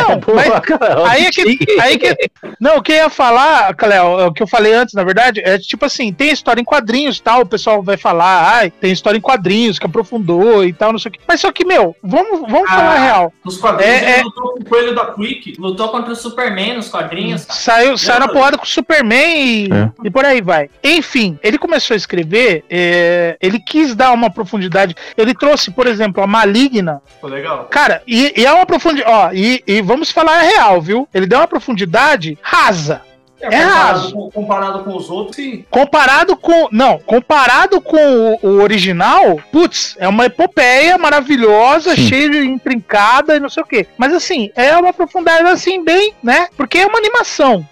Não, 0.09 0.21
Pô, 0.21 0.35
mas- 0.35 0.61
cara, 0.61 1.07
Aí 1.09 1.27
é 1.27 1.31
que, 1.31 1.67
aí 1.81 1.99
que. 1.99 2.15
Não, 2.61 2.77
o 2.77 2.83
que 2.83 2.93
eu 2.93 2.97
ia 2.97 3.09
falar, 3.11 3.75
Cléo, 3.75 4.27
o 4.27 4.33
que 4.33 4.43
eu 4.43 4.47
falei 4.47 4.75
antes, 4.75 4.95
na 4.95 5.03
verdade, 5.05 5.41
é 5.45 5.59
tipo 5.59 5.85
assim: 5.85 6.13
tem 6.13 6.31
história 6.31 6.61
em 6.61 6.65
quadrinhos 6.65 7.17
e 7.17 7.23
tal, 7.23 7.41
o 7.43 7.47
pessoal 7.47 7.83
vai 7.83 7.97
falar, 7.97 8.57
ai, 8.59 8.71
tem 8.71 8.93
história 8.93 9.17
em 9.19 9.21
quadrinhos 9.21 9.79
que 9.79 9.87
aprofundou 9.87 10.65
e 10.65 10.73
tal, 10.73 10.93
não 10.93 10.99
sei 10.99 11.09
o 11.09 11.13
quê. 11.13 11.21
Mas 11.27 11.41
só 11.41 11.51
que, 11.51 11.65
meu, 11.65 11.97
vamos, 12.03 12.41
vamos 12.43 12.69
Ah. 12.71 12.77
falar 12.77 12.95
a 12.95 12.99
real. 13.05 13.33
Nos 13.45 13.57
quadrinhos 13.59 13.95
É, 13.95 13.99
ele 14.03 14.21
é. 14.21 14.23
lutou 14.23 14.53
com 14.55 14.61
o 14.61 14.65
coelho 14.65 14.95
da 14.95 15.07
Quick. 15.07 15.55
Lutou 15.59 15.89
contra 15.89 16.13
o 16.13 16.17
Superman 16.17 16.77
nos 16.77 16.89
quadrinhos, 16.89 17.45
cara. 17.45 17.59
Saiu, 17.59 17.97
saiu 17.99 18.21
na 18.21 18.29
porrada 18.29 18.59
com 18.59 18.65
o 18.65 18.69
Superman 18.69 19.37
e, 19.47 19.73
É. 19.73 19.91
e 20.05 20.11
por 20.11 20.25
aí 20.25 20.41
vai. 20.43 20.69
Enfim, 20.85 21.39
ele 21.43 21.57
começou 21.59 21.95
a 21.95 21.97
escrever, 21.97 22.65
é, 22.69 23.37
ele 23.41 23.59
quis 23.59 23.95
dar 23.95 24.13
uma 24.13 24.29
profundidade. 24.31 24.95
Ele 25.17 25.35
trouxe, 25.35 25.71
por 25.71 25.87
exemplo, 25.87 26.23
a 26.23 26.27
Maligna. 26.27 27.01
Ficou 27.07 27.31
legal. 27.47 27.65
Cara, 27.67 28.03
e, 28.07 28.33
e 28.37 28.45
é 28.45 28.53
uma 28.53 28.67
profundidade. 28.67 29.11
Ó, 29.11 29.31
e, 29.33 29.63
e 29.67 29.81
vamos 29.81 30.11
falar 30.11 30.39
a 30.39 30.43
real, 30.43 30.81
viu? 30.81 31.09
Ele 31.15 31.27
deu 31.27 31.39
uma 31.39 31.49
profundidade 31.49 32.39
rasa. 32.43 33.03
É 33.39 33.51
comparado, 33.51 33.99
raso. 33.99 34.13
com, 34.13 34.31
comparado 34.31 34.85
com 34.85 34.97
os 34.97 35.11
outros, 35.11 35.37
sim. 35.37 35.65
Comparado 35.71 36.37
com. 36.37 36.69
Não, 36.73 36.99
comparado 36.99 37.81
com 37.83 38.39
o, 38.43 38.47
o 38.47 38.63
original, 38.63 39.39
putz, 39.53 39.95
é 39.99 40.09
uma 40.09 40.25
epopeia 40.25 40.97
maravilhosa, 40.97 41.95
Sim. 41.95 42.09
cheia 42.09 42.31
de 42.31 42.39
intrincada 42.39 43.37
e 43.37 43.41
não 43.41 43.51
sei 43.51 43.63
o 43.63 43.67
quê. 43.67 43.87
Mas 43.99 44.15
assim, 44.15 44.51
é 44.57 44.75
uma 44.77 44.93
profundidade 44.93 45.47
assim, 45.49 45.85
bem, 45.85 46.15
né? 46.23 46.49
Porque 46.57 46.79
é 46.79 46.87
uma 46.87 46.99
animação. 46.99 47.67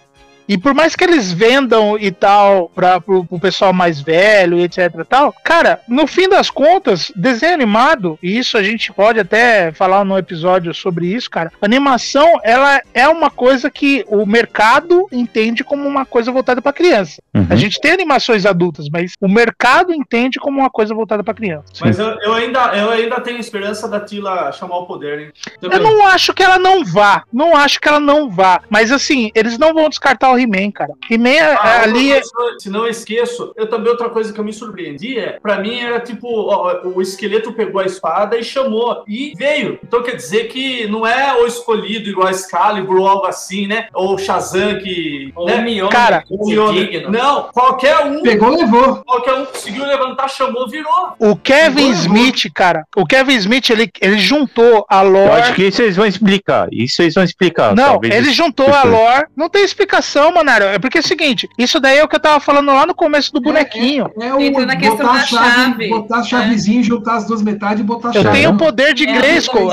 E 0.48 0.58
por 0.58 0.74
mais 0.74 0.94
que 0.94 1.04
eles 1.04 1.32
vendam 1.32 1.98
e 1.98 2.10
tal 2.10 2.68
para 2.74 3.00
pro, 3.00 3.24
pro 3.24 3.40
pessoal 3.40 3.72
mais 3.72 4.00
velho 4.00 4.58
e 4.58 4.62
etc 4.62 4.92
e 5.00 5.04
tal, 5.04 5.34
cara, 5.44 5.80
no 5.88 6.06
fim 6.06 6.28
das 6.28 6.50
contas, 6.50 7.10
desenho 7.16 7.54
animado, 7.54 8.18
e 8.22 8.38
isso 8.38 8.56
a 8.56 8.62
gente 8.62 8.92
pode 8.92 9.18
até 9.18 9.72
falar 9.72 10.04
num 10.04 10.18
episódio 10.18 10.74
sobre 10.74 11.06
isso, 11.06 11.30
cara. 11.30 11.50
Animação, 11.60 12.40
ela 12.42 12.80
é 12.92 13.08
uma 13.08 13.30
coisa 13.30 13.70
que 13.70 14.04
o 14.08 14.26
mercado 14.26 15.06
entende 15.10 15.64
como 15.64 15.86
uma 15.86 16.04
coisa 16.04 16.30
voltada 16.30 16.60
para 16.60 16.72
criança. 16.72 17.22
Uhum. 17.34 17.46
A 17.48 17.56
gente 17.56 17.80
tem 17.80 17.92
animações 17.92 18.44
adultas, 18.44 18.88
mas 18.90 19.12
o 19.20 19.28
mercado 19.28 19.92
entende 19.92 20.38
como 20.38 20.60
uma 20.60 20.70
coisa 20.70 20.94
voltada 20.94 21.24
para 21.24 21.34
criança. 21.34 21.64
Mas 21.80 21.98
eu, 21.98 22.18
eu 22.20 22.34
ainda, 22.34 22.76
eu 22.76 22.90
ainda 22.90 23.20
tenho 23.20 23.38
esperança 23.38 23.88
da 23.88 24.00
Tila 24.00 24.52
chamar 24.52 24.78
o 24.78 24.86
poder, 24.86 25.18
hein? 25.18 25.32
Eu 25.62 25.80
não 25.80 26.06
acho 26.06 26.34
que 26.34 26.42
ela 26.42 26.58
não 26.58 26.84
vá. 26.84 27.24
Não 27.32 27.56
acho 27.56 27.80
que 27.80 27.88
ela 27.88 28.00
não 28.00 28.30
vá. 28.30 28.60
Mas 28.68 28.92
assim, 28.92 29.30
eles 29.34 29.58
não 29.58 29.72
vão 29.72 29.88
descartar 29.88 30.33
o 30.34 30.38
He-Man, 30.38 30.70
cara. 30.70 30.92
He-Man 31.10 31.28
é- 31.30 31.54
Ah, 31.54 31.82
ali 31.82 32.12
outra 32.12 32.54
é. 32.54 32.58
se 32.58 32.70
não 32.70 32.80
eu 32.84 32.88
esqueço, 32.90 33.52
eu 33.56 33.66
também 33.68 33.90
outra 33.90 34.08
coisa 34.10 34.32
que 34.32 34.38
eu 34.40 34.44
me 34.44 34.52
surpreendi 34.52 35.18
é, 35.18 35.38
pra 35.42 35.58
mim 35.58 35.78
era 35.80 36.00
tipo, 36.00 36.26
ó, 36.28 36.80
o 36.84 37.00
esqueleto 37.00 37.52
pegou 37.52 37.80
a 37.80 37.84
espada 37.86 38.36
e 38.38 38.44
chamou 38.44 39.02
e 39.08 39.32
veio. 39.36 39.78
Então 39.82 40.02
quer 40.02 40.16
dizer 40.16 40.48
que 40.48 40.86
não 40.88 41.06
é 41.06 41.34
o 41.40 41.46
escolhido 41.46 42.08
igual 42.08 42.28
a 42.28 42.30
Excalibur 42.30 42.96
ou 42.98 43.08
algo 43.08 43.26
assim, 43.26 43.66
né? 43.66 43.88
Ou 43.94 44.16
Shazam 44.18 44.78
que, 44.80 45.32
Ou 45.34 45.46
né? 45.46 45.88
Cara, 45.90 46.22
que 46.22 46.34
O. 46.34 47.10
Não, 47.10 47.44
qualquer 47.52 47.98
um, 48.06 48.22
Pegou, 48.22 48.56
levou. 48.56 48.96
qualquer 49.04 49.34
um 49.34 49.44
conseguiu 49.46 49.86
levantar, 49.86 50.28
chamou, 50.28 50.68
virou. 50.68 51.14
O 51.18 51.36
Kevin 51.36 51.90
Agora, 51.92 51.98
Smith, 51.98 52.52
cara. 52.54 52.84
O 52.96 53.06
Kevin 53.06 53.34
Smith, 53.36 53.70
ele, 53.70 53.90
ele 54.00 54.18
juntou 54.18 54.84
a 54.88 55.02
Eu 55.04 55.10
lore. 55.10 55.30
acho 55.42 55.54
que 55.54 55.64
isso 55.64 55.82
eles 55.82 55.96
vão 55.96 56.06
explicar. 56.06 56.68
Isso 56.72 57.02
eles 57.02 57.14
vão 57.14 57.24
explicar. 57.24 57.74
Não, 57.74 58.00
ele 58.02 58.30
juntou 58.32 58.68
a 58.72 58.82
lore. 58.84 59.26
Não 59.36 59.48
tem 59.48 59.64
explicação, 59.64 60.23
Manaro. 60.32 60.64
É 60.64 60.78
porque 60.78 60.98
é 60.98 61.00
o 61.00 61.06
seguinte: 61.06 61.48
isso 61.58 61.80
daí 61.80 61.98
é 61.98 62.04
o 62.04 62.08
que 62.08 62.16
eu 62.16 62.20
tava 62.20 62.40
falando 62.40 62.68
lá 62.72 62.86
no 62.86 62.94
começo 62.94 63.32
do 63.32 63.40
bonequinho. 63.40 64.10
É 64.20 64.32
o 64.32 64.40
Entra 64.40 64.66
na 64.66 64.76
questão 64.76 64.96
botar 64.98 65.10
a 65.10 65.18
da 65.18 65.24
chave, 65.24 65.54
chave, 65.64 65.88
botar 65.88 66.14
a 66.16 66.18
né? 66.18 66.24
chavezinha, 66.24 66.82
juntar 66.82 67.16
as 67.16 67.26
duas 67.26 67.42
metades 67.42 67.80
e 67.80 67.82
botar 67.82 68.08
a 68.08 68.12
Eu 68.14 68.22
chave. 68.22 68.36
tenho 68.38 68.50
o 68.50 68.56
poder 68.56 68.94
de 68.94 69.04
É, 69.08 69.18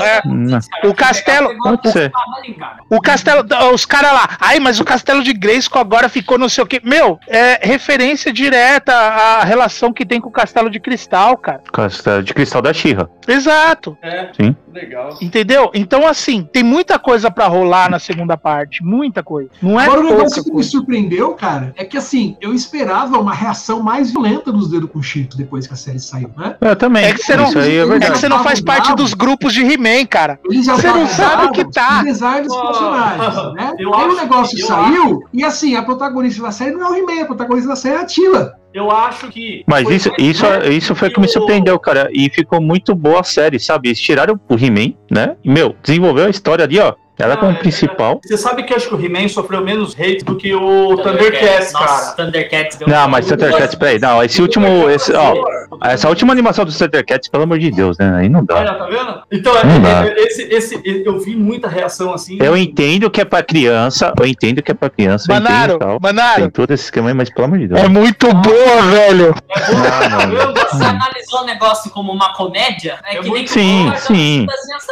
É, 0.00 0.22
Não. 0.24 0.58
O 0.84 0.94
castelo-. 0.94 1.50
O 2.90 3.00
castelo, 3.00 3.44
os 3.74 3.84
caras 3.86 4.12
lá, 4.12 4.28
ai, 4.40 4.58
mas 4.60 4.80
o 4.80 4.84
castelo 4.84 5.22
de 5.22 5.32
Grayskull 5.32 5.80
agora 5.80 6.08
ficou 6.08 6.38
não 6.38 6.48
sei 6.48 6.64
o 6.64 6.66
que. 6.66 6.80
Meu, 6.84 7.18
é 7.26 7.58
referência 7.66 8.32
direta 8.32 8.92
à 8.94 9.44
relação 9.44 9.92
que 9.92 10.04
tem 10.04 10.20
com 10.20 10.28
o 10.28 10.32
castelo 10.32 10.70
de 10.70 10.80
cristal, 10.80 11.36
cara. 11.36 11.62
Castelo 11.72 12.22
de 12.22 12.34
cristal 12.34 12.62
da 12.62 12.72
Xirra. 12.72 13.08
Exato. 13.26 13.96
É. 14.02 14.28
Sim. 14.32 14.54
Legal. 14.72 15.16
Entendeu? 15.20 15.70
Então, 15.74 16.06
assim, 16.06 16.48
tem 16.50 16.62
muita 16.62 16.98
coisa 16.98 17.30
pra 17.30 17.46
rolar 17.46 17.90
na 17.90 17.98
segunda 17.98 18.36
parte. 18.36 18.82
Muita 18.82 19.22
coisa. 19.22 19.50
Não 19.62 19.78
é 19.78 19.84
Agora, 19.84 20.00
o 20.00 20.04
negócio 20.04 20.42
que 20.42 20.48
me 20.50 20.54
coisa. 20.56 20.70
surpreendeu, 20.70 21.34
cara, 21.34 21.72
é 21.76 21.84
que 21.84 21.96
assim, 21.96 22.36
eu 22.40 22.54
esperava 22.54 23.18
uma 23.18 23.34
reação 23.34 23.82
mais 23.82 24.10
violenta 24.10 24.50
dos 24.50 24.70
dedos 24.70 24.90
com 24.90 25.02
Cheetos 25.02 25.36
depois 25.36 25.66
que 25.66 25.74
a 25.74 25.76
série 25.76 25.98
saiu, 25.98 26.30
né? 26.36 26.56
Eu 26.60 26.74
também. 26.76 27.04
É 27.04 27.12
que 27.12 27.22
você 27.22 27.36
não- 27.36 27.48
Isso 27.48 27.58
aí 27.58 27.76
é 27.76 27.82
É 27.82 28.00
que 28.00 28.08
você 28.18 28.28
não 28.28 28.42
faz 28.42 28.60
parte 28.60 28.94
dos 28.94 29.12
grupos 29.14 29.52
de 29.52 29.62
He-Man, 29.62 30.06
cara. 30.06 30.38
Você 30.44 30.88
não 30.88 31.06
sabe 31.06 31.46
o 31.46 31.52
que 31.52 31.64
tá. 31.70 32.00
o 32.00 32.04
design 32.04 32.46
dos 32.46 32.56
Oh, 32.56 32.66
personagens, 32.66 33.54
né? 33.54 33.72
eu 33.78 33.94
Aí 33.94 34.00
o 34.02 34.06
acho- 34.12 34.16
negócio 34.16 34.58
eu 34.58 34.66
saiu, 34.66 35.24
e 35.32 35.44
assim, 35.44 35.76
a 35.76 35.82
protagonista 35.82 36.42
da 36.42 36.50
série 36.50 36.72
não 36.72 36.86
é 36.86 36.90
o 36.90 36.94
He-Man, 36.96 37.22
a 37.22 37.26
protagonista 37.26 37.68
da 37.68 37.76
série 37.76 37.96
é 37.96 38.00
a 38.00 38.06
Tila. 38.06 38.54
Eu 38.74 38.90
acho 38.90 39.28
que. 39.28 39.64
Mas 39.66 39.88
isso, 39.88 40.10
isso, 40.18 40.44
isso 40.70 40.94
foi 40.94 41.08
o 41.08 41.12
que 41.12 41.20
me 41.20 41.28
surpreendeu, 41.28 41.78
cara. 41.78 42.08
E 42.12 42.30
ficou 42.30 42.60
muito 42.60 42.94
boa 42.94 43.20
a 43.20 43.24
série, 43.24 43.58
sabe? 43.58 43.88
Eles 43.88 44.00
tiraram 44.00 44.40
o 44.48 44.54
He-Man, 44.54 44.94
né? 45.10 45.36
E, 45.44 45.50
meu, 45.50 45.76
desenvolveu 45.82 46.26
a 46.26 46.30
história 46.30 46.64
ali, 46.64 46.78
ó. 46.78 46.94
Ela 47.22 47.34
Ah, 47.34 47.36
como 47.36 47.52
é 47.52 47.54
principal. 47.54 48.20
Você 48.24 48.36
sabe 48.36 48.64
que 48.64 48.72
eu 48.72 48.76
acho 48.76 48.88
que 48.88 48.94
o 48.94 49.04
He-Man 49.04 49.28
sofreu 49.28 49.62
menos 49.62 49.94
hate 49.98 50.24
do 50.24 50.36
que 50.36 50.52
o 50.54 50.96
Thundercats, 50.96 51.72
cara. 51.72 52.12
Thundercats 52.16 52.76
deu 52.78 52.88
Não, 52.88 53.08
mas 53.08 53.26
Thundercats, 53.26 53.74
peraí. 53.76 53.98
Não, 53.98 54.22
esse 54.22 54.42
último. 54.42 54.90
Esse, 54.90 55.12
ó, 55.12 55.34
essa 55.84 56.08
última 56.08 56.32
animação 56.32 56.64
do 56.64 56.72
Thundercats, 56.72 57.28
pelo 57.28 57.44
amor 57.44 57.58
de 57.58 57.70
Deus, 57.70 57.96
né? 57.98 58.12
Aí 58.18 58.28
não 58.28 58.44
dá. 58.44 58.56
Olha, 58.56 58.74
tá 58.74 58.86
vendo? 58.86 59.22
Então, 59.30 59.52
é- 59.56 60.08
é- 60.10 60.22
esse, 60.24 60.42
esse, 60.52 60.82
eu 60.84 61.18
vi 61.20 61.36
muita 61.36 61.68
reação 61.68 62.12
assim. 62.12 62.38
Eu 62.40 62.56
entendo 62.56 63.10
que 63.10 63.20
é 63.20 63.24
pra 63.24 63.42
criança, 63.42 64.12
eu 64.18 64.26
entendo 64.26 64.60
que 64.62 64.70
é 64.70 64.74
pra 64.74 64.90
criança, 64.90 65.32
Manaro, 65.32 65.78
tal. 65.78 65.90
Tem 65.90 66.00
Manaro. 66.02 66.50
todo 66.50 66.70
esse 66.72 66.84
esquema 66.84 67.08
aí, 67.08 67.14
mas 67.14 67.30
pelo 67.30 67.44
amor 67.46 67.58
de 67.58 67.68
Deus. 67.68 67.80
É 67.80 67.88
muito 67.88 68.26
boa, 68.34 68.82
velho. 68.90 69.34
Ah, 69.56 70.08
mano. 70.26 70.54
Você 70.72 70.84
analisou 70.84 71.42
o 71.42 71.44
negócio 71.44 71.90
como 71.90 72.12
uma 72.12 72.32
comédia? 72.34 72.98
É, 73.04 73.16
É 73.16 73.20
que 73.20 73.28
muito- 73.28 73.34
nem 73.34 73.46
Sim, 73.46 73.92
sim. 73.96 74.46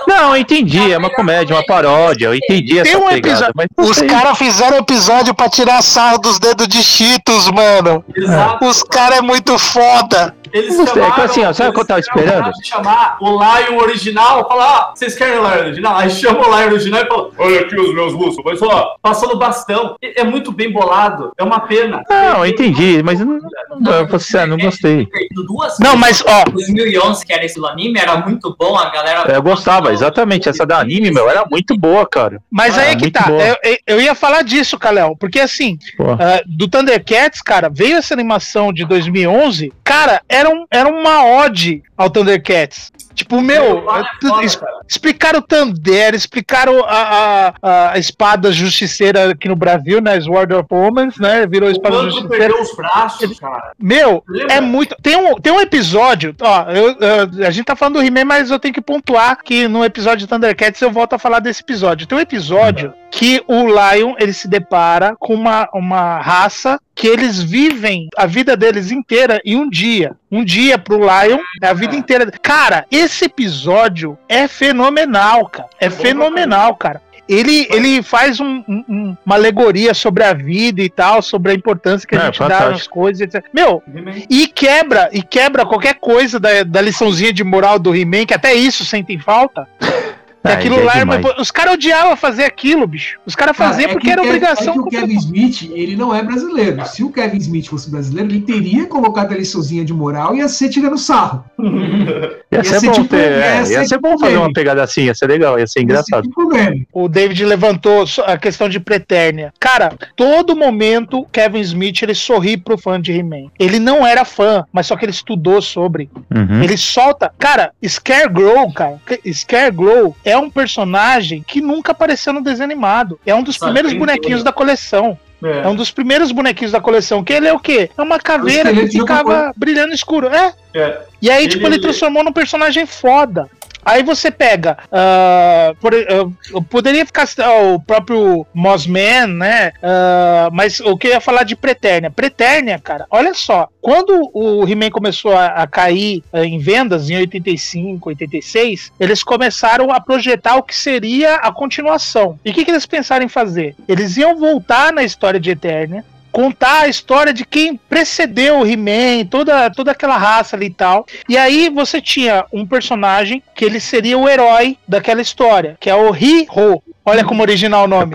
Não, 0.07 0.35
eu 0.35 0.41
entendi, 0.41 0.93
é 0.93 0.99
uma 0.99 1.11
comédia, 1.11 1.55
uma 1.57 1.65
paródia, 1.65 2.20
eu 2.25 2.35
entendi 2.35 2.79
essa 2.79 2.99
um 2.99 3.09
pegada, 3.09 3.53
episódio- 3.59 3.91
Os 3.91 4.03
caras 4.03 4.39
fizeram 4.39 4.79
episódio 4.79 5.35
pra 5.35 5.49
tirar 5.49 5.83
sarro 5.83 6.19
dos 6.19 6.39
dedos 6.39 6.69
de 6.69 6.83
Cheetos, 6.83 7.49
mano. 7.51 8.05
Exato. 8.15 8.65
Os 8.67 8.83
caras 8.83 9.19
é 9.19 9.23
muito 9.23 9.59
foda. 9.59 10.35
Eles 10.53 10.77
Não 10.77 10.87
sei, 10.87 11.03
é 11.03 11.05
que 11.05 11.11
chamaram, 11.11 11.25
assim, 11.25 11.45
ó, 11.45 11.53
sabe 11.53 11.71
o 11.71 11.73
que 11.73 11.81
eu 11.81 11.85
tava 11.85 12.01
esperando? 12.01 12.51
chamar 12.65 13.17
o 13.21 13.31
Lion 13.31 13.79
original, 13.81 14.47
falar, 14.49 14.67
ah, 14.67 14.93
vocês 14.95 15.15
querem 15.15 15.39
o 15.39 15.43
Lion 15.43 15.61
original? 15.67 15.97
Aí 15.97 16.11
chama 16.11 16.41
o 16.41 16.57
Lion 16.57 16.67
original 16.73 17.03
e 17.03 17.07
fala, 17.07 17.31
olha 17.39 17.61
aqui 17.61 17.75
os 17.81 17.95
meus 17.95 18.13
músculos, 18.13 18.61
mas 18.61 18.63
ó, 18.63 18.95
passando 19.03 19.37
bastão. 19.37 19.97
É 20.03 20.21
é 20.21 20.25
muito 20.25 20.53
bem 20.53 20.71
bolado, 20.71 21.33
é 21.39 21.43
uma 21.43 21.61
pena. 21.61 22.03
Não, 22.11 22.45
eu 22.45 22.47
entendi, 22.47 23.03
mas 23.03 23.19
não, 23.21 23.39
não, 23.81 23.93
eu 23.93 24.07
vou 24.07 24.19
ser 24.19 24.27
sincero, 24.27 24.51
não 24.51 24.59
gostei. 24.59 25.09
Duas 25.47 25.79
Não, 25.79 25.97
mas, 25.97 26.23
ó. 26.27 26.45
2011, 26.51 27.25
que 27.25 27.33
era 27.33 27.45
esse 27.45 27.59
anime, 27.65 27.99
era 27.99 28.17
muito 28.19 28.55
bom, 28.59 28.77
a 28.77 28.91
galera... 28.91 29.33
Eu 29.33 29.43
gostava, 29.43 29.93
exatamente. 29.93 30.49
Essa 30.49 30.67
da 30.67 30.79
anime, 30.79 31.11
meu, 31.11 31.29
era 31.31 31.45
muito 31.51 31.77
boa, 31.79 32.07
cara. 32.07 32.41
Mas 32.51 32.77
Ah, 32.77 32.83
aí 32.83 32.93
é 32.93 32.97
que 32.97 33.11
tá. 33.11 33.27
Eu, 33.31 33.79
eu- 33.87 34.01
ia 34.01 34.15
falar 34.15 34.43
disso, 34.43 34.79
Caléo. 34.79 35.17
Porque 35.17 35.41
assim, 35.41 35.79
Pô. 35.97 36.13
ah, 36.13 36.43
do 36.47 36.69
Thundercats, 36.69 37.41
cara, 37.43 37.71
veio 37.73 37.97
essa 37.97 38.13
animação 38.15 38.73
de 38.73 38.85
2011. 38.85 39.73
Cara, 39.85 40.21
era, 40.41 40.51
um, 40.51 40.67
era 40.71 40.89
uma 40.89 41.25
ode 41.25 41.83
ao 41.97 42.11
Thundercats. 42.11 42.91
Tipo, 43.13 43.43
meu, 43.43 43.83
foda, 44.23 44.45
es- 44.45 44.57
cara. 44.57 44.73
explicaram 44.89 45.41
o 45.41 45.43
Thunder, 45.43 46.15
explicaram 46.15 46.83
a, 46.87 47.53
a, 47.63 47.93
a 47.93 47.99
espada 47.99 48.51
justiceira 48.51 49.31
aqui 49.33 49.47
no 49.49 49.57
Brasil, 49.57 50.01
né? 50.01 50.19
Sword 50.21 50.55
of 50.55 50.67
Omens, 50.71 51.19
né? 51.19 51.47
Virou 51.47 51.69
O 51.69 51.73
espada 51.73 52.03
justiceira. 52.05 52.29
perdeu 52.39 52.63
os 52.63 52.75
braços, 52.75 53.39
cara. 53.39 53.73
Meu, 53.79 54.23
Lembra? 54.27 54.55
é 54.55 54.61
muito. 54.61 54.97
Tem 55.03 55.17
um, 55.17 55.35
tem 55.35 55.53
um 55.53 55.61
episódio, 55.61 56.35
ó, 56.41 56.71
eu- 56.71 56.97
eu- 56.99 57.47
a 57.47 57.51
gente 57.51 57.67
tá 57.67 57.77
falando 57.77 57.97
do 58.01 58.03
He-Man, 58.03 58.25
mas 58.25 58.51
eu 58.51 58.59
tenho 58.59 58.73
que 58.73 58.81
pontuar 58.81 59.43
que 59.43 59.69
no 59.69 59.85
episódio 59.85 60.21
de 60.21 60.27
Thundercats 60.27 60.81
eu 60.81 60.91
volto 60.91 61.13
a 61.15 61.19
falar 61.19 61.41
desse 61.41 61.63
episódio. 61.63 62.07
Tem 62.07 62.17
um 62.17 62.21
episódio 62.23 62.95
que 63.11 63.43
o 63.47 63.67
Lion 63.67 64.15
ele 64.19 64.33
se 64.33 64.49
depara 64.49 65.15
com 65.19 65.35
uma, 65.35 65.69
uma 65.75 66.21
raça 66.21 66.81
que 67.01 67.07
eles 67.09 67.41
vivem 67.43 68.09
a 68.15 68.27
vida 68.27 68.55
deles 68.55 68.91
inteira 68.91 69.41
em 69.43 69.57
um 69.57 69.71
dia. 69.71 70.13
Um 70.31 70.45
dia 70.45 70.77
pro 70.77 70.99
Lion 70.99 71.39
é 71.63 71.67
a 71.67 71.73
vida 71.73 71.97
inteira. 71.97 72.31
Cara, 72.43 72.85
esse 72.91 73.25
episódio 73.25 74.19
é 74.29 74.47
fenomenal, 74.47 75.47
cara. 75.49 75.69
É 75.81 75.89
pra 75.89 75.99
fenomenal, 75.99 76.77
cara. 76.77 77.01
Ele, 77.27 77.67
ele 77.71 78.03
faz 78.03 78.39
um- 78.39 78.63
um- 78.69 78.85
um- 78.87 79.17
uma 79.25 79.37
alegoria 79.37 79.95
sobre 79.95 80.25
a 80.25 80.35
vida 80.35 80.83
e 80.83 80.91
tal, 80.91 81.23
sobre 81.23 81.53
a 81.53 81.55
importância 81.55 82.07
que 82.07 82.15
a 82.15 82.19
É, 82.19 82.25
gente 82.27 82.39
dá 82.39 82.45
fantástico. 82.45 82.71
nas 82.73 82.87
coisas, 82.87 83.21
etc. 83.23 83.45
Meu, 83.55 83.83
e 84.29 84.47
quebra, 84.49 85.09
e 85.13 85.23
quebra 85.23 85.65
qualquer 85.65 85.95
coisa 85.95 86.39
da, 86.39 86.65
da 86.65 86.81
liçãozinha 86.83 87.33
de 87.33 87.43
moral 87.43 87.79
do 87.79 87.95
He-Man, 87.97 88.27
que 88.27 88.35
até 88.35 88.53
isso 88.53 88.85
sentem 88.85 89.19
falta. 89.19 89.67
Ah, 90.43 90.53
aquilo 90.55 90.81
é 90.81 90.83
lá, 90.85 91.05
mas, 91.05 91.21
pô, 91.21 91.35
os 91.41 91.51
caras 91.51 91.75
odiavam 91.75 92.17
fazer 92.17 92.45
aquilo, 92.45 92.87
bicho. 92.87 93.19
Os 93.27 93.35
caras 93.35 93.55
Cara, 93.57 93.71
faziam 93.71 93.91
é 93.91 93.93
porque 93.93 94.07
que 94.07 94.13
era 94.13 94.23
Kevin- 94.23 94.37
obrigação. 94.37 94.71
É 94.71 94.73
que 94.73 94.81
o 94.81 94.85
Kevin 94.87 95.17
Smith, 95.19 95.71
ele 95.75 95.97
não 95.97 96.15
é 96.15 96.23
brasileiro. 96.23 96.85
Se 96.87 97.05
o 97.05 97.11
Kevin 97.11 97.37
Smith 97.39 97.67
fosse 97.69 97.91
brasileiro, 97.91 98.31
ele 98.31 98.41
teria 98.41 98.87
colocado 98.87 99.33
a 99.33 99.37
liçãozinha 99.37 99.85
de 99.85 99.93
moral 99.93 100.35
e 100.35 100.39
ia 100.39 100.49
ser 100.49 100.71
tirando 100.71 100.97
sarro. 100.97 101.45
Ia 102.53 102.59
Ia 102.59 102.65
ser 102.65 102.81
ser 102.81 102.87
bom 102.87 102.93
tipo- 102.93 103.09
ter, 103.09 103.31
é, 103.33 103.59
ia 103.59 103.65
ser 103.65 103.73
ia 103.75 103.85
ser 103.87 103.99
bom 104.01 104.09
tipo 104.17 104.21
fazer 104.25 104.37
uma 104.37 104.53
pegada 104.53 104.83
assim, 104.83 105.03
ia 105.05 105.15
ser 105.15 105.29
legal, 105.29 105.57
ia 105.57 105.67
ser 105.69 105.83
engraçado. 105.83 106.25
Tipo. 106.25 106.49
O 106.93 107.09
David 107.09 107.45
levantou 107.45 108.05
a 108.27 108.37
questão 108.37 108.69
de 108.69 108.81
pretérnia. 108.81 109.53
Cara, 109.61 109.93
todo 110.17 110.57
momento 110.57 111.25
Kevin 111.31 111.61
Smith 111.61 112.03
ele 112.03 112.15
sorri 112.15 112.57
pro 112.57 112.77
fã 112.77 113.01
de 113.01 113.13
He-Man. 113.13 113.51
Ele 113.57 113.79
não 113.79 114.05
era 114.05 114.25
fã, 114.25 114.65
mas 114.73 114.89
só 114.89 114.97
que 114.97 115.05
ele 115.05 115.13
estudou 115.13 115.63
sobre. 115.63 116.11
Uhum. 116.35 116.61
Ele 116.63 116.77
solta. 116.77 117.33
Cara, 117.39 117.71
Scareglow, 117.87 118.73
cara. 118.73 118.97
Scareglow 119.33 120.17
é 120.25 120.30
um 120.37 120.51
personagem 120.51 121.45
que 121.47 121.61
nunca 121.61 121.93
apareceu 121.93 122.33
no 122.33 122.41
desenho 122.43 122.65
animado. 122.65 123.19
É 123.25 123.35
um 123.35 123.43
dos 123.43 123.57
Sabe, 123.57 123.73
primeiros 123.73 123.99
bonequinhos 123.99 124.41
tudo. 124.41 124.45
da 124.47 124.53
coleção. 124.53 125.19
É 125.43 125.67
um 125.67 125.75
dos 125.75 125.91
primeiros 125.91 126.33
bonequinhos 126.33 126.71
da 126.73 126.81
coleção. 126.83 127.25
Que 127.25 127.33
ele 127.33 127.49
é 127.49 127.53
o 127.53 127.59
quê? 127.59 127.89
É 127.97 128.03
uma 128.03 128.19
caveira 128.19 128.73
que 128.75 128.89
ficava 128.89 129.53
brilhando 129.57 129.95
escuro. 129.95 130.29
É. 130.29 130.53
É. 130.75 131.01
E 131.23 131.31
aí, 131.31 131.49
tipo, 131.49 131.65
Ele- 131.67 131.77
ele 131.77 131.83
transformou 131.83 132.23
num 132.23 132.33
personagem 132.33 132.85
foda. 132.85 133.49
Aí 133.91 134.03
você 134.05 134.31
pega. 134.31 134.79
ah, 134.93 135.75
por- 135.81 135.93
eu 135.95 136.33
poderia 136.69 137.05
ficar 137.05 137.29
ah, 137.39 137.53
o 137.75 137.81
próprio 137.81 138.47
Mossman, 138.55 139.27
né? 139.27 139.73
Ah, 139.83 140.49
mas 140.53 140.79
o 140.81 140.97
que 140.97 141.09
eu 141.09 141.13
ia 141.13 141.21
falar 141.21 141.43
de 141.43 141.57
Preternia? 141.57 142.11
Preternia, 142.11 142.79
cara, 142.79 143.07
olha 143.11 143.35
só. 143.35 143.69
Quando 143.81 144.31
o 144.33 144.65
He-Man 144.69 144.91
começou 144.91 145.33
a, 145.37 145.47
a 145.47 145.67
cair 145.67 146.23
em 146.35 146.59
vendas, 146.59 147.11
em 147.11 147.17
85, 147.17 148.09
86, 148.11 148.93
eles 149.01 149.23
começaram 149.23 149.91
a 149.91 150.01
projetar 150.01 150.57
o 150.57 150.63
que 150.63 150.77
seria 150.77 151.37
a 151.37 151.51
continuação. 151.53 152.39
E 152.45 152.51
o 152.51 152.55
que, 152.55 152.65
que 152.65 152.71
eles 152.71 152.87
pensaram 152.87 153.25
em 153.25 153.29
fazer? 153.29 153.75
Eles 153.89 154.17
iam 154.17 154.37
voltar 154.37 154.93
na 154.93 155.03
história 155.03 155.41
de 155.41 155.51
Eternia 155.51 156.05
contar 156.33 156.83
a 156.83 156.89
história 156.89 157.33
de 157.33 157.45
quem 157.45 157.77
precedeu 157.77 158.61
o 158.61 158.67
He-Man, 158.67 159.27
toda, 159.31 159.71
toda 159.71 159.91
aquela 159.93 160.17
raça 160.17 160.57
ali 160.57 160.67
e 160.67 160.71
tal. 160.75 161.07
E 161.29 161.37
aí 161.37 161.69
você 161.69 162.01
tinha 162.01 162.45
um 162.53 162.67
personagem 162.67 163.43
que 163.55 163.65
ele 163.65 163.81
seria 163.81 164.19
o 164.19 164.29
herói 164.29 164.77
daquela 164.87 165.21
história, 165.21 165.77
que 165.81 165.91
é 165.91 165.95
o 165.95 166.15
He-Ho. 166.15 166.83
Olha 167.05 167.25
como 167.25 167.41
original 167.43 167.85
o 167.85 167.89
nome. 167.89 168.13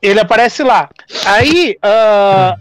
Ele 0.00 0.18
aparece 0.18 0.62
lá. 0.62 0.88
Aí 1.26 1.76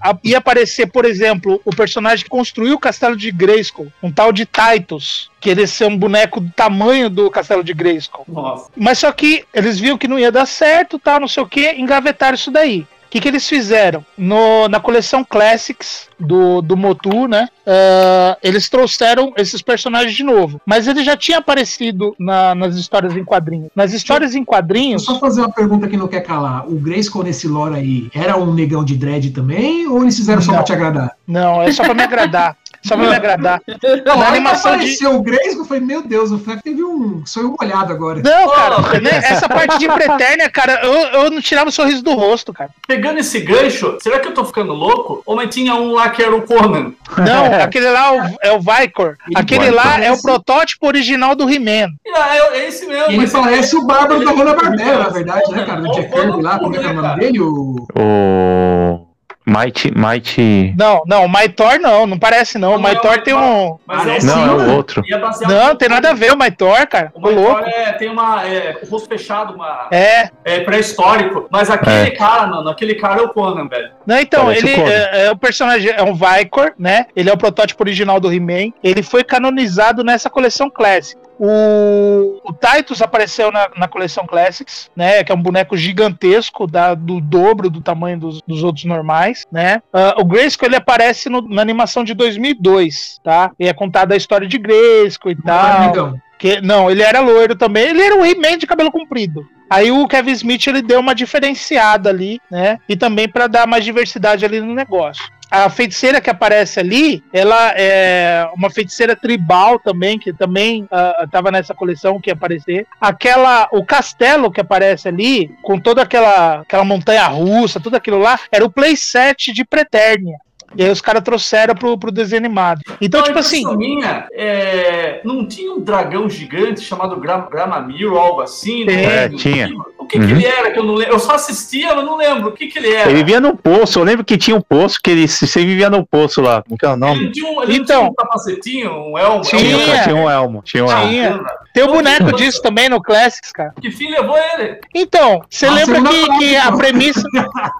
a- 0.02 0.18
ia 0.24 0.38
aparecer, 0.38 0.88
por 0.88 1.06
exemplo, 1.06 1.60
o 1.66 1.74
personagem 1.76 2.24
que 2.26 2.30
construiu 2.30 2.76
o 2.76 2.80
castelo 2.80 3.16
de 3.16 3.32
Grayskull, 3.32 3.88
um 4.04 4.12
tal 4.12 4.32
de 4.32 4.46
Titus, 4.46 5.32
que 5.40 5.50
ele 5.50 5.66
ser 5.66 5.86
um 5.86 5.98
boneco 5.98 6.40
do 6.42 6.52
tamanho 6.52 7.10
do 7.10 7.32
castelo 7.32 7.64
de 7.64 7.74
Grayskull. 7.74 8.26
Nossa. 8.28 8.70
Mas 8.76 9.00
só 9.00 9.12
que 9.12 9.46
eles 9.54 9.80
viam 9.80 9.98
que 9.98 10.08
não 10.08 10.20
ia 10.20 10.32
dar 10.32 10.46
certo, 10.46 11.00
tal, 11.00 11.20
não 11.20 11.28
sei 11.30 11.42
o 11.42 11.48
que, 11.48 11.72
engavetaram 11.72 12.36
isso 12.36 12.52
daí. 12.52 12.86
O 13.08 13.10
que, 13.10 13.22
que 13.22 13.28
eles 13.30 13.48
fizeram? 13.48 14.06
No, 14.18 14.68
na 14.68 14.82
coleção 14.82 15.24
Classics 15.24 16.10
do, 16.20 16.62
do 16.62 16.76
Motu, 16.76 17.26
né? 17.28 17.48
ah, 17.66 18.38
eles 18.44 18.68
trouxeram 18.70 19.32
esses 19.38 19.62
personagens 19.62 20.14
de 20.14 20.24
novo. 20.24 20.60
Mas 20.66 20.88
ele 20.88 21.04
já 21.04 21.16
tinha 21.16 21.38
aparecido 21.38 22.14
na- 22.20 22.54
nas 22.54 22.76
histórias 22.76 23.16
em 23.16 23.24
quadrinhos. 23.24 23.70
Nas 23.76 23.94
histórias 23.94 24.36
em 24.36 24.44
quadrinhos. 24.44 25.06
só 25.06 25.18
fazer 25.20 25.40
uma 25.42 25.52
pergunta 25.54 25.88
que 25.88 25.96
não 25.98 26.08
quer 26.08 26.22
calar. 26.22 26.68
O 26.68 26.76
Grayskull 26.76 27.24
nesse 27.24 27.48
lore 27.48 27.76
aí 27.76 28.10
era 28.14 28.38
um 28.38 28.54
negão 28.54 28.84
de 28.84 28.96
dread 28.98 29.32
também? 29.32 29.88
Ou 29.88 30.02
eles 30.04 30.18
fizeram 30.18 30.42
só 30.42 30.48
Não. 30.52 30.58
pra 30.58 30.66
te 30.66 30.74
agradar? 30.74 31.12
Não, 31.26 31.62
é 31.62 31.72
só 31.72 31.84
pra 31.84 31.94
me 31.94 32.04
agradar. 32.04 32.58
Só 32.88 32.96
pra 32.96 33.08
me 33.10 33.16
agradar. 33.16 33.62
Não, 34.06 34.18
Na 34.18 34.28
animação 34.30 34.78
de- 34.78 35.06
o 35.08 35.22
Grayskull, 35.22 35.62
eu 35.62 35.66
falei, 35.66 35.84
meu 35.84 36.02
Deus, 36.02 36.32
o 36.32 36.40
Fleck 36.40 36.64
teve 36.64 36.84
um 36.84 37.26
sonho 37.26 37.56
molhado 37.60 37.92
agora. 37.94 38.22
Não, 38.24 38.50
cara, 38.50 39.00
né, 39.02 39.12
essa 39.24 39.48
parte 39.48 39.78
de 39.80 39.88
Pretérnia, 39.88 40.50
cara, 40.50 40.82
eu, 40.84 40.94
eu 41.24 41.32
não 41.32 41.42
tirava 41.42 41.70
o 41.70 41.72
sorriso 41.72 42.04
do 42.04 42.14
rosto, 42.14 42.52
cara. 42.54 42.70
Pegando 42.88 43.20
esse 43.20 43.40
gancho, 43.42 43.98
será 44.02 44.20
que 44.20 44.28
eu 44.28 44.34
tô 44.34 44.44
ficando 44.46 44.74
louco? 44.74 45.22
Ou 45.26 45.36
mas 45.36 45.54
tinha 45.54 45.76
um 45.76 45.92
lá 45.94 46.10
que 46.10 46.22
era 46.24 46.36
o 46.36 46.42
Conan? 46.42 46.94
Não, 47.18 47.46
aquele 47.64 47.90
lá 47.90 48.08
é 48.16 48.22
o- 48.22 48.36
é 48.42 48.52
o 48.54 48.60
Vicor. 48.60 49.16
Ele 49.28 49.36
Aquele 49.36 49.70
lá 49.72 50.00
é 50.04 50.12
o 50.12 50.22
protótipo 50.22 50.88
original 50.88 51.36
do 51.36 51.50
He-Man. 51.50 51.90
Ah, 52.14 52.36
é, 52.36 52.58
é 52.60 52.68
esse 52.68 52.86
mesmo. 52.86 53.12
E 53.12 53.16
ele 53.16 53.18
mas- 53.18 53.32
parece 53.32 53.76
o 53.76 53.86
Bárbaro 53.86 54.24
da 54.24 54.32
Hanna 54.32 54.54
Barbera, 54.56 54.98
na 55.00 55.10
verdade, 55.10 55.52
né, 55.52 55.66
cara? 55.66 55.82
Do 55.82 55.92
Jack 55.92 56.12
Kirby 56.12 56.42
lá, 56.42 56.60
como 56.60 56.76
é 56.76 56.80
que 56.80 56.86
é 56.86 56.90
o 56.90 56.94
nome 56.94 57.20
dele? 57.20 57.40
O... 57.42 57.88
O. 57.96 59.07
Might, 59.48 59.92
Might. 59.96 60.76
Não, 60.78 61.04
não, 61.08 61.26
o 61.26 61.30
Maitor 61.30 61.80
não, 61.80 62.06
não 62.06 62.20
parece 62.20 62.58
não. 62.58 62.74
O 62.74 62.76
é 62.76 62.78
Maitor 62.78 63.22
tem 63.22 63.34
um. 63.34 63.78
Mas 63.86 64.04
Parece 64.04 64.30
é 64.30 64.36
Não, 64.36 64.46
é 64.46 64.52
o 64.52 64.76
outro. 64.76 65.02
É 65.10 65.48
Não, 65.48 65.74
tem 65.74 65.88
nada 65.88 66.10
a 66.10 66.14
ver 66.14 66.34
o 66.34 66.38
Maitor, 66.38 66.86
cara. 66.88 67.14
O. 67.16 67.22
Maitor 67.22 67.64
é, 67.66 67.94
tem 67.94 68.10
uma. 68.10 68.46
É, 68.46 68.78
o 68.84 68.90
rosto 68.90 69.08
fechado, 69.08 69.54
uma. 69.54 69.88
É. 69.90 70.30
É 70.44 70.60
pré-histórico. 70.60 71.48
Mas 71.50 71.70
aquele 71.70 72.12
cara, 72.12 72.46
mano, 72.48 72.70
aquele 72.70 72.96
cara 72.96 73.22
é 73.22 73.24
o 73.24 73.30
Conan, 73.30 73.70
velho. 73.70 73.92
Não, 74.06 74.20
então, 74.20 74.46
Parece 74.46 74.68
ele 74.68 74.82
o 74.82 74.88
é, 74.88 75.26
é 75.28 75.32
o 75.32 75.38
personagem, 75.38 75.92
é 75.92 76.04
um 76.04 76.14
Vicor, 76.14 76.74
né? 76.78 77.06
Ele 77.16 77.30
é 77.30 77.34
o 77.34 77.38
protótipo 77.38 77.82
original 77.84 78.20
do 78.20 78.32
He-Man. 78.32 78.74
Ele 78.84 79.02
foi 79.02 79.24
canonizado 79.24 80.04
nessa 80.04 80.30
coleção 80.30 80.70
Classic. 80.70 81.18
O, 81.40 82.42
o 82.44 82.54
Titus 82.54 83.02
apareceu 83.02 83.52
na, 83.52 83.70
na 83.78 83.88
coleção 83.88 84.26
Classics, 84.26 84.90
né? 84.96 85.24
Que 85.24 85.32
é 85.32 85.36
um 85.36 85.42
boneco 85.42 85.76
gigantesco, 85.78 86.68
da, 86.68 86.94
do 86.94 87.20
dobro 87.22 87.70
do 87.70 87.82
tamanho 87.82 88.20
dos, 88.20 88.42
dos 88.48 88.64
outros 88.64 88.86
normais, 88.86 89.46
né? 89.52 89.82
Ah, 89.94 90.16
o 90.18 90.26
Grayskull 90.26 90.68
ele 90.68 90.76
aparece 90.76 91.30
no- 91.30 91.42
na 91.48 91.62
animação 91.62 92.04
de 92.04 92.14
2002, 92.14 93.20
tá? 93.24 93.52
E 93.60 93.68
é 93.68 93.74
contada 93.74 94.14
a 94.14 94.18
história 94.18 94.48
de 94.48 94.58
Grayskull 94.58 95.32
e 95.32 95.36
Não 95.36 95.44
tal. 95.44 95.82
amigão. 95.84 96.16
Que, 96.40 96.62
não, 96.62 96.90
ele 96.90 97.02
era 97.02 97.20
loiro 97.20 97.56
também. 97.56 97.88
Ele 97.90 98.02
era 98.02 98.16
um 98.16 98.24
He-Man 98.26 98.58
de 98.60 98.68
cabelo 98.68 98.92
comprido. 98.92 99.44
Aí 99.70 99.92
o 99.92 100.08
Kevin 100.08 100.32
Smith 100.32 100.68
ele 100.68 100.82
deu 100.84 101.00
uma 101.00 101.16
diferenciada 101.16 102.10
ali, 102.10 102.40
né? 102.50 102.78
E 102.88 102.96
também 102.96 103.28
para 103.28 103.48
dar 103.48 103.66
mais 103.68 103.84
diversidade 103.84 104.46
ali 104.46 104.62
no 104.62 104.74
negócio. 104.74 105.24
A 105.50 105.70
feiticeira 105.70 106.20
que 106.20 106.30
aparece 106.30 106.80
ali, 106.80 107.24
ela 107.32 107.72
é 107.76 108.50
uma 108.54 108.70
feiticeira 108.70 109.16
tribal 109.16 109.80
também, 109.80 110.20
que 110.20 110.34
também 110.34 110.88
estava 111.24 111.52
nessa 111.52 111.74
coleção 111.74 112.20
que 112.20 112.30
ia 112.30 112.34
aparecer. 112.34 112.86
Aquela, 113.00 113.68
o 113.72 113.86
castelo 113.86 114.52
que 114.52 114.60
aparece 114.60 115.08
ali, 115.08 115.56
com 115.62 115.80
toda 115.80 116.02
aquela, 116.02 116.62
aquela 116.62 116.84
montanha 116.84 117.26
russa, 117.28 117.80
tudo 117.80 117.96
aquilo 117.96 118.20
lá, 118.20 118.38
era 118.52 118.66
o 118.66 118.70
playset 118.70 119.54
de 119.54 119.64
Preternia. 119.64 120.38
E 120.76 120.84
aí 120.84 120.90
os 120.92 121.02
caras 121.02 121.24
trouxeram 121.24 121.74
pro, 121.76 121.98
pro 121.98 122.12
desenho 122.12 122.40
animado. 122.40 122.82
Então, 123.02 123.20
Não, 123.22 123.26
tipo 123.28 123.38
a 123.38 123.42
assim. 123.42 123.78
Minha, 123.78 124.28
é, 124.34 125.22
não 125.24 125.48
tinha 125.48 125.72
um 125.74 125.80
dragão 125.80 126.30
gigante 126.30 126.82
chamado 126.82 127.16
Gra- 127.18 127.48
Gramamir 127.50 128.12
ou 128.12 128.20
algo 128.20 128.42
assim? 128.42 128.86
Tem. 128.86 128.98
Não 129.06 129.10
É, 129.12 129.30
tinha. 129.30 129.70
O 129.98 130.06
que, 130.08 130.20
que 130.20 130.26
Uhum. 130.26 130.32
ele 130.32 130.46
era 130.46 130.72
que 130.72 130.80
eu 130.80 130.84
não 130.84 130.94
lembro? 130.96 131.16
Eu 131.16 131.20
só 131.20 131.34
assistia, 131.36 131.94
mas 131.94 132.06
não 132.06 132.16
lembro. 132.16 132.50
O 132.50 132.52
que, 132.54 132.68
que 132.68 132.80
ele 132.80 132.94
era? 132.94 133.10
Ele 133.10 133.18
vivia 133.20 133.40
no 133.42 133.58
poço. 133.58 134.00
Eu 134.00 134.04
lembro 134.04 134.24
que 134.24 134.38
tinha 134.38 134.56
um 134.56 134.62
poço 134.62 135.00
que 135.04 135.12
ele 135.12 135.28
você 135.28 135.66
vivia 135.66 135.90
no 135.90 136.06
poço 136.06 136.40
lá. 136.42 136.62
Como 136.64 136.78
que 136.78 136.86
é 136.86 136.90
o 136.90 136.94
Ele 136.94 137.00
nome? 137.00 137.26
não 137.26 137.32
tinha 137.32 137.50
um, 137.52 137.62
ele 137.64 137.74
não 137.78 137.84
Então. 137.84 138.00
tinha 138.02 138.10
um 138.12 138.14
capacetinho, 138.14 138.92
um 138.92 139.18
elmo? 139.18 139.42
Tinha. 139.42 139.62
elmo? 139.72 139.84
Tinha, 139.84 140.04
tinha 140.04 140.16
um 140.16 140.30
elmo. 140.30 140.62
Tinha 140.64 140.86
um 140.86 140.92
elmo. 140.92 141.10
Tinha. 141.10 141.30
Bacana. 141.32 141.50
Tem 141.74 141.84
o 141.84 141.88
boneco 141.88 142.32
disso 142.38 142.62
também 142.62 142.88
no 142.90 143.02
Classics, 143.02 143.52
cara. 143.52 143.74
Que 143.82 143.92
fim 143.92 144.10
levou 144.10 144.36
ele? 144.38 144.80
Então, 144.96 145.42
você 145.50 145.66
Na 145.68 145.74
lembra 145.74 146.02
que, 146.02 146.38
que 146.40 146.56
a 146.56 146.72
premissa, 146.72 147.24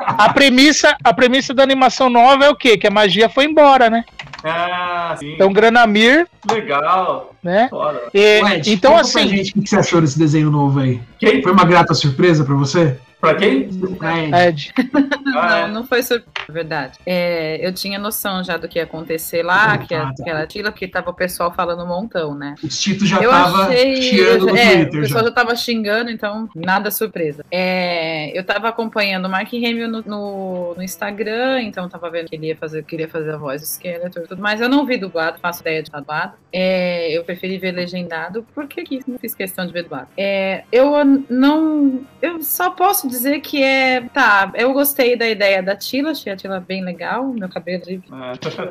a 0.06 0.34
premissa, 0.34 0.98
a 1.04 1.14
premissa 1.14 1.54
da 1.54 1.64
animação 1.64 2.10
nova 2.10 2.46
é 2.46 2.50
o 2.50 2.56
quê? 2.56 2.77
Que 2.78 2.88
a 2.88 2.92
magia 2.92 3.28
foi 3.30 3.46
embora, 3.46 3.90
né? 3.90 4.04
Ah, 4.44 5.16
sim. 5.18 5.34
Então 5.34 5.52
Granamir, 5.52 6.28
Legal. 6.50 7.34
né? 7.44 7.68
Fora. 7.70 8.04
E- 8.14 8.42
Ed, 8.54 8.72
então 8.72 8.96
assim, 8.96 9.28
gente 9.28 9.58
o 9.58 9.62
que 9.62 9.70
você 9.70 9.78
achou 9.78 10.00
desse 10.00 10.18
desenho 10.18 10.50
novo 10.52 10.80
aí. 10.80 11.00
Quem? 11.20 11.42
Foi 11.42 11.52
uma 11.52 11.66
grata 11.66 11.94
surpresa 11.94 12.46
pra 12.46 12.56
você? 12.56 12.98
Pra 13.20 13.34
quem? 13.36 13.68
Ah, 14.02 14.20
Ed. 14.48 14.72
Ed, 14.74 14.74
Ah, 15.36 15.58
é. 15.60 15.62
Não, 15.68 15.74
não 15.82 15.88
foi 15.88 16.02
surpresa, 16.04 16.32
verdade. 16.50 17.00
É, 17.06 17.60
eu 17.66 17.74
tinha 17.74 17.98
noção 18.00 18.44
já 18.44 18.58
do 18.58 18.68
que 18.68 18.78
ia 18.80 18.84
acontecer 18.84 19.44
lá, 19.44 19.74
Ah, 19.74 19.78
que 19.80 19.94
a- 19.94 20.06
tá. 20.06 20.14
aquela 20.22 20.48
tila 20.48 20.72
que 20.72 20.88
tava 20.88 21.10
o 21.10 21.14
pessoal 21.14 21.52
falando 21.54 21.84
um 21.84 21.88
montão, 21.88 22.34
né? 22.36 22.56
O 22.64 22.68
Tito 22.68 23.06
já 23.06 23.20
eu 23.22 23.30
tava 23.30 23.66
achei. 23.68 24.02
chiando 24.02 24.46
no 24.48 24.56
é, 24.58 24.64
o 24.64 24.76
Twitter. 24.84 25.02
pessoal 25.02 25.24
Já. 25.24 25.30
já 25.30 25.36
tava 25.36 25.56
xingando, 25.56 26.10
então 26.12 26.48
nada 26.56 26.90
surpresa. 26.92 27.44
É, 27.52 28.38
eu 28.38 28.44
tava 28.44 28.70
acompanhando 28.70 29.26
o 29.26 29.30
Mark 29.30 29.52
Hamill 29.54 29.88
no, 29.90 30.02
no, 30.04 30.74
no 30.76 30.84
Instagram, 30.84 31.62
então 31.64 31.90
tava 31.90 32.10
vendo 32.10 32.30
que 32.30 32.36
ele 32.36 32.48
ia 32.48 32.56
fazer, 32.56 32.84
queria 32.84 33.08
fazer 33.10 33.32
a 33.34 33.38
voz 33.38 33.62
do 33.62 33.66
Skeletor 33.66 34.24
e 34.24 34.28
tudo 34.28 34.42
mais. 34.42 34.62
Eu 34.62 34.70
não 34.70 34.86
vi 34.86 34.98
dublado, 34.98 35.40
faço 35.40 35.62
ideia 35.62 35.84
de 35.84 35.92
dublado. 35.92 36.34
É, 36.54 37.12
eu 37.12 37.24
preferi 37.24 37.58
ver 37.58 37.72
legendado, 37.74 38.46
porque 38.56 38.84
quis, 38.84 39.06
não 39.06 39.18
fiz 39.20 39.36
questão 39.36 39.66
de 39.66 39.74
ver 39.74 39.84
dublado. 39.84 40.08
É, 40.18 40.64
eu 40.72 40.94
não. 41.30 42.02
Eu 42.22 42.42
só 42.42 42.70
posso 42.72 43.07
dizer 43.08 43.40
que 43.42 43.64
é. 43.64 44.02
Tá, 44.14 44.52
eu 44.56 44.74
gostei 44.74 45.16
da 45.18 45.28
ideia 45.28 45.62
da 45.64 45.76
Tila, 45.76 46.12
achei 46.12 46.32
a 46.32 46.36
Tila 46.38 46.60
bem 46.60 46.84
legal. 46.84 47.26
Meu 47.26 47.50
cabelo. 47.50 47.84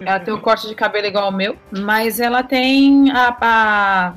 Ela 0.04 0.20
tem 0.20 0.32
o 0.34 0.40
corte 0.40 0.68
de 0.68 0.74
cabelo 0.74 1.06
igual 1.06 1.24
ao 1.24 1.32
meu, 1.32 1.56
mas 1.70 2.20
ela 2.20 2.42
tem 2.42 3.10
a. 3.10 3.36
a- 3.40 4.14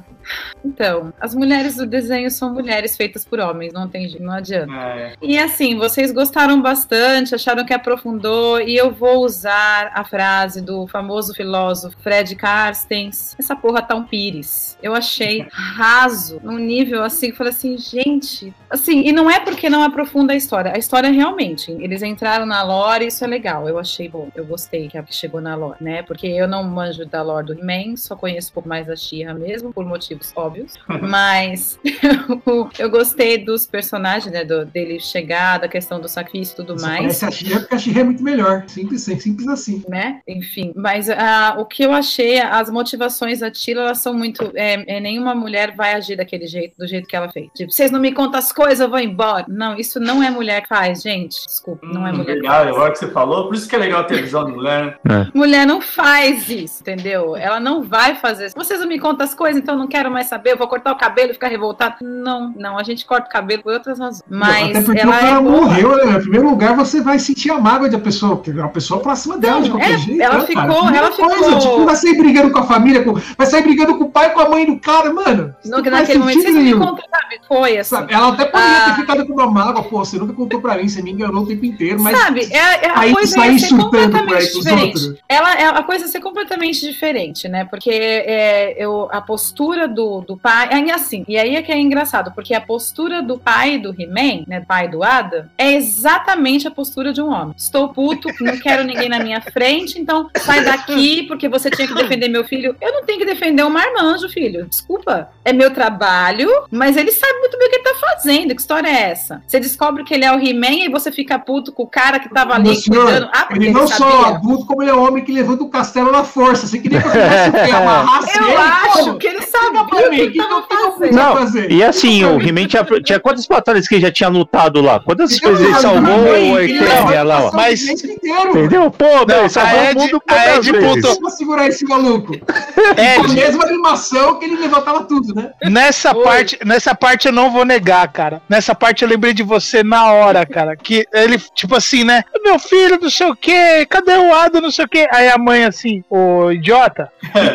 Então, 0.63 1.13
as 1.19 1.34
mulheres 1.34 1.75
do 1.77 1.86
desenho 1.86 2.30
são 2.30 2.53
mulheres 2.53 2.95
feitas 2.97 3.23
por 3.25 3.39
homens, 3.39 3.73
não 3.73 3.88
tem, 3.88 4.17
não 4.19 4.32
adianta. 4.34 4.73
É. 4.73 5.13
E 5.21 5.38
assim, 5.38 5.77
vocês 5.77 6.11
gostaram 6.11 6.61
bastante, 6.61 7.34
acharam 7.34 7.65
que 7.65 7.73
aprofundou, 7.73 8.59
e 8.61 8.75
eu 8.75 8.91
vou 8.91 9.23
usar 9.23 9.91
a 9.93 10.03
frase 10.03 10.61
do 10.61 10.88
famoso 10.88 11.34
filósofo 11.34 11.97
Fred 12.01 12.36
Carstens: 12.36 13.36
essa 13.39 13.55
porra 13.55 13.82
tá 13.82 13.95
um 13.95 14.03
pires. 14.03 14.77
Eu 14.82 14.93
achei 14.95 15.45
raso, 15.51 16.39
num 16.43 16.57
nível 16.57 17.03
assim, 17.03 17.32
que 17.32 17.38
falei 17.38 17.51
assim, 17.53 17.77
gente. 17.77 18.53
Assim, 18.69 19.01
e 19.07 19.11
não 19.11 19.30
é 19.30 19.39
porque 19.39 19.69
não 19.69 19.84
aprofunda 19.84 20.34
a 20.34 20.36
história. 20.36 20.73
A 20.73 20.77
história 20.77 21.09
realmente, 21.09 21.71
eles 21.80 22.01
entraram 22.03 22.45
na 22.45 22.61
lore, 22.63 23.07
isso 23.07 23.23
é 23.23 23.27
legal. 23.27 23.67
Eu 23.67 23.80
achei 23.80 24.07
bom, 24.07 24.30
eu 24.36 24.45
gostei 24.45 24.88
que 24.88 24.97
a- 24.97 25.05
chegou 25.09 25.41
na 25.41 25.55
lore, 25.55 25.77
né? 25.82 26.03
Porque 26.03 26.27
eu 26.27 26.47
não 26.47 26.63
manjo 26.63 27.05
da 27.05 27.21
lore 27.21 27.47
do 27.47 27.53
He-Man, 27.53 27.95
só 27.97 28.15
conheço 28.15 28.51
um 28.51 28.53
pouco 28.53 28.69
mais 28.69 28.88
da 28.88 28.95
She-Ra 28.95 29.34
mesmo, 29.34 29.73
por 29.73 29.86
motivos 30.20 30.34
óbvios. 30.36 30.74
Mas 31.01 31.80
eu, 32.45 32.70
eu 32.78 32.89
gostei 32.89 33.38
dos 33.38 33.65
personagens, 33.65 34.32
né? 34.32 34.43
Do, 34.43 34.65
dele 34.65 34.99
chegar, 34.99 35.59
da 35.59 35.67
questão 35.67 35.99
do 35.99 36.07
sacrifício 36.07 36.53
e 36.53 36.55
tudo 36.57 36.80
Só 36.80 36.88
mais. 36.88 36.99
Parece 36.99 37.26
a 37.26 37.32
Xirra 37.32 37.59
porque 37.61 37.76
a 37.76 37.78
Xirra 37.78 38.01
é 38.01 38.03
muito 38.03 38.24
melhor. 38.24 38.63
Simples, 38.67 39.03
simples 39.03 39.47
assim. 39.47 39.84
Né? 39.88 40.22
Enfim, 40.28 40.74
mas 40.76 41.09
ah, 41.09 41.55
o 41.57 41.65
que 41.65 41.84
eu 41.84 41.91
achei, 41.93 42.39
as 42.39 42.70
motivações 42.70 43.39
da 43.39 43.49
Tila, 43.49 43.82
elas 43.82 43.99
são 43.99 44.13
muito. 44.13 44.51
É, 44.55 44.97
é, 44.97 44.99
nenhuma 44.99 45.34
mulher 45.34 45.76
vai 45.76 45.93
agir 45.93 46.15
daquele 46.15 46.47
jeito, 46.47 46.78
do 46.78 46.88
jeito 46.88 47.07
que 47.07 47.15
ela 47.15 47.30
fez. 47.30 47.49
Tipo, 47.55 47.72
vocês 47.72 47.91
não 47.91 47.99
me 47.99 48.11
contam 48.11 48.39
as 48.39 48.51
coisas, 48.51 48.80
eu 48.80 48.89
vou 48.89 48.99
embora. 48.99 49.45
Não, 49.47 49.78
isso 49.78 49.99
não 49.99 50.22
é 50.22 50.30
mulher 50.30 50.61
que 50.61 50.67
faz, 50.67 51.01
gente. 51.01 51.36
Desculpa, 51.45 51.86
não 51.86 52.05
é 52.05 52.11
Hum, 52.11 52.17
mulher 52.17 52.36
que 52.36 52.41
legal, 52.41 52.63
faz. 52.63 52.67
agora 52.70 52.91
que 52.91 52.99
você 52.99 53.07
falou, 53.11 53.45
por 53.47 53.55
isso 53.55 53.67
que 53.67 53.76
é 53.76 53.80
legal 53.80 54.03
ter 54.05 54.22
visão 54.22 54.45
de 54.45 54.51
mulher, 54.51 54.99
né? 55.03 55.30
Mulher 55.34 55.65
não 55.65 55.82
faz 55.82 56.49
isso, 56.49 56.82
entendeu? 56.82 57.36
Ela 57.36 57.59
não 57.59 57.84
vai 57.84 58.15
fazer. 58.15 58.51
Vocês 58.55 58.80
não 58.80 58.88
me 58.88 58.99
contam 58.99 59.26
as 59.26 59.34
coisas, 59.34 59.61
então 59.61 59.76
eu 59.76 59.80
não 59.80 59.88
quero 59.88 60.09
mais 60.10 60.28
saber, 60.28 60.53
eu 60.53 60.57
vou 60.57 60.68
cortar 60.68 60.91
o 60.91 60.97
cabelo 60.97 61.32
e 61.32 61.34
ficar 61.34 61.47
revoltado. 61.47 61.95
Não, 62.01 62.53
não, 62.55 62.78
a 62.78 62.84
gente 62.84 63.05
corta 63.05 63.28
o 63.28 63.32
cabelo 63.32 63.64
por 63.64 63.74
outras 63.74 63.99
razões. 63.99 64.24
Mas 64.30 64.70
Até 64.70 64.82
porque 64.82 64.99
ela 65.01 65.16
o 65.16 65.20
cara 65.20 65.38
é 65.38 65.39
morreu, 65.39 66.05
né? 66.05 66.18
Em 66.18 66.22
primeiro 66.22 66.49
lugar, 66.49 66.76
você 66.76 67.01
vai 67.01 67.20
sentir 67.20 67.51
a 67.51 67.60
mágoa 67.60 67.89
da 67.89 67.99
pessoa, 67.99 68.36
porque 68.36 68.51
é 68.51 68.53
uma 68.53 68.70
pessoa 68.70 68.99
próxima 68.99 69.38
dela, 69.38 69.62
de 69.62 69.70
qualquer 69.70 69.93
é, 69.93 69.97
jeito. 69.97 70.22
ela 70.22 70.39
né, 70.39 70.45
ficou- 70.45 70.64
cara? 70.84 70.97
Ela 70.97 71.12
ficou- 71.12 71.30
Coisa, 71.30 71.60
tipo, 71.60 71.86
vai 71.86 71.95
sair 71.95 72.18
brigando 72.18 72.51
com 72.51 72.60
a 72.60 72.64
família, 72.64 73.03
com- 73.03 73.14
vai 73.38 73.47
sair 73.47 73.62
brigando 73.64 73.97
com 73.97 74.05
o 74.05 74.10
pai 74.10 74.28
e 74.28 74.30
com 74.32 74.39
a 74.41 74.49
mãe 74.49 74.66
do 74.66 74.80
cara, 74.80 75.14
mano. 75.14 75.53
No, 75.66 75.78
não 75.82 75.91
naquele 75.91 76.20
momento, 76.20 76.43
não 76.51 76.62
me 76.62 76.74
contam, 76.74 77.05
sabe? 77.10 77.39
Foi 77.47 77.78
assim. 77.78 77.95
Sabe, 77.95 78.14
Ela 78.14 78.30
até 78.30 78.45
poderia 78.45 78.78
Ah. 78.78 78.86
ter 78.91 79.01
ficado 79.01 79.26
com 79.26 79.34
uma 79.34 79.49
mágoa, 79.49 79.84
pô, 79.84 79.99
você 79.99 80.18
nunca 80.18 80.34
contou 80.34 80.62
pra 80.62 80.76
mim, 80.78 80.88
você 80.88 81.01
me 81.01 81.12
enganou 81.12 81.43
o 81.43 81.47
tempo 81.47 81.66
inteiro, 81.66 81.99
mas 82.01 82.18
Sabe, 82.18 82.41
é, 82.51 82.86
é 82.86 82.89
a 82.89 82.99
aí 82.99 83.14
coisa 83.14 83.34
sair 83.36 83.60
surtando 83.60 84.26
por 84.26 84.36
aí 84.38 84.45
diferente. 84.47 84.86
outros. 84.86 85.14
Ela 85.28 85.55
é 85.55 85.66
a 85.66 85.84
coisa 85.84 86.05
ia 86.05 86.12
ser 86.12 86.20
completamente 86.20 86.82
diferente, 86.82 87.47
né? 87.47 87.66
Porque 87.66 87.89
é, 87.91 88.76
eu, 88.84 89.07
a 89.12 89.22
postura 89.22 89.88
do, 89.88 89.99
do 90.26 90.38
pai. 90.38 90.70
É 90.72 90.91
assim, 90.91 91.24
e 91.28 91.38
aí 91.38 91.56
é 91.56 91.62
que 91.62 91.72
é 91.72 91.80
engraçado, 91.80 92.32
porque 92.34 92.54
a 92.54 92.62
postura 92.62 93.22
do 93.22 93.38
pai 93.38 93.78
do 93.78 93.89
He-Man, 93.97 94.43
né? 94.47 94.62
Pai 94.62 94.88
do 94.88 95.04
Adam, 95.04 95.45
é 95.58 95.74
exatamente 95.74 96.68
a 96.68 96.72
postura 96.72 97.14
de 97.14 97.22
um 97.22 97.30
homem. 97.32 97.54
Estou 97.58 97.89
puto, 97.89 98.28
não 98.41 98.58
quero 98.58 98.84
ninguém 98.84 99.10
na 99.10 99.20
minha 99.20 99.41
frente, 99.41 100.00
então 100.00 100.30
sai 100.38 100.64
daqui, 100.64 101.24
porque 101.24 101.47
você 101.47 101.70
tinha 101.70 101.88
que 101.88 101.93
defender 101.93 102.28
meu 102.28 102.43
filho. 102.43 102.76
Eu 102.82 102.91
não 102.93 103.06
tenho 103.06 103.20
que 103.20 103.26
defender 103.26 103.64
o 103.64 103.70
marmanjo, 103.70 104.30
filho. 104.30 104.66
Desculpa. 104.68 105.30
É 105.45 105.54
meu 105.54 105.72
trabalho, 105.74 106.50
mas 106.72 106.97
ele 106.97 107.12
sabe 107.12 107.39
muito 107.39 107.58
bem 107.58 107.68
o 107.68 107.72
que 107.72 107.76
ele 107.78 107.84
tá 107.84 107.95
fazendo. 107.95 108.56
Que 108.56 108.62
história 108.62 108.88
é 108.88 109.12
essa? 109.12 109.41
Você 109.45 109.60
descobre 109.60 110.04
que 110.04 110.14
ele 110.14 110.26
é 110.26 110.32
o 110.32 110.39
He-Man 110.39 110.86
e 110.86 110.89
você 110.89 111.12
fica 111.12 111.38
puto 111.38 111.72
com 111.72 111.84
o 111.84 111.88
cara 111.88 112.20
que 112.20 112.30
tava 112.30 112.56
ali 112.56 112.76
senhor, 112.76 113.06
cuidando. 113.06 113.30
Ah, 113.34 113.47
ele 113.52 113.66
ele, 113.66 113.74
não 113.74 113.88
só 113.88 114.08
é 114.08 114.12
sabia. 114.12 114.28
adulto, 114.36 114.66
como 114.66 114.82
ele 114.82 114.91
é 114.91 114.93
homem 114.93 115.24
que 115.24 115.32
levanta 115.32 115.64
o 115.64 115.70
castelo 115.70 116.12
na 116.12 116.24
força. 116.24 116.68
Você 116.68 116.80
queria 116.80 117.02
que 117.02 117.08
eu 117.08 117.12
fizesse 117.12 117.50
o 117.50 117.54
quê? 117.54 117.72
Amarrasse 117.72 118.38
Eu 118.38 118.45
ele? 118.45 118.56
acho 118.58 119.18
que 119.18 119.28
ele 119.28 119.39
Explica 119.39 119.78
pra 119.88 120.09
mim, 120.09 120.21
o 120.21 120.32
que, 120.32 120.38
eu- 120.39 120.43
eu 120.49 120.63
fazendo. 120.63 121.13
Não, 121.15 121.36
fazer? 121.38 121.71
E 121.71 121.84
assim, 121.84 122.23
o 122.25 122.41
He-Man 122.41 122.67
tinha, 122.67 122.84
tinha 123.03 123.19
quantas 123.19 123.45
batalhas 123.45 123.88
que 123.88 123.95
ele 123.95 124.01
já 124.01 124.11
tinha 124.11 124.30
lutado 124.30 124.82
lá? 124.82 124.99
Quantas 124.99 125.32
Então, 125.36 125.51
vezes 125.51 125.65
ele 125.67 125.75
salvou 125.80 126.17
o 126.19 126.55
Artemia 126.57 127.23
lá, 127.23 127.45
ó? 127.45 127.49
o 127.49 127.55
Mas-. 127.55 127.88
Entendeu? 127.88 128.91
Pô, 128.91 129.05
Não, 129.05 129.25
meu, 129.25 129.49
salvou 129.49 129.80
a 129.80 129.84
o 129.84 129.86
Ed- 129.86 129.99
mundo 129.99 130.17
a 130.27 130.34
quantas 130.34 130.67
Ed 130.67 130.71
vezes? 130.71 130.95
putou. 130.95 131.15
Como 131.15 131.30
segurar 131.32 131.67
esse 131.67 131.86
maluco? 131.86 132.34
Com 132.39 133.01
a 133.01 133.25
Ed, 133.25 133.34
mesma 133.34 133.63
animação 133.65 134.39
que 134.39 134.45
ele 134.45 134.57
levantava 134.57 135.03
tudo, 135.03 135.34
né? 135.34 135.51
nessa 135.63 136.15
Oi. 136.15 136.23
parte, 136.23 136.59
nessa 136.65 136.95
parte 136.95 137.27
eu 137.27 137.32
não 137.34 137.51
vou 137.51 137.65
negar, 137.65 138.07
cara. 138.11 138.41
Nessa 138.49 138.73
parte 138.75 139.03
eu 139.03 139.09
lembrei 139.09 139.34
de 139.34 139.43
você 139.43 139.84
na 139.84 140.11
hora, 140.11 140.45
cara. 140.45 140.75
Que 140.75 141.05
ele, 141.13 141.38
tipo 141.53 141.75
assim, 141.75 142.03
né? 142.03 142.23
Meu 142.43 142.57
filho, 142.59 142.99
não 143.01 143.09
sei 143.09 143.27
o 143.27 143.36
quê, 143.36 143.86
cadê 143.89 144.13
o 144.17 144.34
Ado, 144.34 144.61
não 144.61 144.71
sei 144.71 144.86
o 144.86 144.89
quê. 144.89 145.07
Aí 145.11 145.30
a 145.30 145.38
mãe 145.38 145.63
assim, 145.65 146.03
ô 146.09 146.51
idiota, 146.51 147.11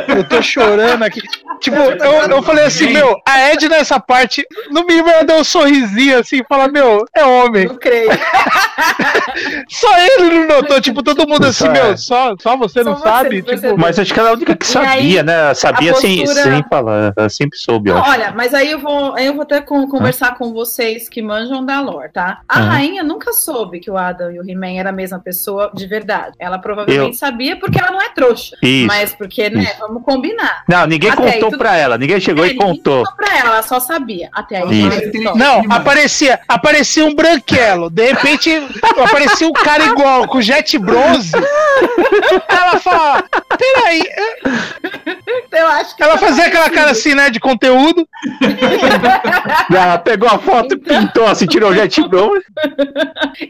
eu 0.09 0.25
tô 0.29 0.41
chorando 0.43 1.03
aqui. 1.03 1.21
Tipo, 1.61 1.77
eu, 2.05 2.14
eu, 2.23 2.29
eu 2.37 2.43
falei 2.43 2.65
assim, 2.65 2.89
meu, 2.89 3.21
a 3.27 3.53
Ed 3.53 3.69
nessa 3.69 3.99
parte, 4.01 4.47
no 4.71 4.85
mínimo 4.87 5.09
ela 5.09 5.25
deu 5.25 5.37
um 5.37 5.45
sorrisinho 5.45 6.19
assim, 6.19 6.41
e 6.41 6.45
fala, 6.49 6.69
meu, 6.69 7.05
é 7.15 7.25
homem. 7.25 7.67
Não 7.67 7.77
creio. 7.77 8.11
Só 9.69 9.89
ele 9.99 10.31
não 10.47 10.47
notou, 10.57 10.81
tipo, 10.81 11.03
todo 11.03 11.27
mundo 11.29 11.47
assim, 11.47 11.65
Só 11.65 11.71
é. 11.71 11.73
meu, 11.73 11.97
só, 11.99 12.35
só 12.41 12.57
você 12.57 12.83
Só 12.83 12.91
não 12.91 12.97
você 12.97 13.03
sabe? 13.03 13.37
Tipo, 13.37 13.49
percebeu. 13.49 13.77
Mas 13.77 13.99
acho 13.99 14.13
que 14.15 14.21
ela 14.21 14.29
é 14.29 14.33
a 14.33 14.35
única 14.35 14.57
que 14.57 14.67
sabia, 14.67 14.91
aí, 14.91 15.23
né? 15.23 15.55
Sabia 15.55 15.93
a 15.93 15.97
sem, 15.97 16.21
postura- 16.21 16.43
sem 16.43 16.65
falar. 16.69 17.13
Ela 17.17 17.29
sempre 17.29 17.59
soube, 17.59 17.91
Não, 17.91 18.01
olha, 18.01 18.33
mas 18.33 18.55
aí 18.55 18.71
eu 18.71 18.79
vou, 18.79 19.15
aí 19.17 19.27
eu 19.27 19.35
vou 19.35 19.43
até 19.43 19.61
com- 19.61 19.89
conversar 19.89 20.37
com 20.37 20.53
vocês 20.53 21.09
que 21.09 21.21
manjam 21.23 21.65
da 21.65 21.81
lore, 21.81 22.11
tá? 22.13 22.41
A 22.49 22.61
Uhum. 22.61 22.67
rainha 22.69 23.03
nunca 23.03 23.33
soube 23.33 23.81
que 23.81 23.91
o 23.91 23.97
Adam 23.97 24.31
e 24.31 24.39
o 24.39 24.49
He-Man 24.49 24.79
eram 24.79 24.91
a 24.91 24.93
mesma 24.93 25.19
pessoa 25.19 25.71
de 25.75 25.87
verdade. 25.87 26.33
Ela 26.39 26.59
provavelmente 26.59 27.13
Eu- 27.15 27.19
sabia 27.19 27.57
porque 27.59 27.79
ela 27.81 27.91
não 27.91 28.01
é 28.01 28.09
trouxa. 28.11 28.57
Isso. 28.63 28.87
Mas 28.87 29.15
porque, 29.15 29.51
né, 29.51 29.63
Isso. 29.65 29.79
vamos 29.81 30.03
combinar. 30.05 30.63
Não, 30.69 30.87
ninguém 30.87 31.11
Até 31.11 31.23
aí, 31.25 31.33
contou 31.35 31.51
tudo- 31.51 31.59
pra 31.59 31.77
ela. 31.77 31.99
Ninguém 32.05 32.21
chegou 32.21 32.45
É, 32.45 32.49
e 32.49 32.53
ninguém 32.53 32.67
contou. 32.69 32.99
contou 33.05 33.17
pra 33.17 33.39
ela, 33.39 33.49
ela 33.51 33.63
só 33.63 33.81
sabia. 33.81 34.29
Até 34.35 34.63
aí. 34.63 34.89
Não, 35.35 35.63
aparecia, 35.71 36.39
aparecia 36.47 37.05
um 37.07 37.15
branquelo. 37.15 37.89
De 37.89 38.13
repente, 38.13 38.51
aparecia 39.03 39.49
um 39.49 39.53
cara 39.53 39.85
igual, 39.87 40.29
com 40.29 40.41
jet 40.43 40.77
bronze. 40.79 41.33
Ela 42.49 42.79
fala, 42.79 43.25
peraí. 43.59 44.03
Eu 45.53 45.67
acho 45.69 45.97
que 45.97 46.03
Ela 46.03 46.13
tá 46.15 46.19
fazia 46.19 46.47
aquela 46.47 46.71
cara 46.71 46.91
assim, 46.91 47.15
né, 47.15 47.31
de 47.31 47.39
conteúdo. 47.41 48.07
Ela 49.75 49.99
pegou 49.99 50.29
a 50.29 50.39
foto 50.39 50.75
e 50.75 50.79
pintou 50.79 51.27
assim, 51.27 51.47
tirou 51.47 51.71
o 51.71 51.75
jet 51.75 52.07
bro. 52.09 52.33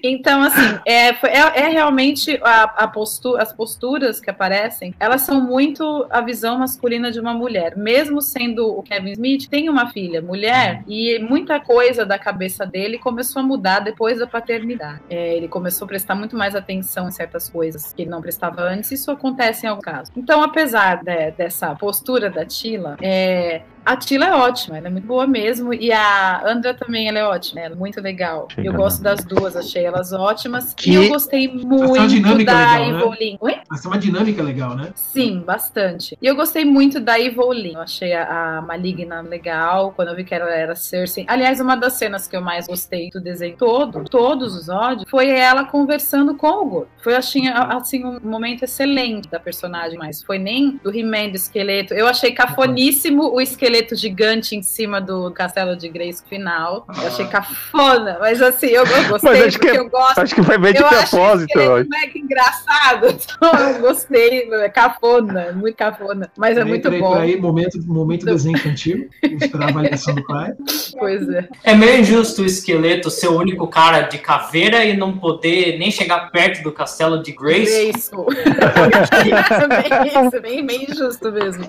Então, 0.02 0.42
assim, 0.42 0.78
é, 0.86 1.08
é, 1.08 1.62
é 1.64 1.68
realmente 1.68 2.40
a, 2.42 2.62
a 2.84 2.88
postu- 2.88 3.36
as 3.36 3.52
posturas 3.52 4.18
que 4.20 4.30
aparecem, 4.30 4.94
elas 4.98 5.22
são 5.22 5.40
muito 5.40 6.06
a 6.10 6.20
visão 6.20 6.58
masculina 6.58 7.10
de 7.10 7.20
uma 7.20 7.34
mulher. 7.34 7.76
Mesmo 7.76 8.20
sendo 8.22 8.66
o 8.78 8.82
Kevin 8.82 9.12
Smith, 9.12 9.48
tem 9.48 9.68
uma 9.68 9.90
filha, 9.90 10.22
mulher, 10.22 10.82
e 10.88 11.18
muita 11.18 11.60
coisa 11.60 12.04
da 12.06 12.18
cabeça 12.18 12.64
dele 12.66 12.98
começou 12.98 13.40
a 13.40 13.44
mudar 13.44 13.80
depois 13.80 14.18
da 14.18 14.26
paternidade. 14.26 15.00
É, 15.10 15.36
ele 15.36 15.48
começou 15.48 15.84
a 15.84 15.88
prestar 15.88 16.14
muito 16.14 16.36
mais 16.36 16.54
atenção 16.54 17.08
em 17.08 17.12
certas 17.12 17.48
coisas 17.50 17.92
que 17.92 18.02
ele 18.02 18.10
não 18.10 18.22
prestava 18.22 18.62
antes. 18.62 18.90
Isso 18.90 19.10
acontece 19.10 19.66
em 19.66 19.68
algum 19.68 19.82
caso. 19.82 20.10
Então, 20.16 20.42
apesar 20.42 21.02
de- 21.04 21.30
dessa 21.32 21.73
postura 21.74 22.30
da 22.30 22.44
Tila, 22.44 22.96
é, 23.00 23.62
a 23.84 23.96
Tila 23.96 24.26
é 24.26 24.34
ótima, 24.34 24.78
ela 24.78 24.86
é 24.86 24.90
muito 24.90 25.06
boa 25.06 25.26
mesmo. 25.26 25.72
E 25.74 25.92
a 25.92 26.42
Andra 26.46 26.74
também, 26.74 27.08
ela 27.08 27.18
é 27.18 27.24
ótima, 27.24 27.60
ela 27.60 27.74
é 27.74 27.78
muito 27.78 28.00
legal. 28.00 28.48
Chega, 28.54 28.68
eu 28.68 28.72
gosto 28.72 29.02
das 29.02 29.24
duas, 29.24 29.56
achei 29.56 29.84
elas 29.84 30.12
ótimas. 30.12 30.72
Que- 30.74 30.90
E 30.90 30.94
eu 30.94 31.08
gostei 31.08 31.48
muito 31.48 32.06
dinâmica 32.08 32.52
da 32.52 32.76
legal, 32.76 32.92
né? 32.92 33.00
Evelyn. 33.04 33.36
Oi? 33.40 33.56
Mas 33.68 33.80
tem 33.82 33.90
uma 33.90 33.98
dinâmica 33.98 34.42
legal, 34.42 34.74
né? 34.76 34.90
Sim, 34.94 35.40
bastante. 35.44 36.16
E 36.20 36.26
eu 36.26 36.34
gostei 36.36 36.64
muito 36.64 37.00
da 37.00 37.18
Evelyn. 37.20 37.74
Eu 37.74 37.80
achei 37.80 38.12
a, 38.14 38.58
a 38.58 38.62
Maligna 38.62 39.20
legal, 39.20 39.92
quando 39.94 40.08
eu 40.08 40.16
vi 40.16 40.24
que 40.24 40.34
ela 40.34 40.50
era 40.50 40.74
Cersei. 40.74 41.24
Aliás, 41.28 41.60
uma 41.60 41.76
das 41.76 41.94
cenas 41.94 42.26
que 42.26 42.36
eu 42.36 42.40
mais 42.40 42.66
gostei 42.66 43.10
do 43.10 43.20
desenho 43.20 43.56
todo, 43.56 44.04
todos 44.04 44.54
os 44.56 44.68
ódios, 44.68 45.04
foi 45.10 45.28
ela 45.30 45.64
conversando 45.64 46.34
com 46.36 46.46
o 46.48 46.64
Gordo. 46.64 46.88
Foi, 47.02 47.14
achei, 47.14 47.42
assim, 47.48 48.04
um 48.04 48.18
momento 48.22 48.62
excelente 48.64 49.28
da 49.28 49.38
personagem, 49.38 49.98
mas 49.98 50.22
foi 50.22 50.38
nem 50.38 50.80
do 50.82 50.90
He-Man, 50.96 51.30
do 51.30 51.36
esqueleto. 51.36 51.92
Eu 51.92 52.06
achei 52.06 52.32
cafoníssimo 52.32 53.32
o 53.34 53.40
esqueleto 53.40 53.73
gigante 53.96 54.54
em 54.54 54.62
cima 54.62 55.00
do 55.00 55.30
castelo 55.32 55.76
de 55.76 55.88
Grace 55.88 56.22
final. 56.28 56.86
Eu 57.00 57.06
achei 57.08 57.26
cafona, 57.26 58.18
mas 58.20 58.40
assim, 58.40 58.68
eu, 58.68 58.84
eu 58.86 59.08
gostei 59.08 59.44
acho 59.46 59.58
que 59.58 59.66
porque 59.66 59.76
é- 59.76 59.80
eu 59.80 59.88
gosto 59.90 60.18
Acho 60.20 60.34
que 60.34 60.42
foi 60.42 60.58
meio 60.58 60.74
de 60.74 60.80
eu 60.80 60.86
acho 60.86 61.10
propósito. 61.10 61.48
que 61.48 61.58
ele 61.58 61.68
ó. 61.68 61.78
é 61.78 61.84
mega 61.84 62.18
engraçado. 62.18 63.04
Então 63.44 63.68
eu 63.70 63.80
gostei, 63.80 64.48
é 64.52 64.68
cafona, 64.68 65.52
muito 65.52 65.76
cafona. 65.76 66.30
Mas 66.36 66.56
é 66.56 66.64
muito 66.64 66.90
bom. 66.90 67.12
peraí, 67.14 67.36
momento, 67.40 67.78
momento 67.86 68.24
desenho 68.26 68.56
infantil. 68.56 69.08
Esperar 69.22 69.66
a 69.66 69.70
avaliação 69.70 70.14
do 70.14 70.24
pai. 70.24 70.52
Pois 70.98 71.28
é. 71.28 71.48
É 71.64 71.74
meio 71.74 72.00
injusto 72.00 72.42
o 72.42 72.44
esqueleto 72.46 73.10
ser 73.10 73.28
o 73.28 73.38
único 73.38 73.66
cara 73.68 74.02
de 74.02 74.18
caveira 74.18 74.84
e 74.84 74.96
não 74.96 75.18
poder 75.18 75.78
nem 75.78 75.90
chegar 75.90 76.30
perto 76.30 76.62
do 76.62 76.72
castelo 76.72 77.22
de 77.22 77.32
Grace. 77.32 77.84
Graceful. 77.90 78.26
bem 78.26 80.08
isso, 80.30 80.40
bem, 80.40 80.66
bem 80.66 80.84
injusto 80.90 81.32
mesmo. 81.32 81.68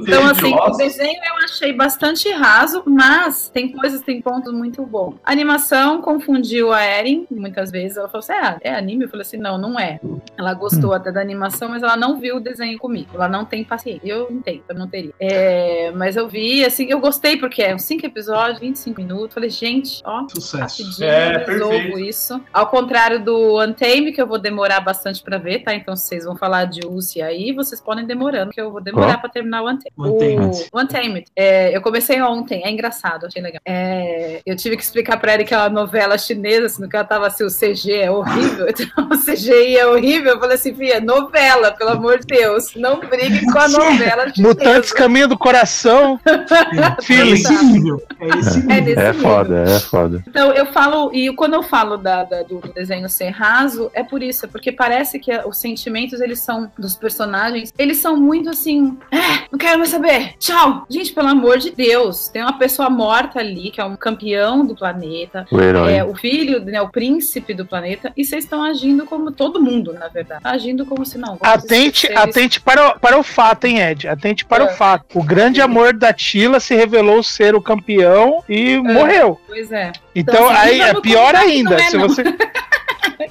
Então, 0.00 0.26
assim, 0.26 0.54
o 0.54 0.70
desenho 0.76 1.20
eu 1.28 1.43
achei 1.44 1.72
bastante 1.72 2.30
raso, 2.30 2.82
mas 2.86 3.48
tem 3.48 3.70
coisas, 3.72 4.00
tem 4.00 4.20
pontos 4.20 4.52
muito 4.52 4.84
bons. 4.84 5.14
A 5.24 5.32
animação 5.32 6.00
confundiu 6.00 6.72
a 6.72 6.84
Erin 6.84 7.26
muitas 7.30 7.70
vezes. 7.70 7.96
Ela 7.96 8.08
falou 8.08 8.20
assim: 8.20 8.32
ah, 8.32 8.58
é 8.60 8.74
anime? 8.74 9.04
Eu 9.04 9.08
falei 9.08 9.22
assim: 9.22 9.36
não, 9.36 9.58
não 9.58 9.78
é. 9.78 10.00
Ela 10.36 10.54
gostou 10.54 10.92
até 10.92 11.12
da 11.12 11.20
animação, 11.20 11.68
mas 11.68 11.82
ela 11.82 11.96
não 11.96 12.18
viu 12.18 12.36
o 12.36 12.40
desenho 12.40 12.78
comigo. 12.78 13.10
Ela 13.14 13.28
não 13.28 13.44
tem 13.44 13.64
paciência. 13.64 14.00
Eu 14.04 14.28
entendo, 14.30 14.62
eu 14.68 14.74
não 14.74 14.88
teria. 14.88 15.12
É, 15.20 15.92
mas 15.92 16.16
eu 16.16 16.28
vi, 16.28 16.64
assim, 16.64 16.86
eu 16.88 16.98
gostei 17.00 17.36
porque 17.36 17.62
é 17.62 17.74
uns 17.74 17.82
5 17.82 18.04
episódios, 18.06 18.58
25 18.60 19.00
minutos. 19.00 19.34
Falei, 19.34 19.50
gente, 19.50 20.00
ó, 20.04 20.26
Sucesso. 20.28 20.82
rapidinho 20.82 21.08
É, 21.08 21.44
resolvo 21.44 21.70
perfeito. 21.70 21.98
isso. 22.00 22.40
Ao 22.52 22.66
contrário 22.66 23.22
do 23.22 23.60
Untame, 23.62 24.12
que 24.12 24.20
eu 24.20 24.26
vou 24.26 24.38
demorar 24.38 24.80
bastante 24.80 25.22
pra 25.22 25.38
ver, 25.38 25.60
tá? 25.60 25.74
Então, 25.74 25.94
se 25.96 26.06
vocês 26.08 26.24
vão 26.24 26.36
falar 26.36 26.64
de 26.66 26.80
Lucy 26.80 27.22
aí, 27.22 27.52
vocês 27.52 27.80
podem 27.80 28.06
demorando, 28.06 28.50
que 28.50 28.60
eu 28.60 28.70
vou 28.70 28.80
demorar 28.80 29.18
pra 29.18 29.28
terminar 29.28 29.62
o. 29.62 29.68
Untamed. 29.68 30.68
O 30.72 30.80
Untamed. 30.80 31.26
É, 31.36 31.76
eu 31.76 31.80
comecei 31.80 32.20
ontem, 32.22 32.62
é 32.64 32.70
engraçado, 32.70 33.26
achei 33.26 33.42
legal. 33.42 33.60
É, 33.66 34.40
eu 34.46 34.56
tive 34.56 34.76
que 34.76 34.82
explicar 34.82 35.16
pra 35.18 35.32
ela 35.32 35.38
que 35.44 35.52
aquela 35.54 35.68
novela 35.68 36.16
chinesa, 36.16 36.66
assim, 36.66 36.88
que 36.88 36.94
ela 36.96 37.04
tava 37.04 37.26
assim, 37.26 37.44
o 37.44 37.48
CG 37.48 37.92
é 37.92 38.10
horrível, 38.10 38.66
então 38.70 39.08
o 39.10 39.18
CGI 39.18 39.76
é 39.76 39.86
horrível. 39.86 40.34
Eu 40.34 40.40
falei 40.40 40.54
assim, 40.56 40.74
filha, 40.74 41.00
novela, 41.00 41.72
pelo 41.72 41.90
amor 41.90 42.18
de 42.20 42.26
Deus, 42.26 42.74
não 42.76 43.00
brigue 43.00 43.44
com 43.52 43.58
a 43.58 43.68
novela 43.68 44.28
chinesa. 44.32 44.42
Mutantes 44.42 44.92
Caminho 44.92 45.28
do 45.28 45.38
Coração. 45.38 46.18
É 46.74 47.02
Filho. 47.02 47.34
esse 47.34 47.64
nível. 47.64 48.02
É 48.20 48.38
esse 48.38 48.58
É 48.58 48.62
nível. 48.62 48.84
desse 48.84 49.00
É 49.00 49.12
nível. 49.12 49.22
foda, 49.22 49.64
é 49.68 49.80
foda. 49.80 50.24
Então, 50.26 50.52
eu 50.52 50.66
falo, 50.66 51.10
e 51.12 51.32
quando 51.34 51.54
eu 51.54 51.62
falo 51.62 51.96
da, 51.96 52.24
da- 52.24 52.42
do 52.42 52.60
desenho 52.74 53.08
ser 53.08 53.28
raso, 53.30 53.90
é 53.94 54.02
por 54.02 54.22
isso, 54.22 54.46
é 54.46 54.48
porque 54.48 54.70
parece 54.72 55.18
que 55.18 55.32
os 55.46 55.58
sentimentos, 55.58 56.20
eles 56.20 56.40
são, 56.40 56.70
dos 56.78 56.96
personagens, 56.96 57.72
eles 57.78 57.98
são 57.98 58.16
muito 58.16 58.50
assim, 58.50 58.96
é, 59.10 59.46
não 59.50 59.58
quero 59.58 59.78
mais 59.78 59.90
saber, 59.90 60.34
tchau. 60.38 60.84
Gente, 60.88 61.12
pelo 61.12 61.23
amor 61.26 61.58
de 61.58 61.70
Deus, 61.70 62.28
tem 62.28 62.42
uma 62.42 62.58
pessoa 62.58 62.88
morta 62.90 63.38
ali, 63.40 63.70
que 63.70 63.80
é 63.80 63.84
um 63.84 63.96
campeão 63.96 64.64
do 64.64 64.74
planeta, 64.74 65.46
O 65.50 65.60
herói. 65.60 65.94
é 65.94 66.04
o 66.04 66.14
filho, 66.14 66.64
né, 66.64 66.80
o 66.80 66.88
príncipe 66.88 67.54
do 67.54 67.64
planeta, 67.66 68.12
e 68.16 68.24
vocês 68.24 68.44
estão 68.44 68.62
agindo 68.62 69.04
como 69.06 69.30
todo 69.32 69.60
mundo, 69.62 69.92
na 69.92 70.08
verdade. 70.08 70.40
Agindo 70.44 70.84
como 70.86 71.04
se 71.04 71.18
não. 71.18 71.38
Atente, 71.40 72.06
atente 72.14 72.60
para, 72.60 72.88
o- 72.96 72.98
para 73.00 73.18
o 73.18 73.22
fato, 73.22 73.66
hein, 73.66 73.80
Ed? 73.80 74.08
Atente 74.08 74.44
para 74.44 74.64
É. 74.64 74.66
o 74.66 74.76
fato. 74.76 75.04
O 75.18 75.22
grande 75.22 75.60
amor 75.60 75.92
da 75.92 76.12
Tila 76.12 76.60
se 76.60 76.74
revelou 76.74 77.22
ser 77.22 77.54
o 77.54 77.60
campeão 77.62 78.42
e 78.48 78.76
morreu. 78.78 79.40
Pois 79.46 79.70
é. 79.72 79.92
Então, 80.14 80.48
assim, 80.48 80.56
aí 80.68 80.80
é 80.80 80.94
pior 81.00 81.34
ainda. 81.34 81.74
é, 81.74 81.78
se 81.90 81.96
não. 81.96 82.08
você. 82.08 82.22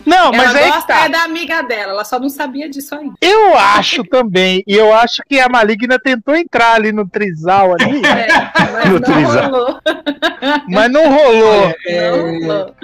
Não, 0.06 0.32
mas 0.32 0.50
ela 0.50 0.58
aí 0.60 0.64
que 0.66 0.70
gosta 0.72 0.94
tá. 0.94 1.06
é 1.06 1.10
da 1.10 1.24
amiga 1.24 1.62
dela, 1.64 1.92
ela 1.94 2.06
só 2.06 2.20
não 2.20 2.30
sabia 2.30 2.70
disso 2.70 2.96
ainda. 2.96 3.14
Eu 3.22 3.58
acho 3.58 4.04
também, 4.04 4.64
e 4.68 4.74
eu 4.76 4.94
acho 4.94 5.22
que 5.28 5.40
a 5.40 5.48
Maligna 5.50 5.98
tentou 6.00 6.36
entrar 6.36 6.74
ali 6.76 6.92
no 6.92 7.08
trisal 7.08 7.74
ali, 7.74 8.02
É, 8.06 8.28
mas 8.72 8.86
No 8.90 8.94
não 8.94 9.02
trisal. 9.02 9.52
rolou. 9.52 9.80
mas 10.70 10.92
não 10.92 11.10
rolou. 11.10 11.74
É, 11.88 12.12
Não 12.12 12.40
rolou. 12.48 12.76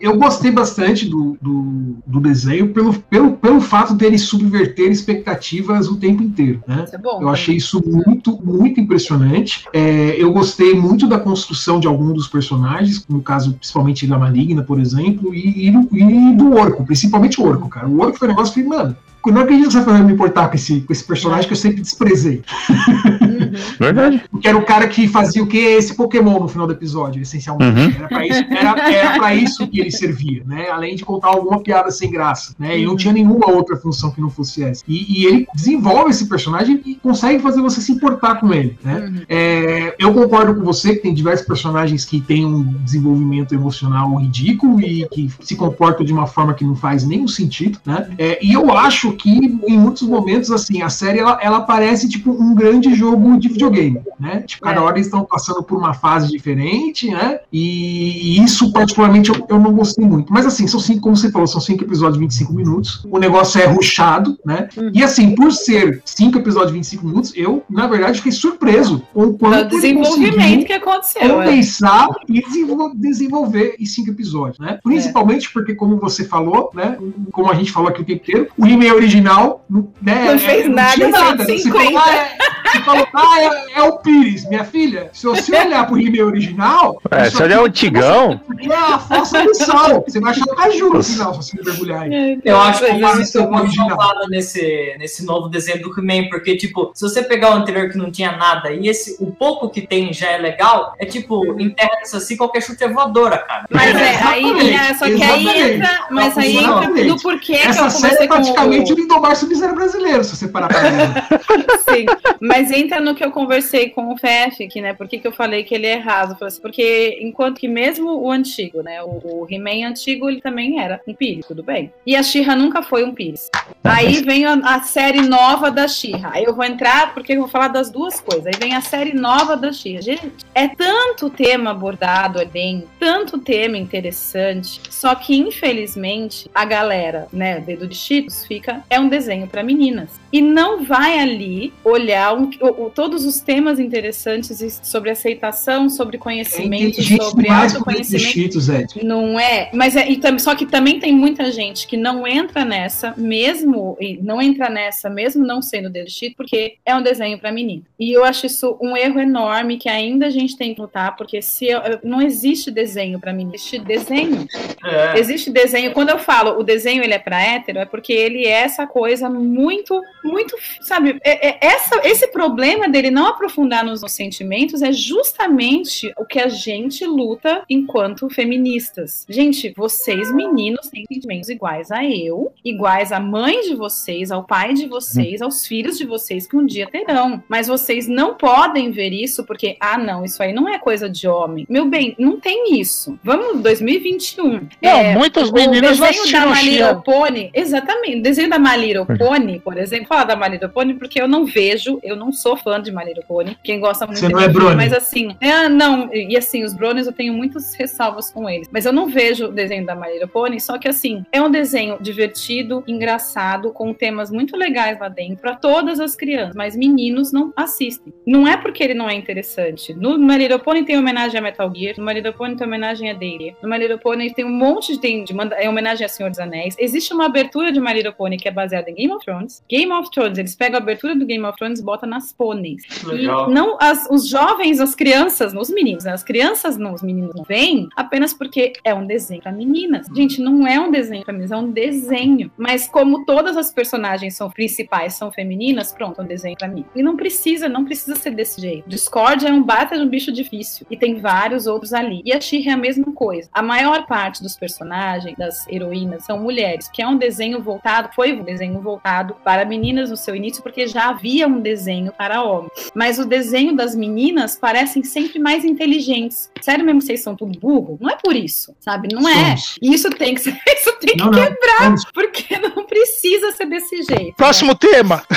eu 0.00 0.16
gostei 0.16 0.50
bastante 0.50 1.06
do, 1.08 1.36
do, 1.40 1.96
do 2.06 2.20
desenho 2.20 2.68
pelo, 2.72 2.94
pelo, 3.02 3.32
pelo 3.32 3.60
fato 3.60 3.94
dele 3.94 4.18
subverter 4.18 4.90
expectativas 4.90 5.88
o 5.88 5.96
tempo 5.96 6.22
inteiro, 6.22 6.62
né? 6.66 6.84
Isso 6.86 6.94
é 6.94 6.98
bom. 6.98 7.20
Eu 7.22 7.28
achei 7.28 7.56
isso 7.56 7.82
muito, 7.84 8.38
muito 8.42 8.80
impressionante. 8.80 9.64
É, 9.72 10.14
eu 10.18 10.32
gostei 10.32 10.74
muito 10.74 11.06
da 11.06 11.18
construção 11.18 11.80
de 11.80 11.86
alguns 11.86 12.14
dos 12.14 12.28
personagens, 12.28 13.04
no 13.08 13.20
caso, 13.22 13.54
principalmente 13.54 14.06
da 14.06 14.18
Maligna, 14.18 14.62
por 14.62 14.78
exemplo, 14.80 15.34
e, 15.34 15.68
e 15.68 15.70
do, 15.70 15.88
e 15.96 16.32
do 16.34 16.59
Orco, 16.60 16.84
principalmente 16.84 17.40
o 17.40 17.44
Orco, 17.44 17.68
cara. 17.68 17.88
O 17.88 18.00
Orco 18.00 18.18
foi 18.18 18.28
um 18.28 18.30
negócio 18.30 18.54
que, 18.54 18.62
mano, 18.62 18.96
não 19.26 19.42
acredito 19.42 19.68
que 19.68 19.72
você 19.74 19.80
vai 19.80 20.02
me 20.02 20.12
importar 20.12 20.48
com 20.48 20.54
esse, 20.54 20.80
com 20.80 20.92
esse 20.92 21.04
personagem 21.04 21.46
que 21.46 21.52
eu 21.52 21.56
sempre 21.56 21.80
desprezei. 21.82 22.42
Uhum. 23.60 23.76
Verdade. 23.78 24.22
Porque 24.30 24.48
era 24.48 24.56
o 24.56 24.64
cara 24.64 24.88
que 24.88 25.08
fazia 25.08 25.42
o 25.42 25.46
que? 25.46 25.58
Esse 25.58 25.94
Pokémon 25.94 26.40
no 26.40 26.48
final 26.48 26.66
do 26.66 26.72
episódio, 26.72 27.22
essencialmente. 27.22 27.80
Uhum. 27.80 27.94
Era, 27.98 28.08
pra 28.08 28.26
isso, 28.26 28.44
era, 28.50 28.90
era 28.90 29.34
isso 29.34 29.68
que 29.68 29.80
ele 29.80 29.90
servia, 29.90 30.42
né? 30.46 30.68
Além 30.70 30.96
de 30.96 31.04
contar 31.04 31.28
alguma 31.28 31.60
piada 31.60 31.90
sem 31.90 32.10
graça, 32.10 32.54
né? 32.58 32.78
E 32.78 32.86
não 32.86 32.96
tinha 32.96 33.12
nenhuma 33.12 33.50
outra 33.50 33.76
função 33.76 34.10
que 34.10 34.20
não 34.20 34.30
fosse 34.30 34.62
essa. 34.62 34.82
E, 34.86 35.20
e 35.20 35.26
ele 35.26 35.46
desenvolve 35.54 36.10
esse 36.10 36.26
personagem 36.26 36.80
e 36.84 36.94
consegue 36.94 37.42
fazer 37.42 37.60
você 37.60 37.80
se 37.80 37.92
importar 37.92 38.36
com 38.36 38.52
ele, 38.52 38.78
né? 38.82 39.00
Uhum. 39.00 39.22
É, 39.28 39.94
eu 39.98 40.12
concordo 40.12 40.54
com 40.54 40.62
você 40.62 40.94
que 40.94 41.02
tem 41.02 41.14
diversos 41.14 41.46
personagens 41.46 42.04
que 42.04 42.20
têm 42.20 42.44
um 42.44 42.62
desenvolvimento 42.84 43.54
emocional 43.54 44.14
ridículo 44.16 44.80
e 44.80 45.06
que 45.08 45.30
se 45.40 45.56
comportam 45.56 46.04
de 46.04 46.12
uma 46.12 46.26
forma 46.26 46.54
que 46.54 46.64
não 46.64 46.74
faz 46.74 47.06
nenhum 47.06 47.28
sentido, 47.28 47.78
né? 47.84 48.08
É, 48.18 48.44
e 48.44 48.52
eu 48.52 48.72
acho 48.72 49.12
que 49.12 49.30
em 49.30 49.78
muitos 49.78 50.02
momentos 50.02 50.50
assim 50.50 50.82
a 50.82 50.88
série 50.88 51.18
ela, 51.18 51.38
ela 51.42 51.60
parece 51.60 52.08
tipo 52.08 52.30
um 52.30 52.54
grande 52.54 52.94
jogo 52.94 53.38
de 53.38 53.48
videogame, 53.52 54.00
né? 54.18 54.42
Tipo, 54.46 54.62
cada 54.62 54.80
É. 54.80 54.82
hora 54.82 54.96
eles 54.96 55.06
estão 55.06 55.24
passando 55.24 55.62
por 55.62 55.76
uma 55.78 55.94
fase 55.94 56.28
diferente, 56.28 57.10
né? 57.10 57.40
E 57.52 58.42
isso, 58.42 58.72
particularmente, 58.72 59.30
eu, 59.30 59.46
eu 59.48 59.58
não 59.58 59.72
gostei 59.72 60.04
muito. 60.06 60.32
Mas 60.32 60.46
assim, 60.46 60.66
são 60.66 60.80
cinco, 60.80 61.00
como 61.02 61.16
você 61.16 61.30
falou, 61.30 61.46
são 61.46 61.60
cinco 61.60 61.84
episódios 61.84 62.14
de 62.14 62.20
25 62.20 62.52
minutos. 62.52 63.04
O 63.10 63.18
negócio 63.18 63.60
é 63.60 63.66
ruchado, 63.66 64.38
né? 64.44 64.68
Uhum. 64.76 64.90
E 64.94 65.02
assim, 65.02 65.34
por 65.34 65.52
ser 65.52 66.02
cinco 66.04 66.38
episódios 66.38 66.72
de 66.72 66.78
25 66.78 67.06
minutos, 67.06 67.32
eu, 67.36 67.62
na 67.68 67.86
verdade, 67.86 68.18
fiquei 68.18 68.32
surpreso 68.32 69.02
com 69.12 69.20
o 69.22 69.28
O 69.30 69.38
quanto 69.38 69.56
ele 69.58 69.68
desenvolvimento 69.68 70.66
que 70.66 70.72
aconteceu. 70.72 71.22
é. 71.22 71.28
condensar 71.46 72.08
e 72.28 72.40
desenvol- 72.42 72.92
desenvolver 72.94 73.76
em 73.78 73.84
cinco 73.86 74.10
episódios, 74.10 74.58
né? 74.58 74.78
Principalmente 74.82 75.50
porque, 75.52 75.74
como 75.74 75.96
você 75.98 76.24
falou, 76.24 76.70
né? 76.74 76.96
Como 77.32 77.50
a 77.50 77.54
gente 77.54 77.72
falou 77.72 77.88
aqui 77.88 78.02
o 78.02 78.04
tempo 78.04 78.20
inteiro, 78.22 78.48
o 78.56 78.66
He-Man 78.66 78.94
original, 78.94 79.64
não- 79.68 79.88
né? 80.00 80.32
Não 80.32 80.38
fez 80.38 80.68
nada 80.68 80.92
tinha 80.94 81.08
em 81.08 81.10
nada. 81.10 81.44
Você 81.44 81.58
150. 81.58 81.84
falou, 81.84 81.98
ah, 81.98 82.14
é, 82.14 82.36
você 82.72 82.82
falou, 82.82 83.06
ah, 83.14 83.40
é, 83.40 83.80
é 83.80 83.82
o 83.82 83.98
Pires, 83.98 84.48
minha 84.48 84.64
filha. 84.64 85.10
Se 85.12 85.26
você 85.26 85.56
olhar 85.56 85.86
pro 85.86 85.98
He-Man 86.00 86.24
original, 86.26 87.00
É, 87.10 87.26
isso 87.26 87.36
se 87.36 87.42
olhar 87.42 87.62
o 87.62 87.68
Tigão, 87.70 88.40
É 88.60 88.74
a 88.74 88.98
fossa 88.98 89.42
do 89.42 89.54
sal. 89.54 90.04
Você 90.06 90.20
vai 90.20 90.32
achar 90.32 90.44
o 90.44 90.54
caju 90.56 90.90
no 90.94 91.02
final, 91.02 91.42
se 91.42 91.52
você 91.56 91.62
mergulhar 91.62 92.02
aí. 92.02 92.38
Eu 92.44 92.60
acho 92.60 92.80
que 92.84 92.90
Pois 92.90 93.02
é. 93.02 93.06
uma 93.06 93.20
Esse 93.22 93.38
é 93.38 93.40
o 93.40 93.48
uma 93.48 93.60
original. 93.62 93.88
salvada 93.88 94.26
nesse, 94.28 94.94
nesse 94.98 95.24
novo 95.24 95.48
desenho 95.48 95.82
do 95.82 95.90
He-Man, 95.98 96.28
porque, 96.28 96.56
tipo, 96.56 96.90
se 96.94 97.02
você 97.02 97.22
pegar 97.22 97.50
o 97.50 97.54
anterior 97.54 97.88
que 97.90 97.98
não 97.98 98.10
tinha 98.10 98.32
nada 98.32 98.72
e 98.72 98.88
esse, 98.88 99.16
o 99.20 99.30
pouco 99.30 99.68
que 99.68 99.80
tem 99.80 100.12
já 100.12 100.28
é 100.30 100.38
legal, 100.38 100.94
é 100.98 101.04
tipo, 101.06 101.58
em 101.60 101.70
terra 101.70 101.96
dessa 102.00 102.16
assim, 102.18 102.36
qualquer 102.36 102.62
chute 102.62 102.82
é 102.84 102.88
voadora, 102.88 103.38
cara. 103.38 103.64
Mas 103.70 103.94
é, 103.94 104.16
aí, 104.22 104.74
é, 104.74 104.94
só 104.94 105.04
que 105.06 105.22
aí 105.22 105.42
exatamente. 105.46 105.74
entra, 105.76 106.06
mas 106.10 106.38
aí 106.38 106.56
Exatamente. 106.58 106.90
entra 107.00 107.04
no 107.04 107.20
porquê 107.20 107.52
que 107.58 107.66
eu 107.66 107.70
Essa 107.70 107.90
série 107.90 108.24
é 108.24 108.26
praticamente 108.26 108.92
com 108.92 108.98
o 108.98 109.02
Lindomar 109.02 109.36
Sub-Zero 109.36 109.74
brasileiro, 109.74 110.24
se 110.24 110.36
você 110.36 110.48
parar 110.48 110.68
pra 110.68 110.80
ver. 110.80 111.78
Sim, 111.88 112.06
mas 112.40 112.59
entra 112.70 113.00
no 113.00 113.14
que 113.14 113.24
eu 113.24 113.30
conversei 113.30 113.90
com 113.90 114.12
o 114.12 114.16
Fef, 114.16 114.66
que, 114.66 114.80
né, 114.80 114.92
por 114.92 115.06
que 115.06 115.18
que 115.18 115.26
eu 115.28 115.32
falei 115.32 115.62
que 115.62 115.72
ele 115.72 115.86
é 115.86 115.96
raso? 115.96 116.36
Assim, 116.44 116.60
porque 116.60 117.18
enquanto 117.22 117.60
que 117.60 117.68
mesmo 117.68 118.10
o 118.20 118.28
antigo, 118.30 118.82
né, 118.82 119.00
o, 119.02 119.20
o 119.22 119.46
He-Man 119.48 119.86
antigo, 119.88 120.28
ele 120.28 120.40
também 120.40 120.80
era 120.80 121.00
um 121.06 121.14
Pires, 121.14 121.46
tudo 121.46 121.62
bem. 121.62 121.92
E 122.04 122.16
a 122.16 122.22
She-Ra 122.22 122.56
nunca 122.56 122.82
foi 122.82 123.04
um 123.04 123.14
Pires. 123.14 123.48
Aí 123.84 124.22
vem 124.22 124.44
a, 124.44 124.54
a 124.54 124.80
série 124.80 125.22
nova 125.22 125.70
da 125.70 125.86
She-Ra. 125.86 126.32
Aí 126.34 126.44
eu 126.44 126.54
vou 126.54 126.64
entrar, 126.64 127.14
porque 127.14 127.34
eu 127.34 127.38
vou 127.40 127.48
falar 127.48 127.68
das 127.68 127.90
duas 127.90 128.20
coisas. 128.20 128.46
Aí 128.46 128.54
vem 128.58 128.74
a 128.74 128.80
série 128.80 129.12
nova 129.14 129.56
da 129.56 129.72
She-Ra. 129.72 130.00
Gente, 130.00 130.32
é 130.54 130.66
tanto 130.66 131.30
tema 131.30 131.70
abordado 131.70 132.40
ali, 132.40 132.86
tanto 132.98 133.38
tema 133.38 133.76
interessante, 133.76 134.80
só 134.90 135.14
que 135.14 135.36
infelizmente 135.36 136.50
a 136.54 136.64
galera, 136.64 137.28
né, 137.32 137.60
dedo 137.60 137.86
de 137.86 137.94
Cheetos, 137.94 138.44
fica, 138.46 138.82
é 138.90 138.98
um 138.98 139.08
desenho 139.08 139.46
para 139.46 139.62
meninas. 139.62 140.10
E 140.32 140.40
não 140.40 140.84
vai 140.84 141.18
ali 141.18 141.72
olhar 141.84 142.34
um- 142.34 142.49
o- 142.60 142.86
o- 142.86 142.90
todos 142.90 143.24
os 143.24 143.40
temas 143.40 143.78
interessantes 143.78 144.80
sobre 144.82 145.10
aceitação, 145.10 145.88
sobre 145.88 146.16
É 146.16 146.20
conhecimento, 146.20 146.84
inteligente 147.00 147.24
sobre 147.24 147.48
autoconhecimento. 147.48 148.24
Cheetos, 148.24 148.68
Ed. 148.68 149.04
Não 149.04 149.38
é, 149.38 149.70
mas 149.72 149.96
é, 149.96 150.08
e 150.08 150.20
só 150.38 150.54
que 150.54 150.66
também 150.66 150.98
tem 150.98 151.12
muita 151.12 151.50
gente 151.52 151.86
que 151.86 151.96
não 151.96 152.26
entra 152.26 152.64
nessa, 152.64 153.14
mesmo 153.16 153.96
e 154.00 154.18
não 154.22 154.40
entra 154.40 154.68
nessa, 154.68 155.08
mesmo 155.10 155.44
não 155.46 155.60
sendo 155.62 155.90
dedo 155.90 156.10
cheat, 156.10 156.34
porque 156.36 156.76
é 156.84 156.94
um 156.94 157.02
desenho 157.02 157.38
para 157.38 157.52
menino. 157.52 157.84
E 157.98 158.12
eu 158.12 158.24
acho 158.24 158.46
isso 158.46 158.76
um 158.80 158.96
erro 158.96 159.20
enorme 159.20 159.76
que 159.76 159.88
ainda 159.88 160.26
a 160.26 160.30
gente 160.30 160.56
tem 160.56 160.74
que 160.74 160.80
lutar, 160.80 161.16
porque 161.16 161.40
se 161.42 161.66
eu- 161.66 161.80
não 162.02 162.20
existe 162.22 162.70
desenho 162.70 163.18
para 163.20 163.32
menino, 163.32 163.54
existe 163.54 163.78
desenho. 163.78 164.46
É. 164.84 165.18
Existe 165.18 165.50
desenho, 165.50 165.92
quando 165.92 166.10
eu 166.10 166.18
falo 166.18 166.58
o 166.58 166.62
desenho 166.62 167.02
ele 167.02 167.14
é 167.14 167.18
para 167.18 167.42
hétero, 167.42 167.78
é 167.78 167.84
porque 167.84 168.12
ele 168.12 168.44
é 168.46 168.50
essa 168.62 168.86
coisa 168.86 169.28
muito, 169.28 170.00
muito, 170.24 170.56
sabe, 170.82 171.18
é- 171.24 171.48
é- 171.48 171.58
essa, 171.60 172.00
esse 172.04 172.26
problema 172.40 172.88
dele 172.88 173.10
não 173.10 173.26
aprofundar 173.26 173.84
nos, 173.84 174.00
sentimentos 174.10 174.80
é 174.80 174.90
justamente 174.92 176.10
o 176.16 176.24
que 176.24 176.40
a 176.40 176.48
gente 176.48 177.04
luta 177.04 177.62
enquanto 177.68 178.30
feministas. 178.30 179.26
Gente, 179.28 179.74
vocês 179.76 180.34
meninos 180.34 180.88
têm 180.88 181.04
sentimentos 181.06 181.50
iguais 181.50 181.90
a 181.90 182.02
eu, 182.02 182.50
iguais 182.64 183.12
à 183.12 183.20
mãe 183.20 183.60
de 183.60 183.74
vocês, 183.74 184.30
ao 184.30 184.42
pai 184.42 184.72
de 184.72 184.86
vocês, 184.86 185.42
aos 185.42 185.66
filhos 185.66 185.98
de 185.98 186.06
vocês 186.06 186.46
que 186.46 186.56
um 186.56 186.64
dia 186.64 186.88
terão. 186.90 187.42
Mas 187.46 187.68
vocês 187.68 188.08
não 188.08 188.34
podem 188.34 188.90
ver 188.90 189.12
isso 189.12 189.44
porque, 189.44 189.76
ah, 189.78 189.98
não, 189.98 190.24
isso 190.24 190.42
aí 190.42 190.54
não 190.54 190.66
é 190.66 190.78
coisa 190.78 191.10
de 191.10 191.28
homem. 191.28 191.66
Meu 191.68 191.84
bem, 191.84 192.16
não 192.18 192.40
tem 192.40 192.80
isso. 192.80 193.18
Vamos 193.22 193.60
2021. 193.62 194.52
Não, 194.52 194.68
É, 194.80 195.14
muitos 195.14 195.50
o 195.50 195.52
meninos 195.52 195.98
não 195.98 196.06
desenho 196.06 196.32
da. 196.32 196.62
Little 196.62 197.02
Pony, 197.02 197.50
exatamente. 197.52 198.18
O 198.18 198.22
desenho 198.22 198.48
da 198.48 198.76
Little 198.76 199.06
Pony, 199.06 199.60
por 199.60 199.76
exemplo, 199.76 200.06
fala 200.08 200.24
da 200.24 200.48
Little 200.48 200.70
Pony 200.70 200.94
porque 200.94 201.20
eu 201.20 201.28
não 201.28 201.44
vejo, 201.44 202.00
eu 202.02 202.16
não 202.16 202.29
sou 202.32 202.56
fã 202.56 202.80
de 202.80 202.90
My 202.94 203.04
Little 203.04 203.24
Pony. 203.26 203.56
Quem 203.62 203.80
gosta 203.80 204.06
muito 204.06 204.18
Você 204.20 204.28
não 204.28 204.40
é 204.40 204.46
mim, 204.48 204.54
Brony? 204.54 204.76
Mas 204.76 204.92
assim, 204.92 205.36
é, 205.40 205.68
não, 205.68 206.12
e 206.12 206.36
assim, 206.36 206.64
os 206.64 206.74
Bronies 206.74 207.06
eu 207.06 207.12
tenho 207.12 207.32
muitas 207.34 207.74
ressalvas 207.74 208.30
com 208.32 208.48
eles. 208.48 208.68
Mas 208.72 208.86
eu 208.86 208.92
não 208.92 209.08
vejo 209.08 209.46
o 209.46 209.52
desenho 209.52 209.84
da 209.86 209.94
My 209.94 210.12
Little 210.12 210.28
Pony, 210.28 210.60
só 210.60 210.78
que 210.78 210.88
assim, 210.88 211.24
é 211.32 211.40
um 211.40 211.50
desenho 211.50 211.98
divertido, 212.00 212.82
engraçado, 212.86 213.72
com 213.72 213.92
temas 213.92 214.30
muito 214.30 214.56
legais 214.56 214.98
lá 215.00 215.08
dentro, 215.08 215.38
pra 215.38 215.54
todas 215.56 216.00
as 216.00 216.14
crianças, 216.14 216.54
mas 216.54 216.76
meninos 216.76 217.32
não 217.32 217.52
assistem. 217.56 218.12
Não 218.26 218.46
é 218.46 218.56
porque 218.56 218.82
ele 218.82 218.94
não 218.94 219.08
é 219.08 219.14
interessante. 219.14 219.92
No 219.94 220.18
My 220.18 220.36
Little 220.36 220.58
Pony 220.60 220.84
tem 220.84 220.96
homenagem 220.98 221.38
a 221.38 221.42
Metal 221.42 221.70
Gear, 221.74 221.94
no 221.98 222.04
My 222.04 222.14
Little 222.14 222.32
Pony 222.32 222.56
tem 222.56 222.66
homenagem 222.66 223.10
a 223.10 223.14
Deire, 223.14 223.56
no 223.62 223.68
My 223.68 223.78
Little 223.78 223.98
Pony 223.98 224.32
tem 224.32 224.44
um 224.44 224.50
monte 224.52 224.92
de, 224.94 225.00
tem, 225.00 225.24
de 225.24 225.34
manda- 225.34 225.56
é 225.56 225.68
homenagem 225.68 226.04
a 226.04 226.08
Senhor 226.08 226.30
dos 226.30 226.38
Anéis. 226.38 226.76
Existe 226.78 227.12
uma 227.12 227.26
abertura 227.26 227.72
de 227.72 227.80
My 227.80 227.92
Little 227.92 228.12
Pony 228.12 228.36
que 228.36 228.48
é 228.48 228.50
baseada 228.50 228.90
em 228.90 228.94
Game 228.94 229.12
of 229.12 229.24
Thrones. 229.24 229.62
Game 229.68 229.92
of 229.92 230.10
Thrones, 230.10 230.38
eles 230.38 230.54
pegam 230.54 230.78
a 230.78 230.82
abertura 230.82 231.14
do 231.14 231.26
Game 231.26 231.44
of 231.44 231.56
Thrones 231.58 231.80
e 231.80 231.84
botam 231.84 232.08
nas 232.20 232.32
pôneis. 232.32 232.82
Legal. 233.02 233.50
E 233.50 233.54
não 233.54 233.78
as, 233.80 234.06
os 234.10 234.28
jovens, 234.28 234.78
as 234.78 234.94
crianças, 234.94 235.54
os 235.54 235.70
meninos, 235.70 236.04
né? 236.04 236.12
as 236.12 236.22
crianças 236.22 236.76
não, 236.76 236.92
os 236.92 237.02
meninos 237.02 237.34
não 237.34 237.42
vêm 237.42 237.88
apenas 237.96 238.34
porque 238.34 238.74
é 238.84 238.94
um 238.94 239.06
desenho 239.06 239.42
para 239.42 239.52
meninas. 239.52 240.06
Gente, 240.14 240.40
não 240.40 240.66
é 240.66 240.78
um 240.78 240.90
desenho 240.90 241.24
para 241.24 241.32
meninas, 241.32 241.50
é 241.50 241.56
um 241.56 241.70
desenho. 241.70 242.50
Mas 242.56 242.86
como 242.86 243.24
todas 243.24 243.56
as 243.56 243.72
personagens 243.72 244.36
são 244.36 244.50
principais, 244.50 245.14
são 245.14 245.32
femininas, 245.32 245.92
pronto, 245.92 246.20
é 246.20 246.24
um 246.24 246.26
desenho 246.26 246.56
para 246.56 246.68
mim. 246.68 246.84
E 246.94 247.02
não 247.02 247.16
precisa, 247.16 247.68
não 247.68 247.84
precisa 247.84 248.14
ser 248.16 248.32
desse 248.32 248.60
jeito. 248.60 248.88
Discord 248.88 249.46
é 249.46 249.52
um 249.52 249.62
bata 249.62 249.96
de 249.96 250.02
um 250.02 250.08
bicho 250.08 250.30
difícil 250.30 250.86
e 250.90 250.96
tem 250.96 251.16
vários 251.16 251.66
outros 251.66 251.92
ali. 251.92 252.20
E 252.24 252.32
a 252.32 252.40
she 252.40 252.68
é 252.68 252.72
a 252.72 252.76
mesma 252.76 253.12
coisa. 253.12 253.48
A 253.52 253.62
maior 253.62 254.06
parte 254.06 254.42
dos 254.42 254.56
personagens, 254.56 255.36
das 255.36 255.66
heroínas, 255.68 256.24
são 256.24 256.38
mulheres, 256.38 256.88
que 256.88 257.00
é 257.00 257.06
um 257.06 257.16
desenho 257.16 257.62
voltado, 257.62 258.10
foi 258.14 258.32
um 258.32 258.42
desenho 258.42 258.80
voltado 258.80 259.34
para 259.42 259.64
meninas 259.64 260.10
no 260.10 260.16
seu 260.16 260.34
início, 260.34 260.62
porque 260.62 260.86
já 260.86 261.08
havia 261.08 261.46
um 261.46 261.60
desenho 261.60 262.09
para 262.12 262.42
homens. 262.42 262.70
Mas 262.94 263.18
o 263.18 263.24
desenho 263.24 263.74
das 263.74 263.94
meninas 263.94 264.56
parecem 264.56 265.02
sempre 265.02 265.38
mais 265.38 265.64
inteligentes. 265.64 266.50
Sério 266.60 266.84
mesmo 266.84 267.00
que 267.00 267.06
vocês 267.06 267.22
são 267.22 267.34
tudo 267.36 267.58
burro? 267.58 267.98
Não 268.00 268.10
é 268.10 268.16
por 268.16 268.34
isso, 268.36 268.74
sabe? 268.80 269.08
Não 269.12 269.28
é. 269.28 269.54
E 269.82 269.92
Isso 269.94 270.08
tem 270.10 270.34
que 270.34 270.40
ser, 270.40 270.56
isso 270.68 270.92
tem 271.00 271.14
que 271.16 271.18
Não, 271.24 271.30
não. 271.30 271.42
quebrar, 271.42 271.82
Somos. 271.84 272.04
porque 272.12 272.58
não 272.58 272.84
precisa 272.84 273.52
ser 273.52 273.66
desse 273.66 274.02
jeito. 274.02 274.34
Próximo 274.36 274.74
tema. 274.74 275.22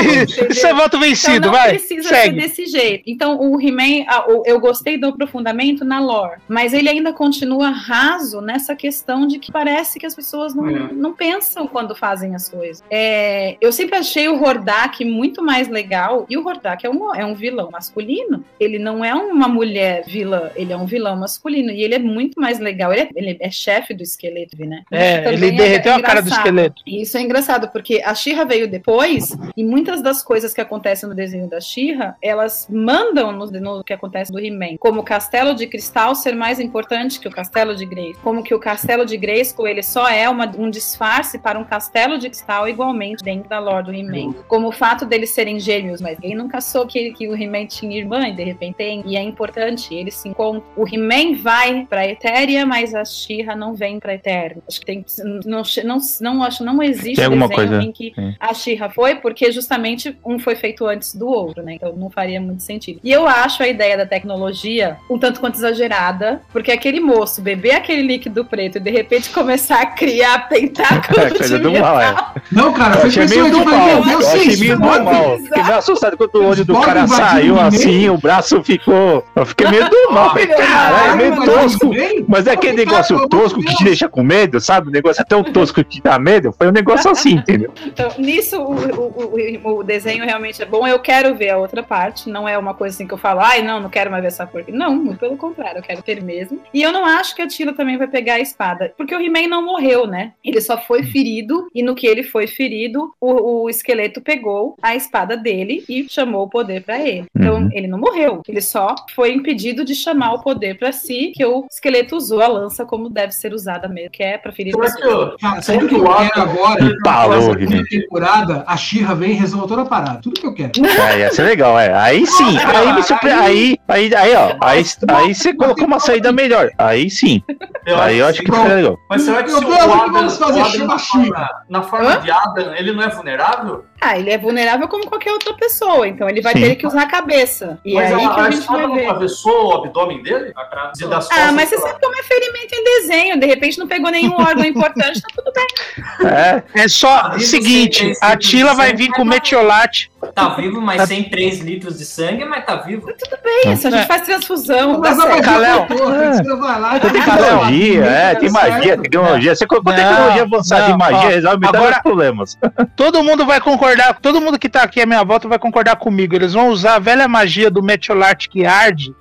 Entendeu? 0.00 0.48
Isso 0.50 0.66
é 0.66 0.74
voto 0.74 0.98
vencido, 0.98 1.36
então 1.36 1.52
não 1.52 1.58
vai. 1.58 1.70
precisa 1.70 2.08
Segue. 2.08 2.40
ser 2.40 2.48
desse 2.48 2.66
jeito. 2.66 3.04
Então 3.06 3.38
o 3.40 3.60
He-Man, 3.60 4.04
eu 4.44 4.58
gostei 4.60 4.96
do 4.98 5.08
aprofundamento 5.08 5.84
na 5.84 6.00
lore, 6.00 6.40
mas 6.48 6.72
ele 6.72 6.88
ainda 6.88 7.12
continua 7.12 7.70
raso 7.70 8.40
nessa 8.40 8.74
questão 8.74 9.26
de 9.26 9.38
que 9.38 9.50
parece 9.52 9.98
que 9.98 10.06
as 10.06 10.14
pessoas 10.14 10.54
não, 10.54 10.68
É. 10.68 10.92
não 10.92 11.12
pensam 11.12 11.66
quando 11.66 11.94
fazem 11.94 12.34
as 12.34 12.48
coisas. 12.48 12.82
É, 12.90 13.56
eu 13.60 13.72
sempre 13.72 13.96
achei 13.96 14.28
o 14.28 14.36
Hordak 14.50 15.04
muito 15.04 15.42
mais 15.42 15.68
legal, 15.68 16.26
e 16.28 16.36
o 16.36 16.46
Hordak 16.46 16.84
é 16.84 16.90
um, 16.90 17.14
é 17.14 17.24
um 17.24 17.34
vilão 17.34 17.70
masculino. 17.70 18.44
Ele 18.58 18.78
não 18.78 19.04
é 19.04 19.14
uma 19.14 19.48
mulher 19.48 20.04
vilã, 20.06 20.50
ele 20.56 20.72
é 20.72 20.76
um 20.76 20.86
vilão 20.86 21.16
masculino, 21.16 21.70
e 21.70 21.82
ele 21.82 21.94
é 21.94 21.98
muito 21.98 22.40
mais 22.40 22.58
legal. 22.58 22.92
Ele 22.92 23.02
é, 23.02 23.08
ele 23.14 23.36
é 23.40 23.50
chefe 23.50 23.94
do 23.94 24.02
esqueleto, 24.02 24.56
né? 24.58 24.82
É, 24.90 25.32
ele 25.32 25.52
derreteu 25.52 25.92
a 25.94 26.02
cara 26.02 26.20
do 26.22 26.28
esqueleto. 26.28 26.82
E 26.86 27.02
isso 27.02 27.16
é 27.16 27.20
engraçado, 27.22 27.68
porque 27.70 28.02
a 28.04 28.14
Shira 28.14 28.44
veio 28.44 28.68
depois, 28.68 29.36
e 29.56 29.62
muitas 29.64 30.02
das 30.02 30.22
coisas 30.22 30.52
que 30.52 30.60
acontecem 30.60 31.08
no 31.08 31.14
desenho 31.14 31.48
da 31.48 31.60
Shira, 31.60 32.16
elas 32.22 32.66
mandam 32.70 33.32
no, 33.32 33.46
no 33.46 33.84
que 33.84 33.92
acontece 33.92 34.32
do 34.32 34.38
He-Man. 34.38 34.76
Como 34.78 35.00
o 35.00 35.04
castelo 35.04 35.54
de 35.54 35.66
cristal 35.66 36.14
ser 36.14 36.34
mais 36.34 36.58
importante 36.60 37.20
que 37.20 37.28
o 37.28 37.30
castelo 37.30 37.74
de 37.74 37.84
Grace. 37.86 38.18
Como 38.22 38.42
que 38.42 38.54
o 38.54 38.58
castelo 38.58 39.04
de 39.04 39.16
Grayskull, 39.16 39.68
ele 39.68 39.82
só 39.82 40.08
é 40.08 40.28
uma- 40.28 40.50
um 40.58 40.70
disfarce 40.70 41.38
para 41.38 41.58
um 41.58 41.64
castelo 41.64 42.18
de 42.18 42.28
cristal 42.28 42.68
igualmente 42.68 43.22
dentro 43.22 43.48
da 43.48 43.58
lore 43.58 43.84
do 43.86 43.92
He-Man. 43.94 44.34
Como 44.48 44.68
o 44.68 44.72
fato 44.72 45.04
deles 45.04 45.30
serem 45.30 45.58
gêmeos, 45.58 46.00
mas 46.00 46.18
ninguém 46.18 46.36
nunca 46.36 46.60
soube 46.60 46.92
que, 46.92 47.12
que 47.12 47.28
o 47.28 47.34
He-Man 47.34 47.66
tinha 47.66 47.96
irmã, 47.96 48.28
e 48.28 48.32
de 48.32 48.44
repente 48.44 48.74
tem, 48.76 49.02
e 49.06 49.16
é 49.16 49.22
importante, 49.22 49.94
eles 49.94 50.14
se 50.14 50.28
encontram. 50.28 50.62
O 50.76 50.86
He-Man 50.86 51.36
vai 51.42 51.86
pra 51.88 52.06
Etéria, 52.06 52.64
mas 52.66 52.94
a 52.94 53.04
Shira 53.04 53.54
não 53.56 53.74
vem 53.74 53.98
pra 54.00 54.14
Eterno. 54.14 54.62
Acho 54.68 54.80
que 54.80 54.86
tem 54.86 55.04
não, 55.44 55.62
não, 55.84 55.98
não, 56.20 56.42
acho 56.42 56.64
não 56.64 56.82
existe 56.82 57.16
Tem 57.16 57.24
alguma 57.24 57.48
desenho 57.48 57.68
coisa, 57.68 57.82
em 57.84 57.92
que 57.92 58.12
sim. 58.14 58.34
a 58.38 58.54
Shira 58.54 58.88
foi, 58.90 59.16
porque 59.16 59.50
justamente 59.52 60.16
um 60.24 60.38
foi 60.38 60.56
feito 60.56 60.86
antes 60.86 61.14
do 61.14 61.28
outro, 61.28 61.62
né? 61.62 61.74
Então 61.74 61.94
não 61.96 62.10
faria 62.10 62.40
muito 62.40 62.62
sentido. 62.62 63.00
E 63.02 63.10
eu 63.12 63.26
acho 63.26 63.62
a 63.62 63.68
ideia 63.68 63.96
da 63.96 64.06
tecnologia 64.06 64.96
um 65.10 65.18
tanto 65.18 65.40
quanto 65.40 65.56
exagerada, 65.56 66.40
porque 66.52 66.70
aquele 66.72 67.00
moço 67.00 67.40
beber 67.42 67.72
aquele 67.72 68.02
líquido 68.02 68.44
preto 68.44 68.76
e 68.76 68.80
de 68.80 68.90
repente 68.90 69.30
começar 69.30 69.80
a 69.80 69.86
criar 69.86 70.46
tentáculos 70.48 71.18
É, 71.18 71.30
coisa 71.30 71.58
de 71.58 71.62
do 71.64 71.72
mal, 71.72 72.00
é. 72.00 72.10
metal, 72.10 72.34
Não, 72.52 72.72
cara, 72.72 72.96
foi 72.98 73.10
impressionante. 73.10 73.50
meio 73.52 73.64
do 73.64 73.70
meu 73.70 73.78
mal. 73.78 74.04
Deus, 74.04 74.29
achei 74.34 74.56
meio 74.56 74.78
normal. 74.78 75.38
Fiquei 75.38 75.62
meio 75.62 75.76
assustado 75.76 76.16
quando 76.16 76.34
o 76.36 76.46
olho 76.46 76.64
do 76.64 76.80
cara 76.80 77.06
saiu 77.06 77.58
assim, 77.58 78.08
o 78.08 78.18
braço 78.18 78.62
ficou. 78.62 79.24
Eu 79.34 79.46
fiquei 79.46 79.68
meio 79.68 79.88
do 79.88 80.12
mal. 80.12 80.34
Caralho, 80.34 81.12
é 81.12 81.30
meio 81.30 81.44
tosco. 81.44 81.90
Mas 82.28 82.46
é 82.46 82.52
aquele 82.52 82.76
negócio 82.76 83.28
tosco 83.28 83.60
que 83.60 83.74
te 83.76 83.84
deixa 83.84 84.08
com 84.08 84.22
medo, 84.22 84.60
sabe? 84.60 84.88
O 84.88 84.90
negócio 84.90 85.22
é 85.22 85.24
tão 85.24 85.42
tosco 85.42 85.82
que 85.84 85.90
te 85.90 86.02
dá 86.02 86.18
medo. 86.18 86.52
Foi 86.52 86.68
um 86.68 86.72
negócio 86.72 87.10
assim, 87.10 87.34
entendeu? 87.40 87.72
Então, 87.84 88.10
nisso, 88.18 88.60
o, 88.60 89.68
o, 89.68 89.78
o, 89.78 89.82
desenho 89.82 90.24
realmente 90.24 90.62
é 90.62 90.66
bom. 90.66 90.86
Eu 90.86 90.98
quero 90.98 91.34
ver 91.34 91.50
a 91.50 91.58
outra 91.58 91.82
parte. 91.82 92.28
Não 92.28 92.48
é 92.48 92.56
uma 92.58 92.74
coisa 92.74 92.94
assim 92.94 93.06
que 93.06 93.14
eu 93.14 93.18
falo, 93.18 93.40
ai, 93.40 93.62
não, 93.62 93.80
não 93.80 93.90
quero 93.90 94.10
mais 94.10 94.22
ver 94.22 94.28
essa 94.28 94.46
porca. 94.46 94.72
Não, 94.72 94.94
muito 94.94 95.18
pelo 95.18 95.36
contrário, 95.36 95.78
eu 95.78 95.82
quero 95.82 96.02
ter 96.02 96.22
mesmo. 96.22 96.60
E 96.72 96.82
eu 96.82 96.92
não 96.92 97.04
acho 97.04 97.34
que 97.34 97.42
a 97.42 97.46
Tila 97.46 97.72
também 97.72 97.98
vai 97.98 98.06
pegar 98.06 98.34
a 98.34 98.40
espada. 98.40 98.92
Porque 98.96 99.14
o 99.14 99.20
He-Man 99.20 99.48
não 99.48 99.64
morreu, 99.64 100.06
né? 100.06 100.32
Ele 100.44 100.60
só 100.60 100.78
foi 100.78 101.04
ferido. 101.04 101.68
E 101.74 101.82
no 101.82 101.94
que 101.94 102.06
ele 102.06 102.22
foi 102.22 102.46
ferido, 102.46 103.12
o, 103.20 103.64
o 103.64 103.70
esqueleto 103.70 104.19
pegou 104.20 104.74
a 104.82 104.94
espada 104.94 105.36
dele 105.36 105.84
e 105.88 106.06
chamou 106.08 106.44
o 106.44 106.48
poder 106.48 106.82
pra 106.82 106.98
ele. 107.00 107.24
Então, 107.36 107.56
Uhum. 107.56 107.68
ele 107.72 107.86
não 107.86 107.98
morreu. 107.98 108.42
Ele 108.48 108.60
só 108.60 108.94
foi 109.14 109.32
impedido 109.32 109.84
de 109.84 109.94
chamar 109.94 110.34
o 110.34 110.42
poder 110.42 110.78
pra 110.78 110.92
si, 110.92 111.32
que 111.34 111.44
o 111.44 111.66
esqueleto 111.70 112.16
usou 112.16 112.40
a 112.40 112.46
lança 112.48 112.84
como 112.84 113.08
deve 113.08 113.32
ser 113.32 113.52
usada 113.52 113.88
mesmo, 113.88 114.10
que 114.10 114.22
é 114.22 114.38
pra 114.38 114.52
ferir 114.52 114.74
que 114.74 115.04
eu, 115.06 115.36
sabe 115.62 115.84
o 115.84 115.88
que 115.88 115.94
eu 115.94 116.04
quero 116.04 116.42
agora? 116.42 116.98
Essa 117.36 117.50
He-Man. 117.50 117.84
temporada, 117.90 118.64
a 118.66 118.76
Xirra 118.76 119.14
vem 119.14 119.30
e 119.30 119.34
resolve 119.34 119.68
toda 119.68 119.82
a 119.82 119.86
parada. 119.86 120.20
Tudo 120.22 120.40
que 120.40 120.46
eu 120.46 120.54
quero. 120.54 120.72
É, 121.10 121.20
ia 121.20 121.32
ser 121.32 121.42
legal, 121.44 121.78
é. 121.78 121.92
Aí 121.94 122.26
sim, 122.26 122.56
aí 122.58 122.92
me 122.92 123.02
surpre... 123.02 123.30
aí, 123.30 123.78
aí, 123.88 124.14
aí, 124.14 124.34
ó, 124.34 124.56
aí, 124.60 124.84
aí 125.08 125.34
você 125.34 125.54
colocou 125.54 125.86
uma 125.86 125.98
saída 125.98 126.30
melhor. 126.30 126.70
Aí 126.78 127.10
sim, 127.10 127.42
aí 127.86 128.18
eu 128.18 128.26
acho 128.26 128.40
que 128.40 128.46
fica 128.52 128.62
legal. 128.74 128.96
Mas 129.08 129.22
será 129.22 129.42
que 129.42 129.50
se 129.50 129.56
o 129.56 129.66
que 129.66 129.72
Adam, 129.74 130.28
fazer? 130.30 130.60
Adam 130.60 130.86
na, 130.86 130.98
forma, 130.98 131.48
na 131.68 131.82
forma 131.82 132.16
de 132.18 132.30
Adam, 132.30 132.74
ele 132.74 132.92
não 132.92 133.02
é 133.02 133.08
vulnerável? 133.08 133.84
Ah, 134.00 134.18
ele 134.18 134.30
é 134.30 134.38
vulnerável 134.38 134.88
como 134.88 135.06
qualquer 135.06 135.30
outra 135.32 135.52
pessoa, 135.54 136.08
então 136.08 136.28
ele 136.28 136.40
vai 136.40 136.52
Sim. 136.54 136.60
ter 136.60 136.76
que 136.76 136.86
usar 136.86 137.02
a 137.02 137.06
cabeça. 137.06 137.78
E 137.84 137.94
mas 137.94 138.10
é 138.10 138.14
aí 138.14 138.24
a, 138.24 138.28
que 138.34 138.40
a 138.40 138.42
a 138.44 138.50
gente 138.50 138.60
espada 138.60 138.78
vai 138.78 138.86
não 138.88 138.94
ver. 138.94 139.06
atravessou 139.06 139.66
o 139.68 139.72
abdômen 139.74 140.22
dele? 140.22 140.54
De, 140.96 141.06
das 141.06 141.30
Ah, 141.30 141.52
mas 141.52 141.68
você 141.68 141.76
pra- 141.76 141.88
sabe 141.88 142.00
como 142.00 142.16
é 142.18 142.22
ferimento 142.22 142.74
em 142.74 142.84
desenho, 142.84 143.38
de 143.40 143.46
repente 143.46 143.78
não 143.78 143.86
pegou 143.86 144.10
nenhum 144.10 144.34
órgão 144.40 144.64
importante, 144.64 145.20
tá 145.20 145.28
tudo 145.36 145.52
bem. 145.52 146.26
É, 146.28 146.62
É 146.84 146.88
só 146.88 147.30
Vivo 147.30 147.40
seguinte, 147.44 148.14
sem 148.14 148.28
a 148.28 148.36
Tila 148.36 148.74
vai 148.74 148.92
de 148.92 149.02
vir 149.04 149.10
com 149.12 149.24
metiolate. 149.24 150.09
Tá 150.34 150.50
vivo, 150.50 150.80
mas 150.82 150.98
Tá- 150.98 151.06
sem 151.06 151.24
3 151.24 151.60
litros 151.60 151.96
de 151.98 152.04
sangue, 152.04 152.44
mas 152.44 152.64
tá 152.66 152.76
vivo. 152.76 153.06
Bem, 153.42 153.72
isso, 153.72 153.86
a 153.88 153.90
gente 153.90 154.02
É. 154.02 154.06
faz 154.06 154.22
transfusão, 154.22 154.98
Mas 155.00 155.16
dá 155.16 155.24
a 155.24 155.26
certo. 155.28 155.42
Caléu. 155.44 155.86
É. 156.22 156.32
Você 156.34 156.56
vai 156.56 156.80
lá 156.80 156.96
e 156.96 157.00
tem 157.00 157.22
fala, 157.22 157.36
tecnologia, 157.42 158.04
é, 158.04 158.34
tem 158.34 158.52
tá 158.52 158.60
magia, 158.60 158.98
tecnologia. 158.98 159.54
Você 159.56 159.66
colocou 159.66 159.92
Não, 159.92 159.98
tecnologia 159.98 160.42
avançada 160.42 160.82
não, 160.88 160.92
de 160.92 160.98
magia, 160.98 161.28
resolve 161.30 161.66
agora- 161.66 161.90
dos 161.92 162.02
problemas. 162.02 162.58
Todo 162.96 163.24
mundo 163.24 163.46
vai 163.46 163.60
concordar, 163.60 164.18
todo 164.20 164.40
mundo 164.40 164.58
que 164.58 164.68
tá 164.68 164.82
aqui 164.82 165.00
à 165.00 165.06
minha 165.06 165.24
volta 165.24 165.48
vai 165.48 165.58
concordar 165.58 165.96
comigo. 165.96 166.34
Eles 166.34 166.52
vão 166.52 166.68
usar 166.68 166.96
a 166.96 166.98
velha 166.98 167.26
magia 167.26 167.70
do 167.70 167.82
metiolate 167.82 168.48
que 168.48 168.66
arde. 168.66 169.14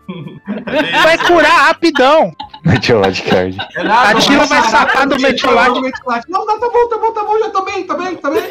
Vai 1.04 1.18
curar 1.18 1.68
rapidão. 1.68 2.32
Card. 3.30 3.58
É 3.78 3.84
nada, 3.84 4.10
A 4.10 4.14
mas- 4.14 4.26
Tila 4.26 4.46
vai 4.46 4.62
sacar 4.64 5.08
do 5.08 5.18
metiolate. 5.20 5.80
Não, 6.28 6.46
não, 6.46 6.60
tá 6.60 6.68
bom, 6.70 6.88
tá 6.90 6.98
bom, 6.98 7.12
tá 7.14 7.24
bom, 7.24 7.40
já 7.40 7.50
tô 7.52 7.62
bem, 7.64 7.84
tá 7.88 7.94
bem, 7.96 8.16
tá 8.18 8.30
bem. 8.30 8.44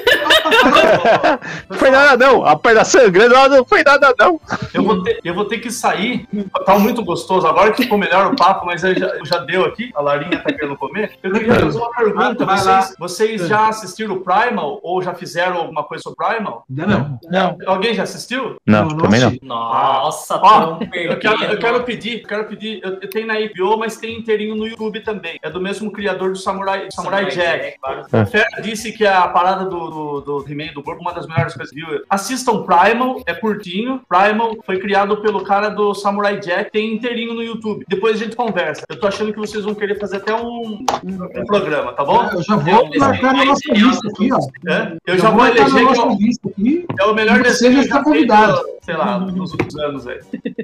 Não 1.69 1.77
foi 1.77 1.91
nada 1.91 2.15
não, 2.39 2.47
a 2.47 2.57
perna 2.57 2.85
sangrando, 2.85 3.35
ela 3.35 3.49
não 3.49 3.65
foi 3.65 3.83
nada 3.83 4.15
não. 4.19 4.41
Eu 4.73 4.83
vou, 4.83 5.03
ter, 5.03 5.21
eu 5.25 5.35
vou 5.35 5.45
ter 5.45 5.59
que 5.59 5.71
sair. 5.71 6.27
Tá 6.65 6.79
muito 6.79 7.05
gostoso. 7.05 7.47
Agora 7.47 7.73
que 7.73 7.83
ficou 7.83 7.99
melhor 7.99 8.33
o 8.33 8.37
papo, 8.37 8.67
mas 8.67 8.83
já, 8.83 8.93
já 9.25 9.39
deu 9.39 9.65
aqui. 9.65 9.91
A 9.95 10.01
Larinha 10.01 10.39
tá 10.39 10.53
querendo 10.53 10.77
comer. 10.77 11.19
Eu 11.23 11.33
queria 11.33 11.55
fazer 11.55 11.79
uma 11.79 11.91
pergunta. 11.91 12.45
Vai 12.45 12.65
lá. 12.65 12.81
Vocês, 12.99 13.39
vocês 13.39 13.49
já 13.49 13.69
assistiram 13.69 14.17
o 14.17 14.21
Primal? 14.21 14.81
Ou 14.83 15.03
já 15.03 15.15
fizeram 15.15 15.57
alguma 15.57 15.85
coisa 15.85 16.03
sobre 16.03 16.25
o 16.25 16.29
Primal? 16.29 16.65
Ainda 16.69 16.87
não. 16.87 17.19
Não. 17.31 17.59
Alguém 17.67 17.95
já 17.95 18.03
assistiu? 18.03 18.57
Não, 18.67 18.89
Não, 18.89 18.97
também 18.97 19.21
não. 19.21 19.37
Nossa, 19.43 20.37
Ó, 20.37 20.79
Eu 20.93 21.19
quero, 21.19 21.45
eu 21.45 21.59
quero 21.59 21.85
pedir, 21.85 22.23
eu 22.23 22.29
quero 22.29 22.45
pedir. 22.45 22.81
Eu, 22.83 22.99
eu 23.01 23.11
tenho 23.11 23.27
na 23.27 23.35
HBO, 23.35 23.79
mas 23.79 23.97
tem 23.97 24.19
inteirinho 24.19 24.55
no 24.55 24.67
YouTube 24.67 25.01
também. 25.01 25.39
É 25.43 25.51
do 25.51 25.61
mesmo 25.61 25.91
criador 25.91 26.33
do 26.33 26.39
Samurai, 26.39 26.89
Samurai 26.93 27.27
Jack. 27.27 27.77
É. 28.13 28.23
O 28.23 28.27
Fer 28.27 28.47
disse 28.63 28.93
que 28.93 29.07
a 29.07 29.27
parada 29.29 29.65
do, 29.65 29.91
do, 29.91 30.21
do 30.21 30.45
He-Man 30.49 30.73
do 30.73 30.83
corpo 30.83 31.01
é 31.01 31.03
uma 31.03 31.13
das 31.13 31.27
melhores 31.27 31.55
coisas 31.55 31.75
que 31.75 31.85
viu. 31.85 32.03
Assistam 32.29 32.63
Primal, 32.63 33.23
é 33.27 33.33
curtinho. 33.33 34.03
Primal 34.07 34.55
foi 34.67 34.79
criado 34.79 35.17
pelo 35.23 35.43
cara 35.45 35.71
do 35.71 35.95
Samurai 35.95 36.39
Jack, 36.39 36.71
tem 36.71 36.95
inteirinho 36.95 37.33
no 37.33 37.43
YouTube. 37.43 37.85
Depois 37.89 38.21
a 38.21 38.25
gente 38.25 38.37
conversa. 38.37 38.83
Eu 38.89 39.01
tô 39.01 39.07
achando 39.07 39.33
que 39.33 39.39
vocês 39.39 39.65
vão 39.65 39.75
querer 39.75 39.99
fazer 39.99 40.19
até 40.19 40.35
um, 40.35 40.85
um 41.05 41.45
programa, 41.47 41.93
tá 41.95 42.05
bom? 42.05 42.29
Eu 42.31 42.43
já 42.43 42.57
vou 42.57 42.91
marcar 42.99 43.33
na 43.35 43.45
nossa 43.47 43.73
lista 43.73 44.09
aqui, 44.09 44.29
ó. 44.33 44.39
É? 44.71 44.97
Eu 45.07 45.19
já 45.19 45.31
vou 45.31 45.47
eleger 45.47 45.69
na 45.73 45.79
que 45.79 45.85
nossa 45.85 46.01
é 46.03 46.05
o- 46.05 46.17
lista 46.19 46.49
aqui. 46.49 46.85
é 47.01 47.05
o 47.05 47.15
melhor 47.15 47.43
desenho 47.43 47.73
já 47.73 47.79
já 47.79 47.85
está 47.85 47.95
feito, 48.05 48.05
convidado. 48.29 48.61
sei 48.83 48.97
lá, 48.97 49.19
nos 49.19 49.53
últimos 49.53 49.77
anos 49.79 50.07
aí. 50.07 50.19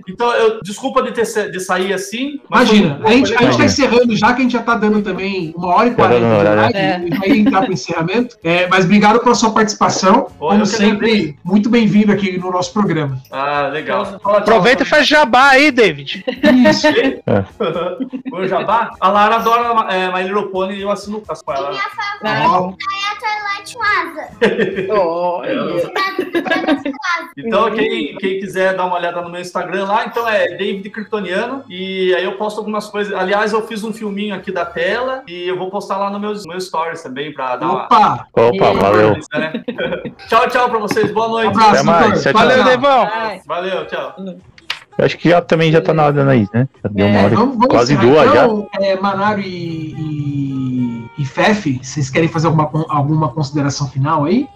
Então, 0.09 0.32
eu, 0.35 0.61
desculpa 0.62 1.03
de, 1.03 1.12
ter, 1.12 1.51
de 1.51 1.61
sair 1.61 1.93
assim. 1.95 2.41
Imagina, 2.51 2.99
foi- 3.03 3.07
a 3.11 3.16
gente, 3.16 3.35
a 3.35 3.43
gente 3.43 3.57
tá 3.59 3.65
encerrando 3.65 4.16
já, 4.16 4.32
que 4.35 4.41
a 4.41 4.43
gente 4.43 4.53
já 4.53 4.62
tá 4.62 4.74
dando 4.77 5.01
também 5.03 5.55
uma 5.57 5.69
hora 5.69 5.86
e 5.89 5.91
Tá 5.91 5.97
quarenta 5.97 6.27
de 6.27 6.43
live, 6.45 6.73
né? 6.74 7.05
e 7.07 7.19
vai 7.19 7.28
entrar 7.39 7.62
pro 7.62 7.73
encerramento. 7.73 8.36
É, 8.45 8.66
mas 8.69 8.85
obrigado 8.85 9.20
pela 9.20 9.35
sua 9.35 9.51
participação. 9.53 10.27
Olha, 10.41 10.59
Como 10.59 10.61
eu 10.61 10.61
que 10.62 10.66
sempre, 10.69 11.11
agradeço. 11.11 11.35
Muito 11.55 11.71
bem-vindo 11.71 12.11
aqui 12.11 12.37
no 12.37 12.51
nosso 12.51 12.73
programa. 12.73 13.17
Ah, 13.31 13.69
legal. 13.69 14.05
Fala, 14.05 14.19
tchau. 14.19 14.37
Aproveita 14.39 14.83
e 14.83 14.87
faz 14.87 15.07
jabá 15.07 15.51
aí, 15.51 15.71
David. 15.71 16.25
Isso. 16.69 16.89
o 18.35 18.49
Jabá. 18.49 18.91
A 18.99 19.09
Lara 19.09 19.37
adora 19.37 19.95
é, 19.95 20.13
My 20.13 20.25
Little 20.25 20.49
Pony 20.49 20.75
e 20.75 20.83
eu 20.83 20.91
assino 20.91 21.23
com 21.23 21.53
ela. 21.53 21.71
Ah, 22.25 22.61
Ó, 22.61 22.73
Asa. 23.25 24.29
olha. 24.91 25.93
Então, 27.37 27.71
quem, 27.73 28.15
quem 28.17 28.39
quiser 28.39 28.77
dar 28.77 28.85
uma 28.87 28.97
olhada 28.97 29.21
no 29.23 29.31
meu 29.31 29.41
Instagram 29.41 29.85
lá, 29.87 30.05
então 30.07 30.29
é 30.29 30.49
David 30.57 30.89
Kryptoniano. 30.91 31.65
E 31.69 32.15
aí 32.15 32.25
eu 32.25 32.37
posto 32.37 32.59
algumas 32.59 32.87
coisas. 32.89 33.13
Aliás, 33.15 33.53
eu 33.53 33.67
fiz 33.67 33.83
um 33.83 33.93
filminho 33.93 34.35
aqui 34.35 34.53
da 34.53 34.65
tela 34.65 35.23
e 35.27 35.49
eu 35.49 35.57
vou 35.59 35.71
postar 35.71 35.97
lá 35.99 36.11
no 36.11 36.21
meu, 36.21 36.33
meu 36.47 36.61
stories 36.61 37.03
também 37.03 37.33
pra 37.33 37.57
dar 37.57 37.67
uma. 37.67 37.85
Opa! 37.85 38.27
Opa, 38.33 38.53
E- 38.73 38.77
valeu. 38.79 39.17
né? 39.35 39.53
tchau, 40.29 40.49
tchau 40.49 40.69
pra 40.71 40.79
vocês. 40.79 41.11
Boa 41.11 41.29
noite. 41.29 41.59
Até 41.59 41.83
mais, 41.83 42.23
tchau, 42.23 42.33
Valeu, 42.33 42.57
tchau. 42.59 42.65
Devão. 42.71 43.09
Valeu, 43.47 43.87
tchau. 43.87 44.15
Eu 44.97 45.05
acho 45.05 45.19
que 45.19 45.29
já 45.29 45.41
também 45.43 45.73
já 45.73 45.81
tá 45.81 45.93
na 45.93 46.05
hora 46.07 46.31
aí, 46.31 46.47
né? 46.55 46.69
Já 46.83 46.89
deu 46.91 47.07
uma 47.07 47.19
É, 47.19 47.25
hora, 47.25 47.35
Vamos, 47.35 47.55
vamos 47.57 47.67
quase 47.69 47.95
encerrar, 47.95 48.13
duas 48.13 48.33
já. 48.33 48.45
então, 48.45 48.69
É, 48.81 48.97
Manaro 48.97 49.41
e, 49.41 49.45
e, 49.99 50.64
e 51.16 51.24
Fefe, 51.24 51.81
vocês 51.82 52.11
querem 52.11 52.28
fazer 52.28 52.47
alguma, 52.49 52.70
alguma 52.89 53.32
consideração 53.32 53.89
final 53.89 54.24
aí? 54.24 54.49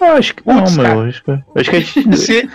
Ah, 0.00 0.12
acho 0.14 0.34
que 0.34 0.42
não, 0.46 0.58
Putz, 0.58 0.76
meu. 0.76 0.84
cara. 0.84 1.08
Acho 1.08 1.22
que, 1.22 1.30
acho 1.56 1.70
que 1.70 1.76
a 1.76 1.80
gente. 2.02 2.16
Se- 2.18 2.50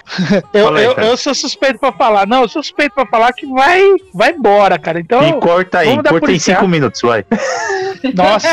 eu, 0.53 0.75
aí, 0.75 0.83
eu, 0.85 0.95
cara. 0.95 1.07
eu 1.07 1.17
sou 1.17 1.33
suspeito 1.33 1.79
pra 1.79 1.91
falar. 1.91 2.27
Não, 2.27 2.41
eu 2.43 2.49
sou 2.49 2.61
suspeito 2.61 2.93
pra 2.95 3.05
falar 3.05 3.31
que 3.33 3.45
vai, 3.47 3.81
vai 4.13 4.31
embora, 4.31 4.77
cara. 4.77 4.99
Então, 4.99 5.21
E 5.27 5.33
corta 5.39 5.79
aí, 5.79 5.95
corta 5.95 6.09
em 6.15 6.19
cinco 6.19 6.31
encerrado. 6.31 6.67
minutos, 6.67 7.01
vai. 7.01 7.25
nossa. 8.15 8.47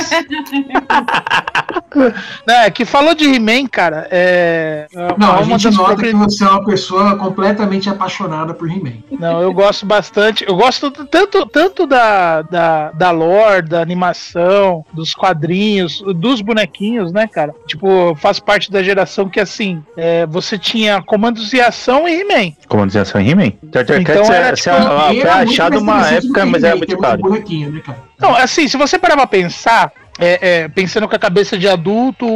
é, 2.48 2.70
que 2.70 2.84
falou 2.84 3.14
de 3.14 3.24
He-Man, 3.24 3.66
cara. 3.66 4.06
É, 4.10 4.86
Não, 5.16 5.36
a 5.38 5.42
gente 5.42 5.70
nota 5.70 5.96
que 6.02 6.12
você 6.14 6.44
é 6.44 6.48
uma 6.48 6.64
pessoa 6.64 7.16
completamente 7.16 7.88
apaixonada 7.88 8.54
por 8.54 8.70
He-Man. 8.70 8.94
Não, 9.18 9.40
eu 9.42 9.52
gosto 9.52 9.84
bastante. 9.86 10.44
Eu 10.46 10.56
gosto 10.56 10.90
tanto, 10.90 11.46
tanto 11.46 11.86
da, 11.86 12.42
da, 12.42 12.90
da 12.92 13.10
lore, 13.10 13.62
da 13.68 13.80
animação, 13.80 14.84
dos 14.92 15.14
quadrinhos, 15.14 16.02
dos 16.16 16.40
bonequinhos, 16.40 17.12
né, 17.12 17.26
cara? 17.26 17.54
Tipo, 17.66 17.88
eu 17.88 18.16
faço 18.16 18.42
parte 18.42 18.70
da 18.76 18.82
geração 18.82 19.28
que, 19.28 19.40
assim, 19.40 19.82
é, 19.96 20.26
você 20.26 20.58
tinha 20.58 21.00
comandos 21.02 21.48
de 21.50 21.60
ação 21.60 22.06
e 22.06 22.20
He-Man. 22.20 22.52
Como 22.68 22.86
dizer 22.86 23.00
assim, 23.00 23.26
He-Man? 23.26 23.52
Turtle 23.72 24.00
Então 24.02 24.14
Cats 24.16 24.30
era, 24.30 24.48
é, 24.48 24.52
tipo, 24.52 24.70
é, 24.70 25.14
E 25.14 25.20
foi 25.20 25.30
era 25.30 25.34
achado 25.36 25.78
uma 25.78 26.10
época, 26.10 26.46
mas 26.46 26.62
era 26.62 26.74
He-Man, 26.74 26.78
muito 26.86 26.98
caro. 26.98 27.30
né, 27.30 27.80
cara? 27.84 28.06
Não, 28.18 28.34
assim, 28.34 28.68
se 28.68 28.76
você 28.76 28.98
parar 28.98 29.16
pra 29.16 29.26
pensar, 29.26 29.92
é, 30.18 30.62
é, 30.62 30.68
pensando 30.68 31.08
com 31.08 31.14
a 31.14 31.18
cabeça 31.18 31.58
de 31.58 31.68
adulto, 31.68 32.26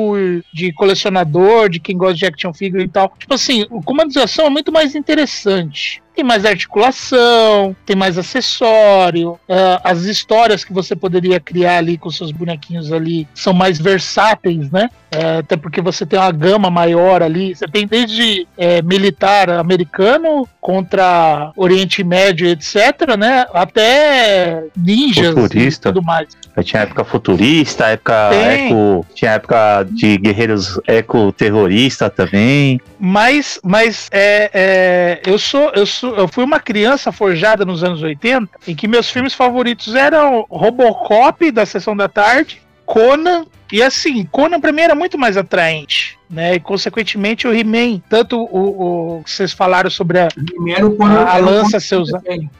de 0.52 0.72
colecionador, 0.72 1.68
de 1.68 1.80
quem 1.80 1.96
gosta 1.96 2.14
de 2.14 2.26
action 2.26 2.52
figure 2.52 2.84
e 2.84 2.88
tal, 2.88 3.12
tipo 3.18 3.34
assim, 3.34 3.66
o 3.70 3.82
comando 3.82 4.10
de 4.10 4.18
ação 4.18 4.46
é 4.46 4.50
muito 4.50 4.70
mais 4.70 4.94
interessante. 4.94 6.02
Tem 6.14 6.24
mais 6.24 6.44
articulação, 6.44 7.74
tem 7.86 7.96
mais 7.96 8.18
acessório, 8.18 9.38
ah, 9.48 9.80
as 9.84 10.02
histórias 10.02 10.64
que 10.64 10.72
você 10.72 10.94
poderia 10.94 11.40
criar 11.40 11.78
ali 11.78 11.96
com 11.96 12.10
seus 12.10 12.30
bonequinhos 12.30 12.92
ali 12.92 13.26
são 13.34 13.54
mais 13.54 13.78
versáteis, 13.78 14.70
né? 14.70 14.90
É, 15.10 15.38
até 15.38 15.56
porque 15.56 15.80
você 15.80 16.06
tem 16.06 16.18
uma 16.18 16.30
gama 16.30 16.70
maior 16.70 17.22
ali. 17.22 17.54
Você 17.54 17.66
tem 17.66 17.86
desde 17.86 18.46
é, 18.56 18.80
militar 18.80 19.50
americano 19.50 20.46
contra 20.60 21.52
Oriente 21.56 22.04
Médio, 22.04 22.46
etc., 22.46 23.16
né? 23.18 23.46
Até 23.52 24.64
ninjas 24.76 25.34
Futurista. 25.76 25.88
e 25.88 25.92
tudo 25.92 26.04
mais. 26.04 26.28
Tinha 26.64 26.82
época 26.82 27.04
futurista, 27.04 27.86
época 27.86 28.28
Tem. 28.30 28.66
eco. 28.66 29.06
Tinha 29.14 29.32
época 29.32 29.86
de 29.90 30.16
guerreiros 30.18 30.80
eco-terrorista 30.86 32.10
também. 32.10 32.80
Mas, 32.98 33.58
mas 33.62 34.08
é, 34.12 34.50
é, 34.52 35.22
eu 35.30 35.38
sou, 35.38 35.70
eu 35.74 35.86
sou, 35.86 36.16
eu 36.16 36.28
fui 36.28 36.44
uma 36.44 36.60
criança 36.60 37.10
forjada 37.12 37.64
nos 37.64 37.82
anos 37.82 38.02
80, 38.02 38.48
em 38.68 38.74
que 38.74 38.86
meus 38.86 39.10
filmes 39.10 39.34
favoritos 39.34 39.94
eram 39.94 40.44
Robocop 40.50 41.50
da 41.50 41.64
sessão 41.64 41.96
da 41.96 42.08
tarde, 42.08 42.60
Conan. 42.90 43.46
E 43.72 43.80
assim, 43.80 44.24
Conan 44.32 44.60
pra 44.60 44.72
mim 44.72 44.82
era 44.82 44.96
muito 44.96 45.16
mais 45.16 45.36
atraente. 45.36 46.18
Né, 46.28 46.54
e 46.54 46.60
consequentemente 46.60 47.48
o 47.48 47.52
He-Man, 47.52 48.00
tanto 48.08 48.38
o, 48.40 49.18
o 49.18 49.24
que 49.24 49.32
vocês 49.32 49.52
falaram 49.52 49.90
sobre 49.90 50.20
a, 50.20 50.28
a, 50.28 51.34
a 51.34 51.36
lança 51.38 51.78
desenhos. 51.78 52.12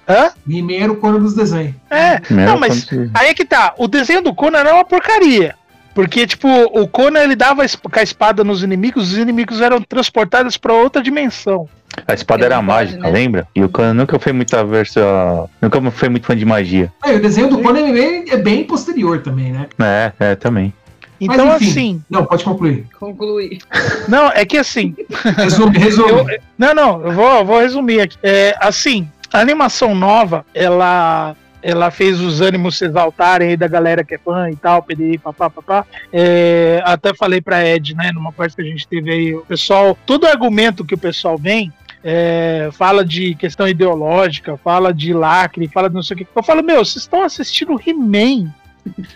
Hã? 0.09 0.31
He-Man 0.49 0.75
era 0.75 0.93
o 0.93 0.97
Conan 0.97 1.21
dos 1.21 1.35
desenhos. 1.35 1.75
É, 1.89 2.21
Né, 2.31 2.47
não, 2.47 2.59
mas 2.59 2.89
aí 3.15 3.29
é 3.29 3.35
que 3.35 3.45
tá. 3.45 3.75
O 3.79 3.87
desenho 3.87 4.23
do 4.23 4.35
Conan 4.35 4.59
era 4.59 4.75
uma 4.75 4.85
porcaria. 4.85 5.55
Porque, 5.95 6.27
tipo, 6.27 6.49
o 6.49 6.87
Conan 6.89 7.21
ele 7.21 7.37
dava 7.37 7.63
com 7.65 7.99
a 7.99 8.03
espada 8.03 8.43
nos 8.43 8.63
inimigos, 8.63 9.13
os 9.13 9.19
inimigos 9.19 9.61
eram 9.61 9.81
transportados 9.83 10.57
pra 10.57 10.73
outra 10.73 11.03
dimensão. 11.03 11.69
A 12.07 12.15
espada 12.15 12.45
É 12.45 12.47
era 12.47 12.57
verdade, 12.57 12.67
mágica, 12.67 13.03
né? 13.03 13.11
lembra? 13.11 13.49
E 13.55 13.63
o 13.63 13.69
Conan 13.69 13.95
nunca 13.95 14.19
foi 14.19 14.33
muito 14.33 14.57
aversão. 14.57 15.49
Nunca 15.61 15.81
foi 15.91 16.09
muito 16.09 16.27
fã 16.27 16.37
de 16.37 16.45
magia. 16.45 16.93
Aí, 17.03 17.17
o 17.17 17.23
desenho 17.23 17.49
do 17.49 17.59
Conan 17.61 17.81
é 17.89 18.31
é 18.31 18.37
bem 18.37 18.65
posterior 18.65 19.21
também, 19.23 19.53
né? 19.53 19.67
É, 19.79 20.13
é, 20.21 20.35
também. 20.37 20.73
Então, 21.21 21.47
Mas, 21.47 21.61
enfim. 21.63 21.71
assim. 21.71 22.05
Não, 22.09 22.25
pode 22.25 22.45
concluir. 22.45 22.87
Concluir. 22.99 23.59
Não, 24.09 24.29
é 24.29 24.45
que 24.47 24.57
assim. 24.57 24.95
Resume, 25.37 25.77
resume. 25.79 26.11
Eu- 26.11 26.41
não, 26.57 26.75
não, 26.75 27.03
eu 27.05 27.13
vou, 27.13 27.45
vou 27.45 27.61
resumir 27.61 28.01
aqui. 28.01 28.17
É, 28.23 28.55
assim, 28.59 29.07
a 29.33 29.39
animação 29.41 29.95
nova, 29.95 30.45
ela. 30.55 31.37
Ela 31.63 31.91
fez 31.91 32.19
os 32.23 32.41
ânimos 32.41 32.79
se 32.79 32.87
exaltarem 32.87 33.51
aí 33.51 33.55
da 33.57 33.69
galera 33.69 34.03
que 34.03 34.15
é 34.15 34.19
fã 34.19 34.49
e 34.51 34.57
tal, 34.57 34.83
PDI, 34.83 35.19
papá, 35.19 35.51
papá. 35.51 35.85
É, 36.11 36.81
até 36.87 37.13
falei 37.13 37.43
pra 37.43 37.63
Ed, 37.63 37.95
né, 37.95 38.11
numa 38.15 38.33
parte 38.33 38.57
que 38.57 38.63
a 38.63 38.65
gente 38.65 38.89
teve 38.89 39.11
aí, 39.11 39.35
o 39.35 39.43
pessoal, 39.43 39.95
todo 40.07 40.27
argumento 40.27 40.87
que 40.87 40.95
o 40.95 40.99
pessoal 40.99 41.37
vem, 41.37 41.71
é, 42.03 42.69
fala 42.73 43.05
de 43.05 43.35
questão 43.35 43.67
ideológica, 43.69 44.57
fala 44.57 44.93
de 44.93 45.13
lacre, 45.13 45.69
fala 45.69 45.89
de 45.89 45.95
não 45.95 46.03
sei 46.03 46.15
o 46.15 46.19
que. 46.19 46.27
Eu 46.35 46.43
falo, 46.43 46.63
meu, 46.63 46.85
vocês 46.85 47.03
estão 47.05 47.23
assistindo 47.23 47.81
He-Man. 47.85 48.53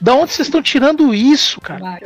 Da 0.01 0.15
onde 0.15 0.33
vocês 0.33 0.47
estão 0.47 0.61
tirando 0.63 1.15
isso, 1.15 1.59
cara? 1.61 1.99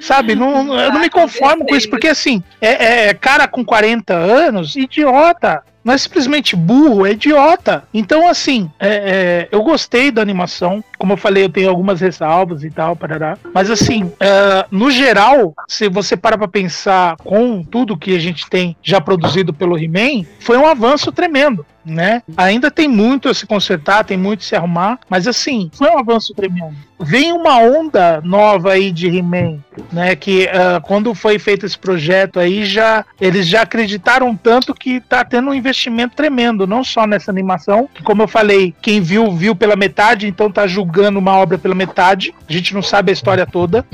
Sabe, 0.00 0.34
não, 0.34 0.64
não- 0.64 0.80
eu 0.80 0.90
não 0.92 1.00
me 1.00 1.10
conformo 1.10 1.66
com 1.66 1.76
isso, 1.76 1.90
porque 1.90 2.08
assim, 2.08 2.42
é, 2.60 3.08
é 3.08 3.14
cara 3.14 3.46
com 3.46 3.62
40 3.64 4.14
anos, 4.14 4.74
idiota. 4.74 5.62
Não 5.84 5.92
é 5.92 5.98
simplesmente 5.98 6.56
burro, 6.56 7.06
é 7.06 7.12
idiota. 7.12 7.84
Então, 7.92 8.26
assim, 8.26 8.70
é, 8.80 8.88
é, 8.88 9.48
eu 9.52 9.62
gostei 9.62 10.10
da 10.10 10.22
animação. 10.22 10.82
Como 10.98 11.12
eu 11.12 11.16
falei, 11.16 11.44
eu 11.44 11.50
tenho 11.50 11.68
algumas 11.68 12.00
ressalvas 12.00 12.64
e 12.64 12.70
tal, 12.70 12.96
parará. 12.96 13.36
Mas, 13.52 13.70
assim, 13.70 14.10
é, 14.18 14.64
no 14.70 14.90
geral, 14.90 15.52
se 15.68 15.88
você 15.88 16.16
para 16.16 16.38
pra 16.38 16.48
pensar 16.48 17.16
com 17.18 17.62
tudo 17.62 17.98
que 17.98 18.16
a 18.16 18.18
gente 18.18 18.48
tem 18.48 18.74
já 18.82 19.00
produzido 19.00 19.52
pelo 19.52 19.78
He-Man, 19.78 20.24
foi 20.40 20.56
um 20.56 20.66
avanço 20.66 21.12
tremendo. 21.12 21.66
Né? 21.84 22.22
Ainda 22.34 22.70
tem 22.70 22.88
muito 22.88 23.28
a 23.28 23.34
se 23.34 23.46
consertar, 23.46 24.04
tem 24.04 24.16
muito 24.16 24.40
a 24.40 24.44
se 24.44 24.56
arrumar, 24.56 24.98
mas 25.06 25.28
assim, 25.28 25.70
foi 25.74 25.90
um 25.90 25.98
avanço 25.98 26.32
tremendo. 26.32 26.74
Vem 26.98 27.30
uma 27.30 27.58
onda 27.58 28.22
nova 28.22 28.72
aí 28.72 28.90
de 28.90 29.06
He-Man, 29.06 29.58
né? 29.92 30.14
Que 30.16 30.48
ah, 30.48 30.80
quando 30.80 31.14
foi 31.14 31.38
feito 31.38 31.66
esse 31.66 31.78
projeto 31.78 32.38
aí, 32.38 32.64
já 32.64 33.04
eles 33.20 33.46
já 33.46 33.62
acreditaram 33.62 34.34
tanto 34.36 34.74
que 34.74 35.00
tá 35.00 35.24
tendo 35.24 35.50
um 35.50 35.54
investimento 35.54 36.16
tremendo, 36.16 36.66
não 36.66 36.84
só 36.84 37.06
nessa 37.06 37.30
animação, 37.30 37.88
que 37.92 38.02
como 38.02 38.22
eu 38.22 38.28
falei, 38.28 38.74
quem 38.80 39.00
viu, 39.00 39.30
viu 39.32 39.54
pela 39.54 39.76
metade, 39.76 40.26
então 40.26 40.50
tá 40.50 40.66
julgando 40.66 41.18
uma 41.18 41.36
obra 41.36 41.58
pela 41.58 41.74
metade. 41.74 42.34
A 42.48 42.52
gente 42.52 42.74
não 42.74 42.82
sabe 42.82 43.10
a 43.10 43.12
história 43.12 43.46
toda. 43.46 43.84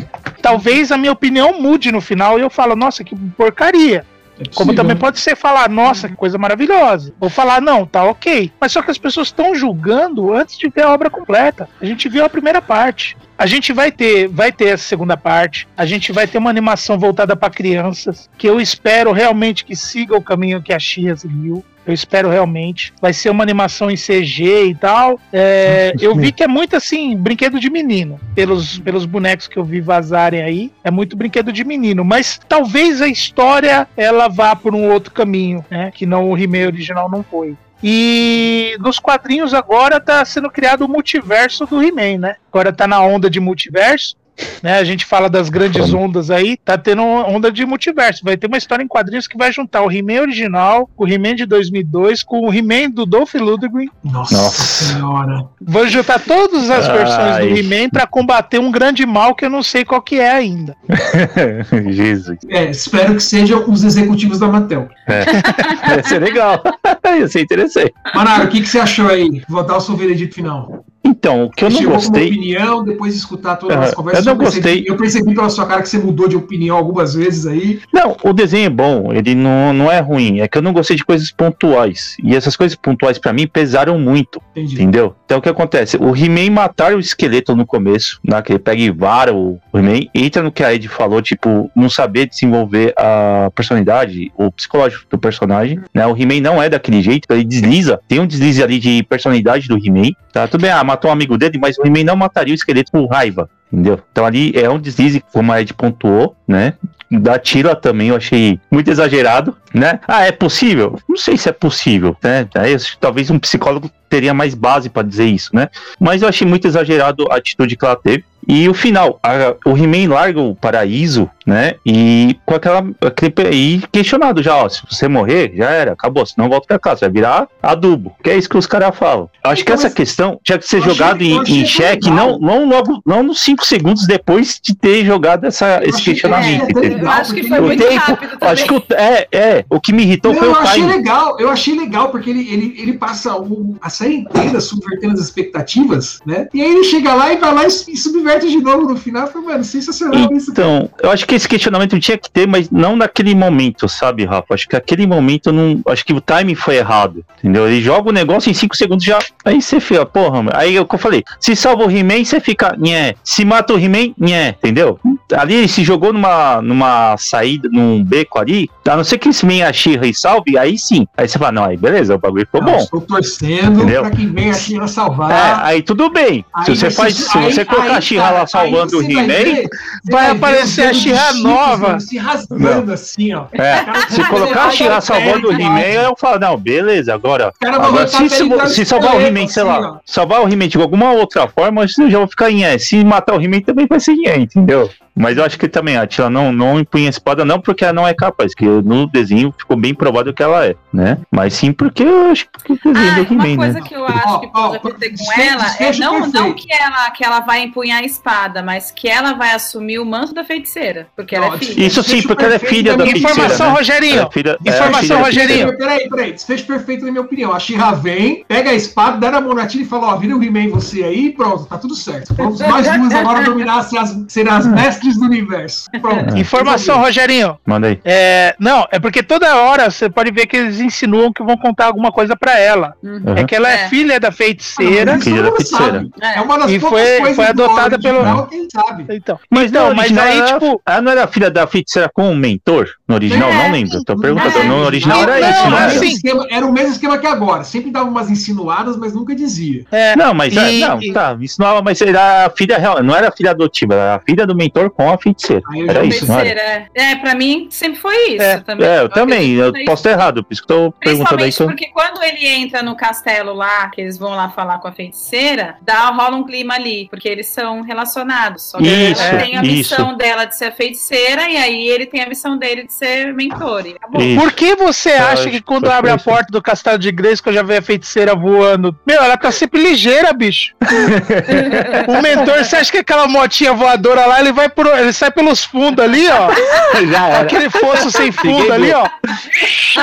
Talvez 0.42 0.90
a 0.90 0.96
minha 0.96 1.12
opinião 1.12 1.60
mude 1.60 1.92
no 1.92 2.00
final 2.00 2.38
e 2.38 2.42
eu 2.42 2.50
falo, 2.50 2.74
nossa, 2.74 3.04
que 3.04 3.14
porcaria. 3.14 4.04
É 4.40 4.54
Como 4.54 4.74
também 4.74 4.94
né? 4.94 5.00
pode 5.00 5.20
ser 5.20 5.36
falar, 5.36 5.68
nossa, 5.68 6.08
que 6.08 6.16
coisa 6.16 6.38
maravilhosa. 6.38 7.12
Ou 7.20 7.28
falar, 7.28 7.60
não, 7.60 7.84
tá 7.84 8.04
ok. 8.04 8.50
Mas 8.58 8.72
só 8.72 8.80
que 8.80 8.90
as 8.90 8.96
pessoas 8.96 9.28
estão 9.28 9.54
julgando 9.54 10.32
antes 10.32 10.56
de 10.56 10.70
ver 10.70 10.82
a 10.82 10.90
obra 10.90 11.10
completa. 11.10 11.68
A 11.80 11.84
gente 11.84 12.08
viu 12.08 12.24
a 12.24 12.28
primeira 12.28 12.62
parte. 12.62 13.16
A 13.40 13.46
gente 13.46 13.72
vai 13.72 13.90
ter, 13.90 14.28
vai 14.28 14.52
ter 14.52 14.66
essa 14.66 14.84
segunda 14.84 15.16
parte. 15.16 15.66
A 15.74 15.86
gente 15.86 16.12
vai 16.12 16.26
ter 16.26 16.36
uma 16.36 16.50
animação 16.50 16.98
voltada 16.98 17.34
para 17.34 17.48
crianças, 17.48 18.28
que 18.36 18.46
eu 18.46 18.60
espero 18.60 19.12
realmente 19.12 19.64
que 19.64 19.74
siga 19.74 20.14
o 20.14 20.20
caminho 20.20 20.60
que 20.60 20.74
a 20.74 20.78
Chia 20.78 21.16
seguiu. 21.16 21.64
Eu 21.86 21.94
espero 21.94 22.28
realmente. 22.28 22.92
Vai 23.00 23.14
ser 23.14 23.30
uma 23.30 23.42
animação 23.42 23.90
em 23.90 23.96
CG 23.96 24.66
e 24.66 24.74
tal. 24.74 25.18
É, 25.32 25.94
eu 25.98 26.14
vi 26.14 26.32
que 26.32 26.42
é 26.42 26.46
muito 26.46 26.76
assim, 26.76 27.16
brinquedo 27.16 27.58
de 27.58 27.70
menino. 27.70 28.20
Pelos, 28.34 28.78
pelos 28.78 29.06
bonecos 29.06 29.48
que 29.48 29.56
eu 29.56 29.64
vi 29.64 29.80
vazarem 29.80 30.42
aí. 30.42 30.70
É 30.84 30.90
muito 30.90 31.16
brinquedo 31.16 31.50
de 31.50 31.64
menino. 31.64 32.04
Mas 32.04 32.38
talvez 32.46 33.00
a 33.00 33.08
história 33.08 33.88
ela 33.96 34.28
vá 34.28 34.54
por 34.54 34.74
um 34.74 34.90
outro 34.90 35.14
caminho, 35.14 35.64
né? 35.70 35.90
Que 35.90 36.04
não 36.04 36.30
o 36.30 36.36
He-Man 36.36 36.66
original 36.66 37.10
não 37.10 37.22
foi. 37.22 37.56
E 37.82 38.76
nos 38.78 38.98
quadrinhos 38.98 39.54
agora 39.54 40.00
tá 40.00 40.24
sendo 40.24 40.50
criado 40.50 40.82
o 40.82 40.88
multiverso 40.88 41.64
do 41.66 41.82
He-Man, 41.82 42.18
né? 42.18 42.36
Agora 42.50 42.72
tá 42.72 42.86
na 42.86 43.00
onda 43.00 43.30
de 43.30 43.40
multiverso. 43.40 44.16
Né, 44.62 44.78
a 44.78 44.84
gente 44.84 45.04
fala 45.04 45.28
das 45.28 45.48
grandes 45.48 45.92
ondas 45.92 46.30
aí, 46.30 46.56
tá 46.56 46.76
tendo 46.76 47.02
onda 47.02 47.50
de 47.50 47.64
multiverso. 47.64 48.24
Vai 48.24 48.36
ter 48.36 48.46
uma 48.46 48.58
história 48.58 48.82
em 48.82 48.88
quadrinhos 48.88 49.26
que 49.26 49.36
vai 49.36 49.52
juntar 49.52 49.82
o 49.82 49.90
He-Man 49.90 50.22
original, 50.22 50.88
o 50.96 51.06
He-Man 51.06 51.34
de 51.34 51.46
2002, 51.46 52.22
com 52.22 52.46
o 52.46 52.52
He-Man 52.52 52.90
do 52.90 53.06
Dolph 53.06 53.34
Lundgren. 53.34 53.88
Nossa, 54.04 54.36
Nossa. 54.36 54.84
senhora. 54.84 55.46
Vão 55.60 55.88
juntar 55.88 56.20
todas 56.20 56.70
as 56.70 56.86
versões 56.86 57.36
Ai. 57.36 57.48
do 57.48 57.56
He-Man 57.56 57.90
pra 57.90 58.06
combater 58.06 58.58
um 58.58 58.70
grande 58.70 59.04
mal 59.06 59.34
que 59.34 59.44
eu 59.44 59.50
não 59.50 59.62
sei 59.62 59.84
qual 59.84 60.02
que 60.02 60.16
é 60.16 60.30
ainda. 60.30 60.76
Jesus. 61.90 62.38
É, 62.48 62.70
espero 62.70 63.14
que 63.14 63.22
sejam 63.22 63.68
os 63.68 63.84
executivos 63.84 64.38
da 64.38 64.48
Mattel. 64.48 64.88
Ia 65.08 66.02
ser 66.02 66.18
legal. 66.20 66.62
Ia 67.18 67.28
ser 67.28 67.42
interessante. 67.42 67.92
Manaro, 68.14 68.44
o 68.44 68.48
que, 68.48 68.60
que 68.60 68.68
você 68.68 68.78
achou 68.78 69.08
aí? 69.08 69.42
Vou 69.48 69.64
dar 69.64 69.76
o 69.76 69.80
seu 69.80 69.96
veredito 69.96 70.34
final. 70.34 70.84
Então, 71.02 71.44
o 71.44 71.50
que 71.50 71.64
eu 71.64 71.70
não 71.70 71.76
Chegou 71.78 71.94
com 71.94 72.00
uma 72.02 72.08
gostei. 72.10 72.28
opinião, 72.28 72.84
depois 72.84 73.12
de 73.14 73.18
escutar 73.20 73.56
todas 73.56 73.76
Ah, 73.76 73.80
as 73.80 73.94
conversas. 73.94 74.26
eu 74.26 74.32
não 74.34 74.38
percebi- 74.38 74.62
gostei. 74.68 74.84
eu 74.86 74.96
percebi 74.96 75.34
pela 75.34 75.48
sua 75.48 75.66
cara 75.66 75.82
que 75.82 75.88
você 75.88 75.98
mudou 75.98 76.28
de 76.28 76.36
opinião 76.36 76.76
algumas 76.76 77.14
vezes 77.14 77.46
aí. 77.46 77.80
Não, 77.92 78.16
o 78.22 78.32
desenho 78.32 78.66
é 78.66 78.70
bom, 78.70 79.12
ele 79.12 79.34
não, 79.34 79.72
não 79.72 79.90
é 79.90 79.98
ruim. 80.00 80.40
É 80.40 80.48
que 80.48 80.58
eu 80.58 80.62
não 80.62 80.72
gostei 80.72 80.96
de 80.96 81.04
coisas 81.04 81.30
pontuais. 81.30 82.16
E 82.22 82.36
essas 82.36 82.54
coisas 82.56 82.76
pontuais, 82.76 83.18
pra 83.18 83.32
mim, 83.32 83.46
pesaram 83.46 83.98
muito. 83.98 84.40
Entendi. 84.52 84.74
Entendeu? 84.74 85.14
Então 85.24 85.38
o 85.38 85.42
que 85.42 85.48
acontece? 85.48 85.96
O 85.96 86.14
He-Man 86.16 86.50
mataram 86.52 86.96
o 86.96 87.00
esqueleto 87.00 87.54
no 87.56 87.64
começo, 87.64 88.20
né? 88.24 88.40
Que 88.42 88.52
ele 88.52 88.58
pega 88.58 88.80
e 88.82 88.90
vara 88.90 89.32
o 89.34 89.58
o 89.72 89.78
He-Man, 89.78 90.00
entra 90.14 90.42
no 90.42 90.50
que 90.50 90.64
a 90.64 90.74
Ed 90.74 90.86
falou, 90.88 91.22
tipo, 91.22 91.70
não 91.76 91.88
saber 91.88 92.26
desenvolver 92.26 92.92
a 92.96 93.50
personalidade, 93.54 94.32
o 94.36 94.50
psicológico 94.50 95.04
do 95.08 95.16
personagem, 95.18 95.80
né? 95.94 96.04
O 96.06 96.16
He-Man 96.16 96.40
não 96.40 96.60
é 96.60 96.68
daquele 96.68 97.00
jeito, 97.00 97.26
ele 97.30 97.44
desliza, 97.44 98.00
tem 98.08 98.18
um 98.18 98.26
deslize 98.26 98.62
ali 98.62 98.78
de 98.80 99.02
personalidade 99.04 99.68
do 99.68 99.76
He-Man, 99.76 100.10
tá? 100.32 100.48
Tudo 100.48 100.62
bem, 100.62 100.70
ah, 100.72 100.82
matou 100.90 101.10
um 101.10 101.12
amigo 101.12 101.38
dele, 101.38 101.58
mas 101.58 101.78
o 101.78 101.86
He-Man 101.86 102.04
não 102.04 102.16
mataria 102.16 102.52
o 102.52 102.54
esqueleto 102.54 102.92
por 102.92 103.06
raiva, 103.06 103.48
entendeu? 103.72 104.00
Então 104.10 104.26
ali 104.26 104.52
é 104.54 104.68
um 104.68 104.78
deslize, 104.78 105.24
como 105.32 105.52
a 105.52 105.60
Ed 105.60 105.72
pontuou, 105.74 106.36
né? 106.46 106.74
Da 107.10 107.38
Tila 107.38 107.74
também 107.74 108.08
eu 108.08 108.16
achei 108.16 108.60
muito 108.70 108.90
exagerado, 108.90 109.56
né? 109.74 110.00
Ah, 110.06 110.24
é 110.26 110.32
possível? 110.32 110.98
Não 111.08 111.16
sei 111.16 111.36
se 111.36 111.48
é 111.48 111.52
possível, 111.52 112.16
né? 112.22 112.48
Aí, 112.54 112.76
talvez 113.00 113.30
um 113.30 113.38
psicólogo 113.38 113.90
teria 114.10 114.34
mais 114.34 114.54
base 114.54 114.90
pra 114.90 115.02
dizer 115.02 115.24
isso, 115.26 115.50
né? 115.54 115.68
Mas 115.98 116.20
eu 116.20 116.28
achei 116.28 116.46
muito 116.46 116.66
exagerado 116.66 117.26
a 117.30 117.36
atitude 117.36 117.76
que 117.76 117.84
ela 117.84 117.96
teve. 117.96 118.24
E 118.48 118.68
o 118.68 118.74
final, 118.74 119.20
a- 119.22 119.54
o 119.66 119.76
He-Man 119.76 120.12
larga 120.12 120.40
o 120.40 120.56
paraíso, 120.56 121.30
né? 121.46 121.74
E 121.86 122.36
com 122.46 122.54
aquela. 122.54 122.82
Aquele, 123.02 123.32
e 123.52 123.82
questionado 123.92 124.42
já, 124.42 124.56
ó, 124.56 124.68
se 124.68 124.80
você 124.90 125.06
morrer, 125.06 125.52
já 125.54 125.68
era, 125.70 125.92
acabou, 125.92 126.24
senão 126.24 126.48
volta 126.48 126.66
pra 126.66 126.78
casa, 126.78 127.00
vai 127.02 127.10
virar 127.10 127.46
adubo. 127.62 128.16
Que 128.24 128.30
é 128.30 128.36
isso 128.38 128.48
que 128.48 128.56
os 128.56 128.66
caras 128.66 128.96
falam. 128.96 129.28
Acho 129.44 129.56
que 129.56 129.70
Então, 129.70 129.74
essa 129.74 129.84
mas- 129.88 129.94
questão 129.94 130.40
tinha 130.42 130.58
que 130.58 130.66
ser 130.66 130.76
eu 130.78 130.80
achei- 130.80 130.92
jogado 130.94 131.22
eu 131.22 131.44
em, 131.44 131.60
em 131.60 131.66
xeque, 131.66 132.08
legal. 132.10 132.38
não, 132.40 132.64
não 132.64 132.68
logo, 132.68 133.02
não 133.06 133.22
nos 133.22 133.40
5 133.40 133.64
segundos 133.64 134.06
depois 134.06 134.58
de 134.60 134.74
ter 134.74 135.04
jogado 135.04 135.44
essa, 135.46 135.80
esse 135.84 136.02
questionamento. 136.02 136.78
é? 136.78 137.02
Eu 137.02 137.10
acho 137.10 137.34
que 137.34 137.46
foi 137.46 137.60
muito 137.60 137.82
tempo, 137.86 138.00
rápido 138.00 138.30
também. 138.38 138.48
acho 138.52 138.64
que 138.64 138.72
o, 138.74 138.82
é, 138.94 139.28
é, 139.30 139.64
o 139.68 139.78
que 139.80 139.92
me 139.92 140.02
irritou 140.02 140.32
Não, 140.32 140.38
foi 140.40 140.48
eu 140.48 140.52
o 140.52 140.56
achei 140.56 140.80
time. 140.82 140.92
legal, 140.96 141.38
eu 141.38 141.50
achei 141.50 141.76
legal, 141.78 142.08
porque 142.08 142.30
ele, 142.30 142.50
ele, 142.52 142.74
ele 142.78 142.92
passa 142.94 143.36
o- 143.36 143.76
a 143.82 143.90
série 144.00 144.14
inteira 144.16 144.60
subvertendo 144.60 145.14
as 145.14 145.20
expectativas, 145.20 146.20
né? 146.24 146.48
E 146.54 146.62
aí 146.62 146.70
ele 146.70 146.84
chega 146.84 147.14
lá 147.14 147.32
e 147.32 147.36
vai 147.36 147.54
lá 147.54 147.64
e, 147.64 147.66
e 147.66 147.96
subverte 147.96 148.48
de 148.48 148.58
novo 148.58 148.88
no 148.88 148.96
final. 148.96 149.26
Eu 149.26 149.32
falei, 149.32 149.48
mano, 149.48 149.64
sensacional 149.64 150.32
isso. 150.32 150.52
cara. 150.52 150.68
Então, 150.68 150.90
eu 151.02 151.10
acho 151.10 151.26
que 151.26 151.34
esse 151.34 151.48
questionamento 151.48 151.98
tinha 152.00 152.16
que 152.16 152.30
ter, 152.30 152.46
mas 152.46 152.70
não 152.70 152.96
naquele 152.96 153.34
momento, 153.34 153.88
sabe, 153.88 154.24
Rafa? 154.24 154.54
Acho 154.54 154.68
que 154.68 154.76
aquele 154.76 155.06
momento 155.06 155.52
não. 155.52 155.80
Acho 155.86 156.04
que 156.04 156.14
o 156.14 156.20
timing 156.20 156.54
foi 156.54 156.76
errado. 156.76 157.24
Entendeu? 157.38 157.68
Ele 157.68 157.82
joga 157.82 158.08
o 158.08 158.12
negócio 158.12 158.50
em 158.50 158.54
5 158.54 158.76
segundos 158.76 159.04
já. 159.04 159.18
Aí 159.44 159.60
você 159.60 159.80
fica, 159.80 160.06
porra, 160.06 160.42
mano. 160.42 160.50
aí 160.54 160.76
é 160.76 160.84
que 160.84 160.94
eu 160.94 160.98
falei. 160.98 161.22
Se 161.38 161.54
salva 161.54 161.86
o 161.86 161.90
He-Man, 161.90 162.24
você 162.24 162.40
fica, 162.40 162.74
nhé. 162.78 163.14
Se 163.22 163.44
mata 163.44 163.74
o 163.74 163.78
He-Man, 163.78 164.14
nhé, 164.18 164.48
entendeu? 164.50 164.98
Ali 165.32 165.54
ele 165.54 165.68
se 165.68 165.84
jogou 165.84 166.12
numa, 166.12 166.60
numa 166.62 167.16
saída, 167.18 167.68
num 167.70 168.02
beco 168.02 168.38
ali. 168.38 168.70
A 168.88 168.96
não 168.96 169.04
ser 169.04 169.18
que 169.18 169.28
esse 169.28 169.46
Man 169.46 169.64
a 169.64 169.70
e 169.70 170.14
salve, 170.14 170.58
aí 170.58 170.78
sim. 170.78 171.06
Aí 171.16 171.28
você 171.28 171.38
fala, 171.38 171.52
não, 171.52 171.64
aí 171.64 171.76
beleza, 171.76 172.14
o 172.14 172.18
bagulho 172.18 172.44
ficou 172.44 172.62
Não, 172.62 172.72
bom. 172.72 172.78
Estou 172.78 173.00
torcendo 173.00 173.89
Entendeu? 173.90 174.02
pra 174.02 174.10
vem 174.32 174.50
a 174.50 174.54
She-Ra 174.54 174.84
É, 174.84 174.88
salvar. 174.88 175.64
aí 175.64 175.82
tudo 175.82 176.10
bem. 176.10 176.44
Aí 176.54 176.64
se 176.64 176.76
você 176.76 176.86
vai 176.86 176.90
faz, 176.92 177.14
se 177.16 177.38
aí- 177.38 177.44
você 177.52 177.64
colocar 177.64 177.96
a 177.96 178.00
cara, 178.00 178.30
lá 178.30 178.46
salvando 178.46 178.98
o 178.98 179.02
vai 179.02 179.12
He-Man, 179.12 179.68
vai 180.10 180.24
ver 180.26 180.36
aparecer 180.36 180.86
a 180.88 180.92
chiques, 180.94 181.42
nova. 181.42 182.00
Se 182.00 182.18
rasgando 182.18 182.92
assim, 182.92 183.34
ó. 183.34 183.44
é, 183.52 183.84
se 184.08 184.24
colocar 184.24 184.64
a 184.64 184.70
She-Ra 184.70 185.00
salvando 185.00 185.48
o 185.48 185.52
He-Man, 185.52 185.80
eu 185.80 186.14
falo, 186.18 186.38
não, 186.38 186.56
beleza, 186.56 187.14
agora. 187.14 187.52
Vai 187.60 187.70
Agora, 187.74 188.06
se, 188.06 188.28
se, 188.28 188.44
se 188.68 188.84
salvar 188.84 189.16
o 189.16 189.20
He-Man, 189.20 189.46
sei 189.48 189.62
assim, 189.62 189.72
lá, 189.72 189.92
ó. 189.92 189.96
salvar 190.04 190.42
o 190.42 190.48
He-Man 190.48 190.68
de 190.68 190.80
alguma 190.80 191.12
outra 191.12 191.48
forma, 191.48 191.82
eu 191.82 192.10
já 192.10 192.18
vou 192.18 192.28
ficar 192.28 192.50
em 192.50 192.64
é. 192.64 192.78
Se 192.78 193.04
matar 193.04 193.36
o 193.36 193.40
He-Man 193.42 193.60
também 193.60 193.86
vai 193.86 194.00
ser 194.00 194.12
em 194.12 194.26
é, 194.28 194.38
entendeu? 194.38 194.90
Mas 195.20 195.36
eu 195.36 195.44
acho 195.44 195.58
que 195.58 195.68
também 195.68 195.96
a 195.96 196.06
Tia 196.06 196.28
não, 196.30 196.52
não 196.52 196.78
empunha 196.80 197.06
a 197.06 197.10
espada, 197.10 197.44
não 197.44 197.60
porque 197.60 197.84
ela 197.84 197.92
não 197.92 198.06
é 198.08 198.14
capaz, 198.14 198.54
que 198.54 198.64
no 198.64 199.06
desenho 199.06 199.54
ficou 199.56 199.76
bem 199.76 199.94
provado 199.94 200.32
que 200.32 200.42
ela 200.42 200.66
é, 200.66 200.74
né? 200.92 201.18
Mas 201.30 201.54
sim 201.54 201.72
porque 201.72 202.02
eu 202.02 202.30
acho 202.30 202.46
que 202.64 202.72
o 202.72 202.92
desenho 202.92 203.12
Ah, 203.12 203.24
do 203.24 203.34
uma 203.34 203.44
He-Man, 203.48 203.56
coisa 203.56 203.80
né? 203.80 203.86
que 203.86 203.94
eu 203.94 204.06
acho 204.06 204.40
que 204.40 204.46
pode 204.48 204.76
acontecer 204.76 205.14
com 205.34 205.40
ela 205.40 205.66
é 205.78 205.96
não, 205.98 206.26
não 206.28 206.52
que 206.54 206.72
ela, 206.72 207.10
que 207.10 207.24
ela 207.24 207.40
vai 207.40 207.62
empunhar 207.62 208.00
a 208.00 208.04
espada, 208.04 208.62
mas 208.62 208.90
que 208.90 209.08
ela 209.08 209.34
vai 209.34 209.52
assumir 209.52 209.98
o 209.98 210.04
manto 210.04 210.32
da 210.34 210.42
feiticeira. 210.44 211.06
Porque 211.14 211.36
ela 211.36 211.46
é 211.54 211.58
filha. 211.58 211.86
Isso 211.86 212.02
sim, 212.02 212.22
porque 212.22 212.44
ela 212.44 212.54
é 212.54 212.58
filha 212.58 212.96
da 212.96 213.04
feiticeira, 213.04 213.32
Informação, 213.34 213.66
né? 213.68 213.72
Rogerinho. 213.78 214.22
É 214.22 214.30
filha- 214.32 214.58
é, 214.64 214.70
Informação, 214.70 215.00
filha 215.02 215.18
da 215.18 215.24
Rogerinho. 215.24 215.78
Peraí, 215.78 216.08
peraí, 216.08 216.32
desfecho 216.32 216.66
perfeito 216.66 217.04
na 217.04 217.10
minha 217.10 217.22
opinião. 217.22 217.52
A 217.52 217.58
She-Ra 217.58 217.92
vem, 217.92 218.44
pega 218.48 218.70
a 218.70 218.74
espada, 218.74 219.18
dá 219.18 219.30
na 219.30 219.40
mão 219.40 219.54
na 219.54 219.66
Tina 219.66 219.84
e 219.84 219.86
fala, 219.86 220.08
ó, 220.08 220.16
vira 220.16 220.36
o 220.36 220.42
He-Man 220.42 220.68
você 220.70 221.04
aí 221.04 221.26
e 221.26 221.30
pronto, 221.32 221.66
tá 221.66 221.76
tudo 221.78 221.94
certo. 221.94 222.34
Vamos 222.34 222.60
nós 222.60 222.86
duas 222.88 223.14
agora 223.14 223.42
dominar, 223.44 223.82
ser 223.82 223.98
as, 223.98 224.16
ser 224.28 224.48
as 224.48 224.66
mestres 224.66 225.09
do 225.18 225.24
universo. 225.26 225.86
Pronto. 226.00 226.36
Informação, 226.36 226.98
Rogerinho. 227.00 227.58
Manda 227.66 227.88
aí. 227.88 228.00
É, 228.04 228.54
não, 228.58 228.86
é 228.90 228.98
porque 228.98 229.22
toda 229.22 229.56
hora 229.56 229.90
você 229.90 230.08
pode 230.08 230.30
ver 230.30 230.46
que 230.46 230.56
eles 230.56 230.80
insinuam 230.80 231.32
que 231.32 231.42
vão 231.42 231.56
contar 231.56 231.86
alguma 231.86 232.10
coisa 232.12 232.36
pra 232.36 232.58
ela. 232.58 232.94
Uhum. 233.02 233.34
É 233.36 233.44
que 233.44 233.54
ela 233.54 233.70
é, 233.70 233.84
É. 233.84 233.88
filha 233.88 234.18
da 234.20 234.30
feiticeira. 234.32 235.12
Ah, 235.12 235.14
mas 235.16 235.24
Filha 235.24 235.42
da 235.42 235.50
feiticeira. 235.52 235.92
sabe. 235.92 236.10
É. 236.20 236.38
É 236.38 236.40
uma 236.40 236.58
das 236.58 236.70
E 236.70 236.78
poucas 236.78 237.00
foi- 237.00 237.18
coisas 237.18 237.36
foi 237.36 237.44
do 237.54 237.64
adotada 237.64 237.98
pelo- 237.98 238.18
original, 238.18 238.46
Quem 238.46 238.66
sabe? 238.70 239.06
Então, 239.10 239.38
Mas 239.50 239.70
então 239.70 239.88
mas 239.94 239.98
original 240.06 240.24
aí, 240.24 240.38
ela- 240.38 240.46
tipo. 240.46 240.82
Ela 240.86 241.00
não 241.02 241.12
era 241.12 241.26
filha 241.26 241.50
da 241.50 241.66
feiticeira 241.66 242.10
com 242.12 242.30
um 242.30 242.36
mentor? 242.36 242.88
No 243.08 243.14
original, 243.14 243.50
É. 243.50 243.54
não 243.64 243.72
lembro. 243.72 244.04
Tô 244.04 244.16
perguntando. 244.18 244.58
É. 244.58 244.64
No 244.64 244.84
original 244.84 245.22
era 245.22 245.40
Não, 245.40 245.50
isso, 245.50 245.60
Era, 245.60 245.70
não 245.70 245.76
o 245.76 245.80
era? 245.80 245.86
assim- 245.86 246.00
mesmo 246.00 246.14
esquema, 246.16 246.46
era 246.50 246.66
o 246.66 246.72
mesmo 246.72 246.92
esquema 246.92 247.18
que 247.18 247.26
agora. 247.26 247.64
Sempre 247.64 247.90
dava 247.90 248.08
umas 248.08 248.30
insinuadas, 248.30 248.96
mas 248.96 249.12
nunca 249.14 249.34
dizia. 249.34 249.84
É, 249.90 250.14
Não, 250.16 250.34
mas 250.34 250.56
é, 250.56 250.72
E- 250.72 250.80
não, 250.80 251.02
e- 251.02 251.12
tá, 251.12 251.36
isso 251.40 251.60
não, 251.60 251.82
mas 251.82 252.00
era 252.00 252.46
a 252.46 252.50
filha 252.50 252.78
real, 252.78 253.02
não 253.02 253.14
era 253.14 253.28
a 253.28 253.32
filha 253.32 253.50
adotiva, 253.50 253.94
era 253.94 254.14
a 254.16 254.20
filha 254.20 254.46
do 254.46 254.54
mentor 254.54 254.90
com 255.00 255.10
a 255.10 255.16
feiticeira. 255.16 255.62
Eu 255.74 255.88
Era 255.88 256.04
isso, 256.04 256.26
não 256.26 256.38
era? 256.38 256.44
Feiticeira, 256.44 256.88
é. 256.94 257.12
É, 257.12 257.16
pra 257.16 257.34
mim 257.34 257.68
sempre 257.70 257.98
foi 257.98 258.34
isso. 258.34 258.42
É. 258.42 258.60
também. 258.60 258.86
É, 258.86 259.00
eu 259.00 259.08
também, 259.08 259.52
eu 259.54 259.72
posso 259.86 260.06
estar 260.06 260.10
errado, 260.10 260.44
por 260.44 260.52
isso 260.52 260.66
que 260.66 260.70
eu 260.70 260.76
tô 260.76 260.92
perguntando 260.92 261.42
aí. 261.42 261.50
Que 261.52 261.62
eu... 261.62 261.66
porque 261.66 261.86
quando 261.88 262.22
ele 262.22 262.46
entra 262.46 262.82
no 262.82 262.94
castelo 262.94 263.54
lá, 263.54 263.88
que 263.88 264.02
eles 264.02 264.18
vão 264.18 264.34
lá 264.34 264.50
falar 264.50 264.78
com 264.78 264.88
a 264.88 264.92
feiticeira, 264.92 265.76
dá, 265.80 266.10
rola 266.10 266.36
um 266.36 266.44
clima 266.44 266.74
ali, 266.74 267.08
porque 267.08 267.26
eles 267.26 267.46
são 267.46 267.80
relacionados. 267.80 268.70
Só 268.70 268.78
que 268.78 268.86
Isso, 268.86 269.22
ela 269.22 269.38
tem 269.40 269.56
a 269.56 269.62
isso. 269.62 269.72
missão 269.72 270.16
dela 270.16 270.44
de 270.44 270.56
ser 270.56 270.66
a 270.66 270.72
feiticeira 270.72 271.48
e 271.48 271.56
aí 271.56 271.88
ele 271.88 272.04
tem 272.04 272.22
a 272.22 272.28
missão 272.28 272.58
dele 272.58 272.84
de 272.86 272.92
ser 272.92 273.32
mentor. 273.32 273.86
E 273.86 273.90
acabou. 273.92 274.20
Isso. 274.20 274.38
Por 274.40 274.52
que 274.52 274.76
você 274.76 275.12
Ah, 275.12 275.28
acha 275.28 275.32
acho 275.44 275.50
que 275.50 275.62
quando 275.62 275.84
que 275.86 275.92
abre 275.92 276.10
a 276.10 276.16
isso. 276.16 276.24
porta 276.26 276.46
do 276.50 276.60
castelo 276.60 276.98
de 276.98 277.10
Grayskull 277.10 277.54
já 277.54 277.62
vê 277.62 277.78
a 277.78 277.82
feiticeira 277.82 278.34
voando? 278.34 278.94
Meu, 279.06 279.22
ela 279.22 279.38
tá 279.38 279.50
sempre 279.50 279.82
ligeira, 279.82 280.30
bicho. 280.34 280.74
o 282.06 282.20
mentor, 282.20 282.62
você 282.64 282.76
acha 282.76 282.92
que 282.92 282.98
aquela 282.98 283.26
motinha 283.26 283.72
voadora 283.72 284.26
lá, 284.26 284.40
ele 284.40 284.52
vai 284.52 284.68
por, 284.82 284.98
ele 284.98 285.12
sai 285.12 285.30
pelos 285.30 285.64
fundos 285.64 286.02
ali, 286.02 286.26
ó. 286.28 286.50
Já 287.10 287.28
era. 287.28 287.40
Aquele 287.40 287.70
fosso 287.70 288.10
sem 288.10 288.32
fundo 288.32 288.72
ali, 288.72 288.92
ó. 288.92 289.06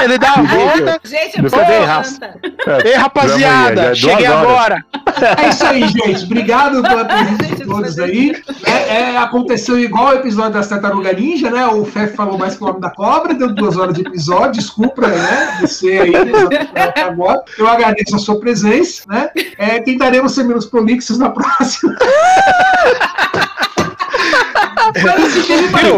Ele 0.03 0.17
dá 0.17 0.33
a 0.33 0.41
volta. 0.41 1.01
Gente, 1.03 1.41
planta. 1.41 1.85
raça. 1.85 2.39
Ei, 2.85 2.93
rapaziada, 2.93 3.81
é 3.81 3.95
cheguei 3.95 4.25
agora. 4.25 4.85
É 5.37 5.49
isso 5.49 5.65
aí, 5.65 5.87
gente. 5.87 6.25
Obrigado 6.25 6.81
pela 6.81 7.05
presença 7.05 7.55
de 7.55 7.65
todos 7.65 7.99
aí. 7.99 8.35
É, 8.65 8.97
é, 8.97 9.17
aconteceu 9.17 9.79
igual 9.79 10.09
o 10.09 10.13
episódio 10.13 10.53
das 10.53 10.67
Tartaruga 10.67 11.13
Ninja, 11.13 11.49
né? 11.49 11.65
O 11.67 11.85
Fef 11.85 12.15
falou 12.15 12.37
mais 12.37 12.55
que 12.55 12.63
o 12.63 12.67
nome 12.67 12.79
da 12.79 12.91
cobra, 12.91 13.33
deu 13.33 13.53
duas 13.53 13.77
horas 13.77 13.95
de 13.95 14.01
episódio. 14.01 14.61
Desculpa, 14.61 15.07
né? 15.07 15.57
Você 15.61 15.99
aí 15.99 16.13
agora. 17.01 17.41
Eu 17.57 17.67
agradeço 17.67 18.15
a 18.15 18.19
sua 18.19 18.39
presença, 18.39 19.03
né? 19.07 19.29
É, 19.57 19.79
tentaremos 19.79 20.33
ser 20.33 20.43
menos 20.43 20.65
prolixos 20.65 21.17
na 21.17 21.29
próxima. 21.29 21.95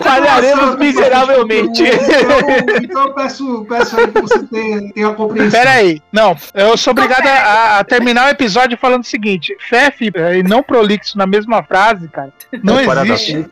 Falharemos 0.03 0.75
miseravelmente. 0.77 1.83
Então, 1.83 2.75
então 2.81 3.07
eu 3.07 3.13
peço, 3.13 3.65
peço 3.67 3.99
aí 3.99 4.07
que 4.07 4.21
você 4.21 4.43
tenha, 4.43 4.93
tenha 4.93 5.13
compreensão. 5.13 5.59
Pera 5.59 5.71
aí, 5.71 6.01
não, 6.11 6.35
eu 6.53 6.77
sou 6.77 6.91
obrigado 6.91 7.25
a, 7.25 7.79
a 7.79 7.83
terminar 7.83 8.27
o 8.27 8.29
episódio 8.29 8.77
falando 8.77 9.03
o 9.03 9.07
seguinte: 9.07 9.55
Fef 9.59 10.01
e 10.01 10.43
não 10.43 10.63
prolixo 10.63 11.17
na 11.17 11.27
mesma 11.27 11.63
frase, 11.63 12.07
cara, 12.07 12.31
não 12.63 12.85
parada 12.85 13.07
existe. 13.07 13.49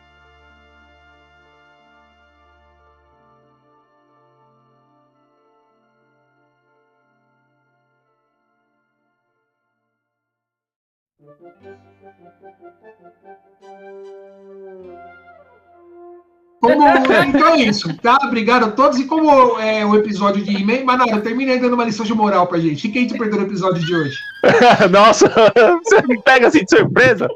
Como, 16.60 16.82
então 17.28 17.54
é 17.54 17.60
isso, 17.60 17.96
tá? 17.98 18.18
Obrigado 18.24 18.64
a 18.64 18.70
todos. 18.70 18.98
E 18.98 19.04
como 19.04 19.58
é 19.60 19.86
o 19.86 19.94
episódio 19.94 20.42
de 20.44 20.56
He-Man, 20.56 20.84
Manara, 20.84 21.12
eu 21.12 21.22
terminei 21.22 21.58
dando 21.60 21.74
uma 21.74 21.84
lição 21.84 22.04
de 22.04 22.12
moral 22.12 22.48
pra 22.48 22.58
gente. 22.58 22.86
E 22.86 22.90
quem 22.90 23.06
te 23.06 23.16
perdeu 23.16 23.38
no 23.38 23.46
episódio 23.46 23.84
de 23.84 23.94
hoje? 23.94 24.16
Nossa, 24.90 25.28
você 25.84 26.02
me 26.08 26.20
pega 26.20 26.48
assim 26.48 26.64
de 26.64 26.76
surpresa. 26.76 27.28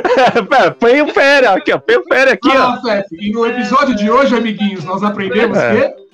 Põe 0.80 1.02
o 1.02 1.08
fera 1.08 1.52
aqui, 1.52 1.72
ó. 1.72 1.78
Põe 1.78 1.96
o 1.96 2.04
fera 2.04 2.32
aqui, 2.32 2.48
ó. 2.48 2.62
Ah, 2.62 2.80
Fefe, 2.82 3.16
e 3.20 3.32
no 3.32 3.46
episódio 3.46 3.94
de 3.94 4.10
hoje, 4.10 4.34
amiguinhos, 4.34 4.82
nós 4.84 5.02
aprendemos 5.02 5.58
É. 5.58 5.88
que. 5.88 6.04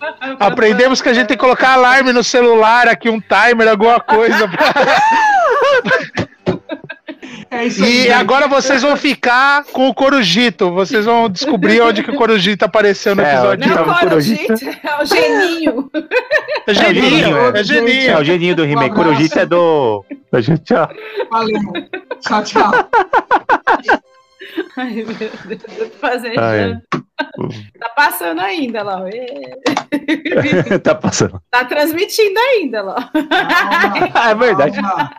Aprendemos 0.40 1.00
que 1.00 1.08
a 1.08 1.12
gente 1.12 1.28
tem 1.28 1.36
que 1.36 1.42
colocar 1.42 1.74
alarme 1.74 2.12
no 2.12 2.24
celular 2.24 2.88
aqui, 2.88 3.08
um 3.10 3.20
timer, 3.20 3.68
alguma 3.68 4.00
coisa. 4.00 4.50
É 7.50 7.64
isso 7.66 7.82
aí. 7.84 7.90
E 7.90 8.02
gente. 8.02 8.12
agora 8.12 8.46
vocês 8.46 8.80
vão 8.82 8.96
ficar 8.96 9.64
com 9.72 9.88
o 9.88 9.94
Corujito. 9.94 10.70
Vocês 10.70 11.04
vão 11.04 11.28
descobrir 11.28 11.80
onde 11.82 12.02
que 12.02 12.10
o 12.10 12.14
Corujito 12.16 12.64
apareceu 12.64 13.16
no 13.16 13.22
É, 13.22 13.32
episódio. 13.32 13.68
Não, 13.74 13.84
corujita. 13.94 14.56
gente, 14.56 14.78
é 14.86 15.02
o 15.02 15.04
geninho. 15.04 15.90
É 16.66 16.74
geninho, 16.74 17.10
geninho, 17.10 17.36
é 17.56 17.60
é. 17.60 17.64
geninho. 17.64 18.10
É 18.10 18.18
o 18.20 18.24
geninho 18.24 18.56
do 18.56 18.64
He-Man. 18.64 18.90
Corujita 18.90 19.40
é 19.40 19.46
do. 19.46 20.04
Gente, 20.34 20.72
ó. 20.74 20.88
Valeu. 21.30 21.60
Tchau, 22.20 22.44
tchau. 22.44 22.70
Ai, 24.76 24.94
meu 24.94 25.06
Deus, 25.06 25.32
eu 25.50 25.58
tô 25.58 25.98
fazendo. 25.98 26.38
Ai. 26.38 26.78
Tá 27.78 27.88
passando 27.96 28.40
ainda. 28.40 28.80
Ê. 29.12 30.78
tá 30.78 30.94
passando. 30.94 31.40
Tá 31.50 31.64
transmitindo 31.64 32.38
ainda. 32.38 32.82
Calma, 32.82 33.10
Ah, 34.14 34.30
é 34.30 34.34
verdade. 34.34 34.80
calma. 34.80 35.10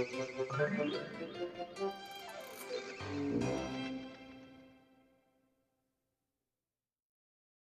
Thank 0.00 0.94
you. 3.42 3.69